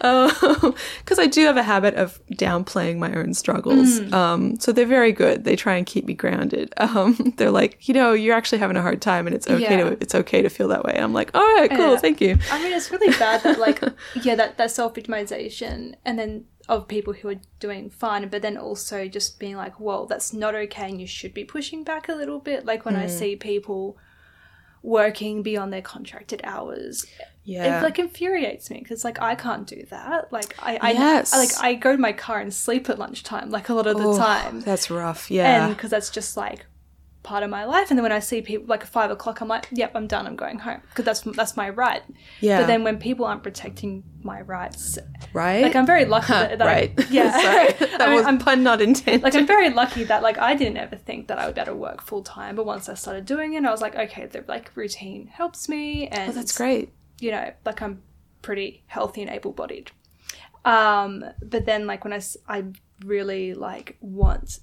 Because 1.04 1.18
I 1.18 1.26
do 1.26 1.44
have 1.46 1.56
a 1.56 1.62
habit 1.62 1.94
of 1.94 2.20
downplaying 2.32 2.98
my 2.98 3.12
own 3.14 3.34
struggles. 3.34 4.00
Um, 4.12 4.58
so 4.60 4.70
they're 4.72 4.86
very 4.86 5.10
good. 5.12 5.42
They 5.44 5.56
try 5.56 5.74
and 5.76 5.86
keep 5.86 6.04
me 6.06 6.14
grounded. 6.14 6.72
Um, 6.82 7.34
they're 7.38 7.50
like, 7.50 7.88
you 7.88 7.94
know, 7.94 8.12
you're 8.12 8.34
actually 8.36 8.58
having 8.58 8.76
a 8.76 8.82
hard 8.82 9.00
time, 9.00 9.26
and 9.26 9.34
it's 9.34 9.48
okay 9.48 9.62
Yeah. 9.78 9.84
to 9.90 9.92
it's 10.00 10.14
okay 10.14 10.42
to 10.42 10.48
feel 10.48 10.68
that 10.68 10.84
way. 10.84 10.94
I'm 10.96 11.12
like, 11.12 11.30
all 11.34 11.42
right, 11.56 11.70
cool, 11.70 11.92
Yeah. 11.92 11.96
thank 11.96 12.20
you. 12.20 12.38
I 12.52 12.62
mean, 12.62 12.72
it's 12.72 12.90
really 12.90 13.16
bad 13.18 13.42
that 13.44 13.58
like 13.58 13.80
yeah, 14.22 14.34
that 14.36 14.58
that 14.58 14.70
self 14.70 14.94
victimization, 14.94 15.94
and 16.04 16.18
then 16.18 16.44
of 16.76 16.88
people 16.88 17.12
who 17.12 17.28
are 17.28 17.40
doing 17.60 17.90
fine, 17.90 18.28
but 18.28 18.42
then 18.42 18.56
also 18.56 19.06
just 19.08 19.38
being 19.38 19.56
like, 19.56 19.78
well, 19.78 20.06
that's 20.06 20.32
not 20.32 20.54
okay, 20.54 20.88
and 20.88 21.00
you 21.00 21.06
should 21.06 21.34
be 21.34 21.44
pushing 21.44 21.84
back 21.84 22.08
a 22.08 22.14
little 22.14 22.38
bit. 22.38 22.64
Like 22.64 22.84
when 22.84 22.96
I 22.96 23.02
hmm. 23.02 23.08
see 23.08 23.36
people 23.36 23.96
working 24.82 25.42
beyond 25.42 25.72
their 25.72 25.82
contracted 25.82 26.40
hours, 26.44 27.06
Yeah, 27.44 27.80
it 27.80 27.82
like 27.82 27.98
infuriates 27.98 28.70
me 28.70 28.78
because 28.78 29.04
like 29.04 29.20
I 29.20 29.34
can't 29.34 29.66
do 29.66 29.84
that. 29.90 30.32
Like 30.32 30.54
I, 30.58 30.78
I 30.80 30.92
Yes. 30.92 31.32
I, 31.32 31.38
like 31.38 31.50
I 31.60 31.74
go 31.74 31.92
to 31.92 31.98
my 31.98 32.12
car 32.12 32.40
and 32.40 32.52
sleep 32.52 32.88
at 32.88 32.98
lunchtime, 32.98 33.50
like 33.50 33.68
a 33.68 33.74
lot 33.74 33.86
of 33.86 33.96
the 33.96 34.08
Oh, 34.08 34.18
time, 34.18 34.60
that's 34.60 34.90
rough. 34.90 35.30
Yeah, 35.30 35.66
and 35.66 35.76
because 35.76 35.90
that's 35.90 36.10
just 36.10 36.36
like 36.36 36.66
part 37.22 37.42
of 37.44 37.50
my 37.50 37.64
life. 37.64 37.90
And 37.90 37.98
then 37.98 38.02
when 38.02 38.12
I 38.12 38.18
see 38.18 38.42
people 38.42 38.66
like 38.66 38.82
at 38.82 38.88
five 38.88 39.10
o'clock, 39.10 39.40
I'm 39.40 39.48
like, 39.48 39.68
yep, 39.70 39.92
I'm 39.94 40.06
done. 40.06 40.26
I'm 40.26 40.34
going 40.36 40.58
home 40.58 40.80
because 40.88 41.04
that's 41.04 41.20
that's 41.36 41.56
my 41.56 41.68
right. 41.70 42.02
yeah. 42.40 42.60
But 42.60 42.66
then 42.66 42.82
when 42.84 42.98
people 42.98 43.24
aren't 43.26 43.42
protecting 43.42 44.02
my 44.22 44.40
rights, 44.42 44.98
right, 45.32 45.62
like 45.62 45.76
I'm 45.76 45.86
very 45.86 46.04
lucky 46.04 46.32
that, 46.32 46.58
that 46.58 46.66
I- 46.68 46.72
right. 46.72 47.10
yeah, 47.10 47.30
Sorry, 47.78 47.90
that 47.98 48.00
I 48.02 48.14
was 48.14 48.26
I'm 48.26 48.38
pun 48.38 48.62
not 48.62 48.80
intended. 48.80 49.22
like 49.22 49.34
I'm 49.34 49.46
very 49.46 49.70
lucky 49.70 50.04
that 50.04 50.22
like 50.22 50.38
I 50.38 50.54
didn't 50.54 50.78
ever 50.78 50.96
think 50.96 51.28
that 51.28 51.38
I 51.38 51.46
would 51.46 51.54
be 51.54 51.60
able 51.60 51.72
to 51.72 51.76
work 51.78 52.02
full 52.02 52.22
time, 52.22 52.56
but 52.56 52.66
once 52.66 52.88
I 52.88 52.94
started 52.94 53.24
doing 53.24 53.54
it, 53.54 53.64
I 53.64 53.70
was 53.70 53.80
like, 53.82 53.94
okay, 53.96 54.26
the 54.26 54.44
like 54.48 54.70
routine 54.76 55.28
helps 55.28 55.68
me, 55.68 56.08
and 56.08 56.30
oh, 56.30 56.32
that's 56.34 56.56
great. 56.56 56.92
you 57.20 57.30
know, 57.30 57.52
like 57.64 57.80
I'm 57.82 58.02
pretty 58.42 58.82
healthy 58.86 59.22
and 59.22 59.30
able 59.30 59.52
bodied. 59.52 59.92
Um, 60.64 61.24
but 61.42 61.66
then 61.66 61.86
like 61.86 62.04
when 62.04 62.12
I 62.12 62.20
I 62.48 62.64
really 63.04 63.54
like 63.54 63.96
want 64.00 64.60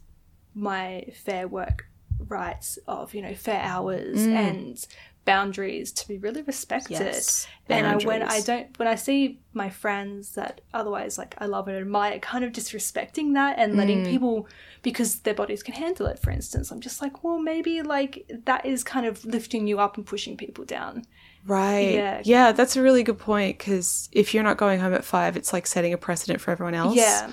my 0.55 1.05
fair 1.14 1.47
work 1.47 1.86
rights 2.30 2.80
of, 2.88 3.14
you 3.14 3.22
know, 3.22 3.34
fair 3.34 3.62
hours 3.62 4.26
and 4.26 4.86
boundaries 5.26 5.92
to 5.92 6.08
be 6.08 6.18
really 6.18 6.42
respected. 6.42 7.00
Yes, 7.00 7.46
And 7.68 7.86
I, 7.86 7.98
when 7.98 8.24
I 8.24 8.42
don't, 8.42 8.78
when 8.80 8.88
I 8.88 8.96
see 8.96 9.40
my 9.54 9.70
friends 9.70 10.32
that 10.32 10.62
otherwise 10.74 11.20
like 11.20 11.36
I 11.38 11.46
love 11.46 11.68
and 11.68 11.78
admire, 11.78 12.18
kind 12.20 12.44
of 12.44 12.52
disrespecting 12.52 13.34
that 13.36 13.60
and 13.60 13.76
letting 13.76 14.06
people 14.06 14.48
because 14.82 15.20
their 15.20 15.36
bodies 15.36 15.62
can 15.62 15.76
handle 15.76 16.08
it. 16.08 16.18
For 16.18 16.32
instance, 16.32 16.72
I'm 16.72 16.80
just 16.80 17.00
like, 17.02 17.24
well, 17.24 17.38
maybe 17.38 17.84
like 17.84 18.30
that 18.46 18.66
is 18.66 18.84
kind 18.84 19.06
of 19.06 19.24
lifting 19.24 19.68
you 19.68 19.80
up 19.80 19.98
and 19.98 20.06
pushing 20.06 20.36
people 20.36 20.66
down. 20.66 21.04
Right. 21.46 21.94
Yeah. 21.94 22.22
Yeah. 22.26 22.52
that's 22.52 22.76
a 22.76 22.82
really 22.82 23.04
good 23.04 23.20
point 23.20 23.60
because 23.60 24.10
if 24.12 24.34
you're 24.34 24.44
not 24.44 24.58
going 24.58 24.80
home 24.80 24.94
at 24.94 25.06
five, 25.06 25.38
it's 25.38 25.54
like 25.54 25.68
setting 25.68 25.94
a 25.94 25.98
precedent 25.98 26.42
for 26.42 26.50
everyone 26.52 26.74
else. 26.74 26.96
Yeah. 26.96 27.30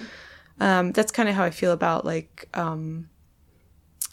Um, 0.60 0.92
that's 0.92 1.12
kind 1.12 1.28
of 1.28 1.34
how 1.34 1.44
I 1.44 1.50
feel 1.50 1.72
about 1.72 2.04
like, 2.04 2.48
um, 2.54 3.08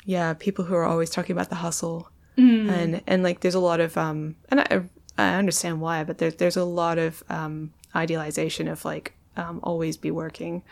yeah, 0.06 0.34
people 0.34 0.66
who 0.66 0.76
are 0.76 0.84
always 0.86 1.10
talking 1.10 1.34
about 1.36 1.50
the 1.50 1.56
hustle, 1.56 2.10
and 2.38 3.02
and 3.08 3.24
like 3.24 3.40
there's 3.42 3.56
a 3.56 3.60
lot 3.60 3.80
of 3.80 3.98
um, 3.98 4.36
and 4.50 4.60
I 4.62 4.84
I 5.18 5.36
understand 5.36 5.80
why, 5.82 6.04
but 6.04 6.18
there's 6.18 6.36
there's 6.36 6.58
a 6.58 6.64
lot 6.66 6.98
of 6.98 7.24
um 7.30 7.74
idealization 7.96 8.68
of 8.68 8.84
like 8.86 9.14
um 9.38 9.60
always 9.64 9.98
be 9.98 10.12
working, 10.12 10.64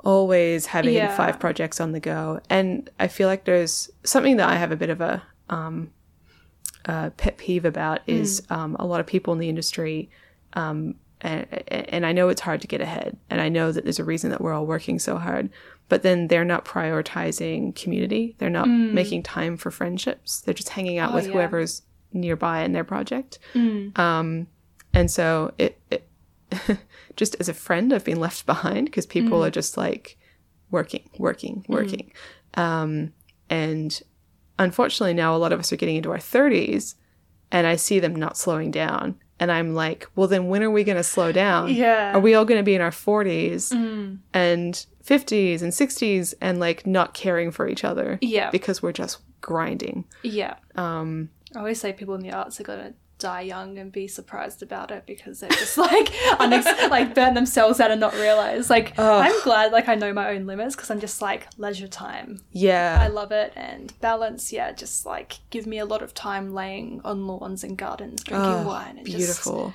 always 0.00 0.66
having 0.66 0.94
Yeah. 0.94 1.08
five 1.08 1.38
projects 1.38 1.80
on 1.80 1.92
the 1.92 2.00
go, 2.00 2.40
and 2.50 2.90
I 3.00 3.08
feel 3.08 3.28
like 3.28 3.44
there's 3.44 3.90
something 4.04 4.36
that 4.36 4.48
I 4.48 4.56
have 4.56 4.72
a 4.72 4.76
bit 4.76 4.90
of 4.90 5.00
a 5.00 5.22
um 5.48 5.90
uh, 6.86 7.10
pet 7.16 7.38
peeve 7.38 7.64
about 7.64 8.00
is 8.06 8.42
um, 8.50 8.76
a 8.78 8.84
lot 8.86 9.00
of 9.00 9.06
people 9.06 9.32
in 9.32 9.38
the 9.38 9.48
industry 9.48 10.10
um, 10.52 10.94
and, 11.22 11.46
and 11.68 12.04
I 12.04 12.12
know 12.12 12.28
it's 12.28 12.42
hard 12.42 12.60
to 12.60 12.66
get 12.66 12.82
ahead, 12.82 13.16
and 13.30 13.40
I 13.40 13.48
know 13.48 13.72
that 13.72 13.84
there's 13.84 13.98
a 13.98 14.04
reason 14.04 14.30
that 14.30 14.40
we're 14.42 14.52
all 14.52 14.66
working 14.66 14.98
so 14.98 15.16
hard. 15.16 15.48
But 15.88 16.02
then 16.02 16.28
they're 16.28 16.44
not 16.44 16.64
prioritizing 16.64 17.74
community. 17.74 18.34
They're 18.38 18.48
not 18.50 18.66
making 18.68 19.22
time 19.22 19.56
for 19.56 19.70
friendships. 19.70 20.40
They're 20.40 20.54
just 20.54 20.70
hanging 20.70 20.98
out 20.98 21.12
Oh, 21.12 21.14
with 21.16 21.26
yeah. 21.26 21.32
whoever's 21.32 21.82
nearby 22.12 22.62
in 22.62 22.72
their 22.72 22.84
project. 22.84 23.38
Um, 23.54 24.46
and 24.92 25.10
so 25.10 25.52
it, 25.58 25.78
it 25.90 26.08
just 27.16 27.36
as 27.38 27.48
a 27.48 27.54
friend, 27.54 27.92
I've 27.92 28.04
been 28.04 28.20
left 28.20 28.46
behind 28.54 28.86
because 28.86 29.06
people 29.06 29.44
are 29.44 29.50
just 29.50 29.76
like 29.76 30.16
working, 30.70 31.08
working, 31.18 31.64
working. 31.68 32.12
Um, 32.54 33.12
and 33.50 34.00
unfortunately, 34.58 35.14
now 35.14 35.34
a 35.34 35.38
lot 35.38 35.52
of 35.52 35.60
us 35.60 35.72
are 35.72 35.76
getting 35.76 35.96
into 35.96 36.10
our 36.10 36.18
30s, 36.18 36.94
and 37.52 37.66
I 37.66 37.76
see 37.76 37.98
them 38.00 38.14
not 38.16 38.36
slowing 38.36 38.70
down. 38.70 39.16
And 39.38 39.50
I'm 39.52 39.74
like, 39.74 40.08
well, 40.16 40.28
then 40.28 40.46
when 40.48 40.62
are 40.62 40.70
we 40.70 40.84
going 40.84 40.96
to 40.96 41.02
slow 41.02 41.32
down? 41.32 41.74
Yeah. 41.74 42.12
Are 42.16 42.20
we 42.20 42.34
all 42.34 42.44
going 42.44 42.58
to 42.60 42.64
be 42.64 42.74
in 42.74 42.80
our 42.80 42.90
40s 42.90 43.72
Mm. 43.72 44.18
and 44.32 44.86
50s 45.06 45.62
and 45.62 45.72
60s 45.72 46.34
and 46.40 46.58
like 46.60 46.86
not 46.86 47.14
caring 47.14 47.50
for 47.50 47.68
each 47.68 47.84
other? 47.84 48.18
Yeah. 48.20 48.50
Because 48.50 48.82
we're 48.82 48.92
just 48.92 49.18
grinding. 49.40 50.04
Yeah. 50.22 50.56
Um, 50.76 51.30
I 51.54 51.58
always 51.58 51.80
say 51.80 51.92
people 51.92 52.14
in 52.14 52.22
the 52.22 52.32
arts 52.32 52.60
are 52.60 52.64
gonna 52.64 52.94
die 53.18 53.42
young 53.42 53.78
and 53.78 53.92
be 53.92 54.08
surprised 54.08 54.60
about 54.62 54.90
it 54.90 55.04
because 55.06 55.38
they're 55.38 55.48
just 55.50 55.78
like 55.88 56.08
unex- 56.40 56.90
like 56.90 57.14
burn 57.14 57.34
themselves 57.34 57.78
out 57.80 57.90
and 57.90 58.00
not 58.00 58.12
realize. 58.14 58.68
Like 58.70 58.98
I'm 58.98 59.40
glad 59.44 59.70
like 59.72 59.88
I 59.88 59.94
know 59.94 60.12
my 60.12 60.30
own 60.30 60.46
limits 60.46 60.74
because 60.74 60.90
I'm 60.90 61.00
just 61.00 61.22
like 61.22 61.46
leisure 61.56 61.86
time. 61.88 62.40
Yeah 62.50 62.98
i 63.00 63.08
love 63.08 63.30
it 63.30 63.52
and 63.54 63.92
balance. 64.00 64.52
Yeah, 64.52 64.72
just 64.72 65.06
like 65.06 65.38
give 65.50 65.66
me 65.66 65.78
a 65.78 65.84
lot 65.84 66.02
of 66.02 66.12
time 66.14 66.52
laying 66.54 67.00
on 67.04 67.26
lawns 67.26 67.62
and 67.62 67.78
gardens, 67.78 68.24
drinking 68.24 68.48
Oh, 68.50 68.66
wine, 68.66 68.96
and 68.96 69.04
beautiful. 69.04 69.74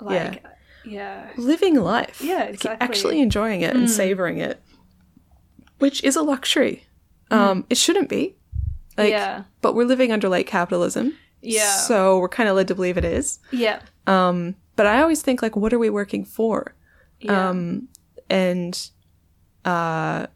Just, 0.00 0.02
like 0.08 0.42
yeah. 0.42 0.50
Yeah 0.84 1.30
living 1.36 1.74
life. 1.76 2.20
Yeah, 2.20 2.42
exactly. 2.44 2.86
Mm. 2.86 2.88
Actually 2.90 3.20
enjoying 3.20 3.62
it 3.62 3.74
and 3.74 3.90
savoring 3.90 4.38
it, 4.38 4.62
which 5.78 6.02
is 6.04 6.16
a 6.16 6.22
luxury. 6.22 6.84
Um, 7.30 7.64
It 7.70 7.76
shouldn't 7.76 8.08
be. 8.08 8.36
Like, 8.96 9.08
Mm. 9.08 9.10
Yeah. 9.10 9.42
But 9.60 9.74
we're 9.74 9.86
living 9.86 10.12
under 10.12 10.28
late 10.28 10.46
capitalism. 10.46 11.14
Yeah. 11.40 11.76
So 11.76 12.18
we're 12.18 12.28
kind 12.28 12.48
of 12.48 12.56
led 12.56 12.68
to 12.68 12.74
believe 12.74 12.96
it 12.96 13.04
is. 13.04 13.38
Yeah. 13.50 13.80
Um, 14.06 14.54
but 14.76 14.86
I 14.86 15.02
always 15.02 15.22
think 15.22 15.42
like, 15.42 15.56
what 15.56 15.72
are 15.72 15.78
we 15.78 15.90
working 15.90 16.24
for? 16.24 16.74
Yeah. 17.20 17.48
Um, 17.50 17.88
and 18.30 18.90
uh, 19.64 20.26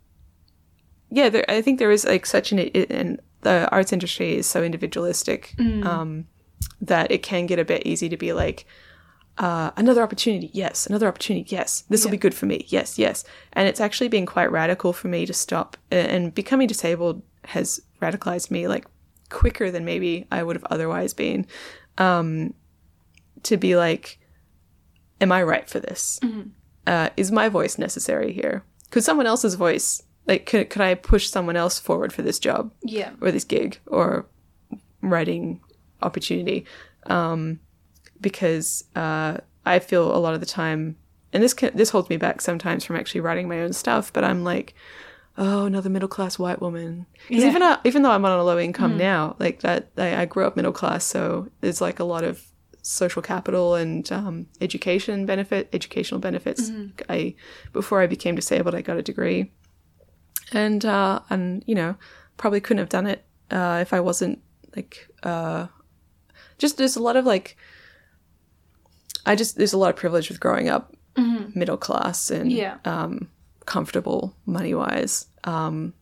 yeah, 1.10 1.28
there, 1.28 1.44
I 1.48 1.62
think 1.62 1.78
there 1.78 1.90
is 1.90 2.04
like 2.04 2.26
such 2.26 2.52
an, 2.52 2.58
and 2.58 3.20
the 3.42 3.68
arts 3.70 3.92
industry 3.92 4.36
is 4.36 4.46
so 4.46 4.62
individualistic. 4.62 5.54
Mm. 5.58 5.84
Um, 5.84 6.26
that 6.80 7.10
it 7.10 7.22
can 7.22 7.46
get 7.46 7.58
a 7.58 7.64
bit 7.64 7.86
easy 7.86 8.08
to 8.08 8.16
be 8.16 8.32
like, 8.32 8.66
uh, 9.38 9.70
another 9.76 10.02
opportunity, 10.02 10.50
yes, 10.52 10.86
another 10.86 11.08
opportunity, 11.08 11.46
yes, 11.54 11.84
this 11.88 12.02
will 12.04 12.08
Yeah. 12.10 12.12
be 12.12 12.18
good 12.18 12.34
for 12.34 12.46
me, 12.46 12.64
yes, 12.68 12.98
yes. 12.98 13.24
And 13.52 13.68
it's 13.68 13.80
actually 13.80 14.08
been 14.08 14.26
quite 14.26 14.50
radical 14.50 14.92
for 14.92 15.08
me 15.08 15.26
to 15.26 15.32
stop. 15.32 15.76
uh, 15.92 15.94
And 15.94 16.34
becoming 16.34 16.66
disabled 16.68 17.22
has 17.44 17.80
radicalized 18.02 18.50
me 18.50 18.66
like 18.68 18.84
quicker 19.30 19.70
than 19.70 19.84
maybe 19.84 20.26
I 20.32 20.42
would 20.42 20.56
have 20.56 20.66
otherwise 20.70 21.14
been. 21.14 21.46
Um, 21.98 22.54
to 23.44 23.56
be 23.56 23.76
like, 23.76 24.18
am 25.20 25.30
I 25.32 25.42
right 25.42 25.68
for 25.68 25.78
this? 25.80 26.18
Uh, 26.86 27.10
is 27.16 27.30
my 27.30 27.48
voice 27.48 27.78
necessary 27.78 28.32
here? 28.32 28.64
Could 28.90 29.04
someone 29.04 29.26
else's 29.26 29.54
voice, 29.54 30.02
like, 30.26 30.46
could, 30.46 30.70
could 30.70 30.82
I 30.82 30.94
push 30.94 31.28
someone 31.28 31.56
else 31.56 31.78
forward 31.78 32.12
for 32.12 32.22
this 32.22 32.38
job? 32.40 32.72
Yeah. 32.82 33.12
or 33.20 33.30
this 33.30 33.44
gig 33.44 33.78
or 33.86 34.26
writing 35.02 35.60
opportunity 36.02 36.64
um, 37.06 37.60
because 38.20 38.84
uh, 38.96 39.38
I 39.66 39.78
feel 39.78 40.14
a 40.14 40.18
lot 40.18 40.34
of 40.34 40.40
the 40.40 40.46
time, 40.46 40.96
and 41.32 41.42
this 41.42 41.54
can, 41.54 41.76
this 41.76 41.90
holds 41.90 42.08
me 42.10 42.16
back 42.16 42.40
sometimes 42.40 42.84
from 42.84 42.96
actually 42.96 43.20
writing 43.20 43.48
my 43.48 43.60
own 43.60 43.72
stuff. 43.72 44.12
But 44.12 44.24
I'm 44.24 44.44
like, 44.44 44.74
oh, 45.36 45.66
another 45.66 45.90
middle 45.90 46.08
class 46.08 46.38
white 46.38 46.60
woman. 46.60 47.06
'Cause 47.28 47.42
Yeah. 47.42 47.48
even 47.48 47.60
though, 47.60 47.76
even 47.84 48.02
though 48.02 48.10
I'm 48.10 48.24
on 48.24 48.38
a 48.38 48.42
low 48.44 48.58
income 48.58 48.96
now, 48.96 49.36
like 49.38 49.60
that, 49.60 49.88
I, 49.96 50.22
I 50.22 50.24
grew 50.24 50.44
up 50.46 50.56
middle 50.56 50.72
class, 50.72 51.04
so 51.04 51.48
there's 51.60 51.80
like 51.80 51.98
a 52.00 52.04
lot 52.04 52.24
of 52.24 52.42
social 52.82 53.20
capital 53.20 53.74
and 53.74 54.10
um, 54.10 54.46
education 54.60 55.26
benefit, 55.26 55.68
educational 55.72 56.20
benefits. 56.20 56.70
I 57.08 57.34
before 57.72 58.00
I 58.00 58.06
became 58.06 58.34
disabled, 58.34 58.74
I 58.74 58.80
got 58.82 58.96
a 58.96 59.02
degree 59.02 59.52
and 60.52 60.84
uh, 60.84 61.20
and 61.30 61.62
you 61.66 61.74
know 61.74 61.96
probably 62.38 62.60
couldn't 62.60 62.78
have 62.78 62.88
done 62.88 63.06
it 63.06 63.24
uh, 63.50 63.78
if 63.82 63.92
I 63.92 64.00
wasn't 64.00 64.40
like 64.74 65.08
uh, 65.22 65.66
just 66.58 66.78
there's 66.78 66.96
a 66.96 67.02
lot 67.02 67.16
of 67.16 67.26
like 67.26 67.56
I 69.28 69.34
just 69.36 69.56
there's 69.56 69.72
a 69.74 69.78
lot 69.78 69.90
of 69.90 69.96
privilege 69.96 70.28
with 70.28 70.40
growing 70.40 70.68
up 70.68 70.94
middle 71.54 71.76
class 71.76 72.30
and 72.30 72.50
Yeah. 72.52 72.76
um, 72.84 73.28
comfortable 73.66 74.34
money 74.46 74.72
wise, 74.74 75.26
um, 75.44 75.92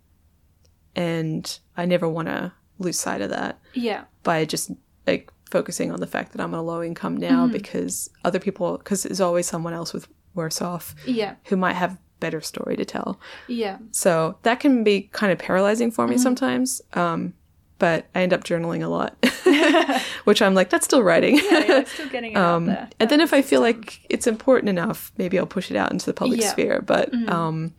and 0.95 1.59
I 1.77 1.87
never 1.87 2.09
want 2.09 2.29
to 2.29 2.53
lose 2.79 2.99
sight 2.99 3.21
of 3.21 3.31
that 3.31 3.59
Yeah. 3.75 4.05
by 4.23 4.45
just 4.45 4.71
like 5.07 5.31
focusing 5.51 5.91
on 5.93 6.01
the 6.01 6.07
fact 6.07 6.33
that 6.33 6.41
I'm 6.43 6.53
on 6.55 6.61
a 6.61 6.63
low 6.63 6.83
income 6.83 7.17
now 7.17 7.47
because 7.47 8.11
other 8.25 8.39
people 8.39 8.77
because 8.79 9.05
there's 9.05 9.21
always 9.21 9.47
someone 9.47 9.73
else 9.73 9.93
with 9.95 10.09
worse 10.35 10.61
off 10.61 10.95
Yeah. 11.07 11.37
who 11.47 11.57
might 11.57 11.75
have 11.75 11.99
better 12.21 12.41
story 12.41 12.77
to 12.77 12.85
tell. 12.85 13.21
Yeah. 13.47 13.79
So 13.93 14.39
that 14.43 14.61
can 14.61 14.85
be 14.85 15.03
kind 15.13 15.33
of 15.33 15.39
paralyzing 15.39 15.91
for 15.91 16.07
me 16.09 16.19
sometimes. 16.19 16.81
Um, 16.95 17.35
but 17.79 18.07
I 18.15 18.23
end 18.23 18.33
up 18.33 18.43
journaling 18.45 18.83
a 18.83 18.89
lot, 18.89 19.17
which 20.25 20.41
I'm 20.43 20.55
like, 20.55 20.71
that's 20.71 20.85
still 20.87 21.03
writing. 21.03 21.37
yeah 21.51 21.85
still 21.95 22.09
getting 22.09 22.33
it 22.33 22.37
out 22.37 22.65
there. 22.65 22.83
Um, 22.83 22.89
and 23.01 23.11
then 23.11 23.21
if 23.21 23.33
I 23.33 23.43
feel 23.43 23.61
like 23.61 24.01
it's 24.09 24.27
important 24.27 24.69
enough, 24.71 25.13
maybe 25.19 25.39
I'll 25.39 25.47
push 25.47 25.71
it 25.71 25.77
out 25.77 25.93
into 25.93 26.07
the 26.07 26.15
public 26.15 26.41
Yeah. 26.41 26.51
sphere. 26.51 26.81
But 26.83 27.13
um, 27.29 27.75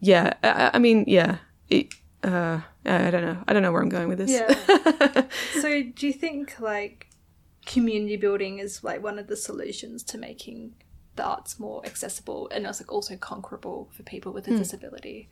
yeah, 0.00 0.34
I, 0.42 0.72
I 0.74 0.78
mean, 0.78 1.04
yeah, 1.06 1.38
it, 1.68 1.94
uh, 2.22 2.60
I 2.84 3.10
don't 3.10 3.22
know. 3.22 3.38
I 3.46 3.52
don't 3.52 3.62
know 3.62 3.72
where 3.72 3.82
I'm 3.82 3.88
going 3.88 4.08
with 4.08 4.18
this. 4.18 4.30
Yeah. 4.30 5.24
so 5.60 5.82
do 5.82 6.06
you 6.06 6.12
think 6.12 6.58
like 6.60 7.08
community 7.66 8.16
building 8.16 8.58
is 8.58 8.84
like 8.84 9.02
one 9.02 9.18
of 9.18 9.26
the 9.26 9.36
solutions 9.36 10.02
to 10.02 10.18
making 10.18 10.74
the 11.16 11.22
arts 11.24 11.58
more 11.60 11.80
accessible 11.86 12.48
and 12.52 12.66
also 12.66 12.84
also 12.88 13.16
conquerable 13.16 13.88
for 13.96 14.02
people 14.02 14.32
with 14.32 14.46
a 14.48 14.50
Hmm. 14.50 14.58
disability? 14.58 15.28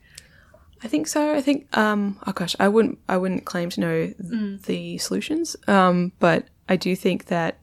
I 0.83 0.87
think 0.87 1.07
so. 1.07 1.33
I 1.33 1.41
think 1.41 1.75
um 1.77 2.19
oh 2.27 2.31
gosh, 2.33 2.55
I 2.59 2.67
wouldn't 2.67 2.99
I 3.07 3.17
wouldn't 3.17 3.45
claim 3.45 3.69
to 3.71 3.79
know 3.79 4.05
th- 4.07 4.61
the 4.63 4.97
solutions. 4.97 5.55
Um 5.67 6.11
but 6.19 6.47
I 6.67 6.75
do 6.75 6.95
think 6.95 7.25
that 7.25 7.59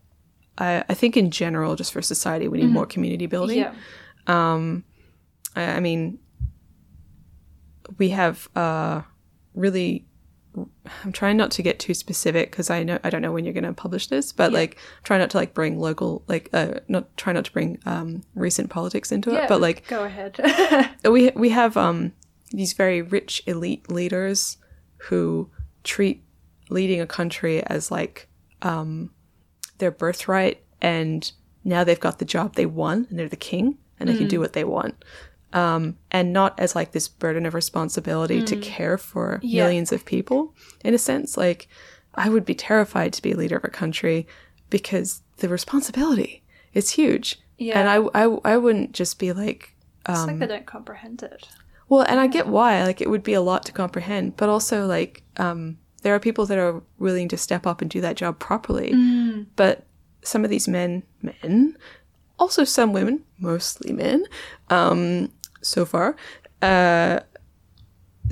I 0.59 0.85
I 0.89 0.95
think 0.95 1.17
in 1.17 1.31
general 1.31 1.77
just 1.77 1.93
for 1.93 2.03
society 2.03 2.49
we 2.49 2.59
need 2.59 2.71
more 2.71 2.87
community 2.87 3.27
building. 3.27 3.59
Yeah. 3.59 3.75
I, 4.27 5.63
I 5.63 5.81
mean 5.81 6.19
we 7.99 8.11
have 8.11 8.49
uh 8.57 9.03
really 9.55 10.07
I'm 11.05 11.13
trying 11.13 11.37
not 11.37 11.53
to 11.53 11.63
get 11.63 11.79
too 11.79 11.95
specific 11.95 12.51
because 12.51 12.71
I 12.71 12.83
know 12.83 12.99
I 13.05 13.11
don't 13.11 13.23
know 13.23 13.31
when 13.33 13.45
you're 13.45 13.55
going 13.55 13.65
to 13.65 13.73
publish 13.73 14.09
this, 14.09 14.33
but 14.33 14.53
like 14.53 14.79
try 15.05 15.17
not 15.17 15.31
to 15.31 15.37
like 15.37 15.55
bring 15.55 15.79
local 15.79 16.25
like 16.27 16.51
uh 16.53 16.81
not 16.89 17.17
try 17.17 17.33
not 17.33 17.45
to 17.45 17.53
bring 17.53 17.79
um 17.87 18.23
recent 18.35 18.69
politics 18.71 19.13
into 19.13 19.31
Yeah, 19.33 19.45
it, 19.45 19.49
but 19.49 19.61
like 19.61 19.87
go 19.87 20.05
ahead. 20.05 20.41
we 21.05 21.31
we 21.37 21.51
have 21.51 21.77
um 21.77 22.13
these 22.51 22.73
very 22.73 23.03
rich 23.03 23.43
elite 23.47 23.91
leaders 23.91 24.57
who 25.09 25.51
treat 25.85 26.23
leading 26.69 27.01
a 27.01 27.07
country 27.07 27.63
as 27.67 27.91
like 27.91 28.29
um 28.63 29.11
their 29.79 29.91
birthright 29.91 30.63
and 30.81 31.33
now 31.65 31.85
they've 31.85 32.01
got 32.01 32.19
the 32.19 32.25
job 32.25 32.55
they 32.55 32.65
won, 32.67 33.07
and 33.11 33.19
they're 33.19 33.29
the 33.29 33.37
king 33.37 33.77
and 33.99 34.09
they 34.09 34.17
can 34.17 34.29
do 34.29 34.41
what 34.41 34.53
they 34.55 34.65
want 34.65 34.95
um 35.53 35.97
and 36.11 36.33
not 36.33 36.59
as 36.59 36.75
like 36.75 36.93
this 36.93 37.09
burden 37.09 37.45
of 37.45 37.55
responsibility 37.55 38.41
to 38.43 38.57
care 38.57 38.97
for 38.97 39.41
Yeah. 39.43 39.65
millions 39.65 39.93
of 39.93 40.05
people 40.07 40.55
in 40.85 40.95
a 40.95 40.99
sense 40.99 41.37
like 41.37 41.69
i 42.15 42.29
would 42.29 42.45
be 42.45 42.55
terrified 42.55 43.13
to 43.15 43.23
be 43.23 43.33
a 43.33 43.37
leader 43.37 43.57
of 43.57 43.65
a 43.65 43.69
country 43.69 44.27
because 44.71 45.23
the 45.39 45.49
responsibility 45.49 46.43
is 46.73 46.91
huge 46.91 47.41
Yeah. 47.59 47.79
and 47.81 47.89
I, 47.89 48.23
I 48.25 48.53
i 48.53 48.57
wouldn't 48.57 48.93
just 48.93 49.19
be 49.19 49.33
like 49.33 49.75
it's 50.09 50.19
Um, 50.21 50.27
like 50.29 50.39
they 50.39 50.47
don't 50.47 50.67
comprehend 50.67 51.23
it. 51.23 51.47
Well, 51.91 52.03
and 52.03 52.19
I 52.19 52.27
get 52.27 52.47
why. 52.47 52.83
Like, 52.85 53.01
it 53.03 53.11
would 53.11 53.23
be 53.23 53.35
a 53.35 53.41
lot 53.43 53.67
to 53.67 53.73
comprehend, 53.73 54.37
but 54.39 54.49
also, 54.49 54.87
like, 54.87 55.23
um, 55.37 55.77
there 56.03 56.15
are 56.15 56.21
people 56.21 56.47
that 56.47 56.57
are 56.59 56.83
willing 56.99 57.29
to 57.29 57.37
step 57.37 57.67
up 57.67 57.83
and 57.83 57.91
do 57.91 58.01
that 58.01 58.17
job 58.17 58.39
properly. 58.39 58.95
But 59.57 59.87
some 60.23 60.45
of 60.45 60.51
these 60.51 60.67
men, 60.69 61.03
men, 61.21 61.77
also 62.39 62.65
some 62.65 62.93
women, 62.95 63.23
mostly 63.39 63.93
men, 63.93 64.25
um, 64.71 65.31
so 65.63 65.85
far, 65.85 66.17
uh, 66.63 67.21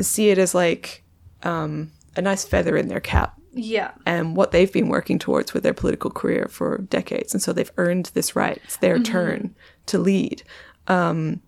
see 0.00 0.30
it 0.30 0.38
as 0.38 0.54
like 0.54 1.02
um, 1.42 1.90
a 2.16 2.22
nice 2.22 2.44
feather 2.44 2.76
in 2.76 2.88
their 2.88 3.00
cap 3.00 3.38
Yeah. 3.52 3.90
and 4.06 4.36
what 4.36 4.50
they've 4.52 4.72
been 4.72 4.88
working 4.88 5.18
towards 5.18 5.52
with 5.52 5.62
their 5.62 5.74
political 5.74 6.10
career 6.10 6.48
for 6.50 6.78
decades. 6.78 7.34
And 7.34 7.42
so 7.42 7.52
they've 7.52 7.72
earned 7.76 8.06
this 8.14 8.34
right. 8.36 8.60
It's 8.64 8.76
their 8.76 8.98
turn 8.98 9.54
to 9.86 9.98
lead. 9.98 10.42
Um, 10.86 11.40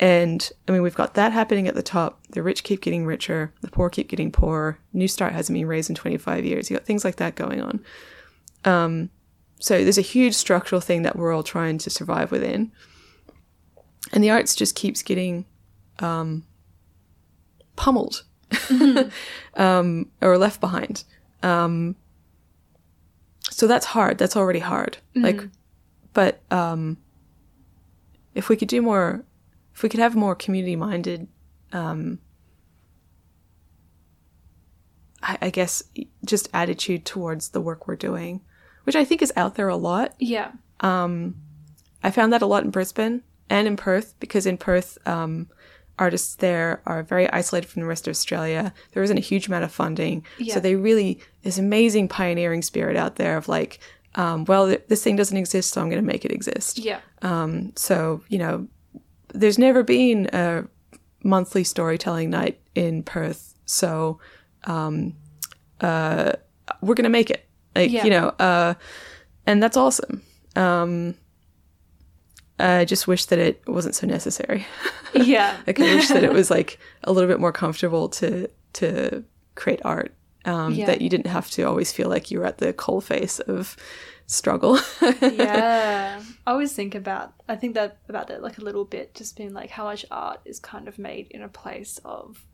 and 0.00 0.50
I 0.66 0.72
mean, 0.72 0.82
we've 0.82 0.94
got 0.94 1.14
that 1.14 1.32
happening 1.32 1.66
at 1.66 1.74
the 1.74 1.82
top. 1.82 2.20
The 2.30 2.42
rich 2.42 2.62
keep 2.62 2.80
getting 2.80 3.04
richer, 3.04 3.52
the 3.62 3.68
poor 3.68 3.90
keep 3.90 4.08
getting 4.08 4.30
poorer. 4.30 4.78
Newstart 4.94 5.32
hasn't 5.32 5.56
been 5.56 5.66
raised 5.66 5.90
in 5.90 5.96
25 5.96 6.44
years. 6.44 6.70
You 6.70 6.76
got 6.76 6.86
things 6.86 7.04
like 7.04 7.16
that 7.16 7.34
going 7.34 7.60
on. 7.60 7.84
Um, 8.64 9.10
so 9.58 9.82
there's 9.82 9.98
a 9.98 10.02
huge 10.02 10.34
structural 10.34 10.80
thing 10.80 11.02
that 11.02 11.16
we're 11.16 11.32
all 11.32 11.42
trying 11.42 11.78
to 11.78 11.90
survive 11.90 12.30
within. 12.30 12.70
And 14.12 14.22
the 14.22 14.30
arts 14.30 14.54
just 14.54 14.76
keeps 14.76 15.02
getting 15.02 15.44
um, 15.98 16.44
pummeled 17.74 18.22
um, 19.54 20.10
or 20.22 20.38
left 20.38 20.60
behind. 20.60 21.02
Um, 21.42 21.96
so 23.50 23.66
that's 23.66 23.86
hard. 23.86 24.18
That's 24.18 24.36
already 24.36 24.60
hard. 24.60 24.98
Like, 25.16 25.48
but 26.12 26.40
um, 26.52 26.98
if 28.34 28.48
we 28.48 28.56
could 28.56 28.68
do 28.68 28.80
more, 28.80 29.24
if 29.78 29.82
we 29.84 29.88
could 29.88 30.00
have 30.00 30.16
more 30.16 30.34
community 30.34 30.74
minded, 30.74 31.28
um, 31.72 32.18
I, 35.22 35.38
I 35.42 35.50
guess 35.50 35.84
just 36.24 36.48
attitude 36.52 37.04
towards 37.04 37.50
the 37.50 37.60
work 37.60 37.86
we're 37.86 37.94
doing, 37.94 38.40
which 38.82 38.96
I 38.96 39.04
think 39.04 39.22
is 39.22 39.32
out 39.36 39.54
there 39.54 39.68
a 39.68 39.76
lot. 39.76 40.14
Yeah. 40.18 40.50
um, 40.80 41.36
I 42.02 42.10
found 42.10 42.32
that 42.32 42.42
a 42.42 42.46
lot 42.46 42.64
in 42.64 42.70
Brisbane 42.70 43.22
and 43.48 43.68
in 43.68 43.76
Perth 43.76 44.14
because 44.18 44.46
in 44.46 44.58
Perth, 44.58 44.98
um, 45.06 45.48
artists 45.96 46.34
there 46.34 46.82
are 46.84 47.04
very 47.04 47.30
isolated 47.30 47.68
from 47.68 47.82
the 47.82 47.88
rest 47.88 48.08
of 48.08 48.10
Australia. 48.12 48.72
There 48.92 49.02
isn't 49.04 49.16
a 49.16 49.20
huge 49.20 49.46
amount 49.46 49.62
of 49.64 49.70
funding, 49.70 50.24
Yeah. 50.38 50.54
so 50.54 50.60
they 50.60 50.74
really 50.74 51.20
this 51.42 51.58
amazing 51.58 52.08
pioneering 52.08 52.62
spirit 52.62 52.96
out 52.96 53.14
there 53.14 53.36
of 53.36 53.46
like, 53.46 53.78
um, 54.16 54.44
well, 54.44 54.66
th- 54.66 54.82
this 54.88 55.04
thing 55.04 55.14
doesn't 55.14 55.36
exist, 55.36 55.72
so 55.72 55.80
I'm 55.80 55.88
going 55.88 56.02
to 56.02 56.06
make 56.06 56.24
it 56.24 56.32
exist. 56.32 56.78
Yeah. 56.78 56.98
Um, 57.22 57.72
so 57.76 58.22
you 58.28 58.38
know, 58.38 58.66
there's 59.34 59.58
never 59.58 59.82
been 59.82 60.28
a 60.32 60.64
monthly 61.22 61.64
storytelling 61.64 62.30
night 62.30 62.60
in 62.74 63.02
Perth, 63.02 63.54
so 63.66 64.18
um, 64.64 65.14
uh, 65.80 66.32
we're 66.80 66.94
going 66.94 67.04
to 67.04 67.10
make 67.10 67.30
it. 67.30 67.44
Like 67.74 67.90
Yeah. 67.90 68.04
you 68.04 68.10
know, 68.10 68.28
uh, 68.38 68.74
and 69.46 69.62
that's 69.62 69.76
awesome. 69.76 70.22
Um, 70.56 71.14
I 72.58 72.84
just 72.84 73.06
wish 73.06 73.26
that 73.26 73.38
it 73.38 73.62
wasn't 73.68 73.94
so 73.94 74.06
necessary. 74.06 74.66
Yeah. 75.14 75.56
like 75.66 75.78
I 75.78 75.94
wish 75.94 76.08
that 76.08 76.24
it 76.24 76.32
was 76.40 76.50
like 76.50 76.78
a 77.04 77.12
little 77.12 77.28
bit 77.28 77.38
more 77.38 77.52
comfortable 77.52 78.08
to 78.10 78.48
to 78.74 79.24
create 79.54 79.80
art. 79.84 80.12
Um, 80.48 80.74
Yeah. 80.74 80.86
That 80.86 81.00
you 81.02 81.08
didn't 81.10 81.26
have 81.26 81.50
to 81.52 81.62
always 81.64 81.92
feel 81.92 82.08
like 82.08 82.30
you 82.30 82.38
were 82.40 82.46
at 82.46 82.58
the 82.58 82.72
coal 82.72 83.00
face 83.00 83.38
of 83.40 83.76
struggle. 84.26 84.78
yeah. 85.22 86.20
I 86.46 86.50
always 86.50 86.72
think 86.74 86.94
about 86.94 87.32
I 87.48 87.56
think 87.56 87.74
that 87.74 87.98
about 88.08 88.26
that 88.28 88.42
like 88.42 88.58
a 88.58 88.64
little 88.64 88.84
bit, 88.84 89.14
just 89.14 89.36
being 89.36 89.52
like 89.54 89.70
how 89.70 89.84
much 89.84 90.04
art 90.10 90.40
is 90.44 90.58
kind 90.60 90.86
of 90.88 90.98
made 90.98 91.26
in 91.30 91.42
a 91.42 91.48
place 91.48 91.98
of 92.04 92.44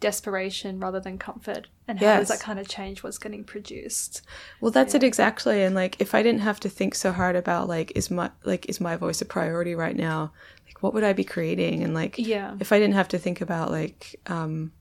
desperation 0.00 0.78
rather 0.80 1.00
than 1.00 1.16
comfort 1.18 1.68
and 1.88 1.98
how 1.98 2.18
does 2.18 2.28
that 2.28 2.40
kind 2.40 2.58
of 2.58 2.68
change 2.68 3.02
what's 3.02 3.16
getting 3.16 3.42
produced 3.44 4.20
Well, 4.60 4.70
that's 4.70 4.94
it 4.94 5.02
exactly. 5.02 5.62
And 5.62 5.74
like, 5.74 5.96
if 6.00 6.14
I 6.14 6.22
didn't 6.22 6.40
have 6.42 6.60
to 6.60 6.68
think 6.68 6.94
so 6.94 7.10
hard 7.12 7.36
about 7.36 7.68
like, 7.68 7.92
is 7.94 8.10
my 8.10 8.30
like, 8.44 8.68
is 8.68 8.80
my 8.80 8.96
voice 8.96 9.22
a 9.22 9.24
priority 9.24 9.74
right 9.74 9.96
now? 9.96 10.32
Like, 10.66 10.82
what 10.82 10.92
would 10.94 11.04
I 11.04 11.12
be 11.14 11.24
creating? 11.24 11.82
And 11.82 11.94
like, 11.94 12.16
Yeah. 12.18 12.56
if 12.60 12.70
I 12.72 12.78
didn't 12.78 12.94
have 12.94 13.08
to 13.08 13.18
think 13.18 13.40
about 13.40 13.70
like, 13.70 14.20
um, 14.26 14.72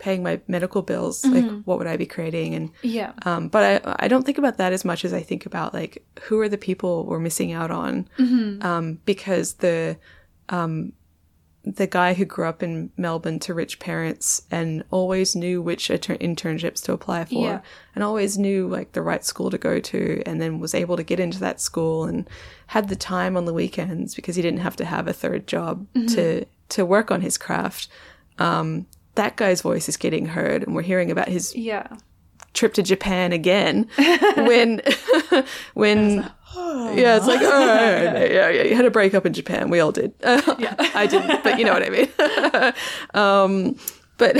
paying 0.00 0.22
my 0.24 0.40
medical 0.48 0.82
bills, 0.82 1.24
like, 1.24 1.48
what 1.66 1.78
would 1.78 1.86
I 1.86 1.96
be 1.96 2.06
creating? 2.06 2.54
And 2.56 2.70
yeah 2.82 3.12
um, 3.24 3.48
but 3.48 3.62
I 3.86 3.94
I 4.04 4.08
don't 4.08 4.24
think 4.26 4.38
about 4.38 4.56
that 4.58 4.72
as 4.72 4.84
much 4.84 5.04
as 5.04 5.12
I 5.12 5.22
think 5.22 5.46
about 5.46 5.72
like 5.74 6.02
who 6.22 6.40
are 6.40 6.48
the 6.48 6.58
people 6.58 7.04
we're 7.04 7.20
missing 7.28 7.52
out 7.52 7.70
on, 7.70 8.08
um, 8.62 8.98
because 9.04 9.54
the 9.54 9.96
um, 10.48 10.92
the 11.62 11.86
guy 11.86 12.14
who 12.14 12.24
grew 12.24 12.46
up 12.48 12.62
in 12.62 12.90
Melbourne 12.96 13.38
to 13.40 13.52
rich 13.52 13.78
parents 13.78 14.40
and 14.50 14.82
always 14.90 15.36
knew 15.36 15.60
which 15.60 15.90
inter- 15.90 16.16
internships 16.16 16.82
to 16.84 16.92
apply 16.94 17.26
for, 17.26 17.34
Yeah. 17.44 17.60
and 17.94 18.02
always 18.02 18.38
knew 18.38 18.66
like 18.66 18.92
the 18.92 19.02
right 19.02 19.22
school 19.22 19.50
to 19.50 19.58
go 19.58 19.78
to, 19.78 20.22
and 20.24 20.40
then 20.40 20.58
was 20.58 20.74
able 20.74 20.96
to 20.96 21.02
get 21.02 21.20
into 21.20 21.38
that 21.40 21.60
school 21.60 22.04
and 22.04 22.26
had 22.68 22.88
the 22.88 22.96
time 22.96 23.36
on 23.36 23.44
the 23.44 23.52
weekends 23.52 24.14
because 24.14 24.36
he 24.36 24.42
didn't 24.42 24.60
have 24.60 24.76
to 24.76 24.86
have 24.86 25.06
a 25.06 25.12
third 25.12 25.46
job 25.46 25.86
to 26.08 26.46
to 26.70 26.86
work 26.86 27.10
on 27.10 27.20
his 27.20 27.36
craft. 27.36 27.88
Um, 28.38 28.86
that 29.14 29.36
guy's 29.36 29.62
voice 29.62 29.88
is 29.88 29.96
getting 29.96 30.26
heard, 30.26 30.62
and 30.62 30.74
we're 30.74 30.82
hearing 30.82 31.10
about 31.10 31.28
his 31.28 31.54
yeah. 31.54 31.86
trip 32.54 32.74
to 32.74 32.82
Japan 32.82 33.32
again 33.32 33.88
when 34.36 34.80
when 35.74 36.30
yeah 36.54 37.16
it's 37.16 37.26
like 37.26 37.40
oh 37.42 37.64
yeah, 37.64 38.24
yeah 38.24 38.48
yeah 38.48 38.62
you 38.62 38.74
had 38.74 38.84
a 38.84 38.90
breakup 38.90 39.26
in 39.26 39.32
Japan. 39.32 39.70
We 39.70 39.80
all 39.80 39.92
did. 39.92 40.12
Yeah, 40.58 40.74
I 40.94 41.06
didn't 41.06 41.42
but 41.42 41.58
you 41.58 41.64
know 41.64 41.72
what 41.72 41.82
I 41.82 41.90
mean. 41.90 42.72
Um 43.14 43.76
but 44.18 44.36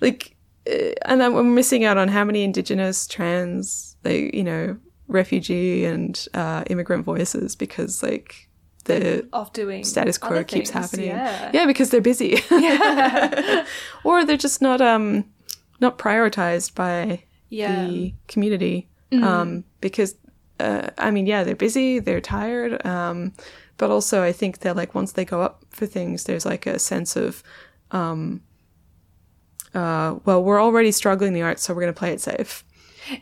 like 0.00 0.34
uh, 0.70 0.92
and 1.04 1.20
then 1.20 1.34
we're 1.34 1.42
missing 1.42 1.84
out 1.84 1.98
on 1.98 2.08
how 2.08 2.24
many 2.24 2.42
indigenous 2.42 3.06
trans 3.06 3.96
like 4.04 4.34
you 4.34 4.44
know 4.44 4.76
refugee 5.08 5.84
and 5.84 6.26
uh, 6.34 6.64
immigrant 6.68 7.04
voices 7.04 7.54
because 7.54 8.02
like 8.02 8.48
the 8.84 9.26
of 9.32 9.52
doing 9.52 9.84
status 9.84 10.18
quo 10.18 10.44
keeps 10.44 10.70
things, 10.70 10.90
happening. 10.90 11.08
yeah 11.08 11.50
yeah. 11.54 11.66
because 11.66 11.90
they're 11.90 12.00
busy. 12.00 12.38
or 14.04 14.24
they're 14.24 14.36
just 14.36 14.60
not 14.62 14.80
um 14.80 15.24
not 15.80 15.98
prioritized 15.98 16.74
by 16.74 17.22
Yeah. 17.48 17.86
the 17.86 18.14
community. 18.28 18.88
Um 19.12 19.64
because 19.80 20.16
uh, 20.60 20.90
I 20.98 21.10
mean, 21.10 21.26
yeah, 21.26 21.42
they're 21.44 21.56
busy, 21.56 21.98
they're 21.98 22.20
tired, 22.20 22.84
um, 22.86 23.32
but 23.76 23.90
also 23.90 24.22
I 24.22 24.32
think 24.32 24.58
that 24.60 24.76
like 24.76 24.94
once 24.94 25.12
they 25.12 25.24
go 25.24 25.40
up 25.42 25.64
for 25.70 25.84
things, 25.86 26.24
there's 26.24 26.46
like 26.46 26.64
a 26.66 26.78
sense 26.78 27.16
of, 27.16 27.42
um, 27.90 28.40
uh, 29.74 30.14
well, 30.24 30.42
we're 30.44 30.62
already 30.62 30.92
struggling 30.92 31.28
in 31.28 31.34
the 31.34 31.42
arts, 31.42 31.62
so 31.64 31.74
we're 31.74 31.80
going 31.82 31.92
to 31.92 31.98
play 31.98 32.12
it 32.12 32.20
safe. 32.20 32.64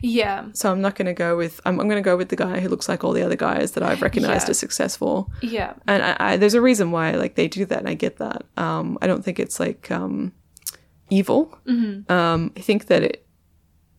Yeah. 0.00 0.46
So 0.52 0.70
I'm 0.70 0.80
not 0.80 0.94
going 0.94 1.06
to 1.06 1.12
go 1.14 1.36
with 1.36 1.60
I'm, 1.64 1.80
I'm 1.80 1.88
going 1.88 2.02
to 2.02 2.04
go 2.10 2.16
with 2.16 2.28
the 2.28 2.36
guy 2.36 2.60
who 2.60 2.68
looks 2.68 2.88
like 2.88 3.04
all 3.04 3.12
the 3.12 3.22
other 3.22 3.36
guys 3.36 3.72
that 3.72 3.82
I've 3.82 4.02
recognized 4.02 4.46
Yeah. 4.46 4.50
as 4.50 4.58
successful. 4.58 5.30
Yeah. 5.42 5.74
And 5.86 6.02
I, 6.02 6.16
I, 6.18 6.36
there's 6.36 6.54
a 6.54 6.60
reason 6.60 6.90
why 6.90 7.12
like 7.12 7.34
they 7.34 7.48
do 7.48 7.64
that 7.66 7.78
and 7.78 7.88
i 7.88 7.94
get 7.94 8.18
that. 8.18 8.44
Um 8.56 8.98
i 9.02 9.06
don't 9.06 9.24
think 9.24 9.38
it's 9.38 9.58
like 9.60 9.90
um 9.90 10.32
evil. 11.10 11.58
Um 11.66 12.52
i 12.56 12.60
think 12.60 12.86
that 12.86 13.02
it 13.02 13.26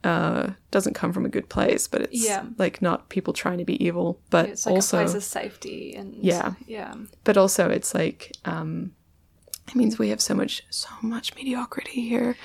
uh 0.03 0.49
doesn't 0.71 0.95
come 0.95 1.13
from 1.13 1.25
a 1.25 1.29
good 1.29 1.47
place 1.47 1.87
but 1.87 2.01
it's 2.01 2.25
Yeah. 2.25 2.43
like 2.57 2.81
not 2.81 3.07
people 3.09 3.31
trying 3.33 3.57
to 3.59 3.65
be 3.65 3.81
evil. 3.83 4.19
But 4.29 4.49
it's 4.49 4.65
like 4.65 4.75
also 4.75 4.97
a 4.97 5.03
place 5.03 5.15
of 5.15 5.23
safety 5.23 5.95
and 5.95 6.15
Yeah. 6.15 6.53
yeah. 6.67 6.93
But 7.23 7.37
also 7.37 7.69
it's 7.69 7.93
like 7.93 8.31
um 8.45 8.91
it 9.69 9.75
means 9.75 9.97
we 9.97 10.09
have 10.09 10.19
so 10.21 10.33
much 10.35 10.63
so 10.69 10.89
much 11.01 11.35
mediocrity 11.35 12.01
here 12.01 12.35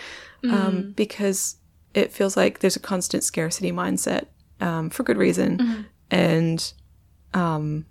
um 0.44 0.92
because 0.94 1.56
it 1.98 2.12
feels 2.12 2.36
like 2.36 2.60
there's 2.60 2.76
a 2.76 2.80
constant 2.80 3.24
scarcity 3.24 3.72
mindset 3.72 4.26
um 4.60 4.90
for 4.90 5.02
good 5.02 5.16
reason. 5.16 5.58
And 6.10 6.72
um 7.34 7.86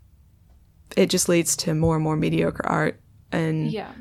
it 0.96 1.10
just 1.10 1.28
leads 1.30 1.56
to 1.58 1.74
more 1.74 1.96
and 1.96 2.04
more 2.04 2.16
mediocre 2.16 2.66
art 2.66 3.00
and 3.32 3.72
yeah. 3.72 3.92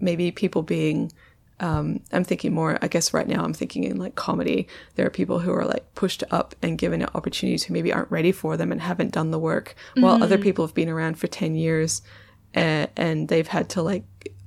maybe 0.00 0.30
people 0.30 0.62
being 0.62 1.12
um, 1.60 2.00
i'm 2.12 2.24
thinking 2.24 2.54
more 2.54 2.78
i 2.82 2.88
guess 2.88 3.12
right 3.12 3.28
now 3.28 3.44
i'm 3.44 3.52
thinking 3.52 3.84
in 3.84 3.98
like 3.98 4.14
comedy. 4.14 4.66
There 4.94 5.06
are 5.06 5.10
people 5.10 5.38
who 5.38 5.52
are 5.52 5.64
like 5.64 5.94
pushed 5.94 6.24
up 6.30 6.54
and 6.62 6.78
given 6.78 7.04
opportunities 7.14 7.64
who 7.64 7.74
maybe 7.74 7.92
aren't 7.92 8.10
ready 8.10 8.32
for 8.32 8.56
them 8.56 8.72
and 8.72 8.80
haven't 8.80 9.12
done 9.12 9.30
the 9.30 9.38
work 9.38 9.74
while 9.94 10.22
other 10.22 10.38
people 10.38 10.66
have 10.66 10.74
been 10.74 10.88
around 10.88 11.18
for 11.18 11.26
10 11.26 11.54
years 11.54 12.02
and, 12.54 12.88
and 12.96 13.28
they've 13.28 13.46
had 13.48 13.68
to 13.70 13.82
like 13.82 14.04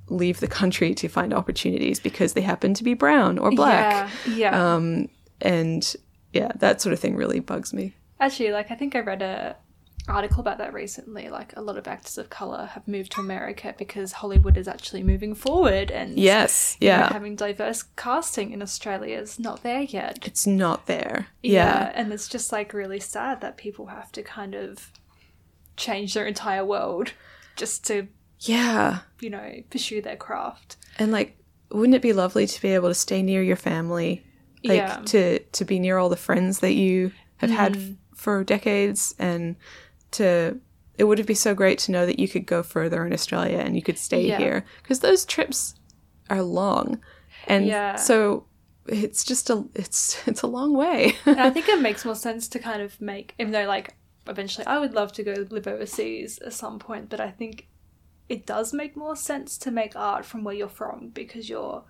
leave 0.08 0.40
the 0.40 0.48
country 0.48 0.94
to 0.94 1.08
find 1.08 1.32
opportunities 1.32 1.98
because 2.00 2.34
they 2.34 2.42
happen 2.42 2.74
to 2.74 2.84
be 2.84 2.94
brown 2.94 3.38
or 3.38 3.50
black. 3.50 4.10
Yeah 4.26 4.34
yeah. 4.34 4.74
Um, 4.74 5.08
and 5.40 5.94
yeah 6.32 6.52
that 6.56 6.80
sort 6.80 6.92
of 6.92 7.00
thing 7.00 7.16
really 7.16 7.40
bugs 7.40 7.72
me. 7.72 7.94
Actually, 8.20 8.52
like 8.52 8.70
I 8.70 8.74
think 8.74 8.94
I 8.94 9.00
read 9.00 9.22
a 9.22 9.56
article 10.06 10.40
about 10.40 10.58
that 10.58 10.74
recently. 10.74 11.28
Like 11.28 11.56
a 11.56 11.62
lot 11.62 11.78
of 11.78 11.88
actors 11.88 12.18
of 12.18 12.28
color 12.28 12.66
have 12.66 12.86
moved 12.86 13.12
to 13.12 13.20
America 13.20 13.74
because 13.78 14.12
Hollywood 14.12 14.56
is 14.56 14.68
actually 14.68 15.02
moving 15.02 15.34
forward, 15.34 15.90
and 15.90 16.18
yes 16.18 16.76
you 16.80 16.88
know, 16.88 16.94
yeah. 16.94 17.12
having 17.12 17.36
diverse 17.36 17.82
casting 17.96 18.52
in 18.52 18.62
Australia 18.62 19.18
is 19.18 19.38
not 19.38 19.62
there 19.62 19.82
yet. 19.82 20.18
it's 20.26 20.46
not 20.46 20.86
there. 20.86 21.28
Yeah 21.42 21.90
and 21.94 22.12
it's 22.12 22.28
just 22.28 22.52
like 22.52 22.72
really 22.72 23.00
sad 23.00 23.40
that 23.40 23.56
people 23.56 23.86
have 23.86 24.12
to 24.12 24.22
kind 24.22 24.54
of 24.54 24.92
change 25.76 26.14
their 26.14 26.26
entire 26.26 26.64
world 26.64 27.12
just 27.56 27.84
to 27.86 28.08
yeah 28.48 29.00
you 29.20 29.30
know 29.30 29.62
pursue 29.70 30.00
their 30.02 30.16
craft. 30.16 30.76
And 30.98 31.10
like, 31.12 31.36
wouldn't 31.70 31.94
it 31.96 32.02
be 32.02 32.12
lovely 32.12 32.46
to 32.46 32.62
be 32.62 32.68
able 32.74 32.88
to 32.88 32.94
stay 32.94 33.22
near 33.22 33.42
your 33.42 33.56
family, 33.56 34.24
like 34.62 34.78
Yeah. 34.78 35.02
to 35.06 35.38
to 35.40 35.64
be 35.64 35.78
near 35.78 35.98
all 35.98 36.08
the 36.08 36.16
friends 36.16 36.60
that 36.60 36.74
you 36.74 37.12
have 37.38 37.50
had 37.50 37.76
f- 37.76 37.82
for 38.14 38.44
decades, 38.44 39.14
and 39.18 39.56
to 40.12 40.60
it 40.96 41.04
would 41.04 41.24
be 41.26 41.34
so 41.34 41.54
great 41.54 41.78
to 41.80 41.90
know 41.92 42.06
that 42.06 42.18
you 42.20 42.28
could 42.28 42.46
go 42.46 42.62
further 42.62 43.04
in 43.04 43.12
Australia 43.12 43.58
and 43.58 43.74
you 43.74 43.82
could 43.82 43.98
stay 43.98 44.28
Yeah. 44.28 44.38
here 44.38 44.64
because 44.82 45.00
those 45.00 45.24
trips 45.24 45.74
are 46.30 46.42
long, 46.42 47.00
and 47.48 47.66
Yeah. 47.66 47.96
so 47.96 48.46
it's 48.86 49.24
just 49.24 49.50
a 49.50 49.64
it's 49.74 50.16
it's 50.28 50.42
a 50.42 50.46
long 50.46 50.74
way. 50.76 51.16
And 51.26 51.40
I 51.40 51.50
think 51.50 51.68
it 51.68 51.80
makes 51.88 52.04
more 52.04 52.14
sense 52.14 52.46
to 52.48 52.58
kind 52.58 52.82
of 52.82 53.00
make, 53.00 53.34
even 53.40 53.52
though 53.52 53.66
like 53.66 53.94
eventually 54.28 54.66
I 54.66 54.78
would 54.78 54.94
love 54.94 55.12
to 55.14 55.22
go 55.24 55.34
live 55.50 55.66
overseas 55.66 56.38
at 56.38 56.52
some 56.52 56.78
point, 56.78 57.08
but 57.10 57.20
I 57.20 57.30
think 57.30 57.66
it 58.28 58.46
does 58.46 58.72
make 58.72 58.96
more 58.96 59.16
sense 59.16 59.58
to 59.58 59.70
make 59.70 59.94
art 59.96 60.24
from 60.24 60.44
where 60.44 60.54
you're 60.54 60.68
from 60.68 61.08
because 61.10 61.48
you're 61.48 61.84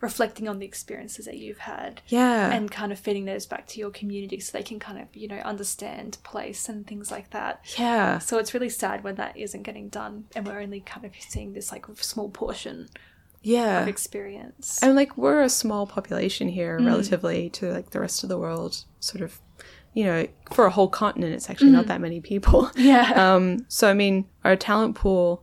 reflecting 0.00 0.46
on 0.48 0.60
the 0.60 0.66
experiences 0.66 1.24
that 1.24 1.38
you've 1.38 1.58
had 1.58 2.00
yeah, 2.06 2.52
and 2.52 2.70
kind 2.70 2.92
of 2.92 2.98
feeding 3.00 3.24
those 3.24 3.46
back 3.46 3.66
to 3.66 3.80
your 3.80 3.90
community 3.90 4.38
so 4.38 4.56
they 4.56 4.62
can 4.62 4.78
kind 4.78 5.00
of, 5.00 5.08
you 5.16 5.26
know, 5.26 5.38
understand 5.38 6.18
place 6.22 6.68
and 6.68 6.86
things 6.86 7.10
like 7.10 7.30
that. 7.30 7.60
yeah, 7.76 8.18
So 8.18 8.38
it's 8.38 8.54
really 8.54 8.68
sad 8.68 9.02
when 9.02 9.16
that 9.16 9.36
isn't 9.36 9.64
getting 9.64 9.88
done 9.88 10.26
and 10.36 10.46
we're 10.46 10.60
only 10.60 10.80
kind 10.80 11.04
of 11.04 11.12
seeing 11.18 11.52
this 11.52 11.72
like 11.72 11.84
small 11.96 12.28
portion 12.28 12.88
yeah. 13.42 13.82
of 13.82 13.88
experience. 13.88 14.78
And 14.82 14.94
like 14.94 15.16
we're 15.16 15.42
a 15.42 15.48
small 15.48 15.84
population 15.86 16.48
Mm. 16.48 16.52
here 16.52 16.78
relatively 16.78 17.50
to 17.50 17.72
like 17.72 17.90
the 17.90 17.98
rest 18.00 18.22
of 18.22 18.28
the 18.28 18.38
world, 18.38 18.84
sort 19.00 19.22
of 19.22 19.40
you 19.94 20.04
know, 20.04 20.28
for 20.52 20.66
a 20.66 20.70
whole 20.70 20.86
continent 20.88 21.34
it's 21.34 21.50
actually 21.50 21.70
not 21.70 21.86
that 21.88 22.00
many 22.00 22.20
people. 22.20 22.66
Mm. 22.66 22.72
yeah. 22.76 23.12
Um 23.34 23.66
so 23.68 23.90
I 23.90 23.94
mean 23.94 24.26
our 24.44 24.54
talent 24.54 24.94
pool 24.94 25.42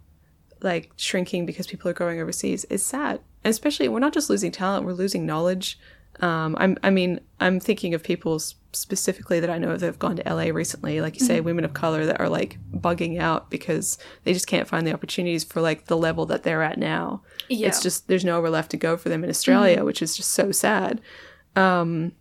like 0.66 0.91
shrinking 0.97 1.45
because 1.45 1.68
people 1.68 1.89
are 1.89 1.93
going 1.93 2.20
overseas 2.20 2.66
is 2.66 2.86
sad. 2.86 3.22
And 3.43 3.51
especially 3.51 3.88
we're 3.88 3.99
not 3.99 4.13
just 4.13 4.30
losing 4.30 4.51
talent, 4.51 4.86
we're 4.86 4.91
losing 4.93 5.26
knowledge. 5.26 5.80
Um 6.20 6.57
I'm 6.59 6.78
I 6.84 6.89
mean, 6.89 7.22
I'm 7.39 7.59
thinking 7.61 7.93
of 7.93 8.03
people 8.03 8.39
specifically 8.74 9.39
that 9.39 9.49
I 9.49 9.57
know 9.57 9.78
that 9.78 9.86
have 9.86 9.99
gone 9.99 10.18
to 10.18 10.34
LA 10.34 10.45
recently, 10.45 10.99
like 10.99 11.18
you 11.18 11.26
say, 11.26 11.38
Mm-hmm. 11.38 11.45
women 11.45 11.66
of 11.66 11.74
color 11.74 12.05
that 12.05 12.20
are 12.20 12.28
like 12.28 12.57
bugging 12.74 13.18
out 13.20 13.49
because 13.49 13.97
they 14.26 14.34
just 14.34 14.47
can't 14.47 14.68
find 14.68 14.86
the 14.86 14.93
opportunities 14.93 15.45
for 15.45 15.61
like 15.61 15.86
the 15.86 15.95
level 15.95 16.26
that 16.26 16.43
they're 16.43 16.61
at 16.61 16.78
now 16.78 17.22
yeah. 17.47 17.68
it's 17.68 17.82
just 17.82 18.07
there's 18.07 18.26
nowhere 18.26 18.49
left 18.49 18.72
to 18.72 18.78
go 18.78 18.97
for 18.97 19.09
them 19.09 19.24
in 19.24 19.30
Australia, 19.30 19.84
which 19.86 20.01
is 20.01 20.18
just 20.18 20.32
so 20.32 20.51
sad. 20.51 20.99
Um, 21.55 22.11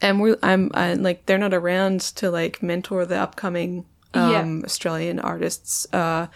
and 0.00 0.20
we're, 0.20 0.38
I'm, 0.42 0.70
I, 0.74 0.94
like, 0.94 1.26
they're 1.26 1.38
not 1.38 1.54
around 1.54 2.00
to 2.16 2.30
like 2.30 2.62
mentor 2.62 3.04
the 3.06 3.16
upcoming 3.16 3.86
um, 4.14 4.30
Yeah. 4.60 4.64
Australian 4.64 5.20
artists. 5.20 5.86
Uh, 5.92 6.26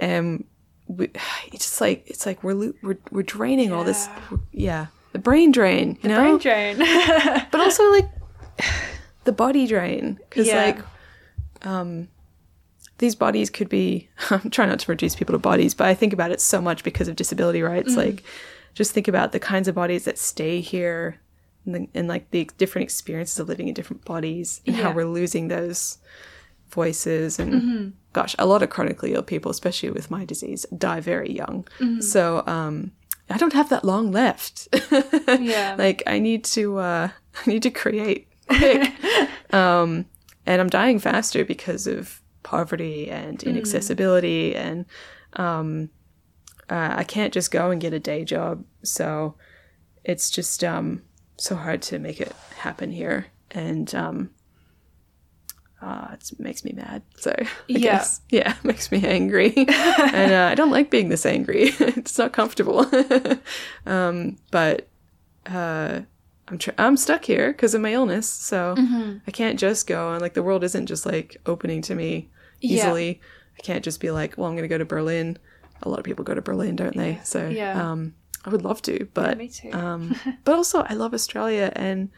and 0.00 0.44
we, 0.86 1.06
it's 1.52 1.64
just 1.66 1.80
like 1.80 2.04
it's 2.06 2.26
like 2.26 2.42
we're 2.44 2.54
lo- 2.54 2.74
we're 2.82 2.98
we're 3.10 3.22
draining 3.22 3.72
all 3.72 3.84
this, 3.84 4.08
yeah, 4.52 4.86
the 5.12 5.18
brain 5.18 5.52
drain, 5.52 5.98
you 6.02 6.08
know, 6.08 6.20
Brain 6.20 6.38
drain. 6.38 6.76
but 7.50 7.60
also 7.60 7.82
like 7.92 8.08
the 9.24 9.32
body 9.32 9.66
drain 9.66 10.18
because 10.28 10.46
Yeah. 10.46 10.64
like 10.64 10.78
um 11.62 12.08
these 12.98 13.14
bodies 13.14 13.50
could 13.50 13.68
be 13.68 14.08
i'm 14.30 14.50
trying 14.50 14.68
not 14.68 14.78
to 14.78 14.90
reduce 14.90 15.16
people 15.16 15.32
to 15.32 15.38
bodies 15.38 15.74
but 15.74 15.86
i 15.86 15.94
think 15.94 16.12
about 16.12 16.30
it 16.30 16.40
so 16.40 16.60
much 16.60 16.84
because 16.84 17.08
of 17.08 17.16
disability 17.16 17.60
rights 17.62 17.90
Mm-hmm. 17.90 18.00
like 18.12 18.24
just 18.74 18.92
think 18.92 19.08
about 19.08 19.32
the 19.32 19.40
kinds 19.40 19.68
of 19.68 19.74
bodies 19.74 20.04
that 20.04 20.18
stay 20.18 20.60
here 20.60 21.18
and, 21.64 21.74
the, 21.74 21.88
and 21.94 22.08
like 22.08 22.30
the 22.30 22.48
different 22.58 22.84
experiences 22.84 23.38
of 23.38 23.48
living 23.48 23.68
in 23.68 23.74
different 23.74 24.04
bodies 24.04 24.60
and 24.66 24.76
how 24.76 24.92
we're 24.92 25.06
losing 25.06 25.48
those 25.48 25.98
voices 26.70 27.38
and 27.38 27.52
gosh 28.12 28.34
a 28.38 28.46
lot 28.46 28.62
of 28.62 28.70
chronically 28.70 29.14
ill 29.14 29.22
people 29.22 29.50
especially 29.50 29.90
with 29.90 30.10
my 30.10 30.24
disease 30.24 30.66
die 30.76 31.00
very 31.00 31.30
young 31.32 31.66
so 32.00 32.42
um 32.46 32.92
I 33.28 33.38
don't 33.38 33.54
have 33.54 33.70
that 33.70 33.84
long 33.84 34.12
left. 34.12 34.68
Yeah. 35.40 35.74
like 35.76 36.02
I 36.06 36.18
need 36.20 36.44
to 36.56 36.78
uh 36.78 37.08
I 37.46 37.50
need 37.50 37.62
to 37.64 37.70
create 37.70 38.28
quick. 38.48 38.92
um 39.52 40.06
and 40.46 40.60
I'm 40.60 40.68
dying 40.68 40.98
faster 41.00 41.44
because 41.44 41.86
of 41.88 42.22
poverty 42.44 43.10
and 43.10 43.42
inaccessibility 43.42 44.54
and 44.54 44.84
um 45.34 45.90
uh, 46.70 46.94
I 46.96 47.04
can't 47.04 47.32
just 47.32 47.50
go 47.52 47.70
and 47.70 47.80
get 47.80 47.92
a 47.92 48.00
day 48.00 48.24
job. 48.24 48.64
So 48.82 49.34
it's 50.04 50.30
just 50.30 50.62
um 50.64 51.02
so 51.38 51.54
hard 51.56 51.82
to 51.82 51.98
make 51.98 52.20
it 52.20 52.32
happen 52.56 52.90
here 52.92 53.26
and 53.50 53.92
um 53.94 54.30
uh, 55.82 56.08
it 56.12 56.40
makes 56.40 56.64
me 56.64 56.72
mad. 56.74 57.02
So 57.18 57.34
I 57.38 57.46
Yeah. 57.68 57.78
guess, 57.98 58.20
yeah, 58.30 58.54
it 58.56 58.64
makes 58.64 58.90
me 58.90 59.04
angry, 59.06 59.52
and 59.56 60.32
uh, 60.32 60.48
I 60.50 60.54
don't 60.54 60.70
like 60.70 60.90
being 60.90 61.08
this 61.10 61.26
angry. 61.26 61.64
it's 61.80 62.16
not 62.18 62.32
comfortable. 62.32 62.86
um, 63.86 64.36
but 64.50 64.88
uh, 65.46 66.00
I'm 66.48 66.58
tr- 66.58 66.70
I'm 66.78 66.96
stuck 66.96 67.24
here 67.24 67.52
because 67.52 67.74
of 67.74 67.80
my 67.80 67.92
illness, 67.92 68.28
so 68.28 68.74
Mm-hmm. 68.78 69.18
I 69.26 69.30
can't 69.30 69.58
just 69.58 69.86
go 69.86 70.12
and 70.12 70.22
like 70.22 70.34
the 70.34 70.42
world 70.42 70.64
isn't 70.64 70.86
just 70.86 71.04
like 71.06 71.36
opening 71.46 71.82
to 71.82 71.94
me 71.94 72.30
Yeah. 72.60 72.76
easily. 72.78 73.20
I 73.58 73.62
can't 73.62 73.84
just 73.84 74.00
be 74.00 74.10
like, 74.10 74.36
well, 74.36 74.48
I'm 74.48 74.54
going 74.54 74.68
to 74.68 74.68
go 74.68 74.78
to 74.78 74.84
Berlin. 74.84 75.38
A 75.82 75.88
lot 75.88 75.98
of 75.98 76.04
people 76.04 76.24
go 76.24 76.34
to 76.34 76.42
Berlin, 76.42 76.76
don't 76.76 76.96
they? 76.96 77.20
So 77.24 77.48
Yeah. 77.48 77.90
um, 77.90 78.14
I 78.44 78.50
would 78.50 78.62
love 78.62 78.80
to, 78.82 79.08
but 79.14 79.36
me 79.38 79.48
too. 79.48 79.72
um, 79.72 80.14
but 80.44 80.54
also 80.54 80.82
I 80.82 80.94
love 80.94 81.14
Australia 81.14 81.72
and 81.74 82.10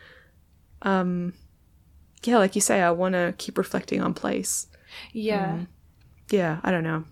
um, 0.83 1.33
yeah, 2.25 2.39
like 2.39 2.55
you 2.55 2.61
say, 2.61 2.81
I 2.83 2.91
want 2.91 3.15
to 3.15 3.35
keep 3.39 3.57
reflecting 3.59 4.01
on 4.03 4.15
place. 4.15 4.67
yeah. 5.13 5.61
Yeah, 6.31 6.61
I 6.63 6.71
don't 6.71 6.85
know. 6.85 7.05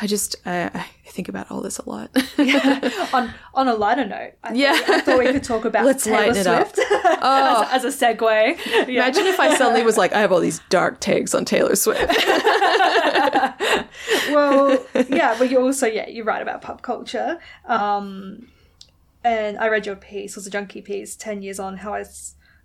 I 0.00 0.06
just 0.06 0.36
I, 0.46 0.64
I 0.72 0.86
think 1.10 1.28
about 1.28 1.50
all 1.50 1.60
this 1.60 1.76
a 1.78 1.88
lot. 1.88 2.10
on 3.12 3.34
on 3.52 3.68
a 3.68 3.74
lighter 3.74 4.06
note, 4.06 4.32
I 4.42 4.54
Yeah. 4.54 4.72
thought, 4.78 4.90
I 4.90 5.00
thought 5.02 5.18
we 5.18 5.26
could 5.32 5.44
talk 5.44 5.64
about 5.66 5.84
Let's 5.84 6.04
Taylor 6.04 6.28
lighten 6.28 6.36
it 6.38 6.46
up. 6.46 6.74
Swift 6.74 6.88
Oh. 7.24 7.68
as, 7.70 7.84
as 7.84 8.02
a 8.02 8.06
segue. 8.06 8.58
Yeah. 8.66 8.82
Imagine 9.06 9.26
if 9.26 9.38
I 9.38 9.54
suddenly 9.56 9.82
was 9.84 9.98
like, 9.98 10.12
I 10.14 10.20
have 10.20 10.32
all 10.32 10.40
these 10.40 10.60
dark 10.70 11.00
takes 11.00 11.34
on 11.34 11.44
Taylor 11.44 11.76
Swift. 11.76 12.00
well, 14.30 14.84
yeah, 15.08 15.36
but 15.38 15.50
you 15.50 15.60
also 15.60 15.86
yeah 15.86 16.08
you 16.08 16.24
write 16.24 16.42
about 16.42 16.62
pop 16.62 16.82
culture. 16.82 17.38
Um, 17.66 18.48
and 19.24 19.58
I 19.58 19.68
read 19.68 19.86
your 19.86 19.96
piece, 19.96 20.32
it 20.32 20.36
was 20.36 20.46
a 20.46 20.50
Junkee 20.50 20.82
piece, 20.84 21.14
ten 21.16 21.42
years 21.42 21.60
on 21.60 21.76
how 21.78 21.94
I 21.94 22.04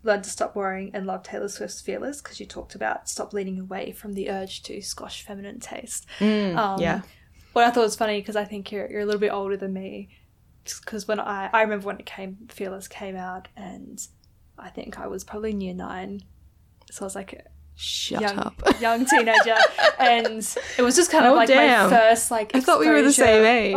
learned 0.07 0.23
to 0.23 0.29
stop 0.29 0.55
worrying 0.55 0.91
and 0.93 1.05
love 1.05 1.23
Taylor 1.23 1.47
Swift's 1.47 1.81
Fearless 1.81 2.21
because 2.21 2.39
you 2.39 2.45
talked 2.45 2.73
about 2.75 3.07
stop 3.09 3.33
leaning 3.33 3.59
away 3.59 3.91
from 3.91 4.13
the 4.13 4.29
urge 4.29 4.63
to 4.63 4.81
squash 4.81 5.23
feminine 5.23 5.59
taste. 5.59 6.07
um, 6.19 6.27
Mm, 6.27 6.81
yeah. 6.81 7.01
What 7.53 7.65
I 7.65 7.71
thought 7.71 7.83
was 7.83 7.95
funny 7.95 8.19
because 8.19 8.35
I 8.35 8.45
think 8.45 8.71
you're 8.71 8.89
you're 8.89 9.01
a 9.01 9.05
little 9.05 9.19
bit 9.19 9.31
older 9.31 9.57
than 9.57 9.73
me. 9.73 10.09
Because 10.63 11.07
when 11.07 11.19
I 11.19 11.49
I 11.53 11.61
remember 11.61 11.87
when 11.87 11.99
it 11.99 12.05
came 12.05 12.37
Fearless 12.49 12.87
came 12.87 13.15
out 13.15 13.47
and 13.55 14.05
I 14.57 14.69
think 14.69 14.99
I 14.99 15.07
was 15.07 15.23
probably 15.23 15.51
in 15.51 15.61
year 15.61 15.73
nine, 15.73 16.23
so 16.91 17.03
I 17.03 17.05
was 17.05 17.15
like 17.15 17.45
Shut 17.79 18.21
young 18.21 18.39
up. 18.39 18.61
young 18.81 19.05
teenager, 19.05 19.55
and 19.99 20.57
it 20.77 20.81
was 20.81 20.95
just 20.95 21.11
kind 21.11 21.25
of 21.25 21.33
Oh, 21.33 21.35
like 21.35 21.47
damn. 21.47 21.89
my 21.91 21.95
first 21.97 22.31
like. 22.31 22.55
I 22.55 22.59
thought 22.59 22.79
we 22.79 22.87
were 22.89 23.01
the 23.03 23.13
same 23.13 23.45
age. 23.45 23.75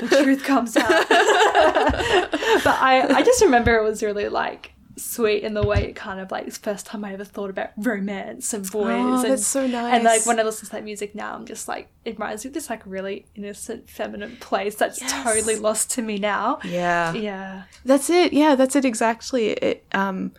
the 0.00 0.20
truth 0.22 0.42
comes 0.44 0.76
out. 0.76 0.88
but 1.08 2.76
I 2.80 3.06
I 3.16 3.22
just 3.22 3.42
remember 3.42 3.76
it 3.76 3.82
was 3.82 4.02
really 4.02 4.28
like 4.28 4.72
sweet 4.96 5.42
in 5.42 5.54
the 5.54 5.62
way 5.66 5.84
it 5.88 5.96
kind 5.96 6.20
of 6.20 6.30
like 6.30 6.46
it's 6.46 6.56
first 6.56 6.86
time 6.86 7.04
I 7.04 7.12
ever 7.14 7.24
thought 7.24 7.50
about 7.50 7.70
romance 7.76 8.54
and 8.54 8.62
boys 8.70 8.86
Oh, 8.86 9.14
and 9.22 9.24
that's 9.32 9.44
so 9.46 9.66
nice. 9.66 9.92
and 9.92 10.04
like 10.04 10.24
when 10.24 10.38
I 10.38 10.44
listen 10.44 10.66
to 10.66 10.72
that 10.72 10.84
music 10.84 11.14
now, 11.16 11.34
I'm 11.34 11.46
just 11.46 11.66
like 11.68 11.88
it 12.04 12.14
reminds 12.18 12.44
me 12.44 12.48
of 12.48 12.54
this 12.54 12.70
like 12.70 12.80
really 12.86 13.26
innocent 13.34 13.90
feminine 13.90 14.36
place 14.40 14.76
that's 14.76 15.00
Yes. 15.00 15.12
totally 15.24 15.56
lost 15.56 15.90
to 15.92 16.02
me 16.02 16.18
now. 16.18 16.60
yeah. 16.64 17.12
Yeah. 17.12 17.62
That's 17.84 18.08
it. 18.08 18.32
Yeah, 18.32 18.54
that's 18.54 18.76
it 18.76 18.84
exactly. 18.84 19.50
It 19.50 19.84
um 19.92 20.32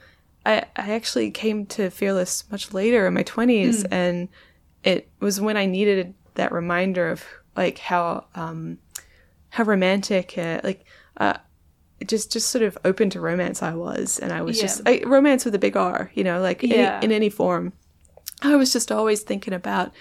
I 0.46 0.66
I 0.76 0.92
actually 0.94 1.32
came 1.32 1.66
to 1.68 1.90
Fearless 1.90 2.44
much 2.52 2.74
later 2.74 3.08
in 3.08 3.14
my 3.14 3.24
20s 3.24 3.82
Hmm. 3.82 3.94
and 3.94 4.30
it 4.84 5.10
was 5.20 5.42
when 5.42 5.58
I 5.58 5.66
needed 5.66 6.14
that 6.36 6.52
reminder 6.52 7.10
of 7.10 7.24
like 7.56 7.78
how 7.80 8.26
um 8.36 8.78
how 9.50 9.64
romantic 9.64 10.38
uh, 10.38 10.60
like 10.64 10.86
uh 11.18 11.38
just 12.06 12.32
just 12.32 12.50
sort 12.50 12.64
of 12.64 12.78
open 12.84 13.10
to 13.12 13.22
romance 13.22 13.64
I 13.64 13.74
was 13.74 14.20
and 14.20 14.32
I 14.34 14.42
was 14.42 14.58
Yeah. 14.58 14.64
just 14.64 14.82
I, 14.86 15.02
romance 15.06 15.46
with 15.46 15.56
a 15.56 15.60
big 15.60 15.78
R, 15.78 16.12
you 16.14 16.24
know, 16.24 16.42
like 16.42 16.62
Yeah. 16.64 17.00
in 17.02 17.12
any 17.12 17.30
form. 17.30 17.74
I 18.42 18.56
was 18.58 18.74
just 18.74 18.92
always 18.92 19.22
thinking 19.22 19.54
about 19.54 19.92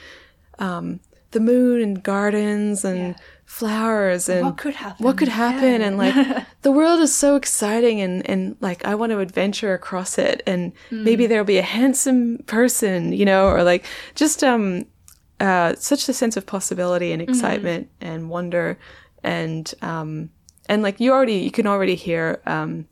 um 0.58 1.00
the 1.34 1.40
moon 1.40 1.80
and 1.86 2.02
gardens 2.02 2.84
and 2.84 2.98
Yeah. 2.98 3.14
flowers 3.44 4.28
and 4.28 4.44
What 4.46 4.56
could 4.56 4.74
happen? 4.84 5.04
what 5.06 5.16
could 5.18 5.28
happen 5.28 5.80
Yeah. 5.80 5.86
and 5.86 5.94
like 6.04 6.16
the 6.66 6.72
world 6.72 7.00
is 7.06 7.14
so 7.24 7.36
exciting 7.36 8.00
and 8.00 8.14
and 8.30 8.56
like 8.68 8.80
i 8.90 8.94
want 8.94 9.10
to 9.12 9.18
adventure 9.18 9.72
across 9.80 10.12
it 10.28 10.42
and 10.46 10.72
Hmm. 10.90 11.04
maybe 11.04 11.26
there'll 11.28 11.44
be 11.56 11.58
a 11.66 11.68
handsome 11.78 12.38
person 12.56 12.98
you 13.20 13.26
know 13.30 13.42
or 13.54 13.62
like 13.72 13.84
just 14.22 14.42
um 14.42 14.64
uh 15.40 15.74
such 15.90 16.08
a 16.08 16.12
sense 16.12 16.36
of 16.38 16.44
possibility 16.46 17.12
and 17.12 17.20
excitement 17.20 17.82
and 18.00 18.18
wonder 18.30 18.78
and 19.22 19.64
um 19.82 20.30
and 20.70 20.82
like 20.86 20.96
you 21.02 21.12
already 21.12 21.38
you 21.46 21.50
can 21.58 21.66
already 21.66 21.96
hear 22.06 22.40
um 22.46 22.86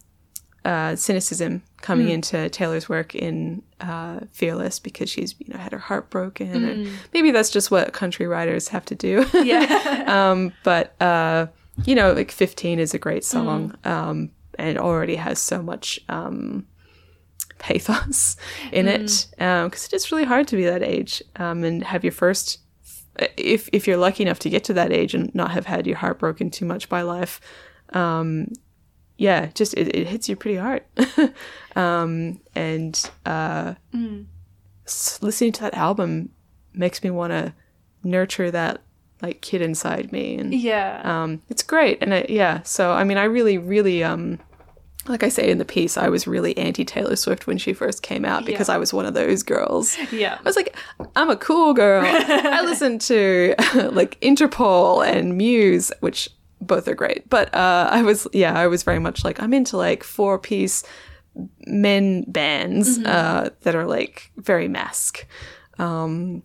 uh 0.64 0.94
cynicism 0.96 1.62
coming 1.82 2.06
Hmm. 2.06 2.14
into 2.14 2.48
taylor's 2.48 2.88
work 2.88 3.14
in 3.14 3.62
uh 3.80 4.20
fearless 4.32 4.78
because 4.78 5.10
she's 5.10 5.34
you 5.38 5.46
know 5.52 5.58
had 5.58 5.72
her 5.72 5.78
heart 5.78 6.08
broken 6.10 6.64
and 6.64 6.86
Hmm. 6.86 6.92
maybe 7.12 7.30
that's 7.32 7.50
just 7.50 7.70
what 7.70 7.92
country 7.92 8.26
writers 8.26 8.68
have 8.68 8.84
to 8.86 8.94
do 8.94 9.26
Yeah. 9.44 10.04
um, 10.06 10.52
but 10.62 10.94
uh, 11.02 11.46
you 11.84 11.94
know, 11.94 12.12
like 12.12 12.30
15 12.30 12.78
is 12.78 12.92
a 12.94 12.98
great 12.98 13.24
song, 13.24 13.74
um, 13.84 14.30
and 14.58 14.78
already 14.78 15.16
has 15.16 15.38
so 15.38 15.62
much 15.62 15.98
um, 16.10 16.66
pathos 17.58 18.36
in 18.72 18.86
it 18.88 19.26
because 19.38 19.86
it 19.86 19.92
is 19.92 20.10
really 20.12 20.24
hard 20.24 20.46
to 20.48 20.56
be 20.56 20.64
that 20.64 20.82
age 20.82 21.22
um, 21.36 21.64
and 21.64 21.82
have 21.84 22.04
your 22.04 22.12
first. 22.12 22.58
If 23.36 23.68
if 23.72 23.86
you're 23.86 23.96
lucky 23.98 24.22
enough 24.22 24.38
to 24.40 24.50
get 24.50 24.64
to 24.64 24.74
that 24.74 24.92
age 24.92 25.14
and 25.14 25.34
not 25.34 25.50
have 25.50 25.66
had 25.66 25.86
your 25.86 25.96
heart 25.96 26.18
broken 26.18 26.50
too 26.50 26.64
much 26.64 26.88
by 26.88 27.02
life, 27.02 27.40
um, 27.94 28.48
yeah, 29.22 29.46
just 29.54 29.72
it, 29.74 29.86
it 29.94 30.06
hits 30.08 30.28
you 30.28 30.34
pretty 30.36 30.58
hard. 30.58 30.82
um, 31.76 32.40
and 32.54 33.10
uh, 33.26 33.74
s- 34.86 35.18
listening 35.22 35.52
to 35.52 35.60
that 35.62 35.74
album 35.74 36.30
makes 36.74 37.02
me 37.02 37.10
want 37.10 37.30
to 37.32 37.54
nurture 38.02 38.50
that 38.50 38.80
like 39.20 39.40
kid 39.40 39.62
inside 39.62 40.10
me 40.10 40.36
and 40.36 40.52
yeah. 40.52 41.00
um 41.04 41.40
it's 41.48 41.62
great 41.62 41.98
and 42.02 42.12
I, 42.12 42.26
yeah 42.28 42.62
so 42.64 42.90
i 42.90 43.04
mean 43.04 43.16
i 43.18 43.22
really 43.22 43.56
really 43.56 44.02
um 44.02 44.40
like 45.06 45.22
i 45.22 45.28
say 45.28 45.48
in 45.48 45.58
the 45.58 45.64
piece 45.64 45.96
i 45.96 46.08
was 46.08 46.26
really 46.26 46.56
anti 46.58 46.84
taylor 46.84 47.14
swift 47.14 47.46
when 47.46 47.56
she 47.58 47.72
first 47.72 48.02
came 48.02 48.24
out 48.24 48.44
because 48.44 48.68
Yeah. 48.68 48.74
i 48.74 48.78
was 48.78 48.92
one 48.92 49.06
of 49.06 49.14
those 49.14 49.44
girls 49.44 49.96
yeah. 50.10 50.38
i 50.40 50.42
was 50.42 50.56
like 50.56 50.76
i'm 51.14 51.30
a 51.30 51.36
cool 51.36 51.72
girl 51.72 52.02
i 52.04 52.62
listen 52.64 52.98
to 53.00 53.54
like 53.92 54.18
interpol 54.20 55.06
and 55.06 55.36
muse 55.36 55.92
which 56.00 56.28
both 56.66 56.86
are 56.88 56.94
great 56.94 57.28
but 57.30 57.52
uh 57.54 57.88
i 57.90 58.02
was 58.02 58.26
yeah 58.32 58.58
i 58.58 58.66
was 58.66 58.82
very 58.82 58.98
much 58.98 59.24
like 59.24 59.40
i'm 59.42 59.52
into 59.52 59.76
like 59.76 60.02
four 60.04 60.38
piece 60.38 60.84
men 61.66 62.24
bands 62.28 62.98
Mm-hmm. 62.98 63.06
uh 63.06 63.48
that 63.62 63.74
are 63.74 63.86
like 63.86 64.30
very 64.36 64.68
mask 64.68 65.26
um 65.78 66.42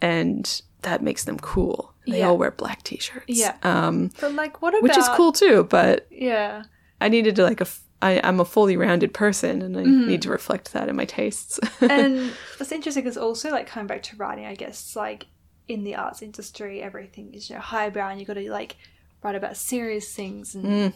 and 0.00 0.62
that 0.82 1.02
makes 1.02 1.24
them 1.24 1.38
cool 1.38 1.92
they 2.06 2.20
Yeah. 2.20 2.28
all 2.28 2.38
wear 2.38 2.50
black 2.52 2.82
t-shirts 2.82 3.24
Yeah. 3.28 3.56
um 3.62 4.10
But 4.20 4.32
like, 4.34 4.62
what 4.62 4.74
about 4.74 4.82
which 4.82 4.96
is 4.96 5.08
cool 5.10 5.32
too 5.32 5.64
but 5.64 6.06
Yeah. 6.10 6.64
i 7.00 7.08
needed 7.08 7.36
to 7.36 7.42
like 7.42 7.60
a 7.60 7.64
f- 7.66 7.82
I, 8.00 8.20
i'm 8.22 8.38
a 8.38 8.44
fully 8.44 8.76
rounded 8.76 9.12
person 9.12 9.60
and 9.60 9.76
i 9.76 9.82
Mm-hmm. 9.82 10.06
need 10.08 10.22
to 10.22 10.30
reflect 10.30 10.72
that 10.72 10.88
in 10.88 10.94
my 10.96 11.04
tastes 11.04 11.58
and 11.80 12.32
that's 12.58 12.70
interesting 12.72 13.02
because 13.02 13.16
also 13.18 13.50
like 13.50 13.66
coming 13.66 13.88
back 13.88 14.02
to 14.04 14.16
writing, 14.16 14.46
I 14.46 14.54
guess 14.54 14.94
like 14.94 15.26
in 15.66 15.84
the 15.84 15.96
arts 15.96 16.22
industry, 16.22 16.80
everything 16.80 17.34
is 17.34 17.50
you 17.50 17.56
know 17.56 17.60
highbrow, 17.60 18.08
and 18.08 18.18
you 18.20 18.24
got 18.24 18.34
to 18.34 18.50
like 18.50 18.76
write 19.22 19.34
about 19.34 19.56
serious 19.56 20.12
things 20.14 20.54
and 20.54 20.92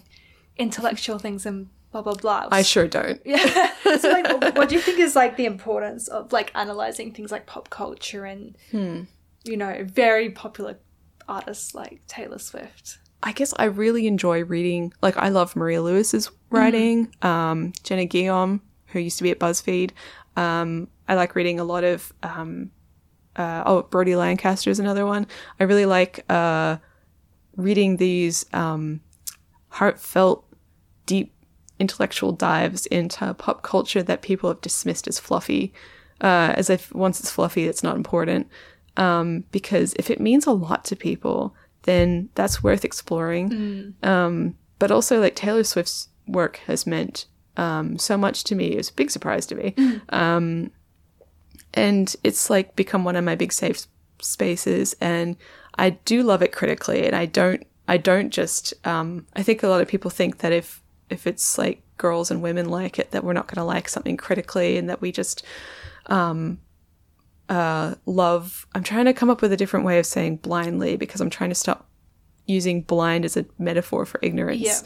intellectual 0.56 1.18
things 1.18 1.46
and 1.46 1.68
blah 1.90 2.02
blah 2.02 2.14
blah. 2.14 2.48
i 2.50 2.62
sure 2.62 2.86
don't 2.86 3.20
yeah. 3.26 3.70
so 3.98 4.10
like, 4.10 4.56
what- 4.56 4.68
do 4.68 4.74
you 4.74 4.80
think 4.80 4.98
is 4.98 5.14
like 5.16 5.36
the 5.36 5.44
importance 5.46 6.08
of 6.08 6.32
like 6.32 6.50
analyzing 6.54 7.12
things 7.12 7.30
like 7.32 7.46
pop 7.46 7.68
culture 7.70 8.24
and 8.24 8.56
you 8.72 9.56
know 9.56 9.84
very 9.84 10.30
popular 10.30 10.78
artists 11.28 11.74
like 11.74 12.00
Taylor 12.08 12.38
Swift? 12.38 12.98
I 13.24 13.30
guess 13.32 13.54
I 13.56 13.64
really 13.66 14.06
enjoy 14.08 14.42
reading. 14.44 14.92
Like 15.02 15.16
I 15.16 15.28
love 15.28 15.54
Maria 15.54 15.80
Lewis's 15.80 16.30
writing. 16.50 17.14
Um, 17.22 17.72
Jenna 17.84 18.04
Guillaume, 18.04 18.60
who 18.86 18.98
used 18.98 19.18
to 19.18 19.22
be 19.22 19.30
at 19.30 19.38
BuzzFeed. 19.38 19.92
Um, 20.36 20.88
I 21.08 21.14
like 21.14 21.34
reading 21.36 21.60
a 21.60 21.64
lot 21.64 21.84
of. 21.84 22.12
Um, 22.24 22.72
uh, 23.36 23.62
oh, 23.64 23.82
Brodie 23.82 24.16
Lancaster 24.16 24.70
is 24.70 24.80
another 24.80 25.06
one. 25.06 25.26
I 25.60 25.64
really 25.64 25.86
like 25.86 26.24
uh, 26.28 26.78
reading 27.57 27.96
these 27.96 28.46
um, 28.53 29.00
heartfelt, 29.68 30.44
deep 31.07 31.34
intellectual 31.78 32.32
dives 32.32 32.86
into 32.86 33.34
pop 33.34 33.62
culture 33.62 34.03
that 34.03 34.22
people 34.22 34.48
have 34.48 34.61
dismissed 34.61 35.09
as 35.09 35.18
fluffy, 35.18 35.72
uh, 36.20 36.55
as 36.57 36.70
if 36.70 36.94
once 36.94 37.18
it's 37.20 37.30
fluffy, 37.30 37.64
it's 37.64 37.82
not 37.82 37.96
important. 37.96 38.48
Um, 38.96 39.44
because 39.50 39.94
if 39.94 40.11
it 40.11 40.20
means 40.20 40.46
a 40.46 40.53
lot 40.53 40.84
to 40.86 40.96
people, 40.96 41.55
then 41.82 42.28
that's 42.34 42.62
worth 42.62 42.84
exploring. 42.84 43.48
Um, 44.03 44.57
but 44.78 44.90
also, 44.90 45.20
like 45.20 45.34
Taylor 45.34 45.64
Swift's 45.64 46.09
work 46.26 46.59
has 46.66 46.86
meant 46.86 47.26
um, 47.57 47.98
so 47.98 48.16
much 48.16 48.44
to 48.44 48.55
me. 48.55 48.72
It 48.72 48.76
was 48.76 48.90
a 48.90 48.94
big 48.94 49.11
surprise 49.11 49.46
to 49.46 49.55
me. 49.55 49.74
Um, 50.11 50.70
and 51.74 52.14
it's 52.22 52.50
like 52.50 52.76
become 52.76 53.03
one 53.05 53.16
of 53.16 53.24
my 53.24 53.34
big 53.34 53.53
safe 53.53 53.86
spaces. 54.20 54.94
And 55.00 55.36
I 55.76 55.90
do 55.90 56.22
love 56.22 56.42
it 56.42 56.52
critically. 56.52 57.06
And 57.06 57.14
I 57.16 57.26
don't, 57.26 57.66
I 57.88 57.96
don't 57.96 58.30
just, 58.30 58.74
um, 58.86 59.26
I 59.34 59.42
think 59.42 59.62
a 59.62 59.68
lot 59.68 59.80
of 59.80 59.88
people 59.88 60.10
think 60.10 60.38
that 60.38 60.52
if, 60.52 60.82
if 61.10 61.26
it's 61.26 61.58
like 61.58 61.82
girls 61.98 62.30
and 62.30 62.42
women 62.42 62.68
like 62.68 62.98
it, 62.98 63.10
that 63.10 63.24
we're 63.24 63.32
not 63.32 63.46
going 63.48 63.56
to 63.56 63.64
like 63.64 63.88
something 63.88 64.16
critically 64.16 64.76
and 64.76 64.88
that 64.88 65.00
we 65.00 65.12
just, 65.12 65.44
um, 66.06 66.58
uh, 67.48 67.94
love. 68.06 68.66
I'm 68.74 68.82
trying 68.82 69.04
to 69.06 69.12
come 69.12 69.28
up 69.30 69.42
with 69.42 69.52
a 69.52 69.56
different 69.56 69.84
way 69.84 69.98
of 69.98 70.06
saying 70.06 70.36
blindly 70.36 70.96
because 70.96 71.20
I'm 71.20 71.30
trying 71.30 71.50
to 71.50 71.54
stop 71.54 71.88
using 72.46 72.82
blind 72.82 73.24
as 73.24 73.36
a 73.36 73.44
metaphor 73.58 74.04
for 74.06 74.18
ignorance, 74.22 74.60
Yeah. 74.62 74.82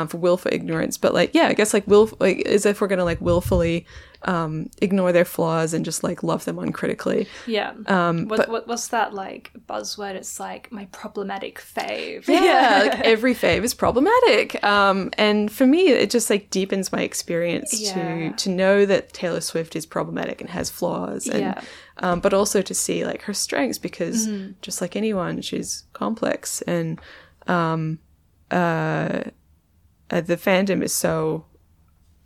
um, 0.00 0.08
for 0.08 0.18
willful 0.18 0.52
ignorance. 0.52 0.98
But 0.98 1.14
like, 1.14 1.34
yeah, 1.34 1.46
I 1.46 1.54
guess 1.54 1.72
like 1.72 1.86
will 1.86 2.10
like 2.20 2.40
as 2.46 2.66
if 2.66 2.80
we're 2.80 2.88
gonna 2.88 3.04
like 3.04 3.20
willfully 3.20 3.86
um, 4.22 4.68
ignore 4.82 5.12
their 5.12 5.24
flaws 5.24 5.72
and 5.72 5.84
just 5.84 6.04
like 6.04 6.22
love 6.22 6.44
them 6.44 6.58
uncritically. 6.58 7.26
Yeah. 7.46 7.72
Um, 7.86 8.28
what, 8.28 8.36
but 8.36 8.48
what, 8.50 8.68
what's 8.68 8.88
that 8.88 9.14
like 9.14 9.50
buzzword? 9.66 10.14
It's 10.14 10.38
like 10.38 10.70
my 10.70 10.84
problematic 10.92 11.58
fave. 11.58 12.24
yeah, 12.28 12.80
like 12.90 13.00
every 13.04 13.34
fave 13.34 13.62
is 13.64 13.72
problematic. 13.72 14.62
Um, 14.62 15.10
and 15.16 15.50
for 15.50 15.66
me, 15.66 15.88
it 15.88 16.10
just 16.10 16.28
like 16.28 16.50
deepens 16.50 16.92
my 16.92 17.00
experience 17.00 17.80
Yeah. 17.80 17.94
to 17.94 18.32
to 18.36 18.50
know 18.50 18.84
that 18.84 19.12
Taylor 19.12 19.40
Swift 19.40 19.74
is 19.74 19.86
problematic 19.86 20.40
and 20.42 20.50
has 20.50 20.68
flaws, 20.70 21.26
and 21.26 21.40
Yeah. 21.40 21.60
um, 21.98 22.20
but 22.20 22.34
also 22.34 22.60
to 22.62 22.74
see 22.74 23.06
like 23.06 23.22
her 23.22 23.34
strengths 23.34 23.78
because 23.78 24.26
Mm-hmm. 24.26 24.52
just 24.60 24.80
like 24.82 24.96
anyone, 24.96 25.40
she's 25.40 25.84
complex 25.94 26.60
and 26.62 27.00
um, 27.46 27.98
uh, 28.50 29.22
uh, 30.10 30.20
the 30.20 30.36
fandom 30.36 30.82
is 30.82 30.94
so 30.94 31.46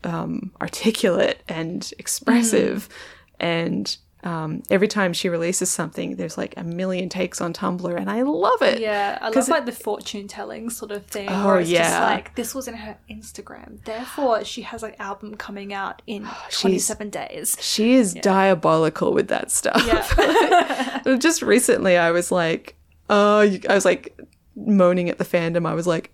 um, 0.04 0.52
articulate 0.60 1.42
and 1.48 1.92
expressive, 1.98 2.88
Mm-hmm. 2.88 3.46
and 3.46 3.96
um, 4.22 4.62
every 4.70 4.88
time 4.88 5.12
she 5.12 5.28
releases 5.28 5.70
something, 5.70 6.16
there's 6.16 6.38
like 6.38 6.54
a 6.56 6.64
million 6.64 7.10
takes 7.10 7.42
on 7.42 7.52
Tumblr, 7.52 7.94
and 8.00 8.08
I 8.10 8.22
love 8.22 8.62
it. 8.62 8.80
Yeah, 8.80 9.18
I 9.20 9.28
love 9.28 9.48
like 9.48 9.66
the 9.66 9.72
fortune 9.72 10.28
telling 10.28 10.70
sort 10.70 10.92
of 10.92 11.04
thing. 11.06 11.28
Oh, 11.28 11.46
where 11.46 11.60
it's 11.60 11.68
just 11.68 11.78
yeah. 11.90 12.02
like 12.02 12.34
this 12.34 12.54
was 12.54 12.66
in 12.66 12.72
her 12.72 12.96
Instagram, 13.10 13.84
therefore 13.84 14.42
she 14.44 14.62
has 14.62 14.82
an 14.82 14.94
album 14.98 15.34
coming 15.34 15.74
out 15.74 16.00
in 16.06 16.24
Oh, 16.26 16.46
27 16.50 17.10
days. 17.10 17.58
She 17.60 17.96
is 17.96 18.14
diabolical 18.14 19.12
with 19.12 19.28
that 19.28 19.50
stuff. 19.50 19.82
Yeah. 19.86 21.02
Just 21.18 21.42
recently, 21.42 21.98
I 21.98 22.10
was 22.10 22.32
like, 22.32 22.76
oh, 23.10 23.40
I 23.40 23.74
was 23.74 23.84
like 23.84 24.18
moaning 24.56 25.10
at 25.10 25.18
the 25.18 25.24
fandom. 25.24 25.66
I 25.66 25.74
was 25.74 25.86
like, 25.86 26.10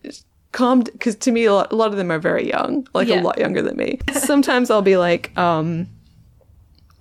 calm, 0.52 0.80
because 0.80 1.16
to 1.16 1.30
me, 1.32 1.44
a 1.44 1.54
lot, 1.54 1.72
a 1.72 1.76
lot 1.76 1.90
of 1.90 1.96
them 1.96 2.10
are 2.10 2.18
very 2.18 2.48
young, 2.48 2.86
like 2.94 3.08
Yeah. 3.08 3.20
a 3.20 3.22
lot 3.22 3.38
younger 3.38 3.62
than 3.62 3.76
me. 3.76 3.98
Sometimes 4.12 4.70
I'll 4.70 4.82
be 4.82 4.96
like, 4.96 5.36
um, 5.38 5.86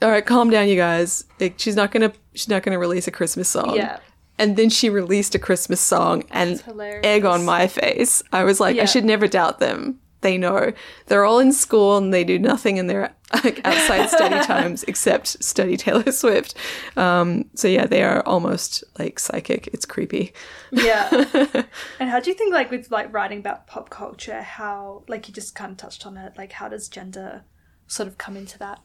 all 0.02 0.10
right, 0.10 0.26
calm 0.26 0.50
down, 0.50 0.68
you 0.68 0.76
guys. 0.76 1.26
Like, 1.40 1.56
she's 1.58 1.76
not 1.76 1.92
gonna, 1.92 2.14
she's 2.34 2.48
not 2.50 2.64
gonna 2.64 2.80
release 2.80 3.08
a 3.08 3.12
Christmas 3.12 3.50
song. 3.50 3.76
Yeah. 3.76 4.00
And 4.38 4.56
then 4.56 4.70
she 4.70 4.90
released 4.90 5.36
a 5.36 5.40
Christmas 5.40 5.82
song 5.82 6.24
and 6.32 6.64
egg 7.04 7.26
on 7.26 7.44
my 7.44 7.68
face. 7.68 8.24
I 8.32 8.46
was 8.46 8.60
like, 8.62 8.78
Yeah. 8.78 8.84
I 8.84 8.86
should 8.86 9.04
never 9.04 9.28
doubt 9.28 9.60
them. 9.60 10.00
They 10.22 10.38
know. 10.38 10.74
They're 11.08 11.26
all 11.26 11.40
in 11.40 11.54
school 11.54 11.98
and 11.98 12.14
they 12.14 12.24
do 12.24 12.38
nothing 12.38 12.78
in 12.78 12.88
their 12.88 13.14
like, 13.34 13.62
outside 13.64 14.10
study 14.10 14.40
times 14.46 14.84
except 14.84 15.42
study 15.44 15.78
Taylor 15.78 16.12
Swift. 16.12 16.56
Um, 16.98 17.50
so 17.56 17.68
yeah, 17.68 17.86
they 17.86 18.04
are 18.04 18.22
almost 18.26 18.84
like 18.98 19.20
psychic. 19.20 19.68
It's 19.68 19.86
creepy. 19.86 20.34
Yeah. 20.72 21.10
and 22.00 22.10
how 22.10 22.20
do 22.20 22.30
you 22.30 22.36
think 22.36 22.54
like 22.54 22.70
with 22.70 22.92
like 22.92 23.14
writing 23.14 23.40
about 23.40 23.68
pop 23.68 23.90
culture, 23.90 24.42
how 24.42 25.04
like 25.08 25.28
you 25.28 25.34
just 25.34 25.56
kind 25.56 25.72
of 25.72 25.78
touched 25.78 26.06
on 26.06 26.18
it, 26.18 26.34
like 26.38 26.52
how 26.52 26.68
does 26.68 26.90
gender 26.90 27.44
sort 27.88 28.08
of 28.08 28.18
come 28.18 28.36
into 28.36 28.58
that? 28.60 28.80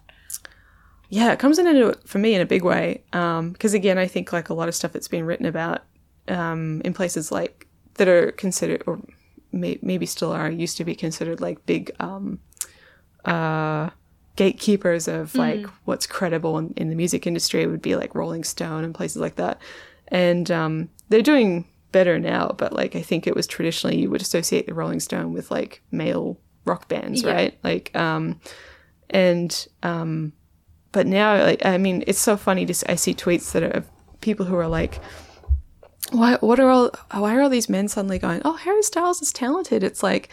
Yeah, 1.09 1.33
it 1.33 1.39
comes 1.39 1.59
into 1.59 1.89
it 1.89 2.09
for 2.09 2.19
me 2.19 2.35
in 2.35 2.41
a 2.41 2.47
big 2.47 2.65
way. 2.65 3.05
Because 3.13 3.75
again, 3.75 3.99
I 3.99 4.07
think 4.07 4.33
like 4.33 4.49
a 4.49 4.55
lot 4.55 4.69
of 4.69 4.75
stuff 4.75 4.93
that's 4.93 5.09
been 5.09 5.25
written 5.25 5.47
about 5.47 5.83
um, 6.29 6.81
in 6.85 6.95
places 6.95 7.31
like 7.31 7.69
that 7.95 8.09
are 8.09 8.33
considered, 8.33 8.83
or 8.87 9.01
may- 9.61 9.79
maybe 9.83 10.07
still 10.07 10.33
are, 10.33 10.51
used 10.51 10.77
to 10.79 10.85
be 10.85 10.95
considered 10.95 11.41
like 11.41 11.65
big 11.67 11.91
um, 12.01 12.39
uh, 13.25 13.91
gatekeepers 14.37 15.09
of 15.09 15.35
like 15.35 15.65
what's 15.85 16.07
credible 16.07 16.59
in, 16.59 16.75
in 16.77 16.89
the 16.91 16.95
music 16.97 17.27
industry 17.27 17.67
would 17.67 17.83
be 17.83 17.97
like 17.97 18.15
Rolling 18.15 18.45
Stone 18.45 18.85
and 18.85 18.95
places 18.95 19.19
like 19.19 19.37
that. 19.37 19.59
And 20.09 20.51
um, 20.51 20.89
they're 21.09 21.23
doing 21.23 21.67
better 21.93 22.19
now, 22.19 22.55
but 22.59 22.73
like 22.73 22.97
I 22.97 23.03
think 23.03 23.27
it 23.27 23.37
was 23.37 23.47
traditionally 23.47 23.99
you 24.01 24.11
would 24.11 24.21
associate 24.23 24.67
the 24.67 24.75
Rolling 24.75 25.01
Stone 25.01 25.33
with 25.33 25.51
like 25.51 25.83
male 25.91 26.39
rock 26.65 26.89
bands, 26.89 27.23
Yeah. 27.23 27.33
right? 27.33 27.59
Like, 27.63 27.95
um, 27.97 28.41
and 29.11 29.67
um, 29.83 30.33
but 30.93 31.07
now 31.07 31.43
like 31.43 31.65
i 31.67 31.77
mean 31.77 32.03
it's 32.07 32.21
so 32.21 32.37
funny 32.37 32.65
to 32.65 32.91
i 32.91 32.95
see 32.95 33.13
tweets 33.15 33.51
that 33.53 33.63
are 33.65 33.71
of 33.71 33.91
people 34.21 34.47
who 34.47 34.55
are 34.57 34.69
like 34.69 35.01
why 36.13 36.37
what 36.41 36.61
are 36.61 36.71
all 36.71 36.91
why 37.13 37.35
are 37.37 37.43
all 37.43 37.49
these 37.49 37.69
men 37.69 37.89
suddenly 37.89 38.19
going 38.19 38.41
oh 38.45 38.55
harry 38.55 38.83
styles 38.83 39.23
is 39.23 39.33
talented 39.33 39.83
it's 39.83 40.03
like 40.03 40.29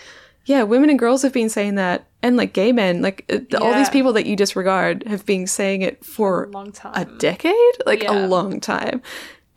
yeah 0.46 0.64
women 0.64 0.90
and 0.90 1.00
girls 1.00 1.22
have 1.22 1.34
been 1.34 1.50
saying 1.50 1.76
that 1.76 2.06
and 2.22 2.36
like 2.38 2.54
gay 2.54 2.72
men 2.72 3.02
like 3.02 3.26
uh, 3.32 3.58
all 3.60 3.74
these 3.74 3.90
people 3.90 4.12
that 4.14 4.26
you 4.26 4.36
disregard 4.36 5.04
have 5.08 5.26
been 5.26 5.48
saying 5.48 5.82
it 5.82 6.04
for 6.04 6.44
A 6.46 6.50
long 6.50 6.72
time. 6.72 6.94
a 6.96 7.06
decade 7.18 7.56
like 7.86 8.04
Yeah. 8.04 8.26
a 8.26 8.28
long 8.28 8.60
time 8.60 9.02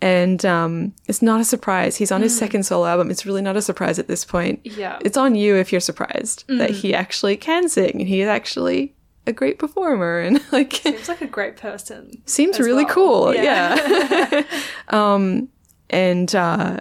and 0.00 0.44
um, 0.44 0.92
it's 1.06 1.22
not 1.22 1.40
a 1.40 1.44
surprise 1.44 1.96
he's 1.96 2.12
on 2.12 2.20
his 2.22 2.36
second 2.36 2.64
solo 2.64 2.86
album 2.86 3.10
it's 3.10 3.24
really 3.26 3.42
not 3.42 3.56
a 3.56 3.62
surprise 3.62 3.98
at 3.98 4.06
this 4.08 4.24
point 4.24 4.60
Yeah. 4.64 4.98
it's 5.00 5.16
on 5.16 5.34
you 5.34 5.56
if 5.56 5.72
you're 5.72 5.80
surprised 5.80 6.44
that 6.48 6.70
he 6.70 6.94
actually 6.94 7.36
can 7.36 7.68
sing 7.68 8.00
and 8.00 8.08
he's 8.08 8.26
actually 8.26 8.94
a 9.26 9.32
great 9.32 9.58
performer 9.58 10.20
and 10.20 10.40
like 10.52 10.74
Seems 10.74 11.08
like 11.08 11.22
a 11.22 11.26
great 11.26 11.56
person. 11.56 12.22
seems 12.26 12.60
really 12.60 12.84
well. 12.84 12.94
cool 12.94 13.34
yeah, 13.34 14.42
um 14.88 15.48
and 15.90 16.34
uh 16.34 16.78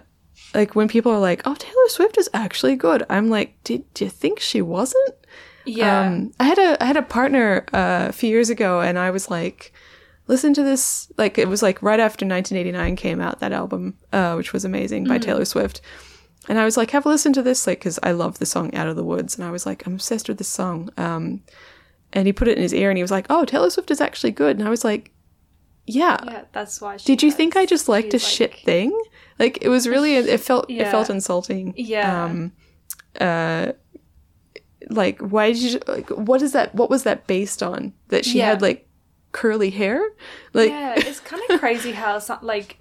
like 0.53 0.75
when 0.75 0.87
people 0.87 1.11
are 1.11 1.19
like 1.19 1.41
oh 1.45 1.55
taylor 1.55 1.87
swift 1.87 2.17
is 2.17 2.29
actually 2.33 2.75
good 2.75 3.05
i'm 3.09 3.29
like 3.29 3.61
did, 3.63 3.83
you 3.99 4.09
think 4.09 4.39
she 4.39 4.61
wasn't? 4.61 5.15
Yeah. 5.65 6.07
um 6.07 6.31
i 6.39 6.43
had 6.43 6.59
a 6.59 6.81
i 6.83 6.85
had 6.85 6.97
a 6.97 7.01
partner 7.01 7.65
uh, 7.73 8.07
a 8.09 8.11
few 8.11 8.29
years 8.29 8.49
ago 8.49 8.81
and 8.81 8.99
i 8.99 9.11
was 9.11 9.29
like 9.29 9.73
listen 10.27 10.53
to 10.53 10.63
this 10.63 11.11
like 11.17 11.37
it 11.37 11.47
was 11.47 11.61
like 11.61 11.81
right 11.81 11.99
after 11.99 12.25
1989 12.25 12.95
came 12.97 13.21
out 13.21 13.39
that 13.39 13.53
album 13.53 13.97
uh 14.11 14.33
which 14.33 14.51
was 14.51 14.65
amazing 14.65 15.05
by 15.05 15.17
taylor 15.17 15.45
swift. 15.45 15.81
And 16.49 16.59
i 16.59 16.65
was 16.65 16.75
like 16.75 16.91
have 16.91 17.05
a 17.05 17.09
listen 17.09 17.31
to 17.33 17.41
this 17.41 17.65
like 17.65 17.79
because 17.79 17.97
i 18.03 18.11
love 18.11 18.39
the 18.39 18.45
song 18.45 18.75
out 18.75 18.87
of 18.87 18.97
the 18.97 19.03
woods 19.03 19.37
and 19.37 19.45
i 19.45 19.51
was 19.51 19.65
like 19.65 19.87
i'm 19.87 19.93
obsessed 19.93 20.27
with 20.27 20.37
this 20.37 20.49
song 20.49 20.89
um 20.97 21.41
and 22.11 22.27
he 22.27 22.33
put 22.33 22.49
it 22.49 22.57
in 22.57 22.63
his 22.63 22.73
ear 22.73 22.89
and 22.89 22.97
he 22.97 23.03
was 23.03 23.11
like 23.11 23.25
oh 23.29 23.45
taylor 23.45 23.69
swift 23.69 23.89
is 23.89 24.01
actually 24.01 24.31
good 24.31 24.57
and 24.57 24.67
i 24.67 24.69
was 24.69 24.83
like 24.83 25.12
yeah, 25.85 26.17
yeah, 26.25 26.43
that's 26.53 26.79
why 26.81 26.97
she 26.97 27.05
did 27.05 27.23
you 27.23 27.31
think 27.31 27.55
I 27.57 27.65
just 27.65 27.87
liked 27.89 28.13
a 28.13 28.19
she's, 28.19 28.27
shit 28.29 28.55
thing? 28.59 28.97
Like 29.39 29.59
it 29.61 29.69
was 29.69 29.87
really 29.87 30.15
it 30.15 30.39
felt 30.49 30.69
it 30.69 30.87
felt 30.89 31.09
insulting. 31.09 31.73
Yeah. 31.77 32.23
Um 32.25 32.51
uh 33.19 33.73
like 34.89 35.19
why 35.19 35.53
did 35.53 35.61
you 35.61 35.79
like 35.87 36.09
what 36.09 36.41
is 36.41 36.51
that 36.53 36.73
what 36.75 36.89
was 36.89 37.03
that 37.03 37.27
based 37.27 37.63
on? 37.63 37.93
That 38.09 38.25
she 38.25 38.39
Yeah. 38.39 38.47
had 38.49 38.61
like 38.61 38.87
curly 39.31 39.69
hair? 39.69 40.01
Like 40.53 40.69
yeah, 40.69 40.93
it's 40.97 41.19
kind 41.19 41.41
of 41.49 41.59
crazy 41.59 41.91
how 41.93 42.19
some, 42.19 42.39
like 42.41 42.79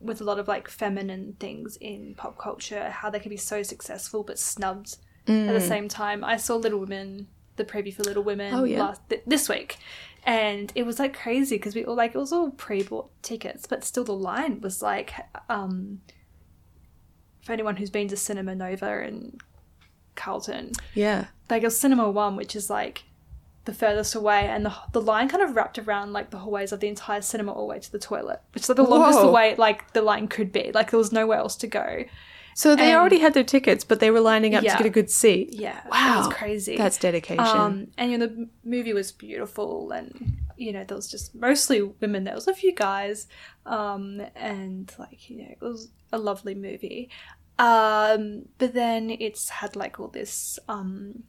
with 0.00 0.20
a 0.20 0.24
lot 0.24 0.38
of 0.38 0.48
like 0.48 0.68
feminine 0.68 1.36
things 1.40 1.76
in 1.80 2.14
pop 2.16 2.36
culture, 2.38 2.90
how 2.90 3.08
they 3.10 3.18
can 3.20 3.30
be 3.30 3.36
so 3.36 3.62
successful 3.62 4.22
but 4.22 4.38
snubbed 4.38 4.98
at 5.26 5.32
Mm. 5.32 5.48
the 5.54 5.60
same 5.60 5.88
time. 5.88 6.22
I 6.22 6.36
saw 6.36 6.56
Little 6.56 6.80
Women, 6.80 7.28
the 7.56 7.64
preview 7.64 7.94
for 7.94 8.02
Little 8.02 8.22
Women 8.22 8.52
Oh, 8.52 8.64
yeah. 8.64 8.80
last 8.80 9.00
th- 9.08 9.22
this 9.26 9.48
week, 9.48 9.78
and 10.24 10.72
it 10.74 10.84
was 10.84 10.98
like 10.98 11.16
crazy 11.16 11.56
because 11.56 11.74
we 11.74 11.84
all 11.84 11.94
like 11.94 12.14
it 12.14 12.18
was 12.18 12.32
all 12.32 12.50
pre-bought 12.50 13.10
tickets, 13.22 13.66
but 13.66 13.84
still 13.84 14.04
the 14.04 14.12
line 14.12 14.60
was 14.60 14.82
like 14.82 15.12
um 15.48 16.00
for 17.42 17.52
anyone 17.52 17.76
who's 17.76 17.90
been 17.90 18.08
to 18.08 18.16
Cinema 18.16 18.54
Nova 18.54 19.02
and 19.02 19.40
Carlton, 20.14 20.72
yeah. 20.94 21.26
like 21.50 21.62
it 21.62 21.66
was 21.66 21.78
Cinema 21.78 22.10
One, 22.10 22.36
which 22.36 22.56
is 22.56 22.70
like 22.70 23.04
the 23.66 23.74
furthest 23.74 24.14
away, 24.14 24.46
and 24.46 24.64
the 24.64 24.74
the 24.92 25.00
line 25.00 25.28
kind 25.28 25.42
of 25.42 25.54
wrapped 25.54 25.78
around 25.78 26.12
like 26.12 26.30
the 26.30 26.38
hallways 26.38 26.72
of 26.72 26.80
the 26.80 26.88
entire 26.88 27.20
cinema 27.20 27.52
all 27.52 27.66
the 27.66 27.70
way 27.70 27.78
to 27.78 27.92
the 27.92 27.98
toilet, 27.98 28.40
which 28.52 28.64
is 28.64 28.68
like 28.68 28.76
the 28.76 28.82
longest 28.82 29.20
Whoa. 29.20 29.30
way 29.30 29.54
like 29.56 29.92
the 29.92 30.02
line 30.02 30.28
could 30.28 30.52
be. 30.52 30.70
Like 30.72 30.90
there 30.90 30.98
was 30.98 31.12
nowhere 31.12 31.38
else 31.38 31.56
to 31.56 31.66
go. 31.66 32.04
So 32.54 32.76
they 32.76 32.90
And- 32.90 32.96
already 32.98 33.18
had 33.18 33.34
their 33.34 33.44
tickets, 33.44 33.84
but 33.84 34.00
they 34.00 34.10
were 34.10 34.20
lining 34.20 34.54
up 34.54 34.62
Yeah. 34.62 34.72
to 34.72 34.78
get 34.78 34.86
a 34.86 34.90
good 34.90 35.10
seat. 35.10 35.52
Yeah, 35.52 35.80
Wow. 35.90 36.24
was 36.26 36.34
crazy. 36.34 36.76
That's 36.76 36.98
dedication. 36.98 37.44
Um, 37.44 37.88
and 37.98 38.10
you 38.12 38.18
know 38.18 38.26
the 38.26 38.48
movie 38.64 38.92
was 38.92 39.10
beautiful, 39.12 39.90
and 39.90 40.38
you 40.56 40.72
know 40.72 40.84
there 40.84 40.96
was 40.96 41.10
just 41.10 41.34
mostly 41.34 41.82
women. 41.82 42.24
There 42.24 42.34
was 42.34 42.46
a 42.48 42.54
few 42.54 42.72
guys, 42.72 43.26
um, 43.66 44.22
and 44.36 44.92
like 44.98 45.28
you 45.28 45.38
know 45.38 45.48
it 45.50 45.58
was 45.60 45.90
a 46.12 46.18
lovely 46.18 46.54
movie. 46.54 47.10
Um, 47.58 48.46
but 48.58 48.74
then 48.74 49.10
it's 49.10 49.48
had 49.48 49.76
like 49.76 50.00
all 50.00 50.08
this 50.08 50.58
um, 50.68 51.22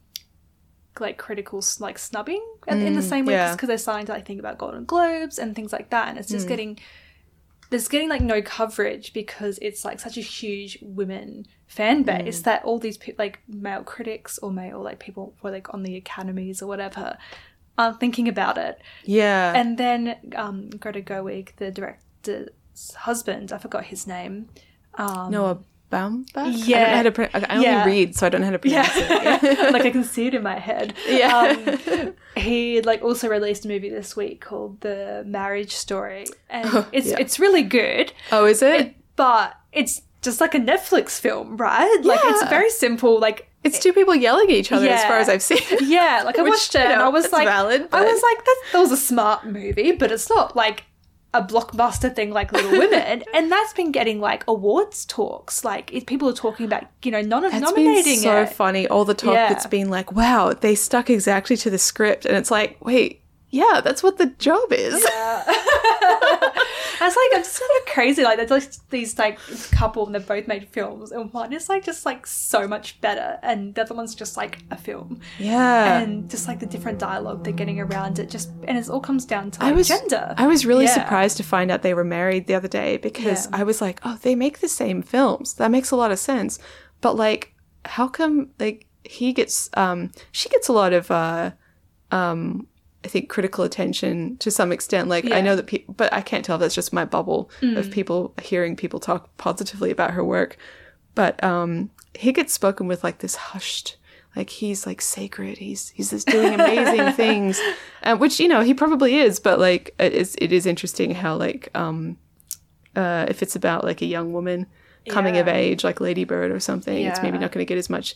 like 0.98 1.18
critical 1.18 1.62
like 1.78 1.98
snubbing 1.98 2.42
in, 2.66 2.80
in 2.82 2.94
the 2.94 3.02
same 3.02 3.26
way 3.26 3.34
yeah. 3.34 3.52
because 3.52 3.68
they're 3.68 3.78
starting 3.78 4.06
to 4.06 4.12
like 4.12 4.26
think 4.26 4.40
about 4.40 4.58
Golden 4.58 4.84
Globes 4.84 5.38
and 5.38 5.54
things 5.54 5.72
like 5.72 5.90
that, 5.90 6.08
and 6.08 6.18
it's 6.18 6.28
just 6.28 6.48
getting 6.48 6.78
there's 7.70 7.88
getting 7.88 8.08
like 8.08 8.20
no 8.22 8.40
coverage 8.42 9.12
because 9.12 9.58
it's 9.62 9.84
like 9.84 9.98
such 10.00 10.16
a 10.16 10.20
huge 10.20 10.78
women 10.82 11.46
fan 11.66 12.04
Mm. 12.04 12.24
base 12.24 12.42
that 12.42 12.64
all 12.64 12.78
these 12.78 12.96
pe- 12.96 13.14
like 13.18 13.40
male 13.48 13.82
critics 13.82 14.38
or 14.38 14.50
male 14.52 14.80
like 14.80 14.98
people 15.00 15.34
who 15.40 15.48
are 15.48 15.50
like 15.50 15.72
on 15.74 15.82
the 15.82 15.96
academies 15.96 16.62
or 16.62 16.66
whatever 16.66 17.18
aren't 17.76 17.98
thinking 18.00 18.28
about 18.28 18.56
it. 18.56 18.80
Yeah. 19.04 19.52
And 19.54 19.76
then 19.76 20.16
um, 20.36 20.70
Greta 20.70 21.00
Gerwig, 21.02 21.56
the 21.56 21.70
director's 21.70 22.48
husband, 22.96 23.52
I 23.52 23.58
forgot 23.58 23.84
his 23.86 24.06
name. 24.06 24.48
Um, 24.94 25.30
Noah 25.30 25.58
Baumbach? 25.90 26.26
I 26.36 26.42
don't 26.50 26.52
Yeah. 26.68 26.90
know 26.90 26.96
how 26.96 27.02
to 27.04 27.12
pro- 27.12 27.28
I 27.34 27.46
only 27.54 27.64
Yeah. 27.64 27.84
read, 27.84 28.16
so 28.16 28.26
I 28.26 28.28
don't 28.28 28.40
know 28.40 28.46
how 28.46 28.52
to 28.52 28.58
pronounce 28.58 28.96
yeah, 28.96 29.38
it. 29.42 29.72
like 29.72 29.82
I 29.84 29.90
can 29.90 30.04
see 30.04 30.26
it 30.26 30.34
in 30.34 30.42
my 30.42 30.58
head. 30.58 30.94
Yeah. 31.08 31.36
Um, 31.36 32.14
he 32.36 32.80
like 32.82 33.02
also 33.02 33.28
released 33.28 33.64
a 33.64 33.68
movie 33.68 33.90
this 33.90 34.16
week 34.16 34.40
called 34.40 34.80
The 34.80 35.22
Marriage 35.26 35.72
Story, 35.72 36.26
and 36.50 36.68
Oh, 36.72 36.86
it's 36.92 37.08
yeah. 37.08 37.16
it's 37.18 37.38
really 37.38 37.62
good. 37.62 38.12
oh, 38.32 38.44
is 38.46 38.62
it? 38.62 38.94
but 39.16 39.54
it's 39.72 40.02
just 40.22 40.40
like 40.40 40.54
a 40.54 40.58
Netflix 40.60 41.18
film, 41.20 41.56
right? 41.56 41.98
Like 42.02 42.20
it's 42.24 42.48
very 42.50 42.68
simple. 42.70 43.18
Like 43.20 43.48
It's 43.64 43.78
two 43.78 43.92
people 43.92 44.14
yelling 44.14 44.50
at 44.50 44.56
each 44.56 44.72
other, 44.72 44.88
as 44.88 45.04
far 45.04 45.18
as 45.18 45.28
I've 45.28 45.42
seen. 45.42 45.58
yeah, 45.82 46.22
like 46.24 46.38
I 46.38 46.42
watched 46.52 46.74
it 46.74 46.80
and 46.82 47.00
I 47.00 47.08
was 47.08 47.32
like, 47.32 47.46
valid, 47.46 47.88
I 47.92 48.04
was 48.04 48.22
like, 48.22 48.44
that, 48.44 48.62
that 48.72 48.78
was 48.80 48.92
a 48.92 48.96
smart 48.96 49.46
movie, 49.46 49.92
but 49.92 50.10
it's 50.12 50.28
not 50.28 50.54
like 50.56 50.84
a 51.34 51.42
blockbuster 51.42 52.14
thing 52.14 52.30
like 52.30 52.52
Little 52.52 52.70
Women, 52.78 53.22
and 53.34 53.52
that's 53.52 53.72
been 53.74 53.92
getting 53.92 54.20
like 54.20 54.44
awards 54.48 55.04
talks. 55.04 55.64
Like 55.64 56.06
people 56.06 56.28
are 56.28 56.32
talking 56.34 56.64
about, 56.66 56.84
you 57.02 57.10
know, 57.10 57.20
non- 57.20 57.42
That's 57.42 57.60
nominating 57.60 58.04
been 58.04 58.18
so 58.22 58.42
it. 58.42 58.48
funny. 58.50 58.88
All 58.88 59.04
the 59.04 59.14
talk 59.14 59.34
Yeah. 59.34 59.48
that's 59.50 59.66
been 59.66 59.90
like, 59.90 60.12
wow, 60.12 60.52
they 60.52 60.74
stuck 60.74 61.10
exactly 61.10 61.56
to 61.58 61.68
the 61.70 61.78
script. 61.78 62.24
And 62.24 62.36
it's 62.36 62.50
like, 62.50 62.78
wait, 62.84 63.20
yeah, 63.50 63.80
that's 63.84 64.02
what 64.02 64.18
the 64.18 64.26
job 64.38 64.72
is. 64.72 64.94
I 67.00 67.04
was 67.06 67.16
like, 67.16 67.30
I'm 67.34 67.40
of 67.80 67.92
crazy. 67.92 68.22
Like, 68.24 68.36
there's 68.38 68.50
like 68.50 68.64
these 68.90 69.18
like 69.18 69.38
couple, 69.70 70.06
and 70.06 70.14
they've 70.14 70.26
both 70.26 70.46
made 70.48 70.68
films, 70.68 71.12
and 71.12 71.32
one 71.32 71.52
is 71.52 71.68
like 71.68 71.84
just 71.84 72.06
like 72.06 72.26
so 72.26 72.66
much 72.66 73.00
better, 73.00 73.38
and 73.42 73.74
the 73.74 73.82
other 73.82 73.94
one's 73.94 74.14
just 74.14 74.36
like 74.36 74.58
a 74.70 74.76
film, 74.76 75.20
Yeah. 75.38 75.98
and 76.00 76.28
just 76.30 76.48
like 76.48 76.58
the 76.60 76.66
different 76.66 76.98
dialogue 76.98 77.44
they're 77.44 77.52
getting 77.52 77.80
around 77.80 78.18
it, 78.18 78.30
just 78.30 78.50
and 78.64 78.78
it 78.78 78.88
all 78.88 79.00
comes 79.00 79.24
down 79.24 79.50
to 79.52 79.60
like, 79.60 79.68
I 79.68 79.72
was 79.72 79.88
gender. 79.88 80.34
I 80.36 80.46
was 80.46 80.64
really 80.66 80.84
Yeah. 80.86 80.94
surprised 80.94 81.36
to 81.38 81.42
find 81.42 81.70
out 81.70 81.82
they 81.82 81.94
were 81.94 82.04
married 82.04 82.46
the 82.46 82.54
other 82.54 82.68
day 82.68 82.96
because 82.96 83.46
Yeah. 83.46 83.58
I 83.60 83.62
was 83.64 83.80
like, 83.80 84.00
oh, 84.04 84.18
they 84.22 84.34
make 84.34 84.60
the 84.60 84.68
same 84.68 85.02
films. 85.02 85.54
That 85.54 85.70
makes 85.70 85.90
a 85.90 85.96
lot 85.96 86.10
of 86.10 86.18
sense. 86.18 86.58
But 87.00 87.16
like, 87.16 87.54
how 87.84 88.08
come 88.08 88.50
like 88.58 88.86
he 89.04 89.32
gets 89.32 89.70
um 89.74 90.10
she 90.32 90.48
gets 90.48 90.66
a 90.68 90.72
lot 90.72 90.92
of 90.92 91.10
uh 91.10 91.52
um 92.10 92.66
I 93.06 93.08
think 93.08 93.28
critical 93.28 93.62
attention 93.64 94.36
to 94.38 94.50
some 94.50 94.72
extent. 94.72 95.08
Like 95.08 95.24
I 95.26 95.28
Yeah. 95.28 95.40
Mm. 95.40 95.44
know 95.44 95.56
that 95.56 95.66
people, 95.66 95.94
but 95.94 96.12
I 96.12 96.22
can't 96.30 96.44
tell 96.44 96.56
if 96.56 96.60
that's 96.60 96.74
just 96.74 96.92
my 96.92 97.04
bubble 97.04 97.50
of 97.62 97.90
people 97.90 98.34
hearing 98.42 98.74
people 98.76 98.98
talk 99.00 99.22
positively 99.36 99.90
about 99.96 100.10
her 100.16 100.24
work. 100.24 100.56
But 101.14 101.34
um 101.44 101.90
he 102.14 102.32
gets 102.32 102.52
spoken 102.52 102.86
with 102.88 103.04
like 103.04 103.18
this 103.18 103.36
hushed 103.36 103.96
like 104.34 104.50
he's 104.50 104.86
like 104.86 105.00
sacred 105.02 105.58
he's 105.58 105.82
he's 105.96 106.10
just 106.10 106.26
doing 106.26 106.52
amazing 106.60 107.12
things 107.22 107.60
uh, 108.02 108.16
which 108.16 108.40
you 108.40 108.48
know 108.48 108.60
he 108.62 108.74
probably 108.74 109.12
is 109.26 109.38
but 109.38 109.58
like 109.68 109.94
it 109.98 110.12
is 110.22 110.34
it 110.44 110.50
is 110.52 110.64
interesting 110.66 111.10
how 111.22 111.36
like 111.36 111.68
um 111.74 112.16
uh 113.02 113.24
if 113.28 113.42
it's 113.42 113.56
about 113.56 113.84
like 113.84 114.00
a 114.02 114.06
young 114.06 114.32
woman 114.32 114.66
coming 115.10 115.36
of 115.36 115.46
age 115.48 115.84
like 115.84 116.00
lady 116.00 116.24
bird 116.24 116.50
or 116.50 116.60
something 116.60 117.04
it's 117.10 117.22
maybe 117.22 117.38
not 117.38 117.52
going 117.52 117.64
to 117.66 117.68
get 117.68 117.78
as 117.78 117.88
much 117.90 118.14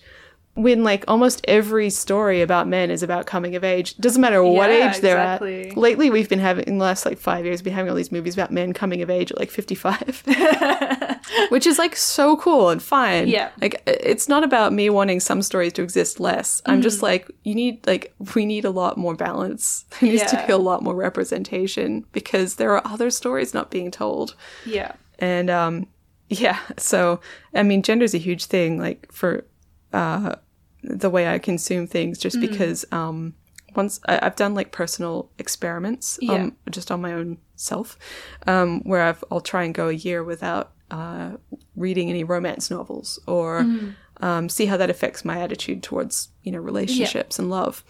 when 0.55 0.83
like 0.83 1.05
almost 1.09 1.41
every 1.47 1.89
story 1.91 2.43
about 2.43 2.67
men 2.67 2.91
is 2.91 3.03
about 3.03 3.25
coming 3.25 3.55
of 3.55 3.63
age 3.65 3.97
doesn't 3.99 4.21
matter 4.21 4.43
what 4.43 4.69
Yeah, 4.69 4.91
age 4.91 5.01
they're 5.01 5.17
exactly. 5.17 5.71
at 5.71 5.77
lately 5.77 6.11
we've 6.11 6.29
been 6.29 6.41
having 6.41 6.65
in 6.65 6.79
the 6.79 6.85
last 6.85 7.07
like 7.07 7.19
five 7.19 7.45
years 7.45 7.61
we've 7.61 7.67
been 7.67 7.75
having 7.75 7.89
all 7.91 7.97
these 7.97 8.11
movies 8.13 8.35
about 8.35 8.51
men 8.51 8.73
coming 8.73 9.01
of 9.01 9.09
age 9.11 9.31
at 9.31 9.39
like 9.39 9.51
55 9.51 10.25
which 11.51 11.67
is 11.67 11.79
like 11.79 11.95
so 11.97 12.37
cool 12.37 12.71
and 12.71 12.83
fine. 12.83 13.29
Yeah. 13.29 13.51
like 13.61 13.81
it's 13.87 14.29
not 14.29 14.43
about 14.45 14.73
me 14.73 14.91
wanting 14.91 15.21
some 15.21 15.43
stories 15.43 15.73
to 15.75 15.83
exist 15.83 16.19
less. 16.21 16.63
I'm 16.67 16.75
Mm-hmm. 16.75 16.83
just 16.83 17.03
like 17.03 17.31
you 17.45 17.55
need 17.55 17.87
like 17.87 18.13
we 18.35 18.45
need 18.47 18.65
a 18.65 18.71
lot 18.71 18.97
more 18.97 19.15
balance. 19.15 19.85
There 20.01 20.11
needs 20.11 20.31
to 20.31 20.45
be 20.47 20.53
a 20.53 20.59
lot 20.59 20.83
more 20.83 20.95
representation 20.95 22.05
because 22.13 22.57
there 22.57 22.73
are 22.73 22.83
other 22.85 23.11
stories 23.11 23.55
not 23.55 23.71
being 23.71 23.91
told. 23.91 24.35
Yeah, 24.67 24.93
and 25.19 25.49
um 25.51 25.87
yeah 26.33 26.59
so 26.77 27.19
i 27.55 27.63
mean 27.65 27.83
gender's 27.83 28.15
a 28.15 28.19
huge 28.19 28.45
thing 28.45 28.79
like 28.79 29.11
for 29.11 29.45
uh 29.93 30.35
the 30.83 31.11
way 31.11 31.29
i 31.29 31.39
consume 31.39 31.87
things 31.87 32.19
just 32.19 32.37
Mm. 32.39 32.41
because 32.43 32.85
um 32.93 33.35
once 33.77 34.01
I, 34.09 34.19
i've 34.23 34.37
done 34.37 34.55
like 34.55 34.73
personal 34.73 35.31
experiments 35.39 36.19
Yeah. 36.23 36.35
um 36.35 36.57
just 36.71 36.91
on 36.91 37.01
my 37.01 37.12
own 37.12 37.39
self 37.57 37.99
um 38.47 38.81
where 38.83 39.03
I've, 39.03 39.23
i'll 39.31 39.41
try 39.41 39.65
and 39.65 39.75
go 39.75 39.89
a 39.89 39.93
year 39.93 40.25
without 40.25 40.73
uh 40.91 41.33
reading 41.77 42.09
any 42.11 42.25
romance 42.25 42.71
novels 42.71 43.19
or 43.27 43.62
Mm. 43.65 43.95
um 44.23 44.49
see 44.49 44.67
how 44.67 44.77
that 44.77 44.91
affects 44.91 45.25
my 45.25 45.41
attitude 45.41 45.83
towards 45.83 46.31
you 46.43 46.51
know 46.53 46.59
relationships 46.59 47.39
and 47.39 47.49
love 47.51 47.85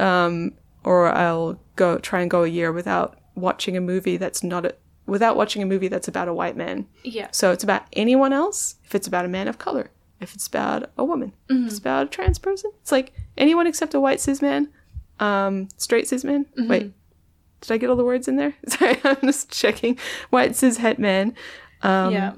um 0.00 0.52
or 0.84 1.08
i'll 1.14 1.58
go 1.76 1.98
try 1.98 2.20
and 2.20 2.30
go 2.30 2.42
a 2.44 2.48
year 2.48 2.72
without 2.72 3.18
watching 3.34 3.76
a 3.76 3.80
movie 3.80 4.16
that's 4.16 4.42
not 4.42 4.66
a 4.66 4.74
without 5.06 5.36
watching 5.36 5.62
a 5.62 5.66
movie 5.66 5.88
that's 5.88 6.08
about 6.08 6.28
a 6.28 6.34
white 6.34 6.56
man 6.56 6.86
yeah, 7.04 7.28
so 7.32 7.50
it's 7.50 7.64
about 7.64 7.82
anyone 7.94 8.32
else. 8.32 8.76
If 8.84 8.94
it's 8.94 9.08
about 9.08 9.24
a 9.24 9.28
man 9.28 9.48
of 9.48 9.58
color, 9.58 9.90
if 10.22 10.34
it's 10.34 10.46
about 10.46 10.90
a 10.96 11.04
woman, 11.04 11.32
if 11.48 11.66
it's 11.66 11.78
about 11.78 12.06
a 12.06 12.10
trans 12.10 12.38
person, 12.38 12.70
it's 12.80 12.92
like 12.92 13.12
anyone 13.36 13.66
except 13.66 13.94
a 13.94 14.00
white 14.00 14.20
cis 14.20 14.40
man, 14.42 14.68
um, 15.20 15.68
straight 15.76 16.08
cis 16.08 16.24
man. 16.24 16.46
Wait, 16.68 16.92
did 17.60 17.72
I 17.72 17.76
get 17.78 17.90
all 17.90 17.96
the 17.96 18.04
words 18.04 18.28
in 18.28 18.36
there? 18.36 18.54
Sorry, 18.68 18.98
I'm 19.04 19.16
just 19.22 19.50
checking. 19.50 19.98
White 20.30 20.56
cis 20.56 20.76
het 20.78 20.98
man. 20.98 21.34
Um, 21.82 22.12
yeah, 22.12 22.32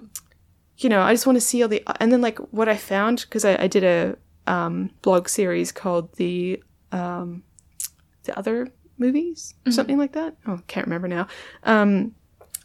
You 0.78 0.88
know, 0.88 1.00
I 1.02 1.12
just 1.12 1.26
want 1.26 1.36
to 1.36 1.40
see 1.40 1.62
all 1.62 1.68
the 1.68 1.82
and 2.00 2.10
then 2.12 2.20
like 2.20 2.38
what 2.52 2.68
I 2.68 2.76
found 2.76 3.20
because 3.22 3.44
I, 3.44 3.62
I 3.62 3.66
did 3.68 3.84
a 3.84 4.16
um, 4.46 4.90
blog 5.02 5.28
series 5.28 5.72
called 5.72 6.12
the 6.16 6.62
um, 6.92 7.42
the 8.24 8.38
other 8.38 8.68
movies 8.98 9.54
or 9.66 9.72
something 9.72 9.98
like 9.98 10.12
that. 10.12 10.36
Oh, 10.46 10.54
I 10.54 10.62
can't 10.66 10.86
remember 10.86 11.08
now. 11.08 11.26
Um, 11.64 12.14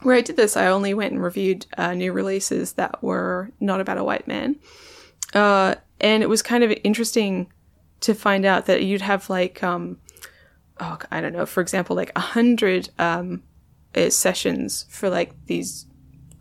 where 0.03 0.15
I 0.15 0.21
did 0.21 0.37
this, 0.37 0.55
I 0.55 0.67
only 0.67 0.93
went 0.93 1.11
and 1.11 1.21
reviewed 1.21 1.65
uh, 1.77 1.93
new 1.93 2.13
releases 2.13 2.73
that 2.73 3.03
were 3.03 3.51
not 3.59 3.81
about 3.81 3.97
a 3.97 4.03
white 4.03 4.27
man. 4.27 4.55
Uh, 5.34 5.76
and 5.99 6.23
it 6.23 6.30
was 6.30 6.41
kind 6.41 6.64
of 6.64 6.72
interesting 6.84 7.51
to 8.01 8.14
find 8.14 8.45
out 8.45 8.65
that 8.65 8.84
you'd 8.84 9.01
have 9.01 9.30
like, 9.30 9.61
um, 9.64 9.97
oh, 10.80 10.97
I 11.11 11.22
don't 11.22 11.34
know, 11.34 11.45
for 11.45 11.61
example, 11.61 11.95
like 11.95 12.11
a 12.15 12.22
hundred 12.22 12.89
um, 12.97 13.43
uh, 13.95 14.10
sessions 14.10 14.85
for 14.89 15.10
like 15.10 15.34
these 15.45 15.85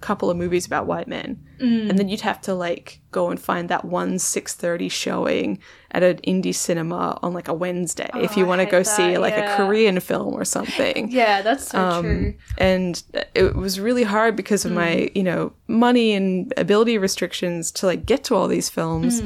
couple 0.00 0.30
of 0.30 0.36
movies 0.36 0.64
about 0.66 0.86
white 0.86 1.08
men, 1.08 1.44
and 1.60 1.98
then 1.98 2.08
you'd 2.08 2.20
have 2.20 2.40
to 2.42 2.54
like 2.54 3.00
go 3.10 3.30
and 3.30 3.40
find 3.40 3.68
that 3.68 3.84
one 3.84 4.18
six 4.18 4.54
thirty 4.54 4.88
showing 4.88 5.58
at 5.90 6.02
an 6.02 6.18
indie 6.18 6.54
cinema 6.54 7.18
on 7.22 7.32
like 7.34 7.48
a 7.48 7.54
Wednesday 7.54 8.08
if 8.14 8.36
you 8.36 8.46
want 8.46 8.60
to 8.60 8.66
go 8.66 8.82
see 8.82 9.18
like 9.18 9.34
yeah. 9.34 9.54
a 9.54 9.56
Korean 9.56 9.98
film 10.00 10.34
or 10.34 10.44
something. 10.44 11.10
Yeah. 11.18 11.42
That's 11.42 11.68
so 11.68 11.78
Um, 11.78 12.02
true. 12.04 12.34
and 12.58 13.02
it 13.34 13.56
was 13.56 13.80
really 13.80 14.04
hard 14.04 14.36
because 14.36 14.64
of 14.64 14.72
my 14.72 15.10
you 15.14 15.22
know 15.24 15.52
money 15.66 16.12
and 16.12 16.52
ability 16.56 16.96
restrictions 16.98 17.70
to 17.72 17.86
like 17.86 18.06
get 18.06 18.22
to 18.24 18.34
all 18.36 18.46
these 18.48 18.68
films. 18.68 19.22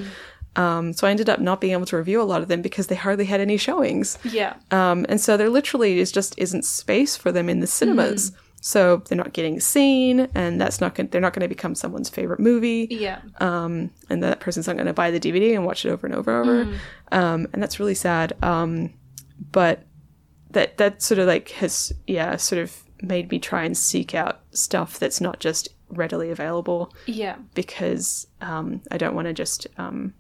Um, 0.55 0.93
so 0.93 1.07
i 1.07 1.11
ended 1.11 1.31
up 1.31 1.41
not 1.41 1.63
being 1.63 1.73
able 1.73 1.87
to 1.87 1.97
review 1.97 2.21
a 2.21 2.25
lot 2.25 2.43
of 2.43 2.49
them 2.49 2.61
because 2.61 2.89
they 2.89 2.95
hardly 2.95 3.25
had 3.25 3.41
any 3.41 3.57
showings. 3.57 4.19
Yeah, 4.23 4.55
um, 4.71 5.07
and 5.09 5.19
so 5.19 5.39
there 5.39 5.49
literally 5.49 5.99
is 5.99 6.13
just 6.13 6.35
isn't 6.39 6.65
space 6.67 7.17
for 7.17 7.33
them 7.33 7.49
in 7.49 7.61
the 7.61 7.67
cinemas 7.67 8.33
so 8.65 8.99
they're 9.09 9.19
not 9.19 9.33
getting 9.33 9.59
seen 9.59 10.21
and 10.37 10.61
that's 10.61 10.81
not 10.81 10.95
going 10.95 11.09
they're 11.09 11.21
not 11.21 11.33
going 11.33 11.43
to 11.43 11.49
become 11.49 11.75
someone's 11.75 12.09
favorite 12.09 12.39
movie. 12.39 12.87
Yeah, 12.91 13.21
um, 13.41 13.91
and 14.09 14.23
that 14.23 14.39
person's 14.39 14.69
not 14.69 14.77
going 14.77 14.87
to 14.87 14.93
buy 14.93 15.11
the 15.11 15.19
DVD 15.19 15.55
and 15.55 15.67
watch 15.67 15.85
it 15.85 15.91
over 15.91 16.07
and 16.07 16.15
over 16.15 16.41
and 16.41 16.51
over, 16.51 16.79
um, 17.11 17.49
and 17.53 17.61
that's 17.61 17.81
really 17.81 17.97
sad. 17.97 18.35
Um, 18.41 18.95
but 19.51 19.83
that 20.53 20.77
that 20.77 21.03
sort 21.03 21.19
of 21.19 21.27
like 21.27 21.51
has 21.51 21.93
yeah 22.07 22.37
sort 22.37 22.63
of 22.63 22.85
made 23.03 23.33
me 23.33 23.41
try 23.41 23.65
and 23.65 23.77
seek 23.77 24.15
out 24.15 24.43
stuff 24.53 24.97
that's 25.01 25.21
not 25.21 25.41
just 25.41 25.69
readily 25.91 26.31
available. 26.31 26.95
Yeah, 27.07 27.37
because 27.55 28.29
um, 28.41 28.81
I 28.93 28.97
don't 28.97 29.17
want 29.17 29.27
to 29.27 29.35
just 29.35 29.67
um 29.77 30.15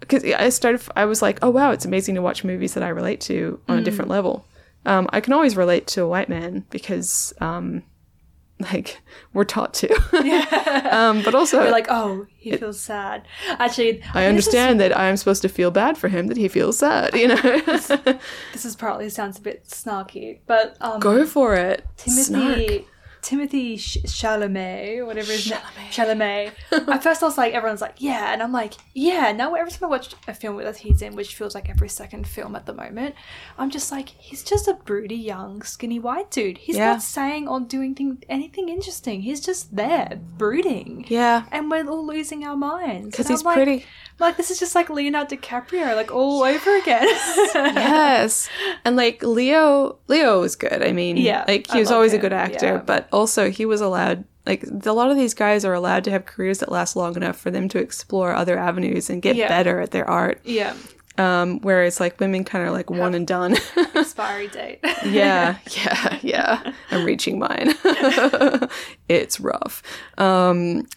because 0.00 0.24
I 0.24 0.48
started 0.48 0.82
I 0.96 1.04
was 1.04 1.22
like 1.22 1.38
oh 1.40 1.50
wow 1.50 1.70
it's 1.70 1.84
amazing 1.84 2.16
to 2.16 2.22
watch 2.22 2.42
movies 2.42 2.74
that 2.74 2.82
I 2.82 2.88
relate 2.88 3.20
to 3.22 3.60
on 3.68 3.78
a 3.78 3.82
different 3.82 4.10
level. 4.10 4.44
Um, 4.84 5.08
I 5.12 5.20
can 5.20 5.32
always 5.32 5.56
relate 5.56 5.86
to 5.88 6.02
a 6.02 6.08
white 6.08 6.28
man 6.28 6.64
because 6.70 7.32
um, 7.40 7.82
like 8.72 9.00
we're 9.32 9.44
taught 9.44 9.74
to. 9.74 9.92
um, 10.92 11.22
but 11.22 11.34
also 11.34 11.58
We're 11.58 11.70
like, 11.70 11.88
oh, 11.88 12.26
he 12.36 12.56
feels 12.56 12.80
sad. 12.80 13.26
Actually, 13.48 14.02
I 14.14 14.26
understand 14.26 14.80
that 14.80 14.96
I 14.96 15.06
am 15.06 15.16
supposed 15.16 15.42
to 15.42 15.48
feel 15.48 15.70
bad 15.70 15.98
for 15.98 16.08
him 16.08 16.28
that 16.28 16.36
he 16.36 16.48
feels 16.48 16.78
sad, 16.78 17.14
you 17.14 17.28
know. 17.28 17.36
This 18.52 18.64
is 18.64 18.76
probably 18.76 19.08
sounds 19.08 19.38
a 19.38 19.42
bit 19.42 19.64
snarky, 19.64 20.40
but 20.46 20.76
um, 20.80 21.00
Go 21.00 21.26
for 21.26 21.54
it. 21.54 21.84
Timothy 21.96 22.22
Snark. 22.22 22.84
Timothy 23.22 23.76
Ch- 23.76 23.98
Chalamet, 24.04 25.06
whatever 25.06 25.30
his 25.32 25.48
name, 25.48 25.60
Chalamet. 25.90 26.52
At 26.72 27.02
first, 27.02 27.22
I 27.22 27.26
was 27.26 27.38
like, 27.38 27.54
everyone's 27.54 27.80
like, 27.80 27.94
yeah, 27.98 28.32
and 28.32 28.42
I'm 28.42 28.52
like, 28.52 28.74
yeah. 28.94 29.30
Now 29.32 29.54
every 29.54 29.70
time 29.70 29.84
I 29.84 29.86
watch 29.86 30.14
a 30.26 30.34
film 30.34 30.56
that 30.58 30.76
he's 30.78 31.02
in, 31.02 31.14
which 31.14 31.34
feels 31.36 31.54
like 31.54 31.70
every 31.70 31.88
second 31.88 32.26
film 32.26 32.56
at 32.56 32.66
the 32.66 32.74
moment, 32.74 33.14
I'm 33.56 33.70
just 33.70 33.92
like, 33.92 34.08
he's 34.08 34.42
just 34.42 34.66
a 34.68 34.74
broody, 34.74 35.14
young, 35.16 35.62
skinny 35.62 35.98
white 36.00 36.30
dude. 36.32 36.58
He's 36.58 36.76
Yeah. 36.76 36.94
not 36.94 37.02
saying 37.02 37.46
or 37.48 37.60
doing 37.60 37.94
thing, 37.94 38.22
anything 38.28 38.68
interesting. 38.68 39.22
He's 39.22 39.40
just 39.40 39.74
there 39.76 40.20
brooding, 40.36 41.04
Yeah. 41.08 41.44
and 41.52 41.70
we're 41.70 41.88
all 41.88 42.04
losing 42.04 42.44
our 42.44 42.56
minds 42.56 43.06
Because 43.12 43.28
he's 43.28 43.44
like, 43.44 43.54
pretty. 43.54 43.86
Like 44.22 44.36
this 44.36 44.50
is 44.50 44.58
just 44.58 44.74
like 44.74 44.88
Leonardo 44.88 45.36
DiCaprio, 45.36 45.94
like 45.94 46.10
all 46.12 46.42
over 46.42 46.76
again. 46.76 47.02
yes 47.54 48.48
and 48.84 48.96
like 48.96 49.22
leo 49.22 49.98
leo 50.08 50.40
was 50.40 50.56
good 50.56 50.82
i 50.82 50.92
mean 50.92 51.16
Yeah, 51.16 51.44
like 51.46 51.66
he 51.68 51.76
I 51.78 51.80
was 51.80 51.90
always 51.90 52.12
a 52.12 52.18
good 52.18 52.32
actor 52.32 52.66
yeah. 52.66 52.76
but 52.78 53.08
also 53.12 53.50
he 53.50 53.66
was 53.66 53.80
allowed 53.80 54.24
like 54.46 54.64
a 54.84 54.92
lot 54.92 55.10
of 55.10 55.16
these 55.16 55.34
guys 55.34 55.64
are 55.64 55.74
allowed 55.74 56.04
to 56.04 56.10
have 56.10 56.24
careers 56.24 56.58
that 56.58 56.70
last 56.70 56.96
long 56.96 57.14
enough 57.16 57.36
for 57.36 57.50
them 57.50 57.68
to 57.70 57.78
explore 57.78 58.32
other 58.34 58.58
avenues 58.58 59.10
and 59.10 59.22
get 59.22 59.36
Yeah. 59.36 59.48
better 59.48 59.80
at 59.80 59.90
their 59.90 60.08
art 60.08 60.40
yeah, 60.44 60.74
um 61.18 61.60
whereas 61.60 62.00
like 62.00 62.18
women 62.20 62.42
kind 62.44 62.66
of 62.66 62.72
like 62.72 62.90
one 62.90 63.14
and 63.14 63.26
done 63.26 63.56
expiry 63.94 64.48
date. 64.48 64.80
yeah 65.06 65.58
yeah 65.70 66.18
yeah 66.22 66.72
i'm 66.90 67.04
reaching 67.04 67.38
mine 67.38 67.74
it's 69.08 69.38
rough 69.40 69.82
um 70.18 70.82
That's 70.82 70.88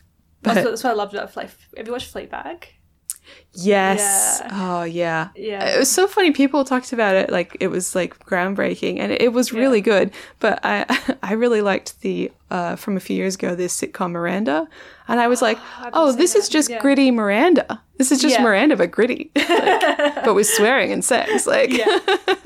but 0.41 0.55
what, 0.55 0.63
that's 0.71 0.83
what 0.83 0.91
I 0.91 0.93
loved 0.93 1.13
about 1.15 1.31
Fleet. 1.31 1.49
Have 1.77 1.87
you 1.87 1.91
watched 1.93 2.13
Fleabag? 2.13 2.63
Yes. 3.53 4.41
Yeah. 4.41 4.49
Oh, 4.51 4.83
yeah. 4.83 5.29
Yeah. 5.35 5.75
It 5.75 5.79
was 5.79 5.89
so 5.89 6.07
funny. 6.07 6.31
People 6.31 6.65
talked 6.65 6.91
about 6.91 7.15
it 7.15 7.29
like 7.29 7.55
it 7.59 7.67
was 7.69 7.95
like 7.95 8.19
groundbreaking, 8.25 8.99
and 8.99 9.11
it, 9.13 9.21
it 9.21 9.33
was 9.33 9.53
really 9.53 9.79
good. 9.81 10.11
But 10.39 10.59
I, 10.63 11.15
I 11.23 11.33
really 11.33 11.61
liked 11.61 12.01
the 12.01 12.31
uh, 12.51 12.75
from 12.75 12.97
a 12.97 12.99
few 12.99 13.15
years 13.15 13.35
ago 13.35 13.55
this 13.55 13.79
sitcom 13.79 14.11
Miranda, 14.11 14.67
and 15.07 15.19
I 15.21 15.27
was 15.27 15.41
like, 15.41 15.57
oh, 15.93 16.11
this 16.11 16.35
is 16.35 16.47
that. 16.47 16.51
just 16.51 16.69
Yeah. 16.69 16.81
gritty 16.81 17.11
Miranda. 17.11 17.81
This 17.97 18.11
is 18.11 18.21
just 18.21 18.35
Yeah. 18.35 18.43
Miranda, 18.43 18.75
but 18.75 18.91
gritty, 18.91 19.31
Like, 19.37 20.25
but 20.25 20.35
with 20.35 20.47
swearing 20.47 20.91
and 20.91 21.03
sex. 21.03 21.47
Like, 21.47 21.71
Yeah. 21.71 21.99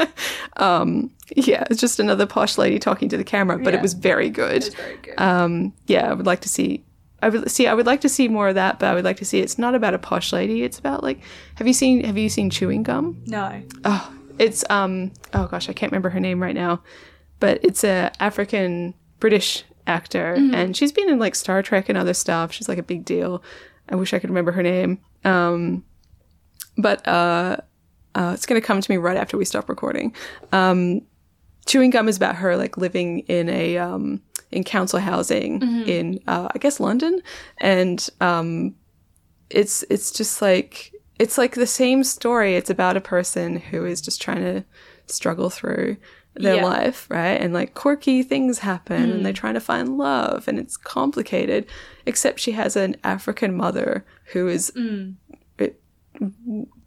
um, 0.57 1.11
yeah, 1.35 1.63
it's 1.69 1.81
just 1.81 1.99
another 1.99 2.25
posh 2.25 2.57
lady 2.57 2.77
talking 2.79 3.09
to 3.09 3.17
the 3.17 3.23
camera, 3.23 3.57
but 3.57 3.73
Yeah. 3.73 3.79
it 3.79 3.81
was 3.81 3.93
very 3.93 4.29
good. 4.29 4.63
It's 4.63 4.75
very 4.75 4.97
good. 4.97 5.19
Um, 5.19 5.73
yeah, 5.87 6.09
I 6.09 6.13
would 6.13 6.25
like 6.27 6.41
to 6.41 6.49
see. 6.49 6.83
I 7.21 7.29
would 7.29 7.49
see. 7.51 7.67
I 7.67 7.73
would 7.73 7.85
like 7.85 8.01
to 8.01 8.09
see 8.09 8.27
more 8.27 8.49
of 8.49 8.55
that, 8.55 8.79
but 8.79 8.89
I 8.89 8.93
would 8.93 9.03
like 9.03 9.17
to 9.17 9.25
see. 9.25 9.39
It's 9.39 9.57
not 9.57 9.75
about 9.75 9.93
a 9.93 9.99
posh 9.99 10.31
lady. 10.33 10.63
It's 10.63 10.79
about 10.79 11.03
like. 11.03 11.19
Have 11.55 11.67
you 11.67 11.73
seen? 11.73 12.03
Have 12.03 12.17
you 12.17 12.29
seen 12.29 12.49
Chewing 12.49 12.83
Gum? 12.83 13.21
no. 13.25 13.61
Oh, 13.85 14.13
it's 14.37 14.63
um. 14.69 15.11
Oh 15.33 15.47
gosh, 15.47 15.69
I 15.69 15.73
can't 15.73 15.91
remember 15.91 16.09
her 16.09 16.19
name 16.19 16.41
right 16.41 16.55
now, 16.55 16.81
but 17.39 17.59
it's 17.63 17.83
a 17.83 18.11
African 18.19 18.93
British 19.19 19.63
actor, 19.87 20.35
and 20.35 20.77
she's 20.77 20.91
been 20.91 21.09
in 21.09 21.19
like 21.19 21.35
Star 21.35 21.61
Trek 21.61 21.89
and 21.89 21.97
other 21.97 22.13
stuff. 22.13 22.51
She's 22.51 22.69
like 22.69 22.77
a 22.77 22.83
big 22.83 23.05
deal. 23.05 23.43
I 23.89 23.95
wish 23.95 24.13
I 24.13 24.19
could 24.19 24.29
remember 24.29 24.51
her 24.51 24.63
name. 24.63 24.99
Um, 25.25 25.83
but 26.77 27.05
uh, 27.07 27.57
uh, 28.15 28.31
it's 28.33 28.45
gonna 28.45 28.61
come 28.61 28.79
to 28.81 28.91
me 28.91 28.97
right 28.97 29.17
after 29.17 29.37
we 29.37 29.45
stop 29.45 29.67
recording. 29.67 30.15
Um, 30.51 31.01
chewing 31.65 31.89
gum 31.89 32.07
is 32.07 32.17
about 32.17 32.35
her 32.35 32.55
like 32.55 32.77
living 32.77 33.19
in 33.21 33.49
a 33.49 33.77
um 33.77 34.21
in 34.51 34.63
council 34.63 34.99
housing 34.99 35.61
in 35.87 36.19
uh, 36.27 36.47
I 36.53 36.57
guess 36.57 36.79
London, 36.79 37.21
and 37.59 38.07
um, 38.21 38.75
it's 39.49 39.83
it's 39.89 40.11
just 40.11 40.41
like 40.41 40.93
it's 41.19 41.37
like 41.37 41.55
the 41.55 41.67
same 41.67 42.03
story. 42.03 42.55
It's 42.55 42.69
about 42.69 42.97
a 42.97 43.01
person 43.01 43.57
who 43.57 43.85
is 43.85 44.01
just 44.01 44.21
trying 44.21 44.41
to 44.41 44.63
struggle 45.07 45.49
through 45.49 45.97
their 46.35 46.55
Yeah. 46.55 46.63
life, 46.65 47.07
right? 47.09 47.41
And 47.41 47.53
like 47.53 47.73
quirky 47.73 48.23
things 48.23 48.59
happen, 48.59 49.11
and 49.11 49.25
they're 49.25 49.33
trying 49.33 49.55
to 49.55 49.59
find 49.59 49.97
love, 49.97 50.47
and 50.47 50.57
it's 50.59 50.77
complicated. 50.77 51.65
Except 52.05 52.39
she 52.39 52.53
has 52.53 52.75
an 52.75 52.95
African 53.03 53.55
mother 53.55 54.05
who 54.31 54.47
is 54.47 54.71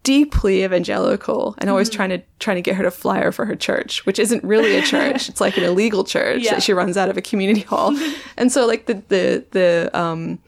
deeply 0.03 0.65
evangelical 0.65 1.55
and 1.59 1.71
always 1.71 1.89
trying 1.89 2.11
to 2.11 2.21
trying 2.41 2.57
to 2.57 2.63
get 2.63 2.75
her 2.75 2.83
to 2.83 2.91
fly 2.91 3.21
her 3.21 3.31
for 3.33 3.45
her 3.47 3.55
church, 3.57 4.05
which 4.07 4.19
isn't 4.19 4.43
really 4.43 4.77
a 4.77 4.83
church. 4.83 5.29
it's 5.29 5.41
like 5.41 5.57
an 5.57 5.65
illegal 5.65 6.03
church 6.05 6.43
Yeah. 6.43 6.55
that 6.55 6.63
she 6.63 6.73
runs 6.73 6.97
out 6.97 7.09
of 7.09 7.17
a 7.17 7.23
community 7.23 7.61
hall. 7.61 7.97
and 8.37 8.51
so 8.51 8.67
like 8.67 8.87
the 8.87 8.95
the 9.09 9.45
the 9.53 9.91
um 9.99 10.39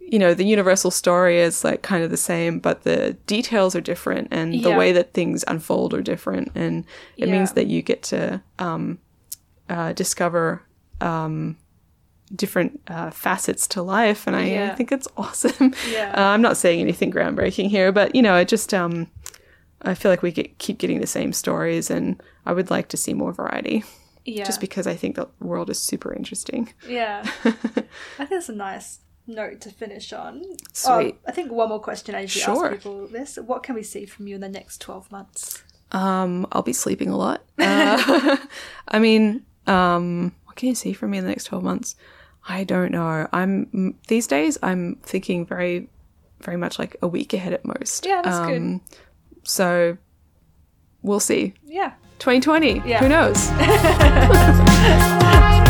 you 0.00 0.18
know, 0.18 0.34
the 0.34 0.44
universal 0.44 0.90
story 0.90 1.40
is 1.40 1.64
like 1.64 1.80
kind 1.82 2.04
of 2.04 2.10
the 2.10 2.16
same, 2.16 2.58
but 2.60 2.82
the 2.82 3.14
details 3.26 3.74
are 3.74 3.80
different 3.80 4.28
and 4.30 4.62
the 4.62 4.70
way 4.70 4.92
that 4.92 5.14
things 5.14 5.44
unfold 5.48 5.94
are 5.94 6.02
different. 6.02 6.52
And 6.54 6.84
it 7.16 7.28
means 7.28 7.52
that 7.52 7.68
you 7.68 7.80
get 7.80 8.02
to 8.04 8.40
um, 8.58 8.98
uh, 9.68 9.94
discover 9.94 10.62
um, 11.00 11.56
different 12.34 12.80
uh, 12.88 13.10
facets 13.10 13.66
to 13.68 13.82
life. 13.82 14.26
And 14.26 14.34
I, 14.36 14.70
I 14.70 14.74
think 14.74 14.90
it's 14.92 15.08
awesome. 15.16 15.74
Yeah. 15.90 16.14
Uh, 16.16 16.22
I'm 16.28 16.42
not 16.42 16.56
saying 16.56 16.80
anything 16.80 17.12
groundbreaking 17.12 17.68
here, 17.68 17.92
but, 17.92 18.14
you 18.14 18.22
know, 18.22 18.36
it 18.36 18.48
just, 18.48 18.72
um, 18.74 19.08
I 19.82 19.94
feel 19.94 20.10
like 20.10 20.22
we 20.22 20.32
get, 20.32 20.58
keep 20.58 20.78
getting 20.78 21.00
the 21.00 21.06
same 21.06 21.32
stories 21.32 21.90
and 21.90 22.22
I 22.46 22.52
would 22.52 22.70
like 22.70 22.88
to 22.88 22.96
see 22.96 23.14
more 23.14 23.32
variety 23.32 23.84
Yeah. 24.24 24.44
just 24.44 24.60
because 24.60 24.86
I 24.86 24.94
think 24.94 25.16
the 25.16 25.28
world 25.40 25.70
is 25.70 25.78
super 25.78 26.12
interesting. 26.12 26.72
yeah. 26.88 27.24
I 27.44 27.50
think 27.50 28.30
that's 28.30 28.48
a 28.48 28.54
nice 28.54 29.00
note 29.26 29.60
to 29.62 29.70
finish 29.70 30.12
on. 30.12 30.42
Oh, 30.44 30.54
Sweet. 30.72 31.16
I 31.26 31.32
think 31.32 31.50
one 31.52 31.68
more 31.68 31.80
question 31.80 32.14
I 32.14 32.22
usually 32.22 32.42
Sure. 32.44 32.66
ask 32.66 32.74
people 32.76 33.06
this. 33.08 33.36
What 33.36 33.62
can 33.62 33.74
we 33.74 33.82
see 33.82 34.06
from 34.06 34.26
you 34.26 34.34
in 34.34 34.40
the 34.40 34.48
next 34.48 34.80
12 34.80 35.10
months? 35.12 35.62
Um, 35.92 36.46
I'll 36.52 36.62
be 36.62 36.72
sleeping 36.72 37.08
a 37.10 37.16
lot. 37.16 37.42
Uh, 37.58 38.36
I 38.88 38.98
mean, 38.98 39.44
um, 39.66 40.34
what 40.44 40.56
can 40.56 40.68
you 40.68 40.74
see 40.74 40.92
from 40.92 41.10
me 41.12 41.18
in 41.18 41.24
the 41.24 41.30
next 41.30 41.44
12 41.44 41.62
months? 41.64 41.96
I 42.46 42.64
don't 42.64 42.92
know. 42.92 43.28
I'm 43.32 43.96
these 44.08 44.26
days 44.26 44.58
I'm 44.62 44.96
thinking 45.02 45.46
very 45.46 45.88
very 46.40 46.56
much 46.58 46.78
like 46.78 46.96
a 47.00 47.08
week 47.08 47.32
ahead 47.32 47.52
at 47.54 47.64
most. 47.64 48.04
Yeah, 48.04 48.20
that's 48.22 48.46
good. 48.46 48.56
Um, 48.60 48.80
So 49.44 49.96
we'll 51.02 51.20
see. 51.20 51.54
Yeah. 51.66 51.92
2020. 52.18 52.82
Yeah. 52.86 53.00
Who 53.00 53.08
knows? 53.08 53.50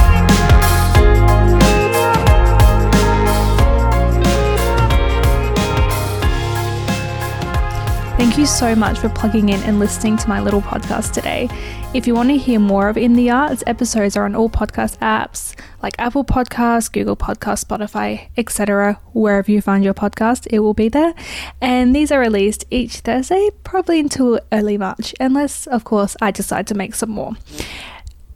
Thank 8.16 8.39
you 8.39 8.47
so 8.47 8.77
much 8.77 9.01
for 9.01 9.09
plugging 9.09 9.49
in 9.49 9.61
and 9.65 9.81
listening 9.81 10.16
to 10.19 10.28
my 10.28 10.41
little 10.41 10.62
podcast 10.62 11.12
today. 11.12 11.49
If 11.95 12.07
you 12.07 12.15
want 12.15 12.28
to 12.28 12.39
hear 12.39 12.61
more 12.61 12.89
of 12.89 12.97
In 12.97 13.15
the 13.15 13.28
Arts, 13.31 13.65
episodes 13.66 14.16
are 14.16 14.24
on 14.24 14.36
all 14.36 14.49
podcast 14.49 14.99
apps 14.99 15.57
like 15.82 15.97
Apple 15.99 16.24
Podcasts, 16.24 16.91
Google 16.91 17.16
Podcasts, 17.16 17.65
Spotify, 17.65 18.28
etc. 18.36 19.01
Wherever 19.15 19.51
you 19.51 19.61
find 19.61 19.82
your 19.82 19.95
podcast, 19.95 20.47
it 20.51 20.61
will 20.61 20.74
be 20.74 20.89
there. 20.89 21.12
And 21.61 21.95
these 21.95 22.12
are 22.12 22.20
released 22.20 22.65
each 22.70 22.99
Thursday, 22.99 23.51
probably 23.65 23.99
until 23.99 24.39
early 24.53 24.78
March, 24.78 25.12
unless, 25.19 25.66
of 25.66 25.82
course, 25.82 26.16
I 26.23 26.31
decide 26.31 26.69
to 26.69 26.74
make 26.74 26.95
some 26.95 27.11
more. 27.11 27.32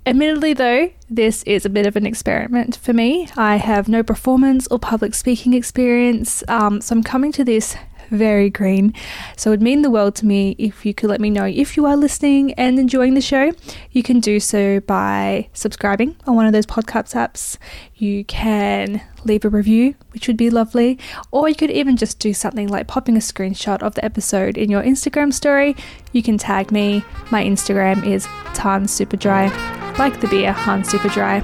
Admittedly, 0.05 0.55
though, 0.55 0.91
this 1.09 1.43
is 1.45 1.65
a 1.65 1.71
bit 1.71 1.87
of 1.87 1.95
an 1.95 2.05
experiment 2.07 2.77
for 2.77 2.93
me. 2.93 3.29
I 3.37 3.57
have 3.57 3.89
no 3.89 4.03
performance 4.03 4.67
or 4.69 4.79
public 4.79 5.15
speaking 5.15 5.55
experience, 5.55 6.43
um, 6.49 6.81
so 6.81 6.97
I'm 6.97 7.03
coming 7.03 7.31
to 7.33 7.45
this 7.45 7.77
very 8.11 8.51
green. 8.51 8.95
So 9.37 9.51
it 9.51 9.53
would 9.53 9.63
mean 9.63 9.83
the 9.83 9.91
world 9.91 10.15
to 10.17 10.27
me 10.27 10.55
if 10.59 10.85
you 10.85 10.95
could 10.95 11.11
let 11.11 11.21
me 11.21 11.31
know 11.31 11.45
if 11.45 11.77
you 11.77 11.87
are 11.87 11.97
listening 11.97 12.53
and 12.55 12.79
enjoying 12.79 13.15
the 13.15 13.21
show. 13.21 13.53
You 13.91 14.03
can 14.03 14.21
do 14.21 14.41
so 14.41 14.81
by 14.81 15.49
subscribing 15.53 16.17
on 16.27 16.37
one 16.37 16.47
of 16.47 16.53
those 16.53 16.67
podcast 16.67 17.15
apps. 17.15 17.57
You 17.95 18.25
can 18.25 19.03
leave 19.25 19.45
a 19.45 19.49
review, 19.49 19.95
which 20.11 20.27
would 20.29 20.37
be 20.37 20.51
lovely, 20.51 20.99
or 21.31 21.49
you 21.49 21.55
could 21.55 21.71
even 21.71 21.97
just 21.97 22.19
do 22.19 22.33
something 22.33 22.69
like 22.69 22.87
popping 22.87 23.17
a 23.17 23.21
screenshot 23.21 23.83
of 23.83 23.95
the 23.95 24.05
episode 24.05 24.57
in 24.57 24.71
your 24.71 24.83
Instagram 24.83 25.33
story. 25.33 25.77
You 26.13 26.23
can 26.23 26.39
tag 26.39 26.71
me. 26.71 27.03
My 27.31 27.45
Instagram 27.45 28.07
is 28.07 28.25
Tan 28.55 28.85
Superdry, 28.85 29.51
like 29.99 30.21
the 30.21 30.29
beer 30.29 30.53
Han 30.53 30.83
Superdry. 30.83 31.43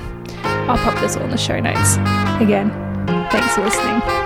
I'll 0.68 0.78
pop 0.78 0.98
this 1.00 1.16
all 1.16 1.24
in 1.24 1.30
the 1.30 1.36
show 1.36 1.60
notes. 1.60 1.96
Again, 2.40 2.70
thanks 3.30 3.54
for 3.54 3.62
listening. 3.62 4.23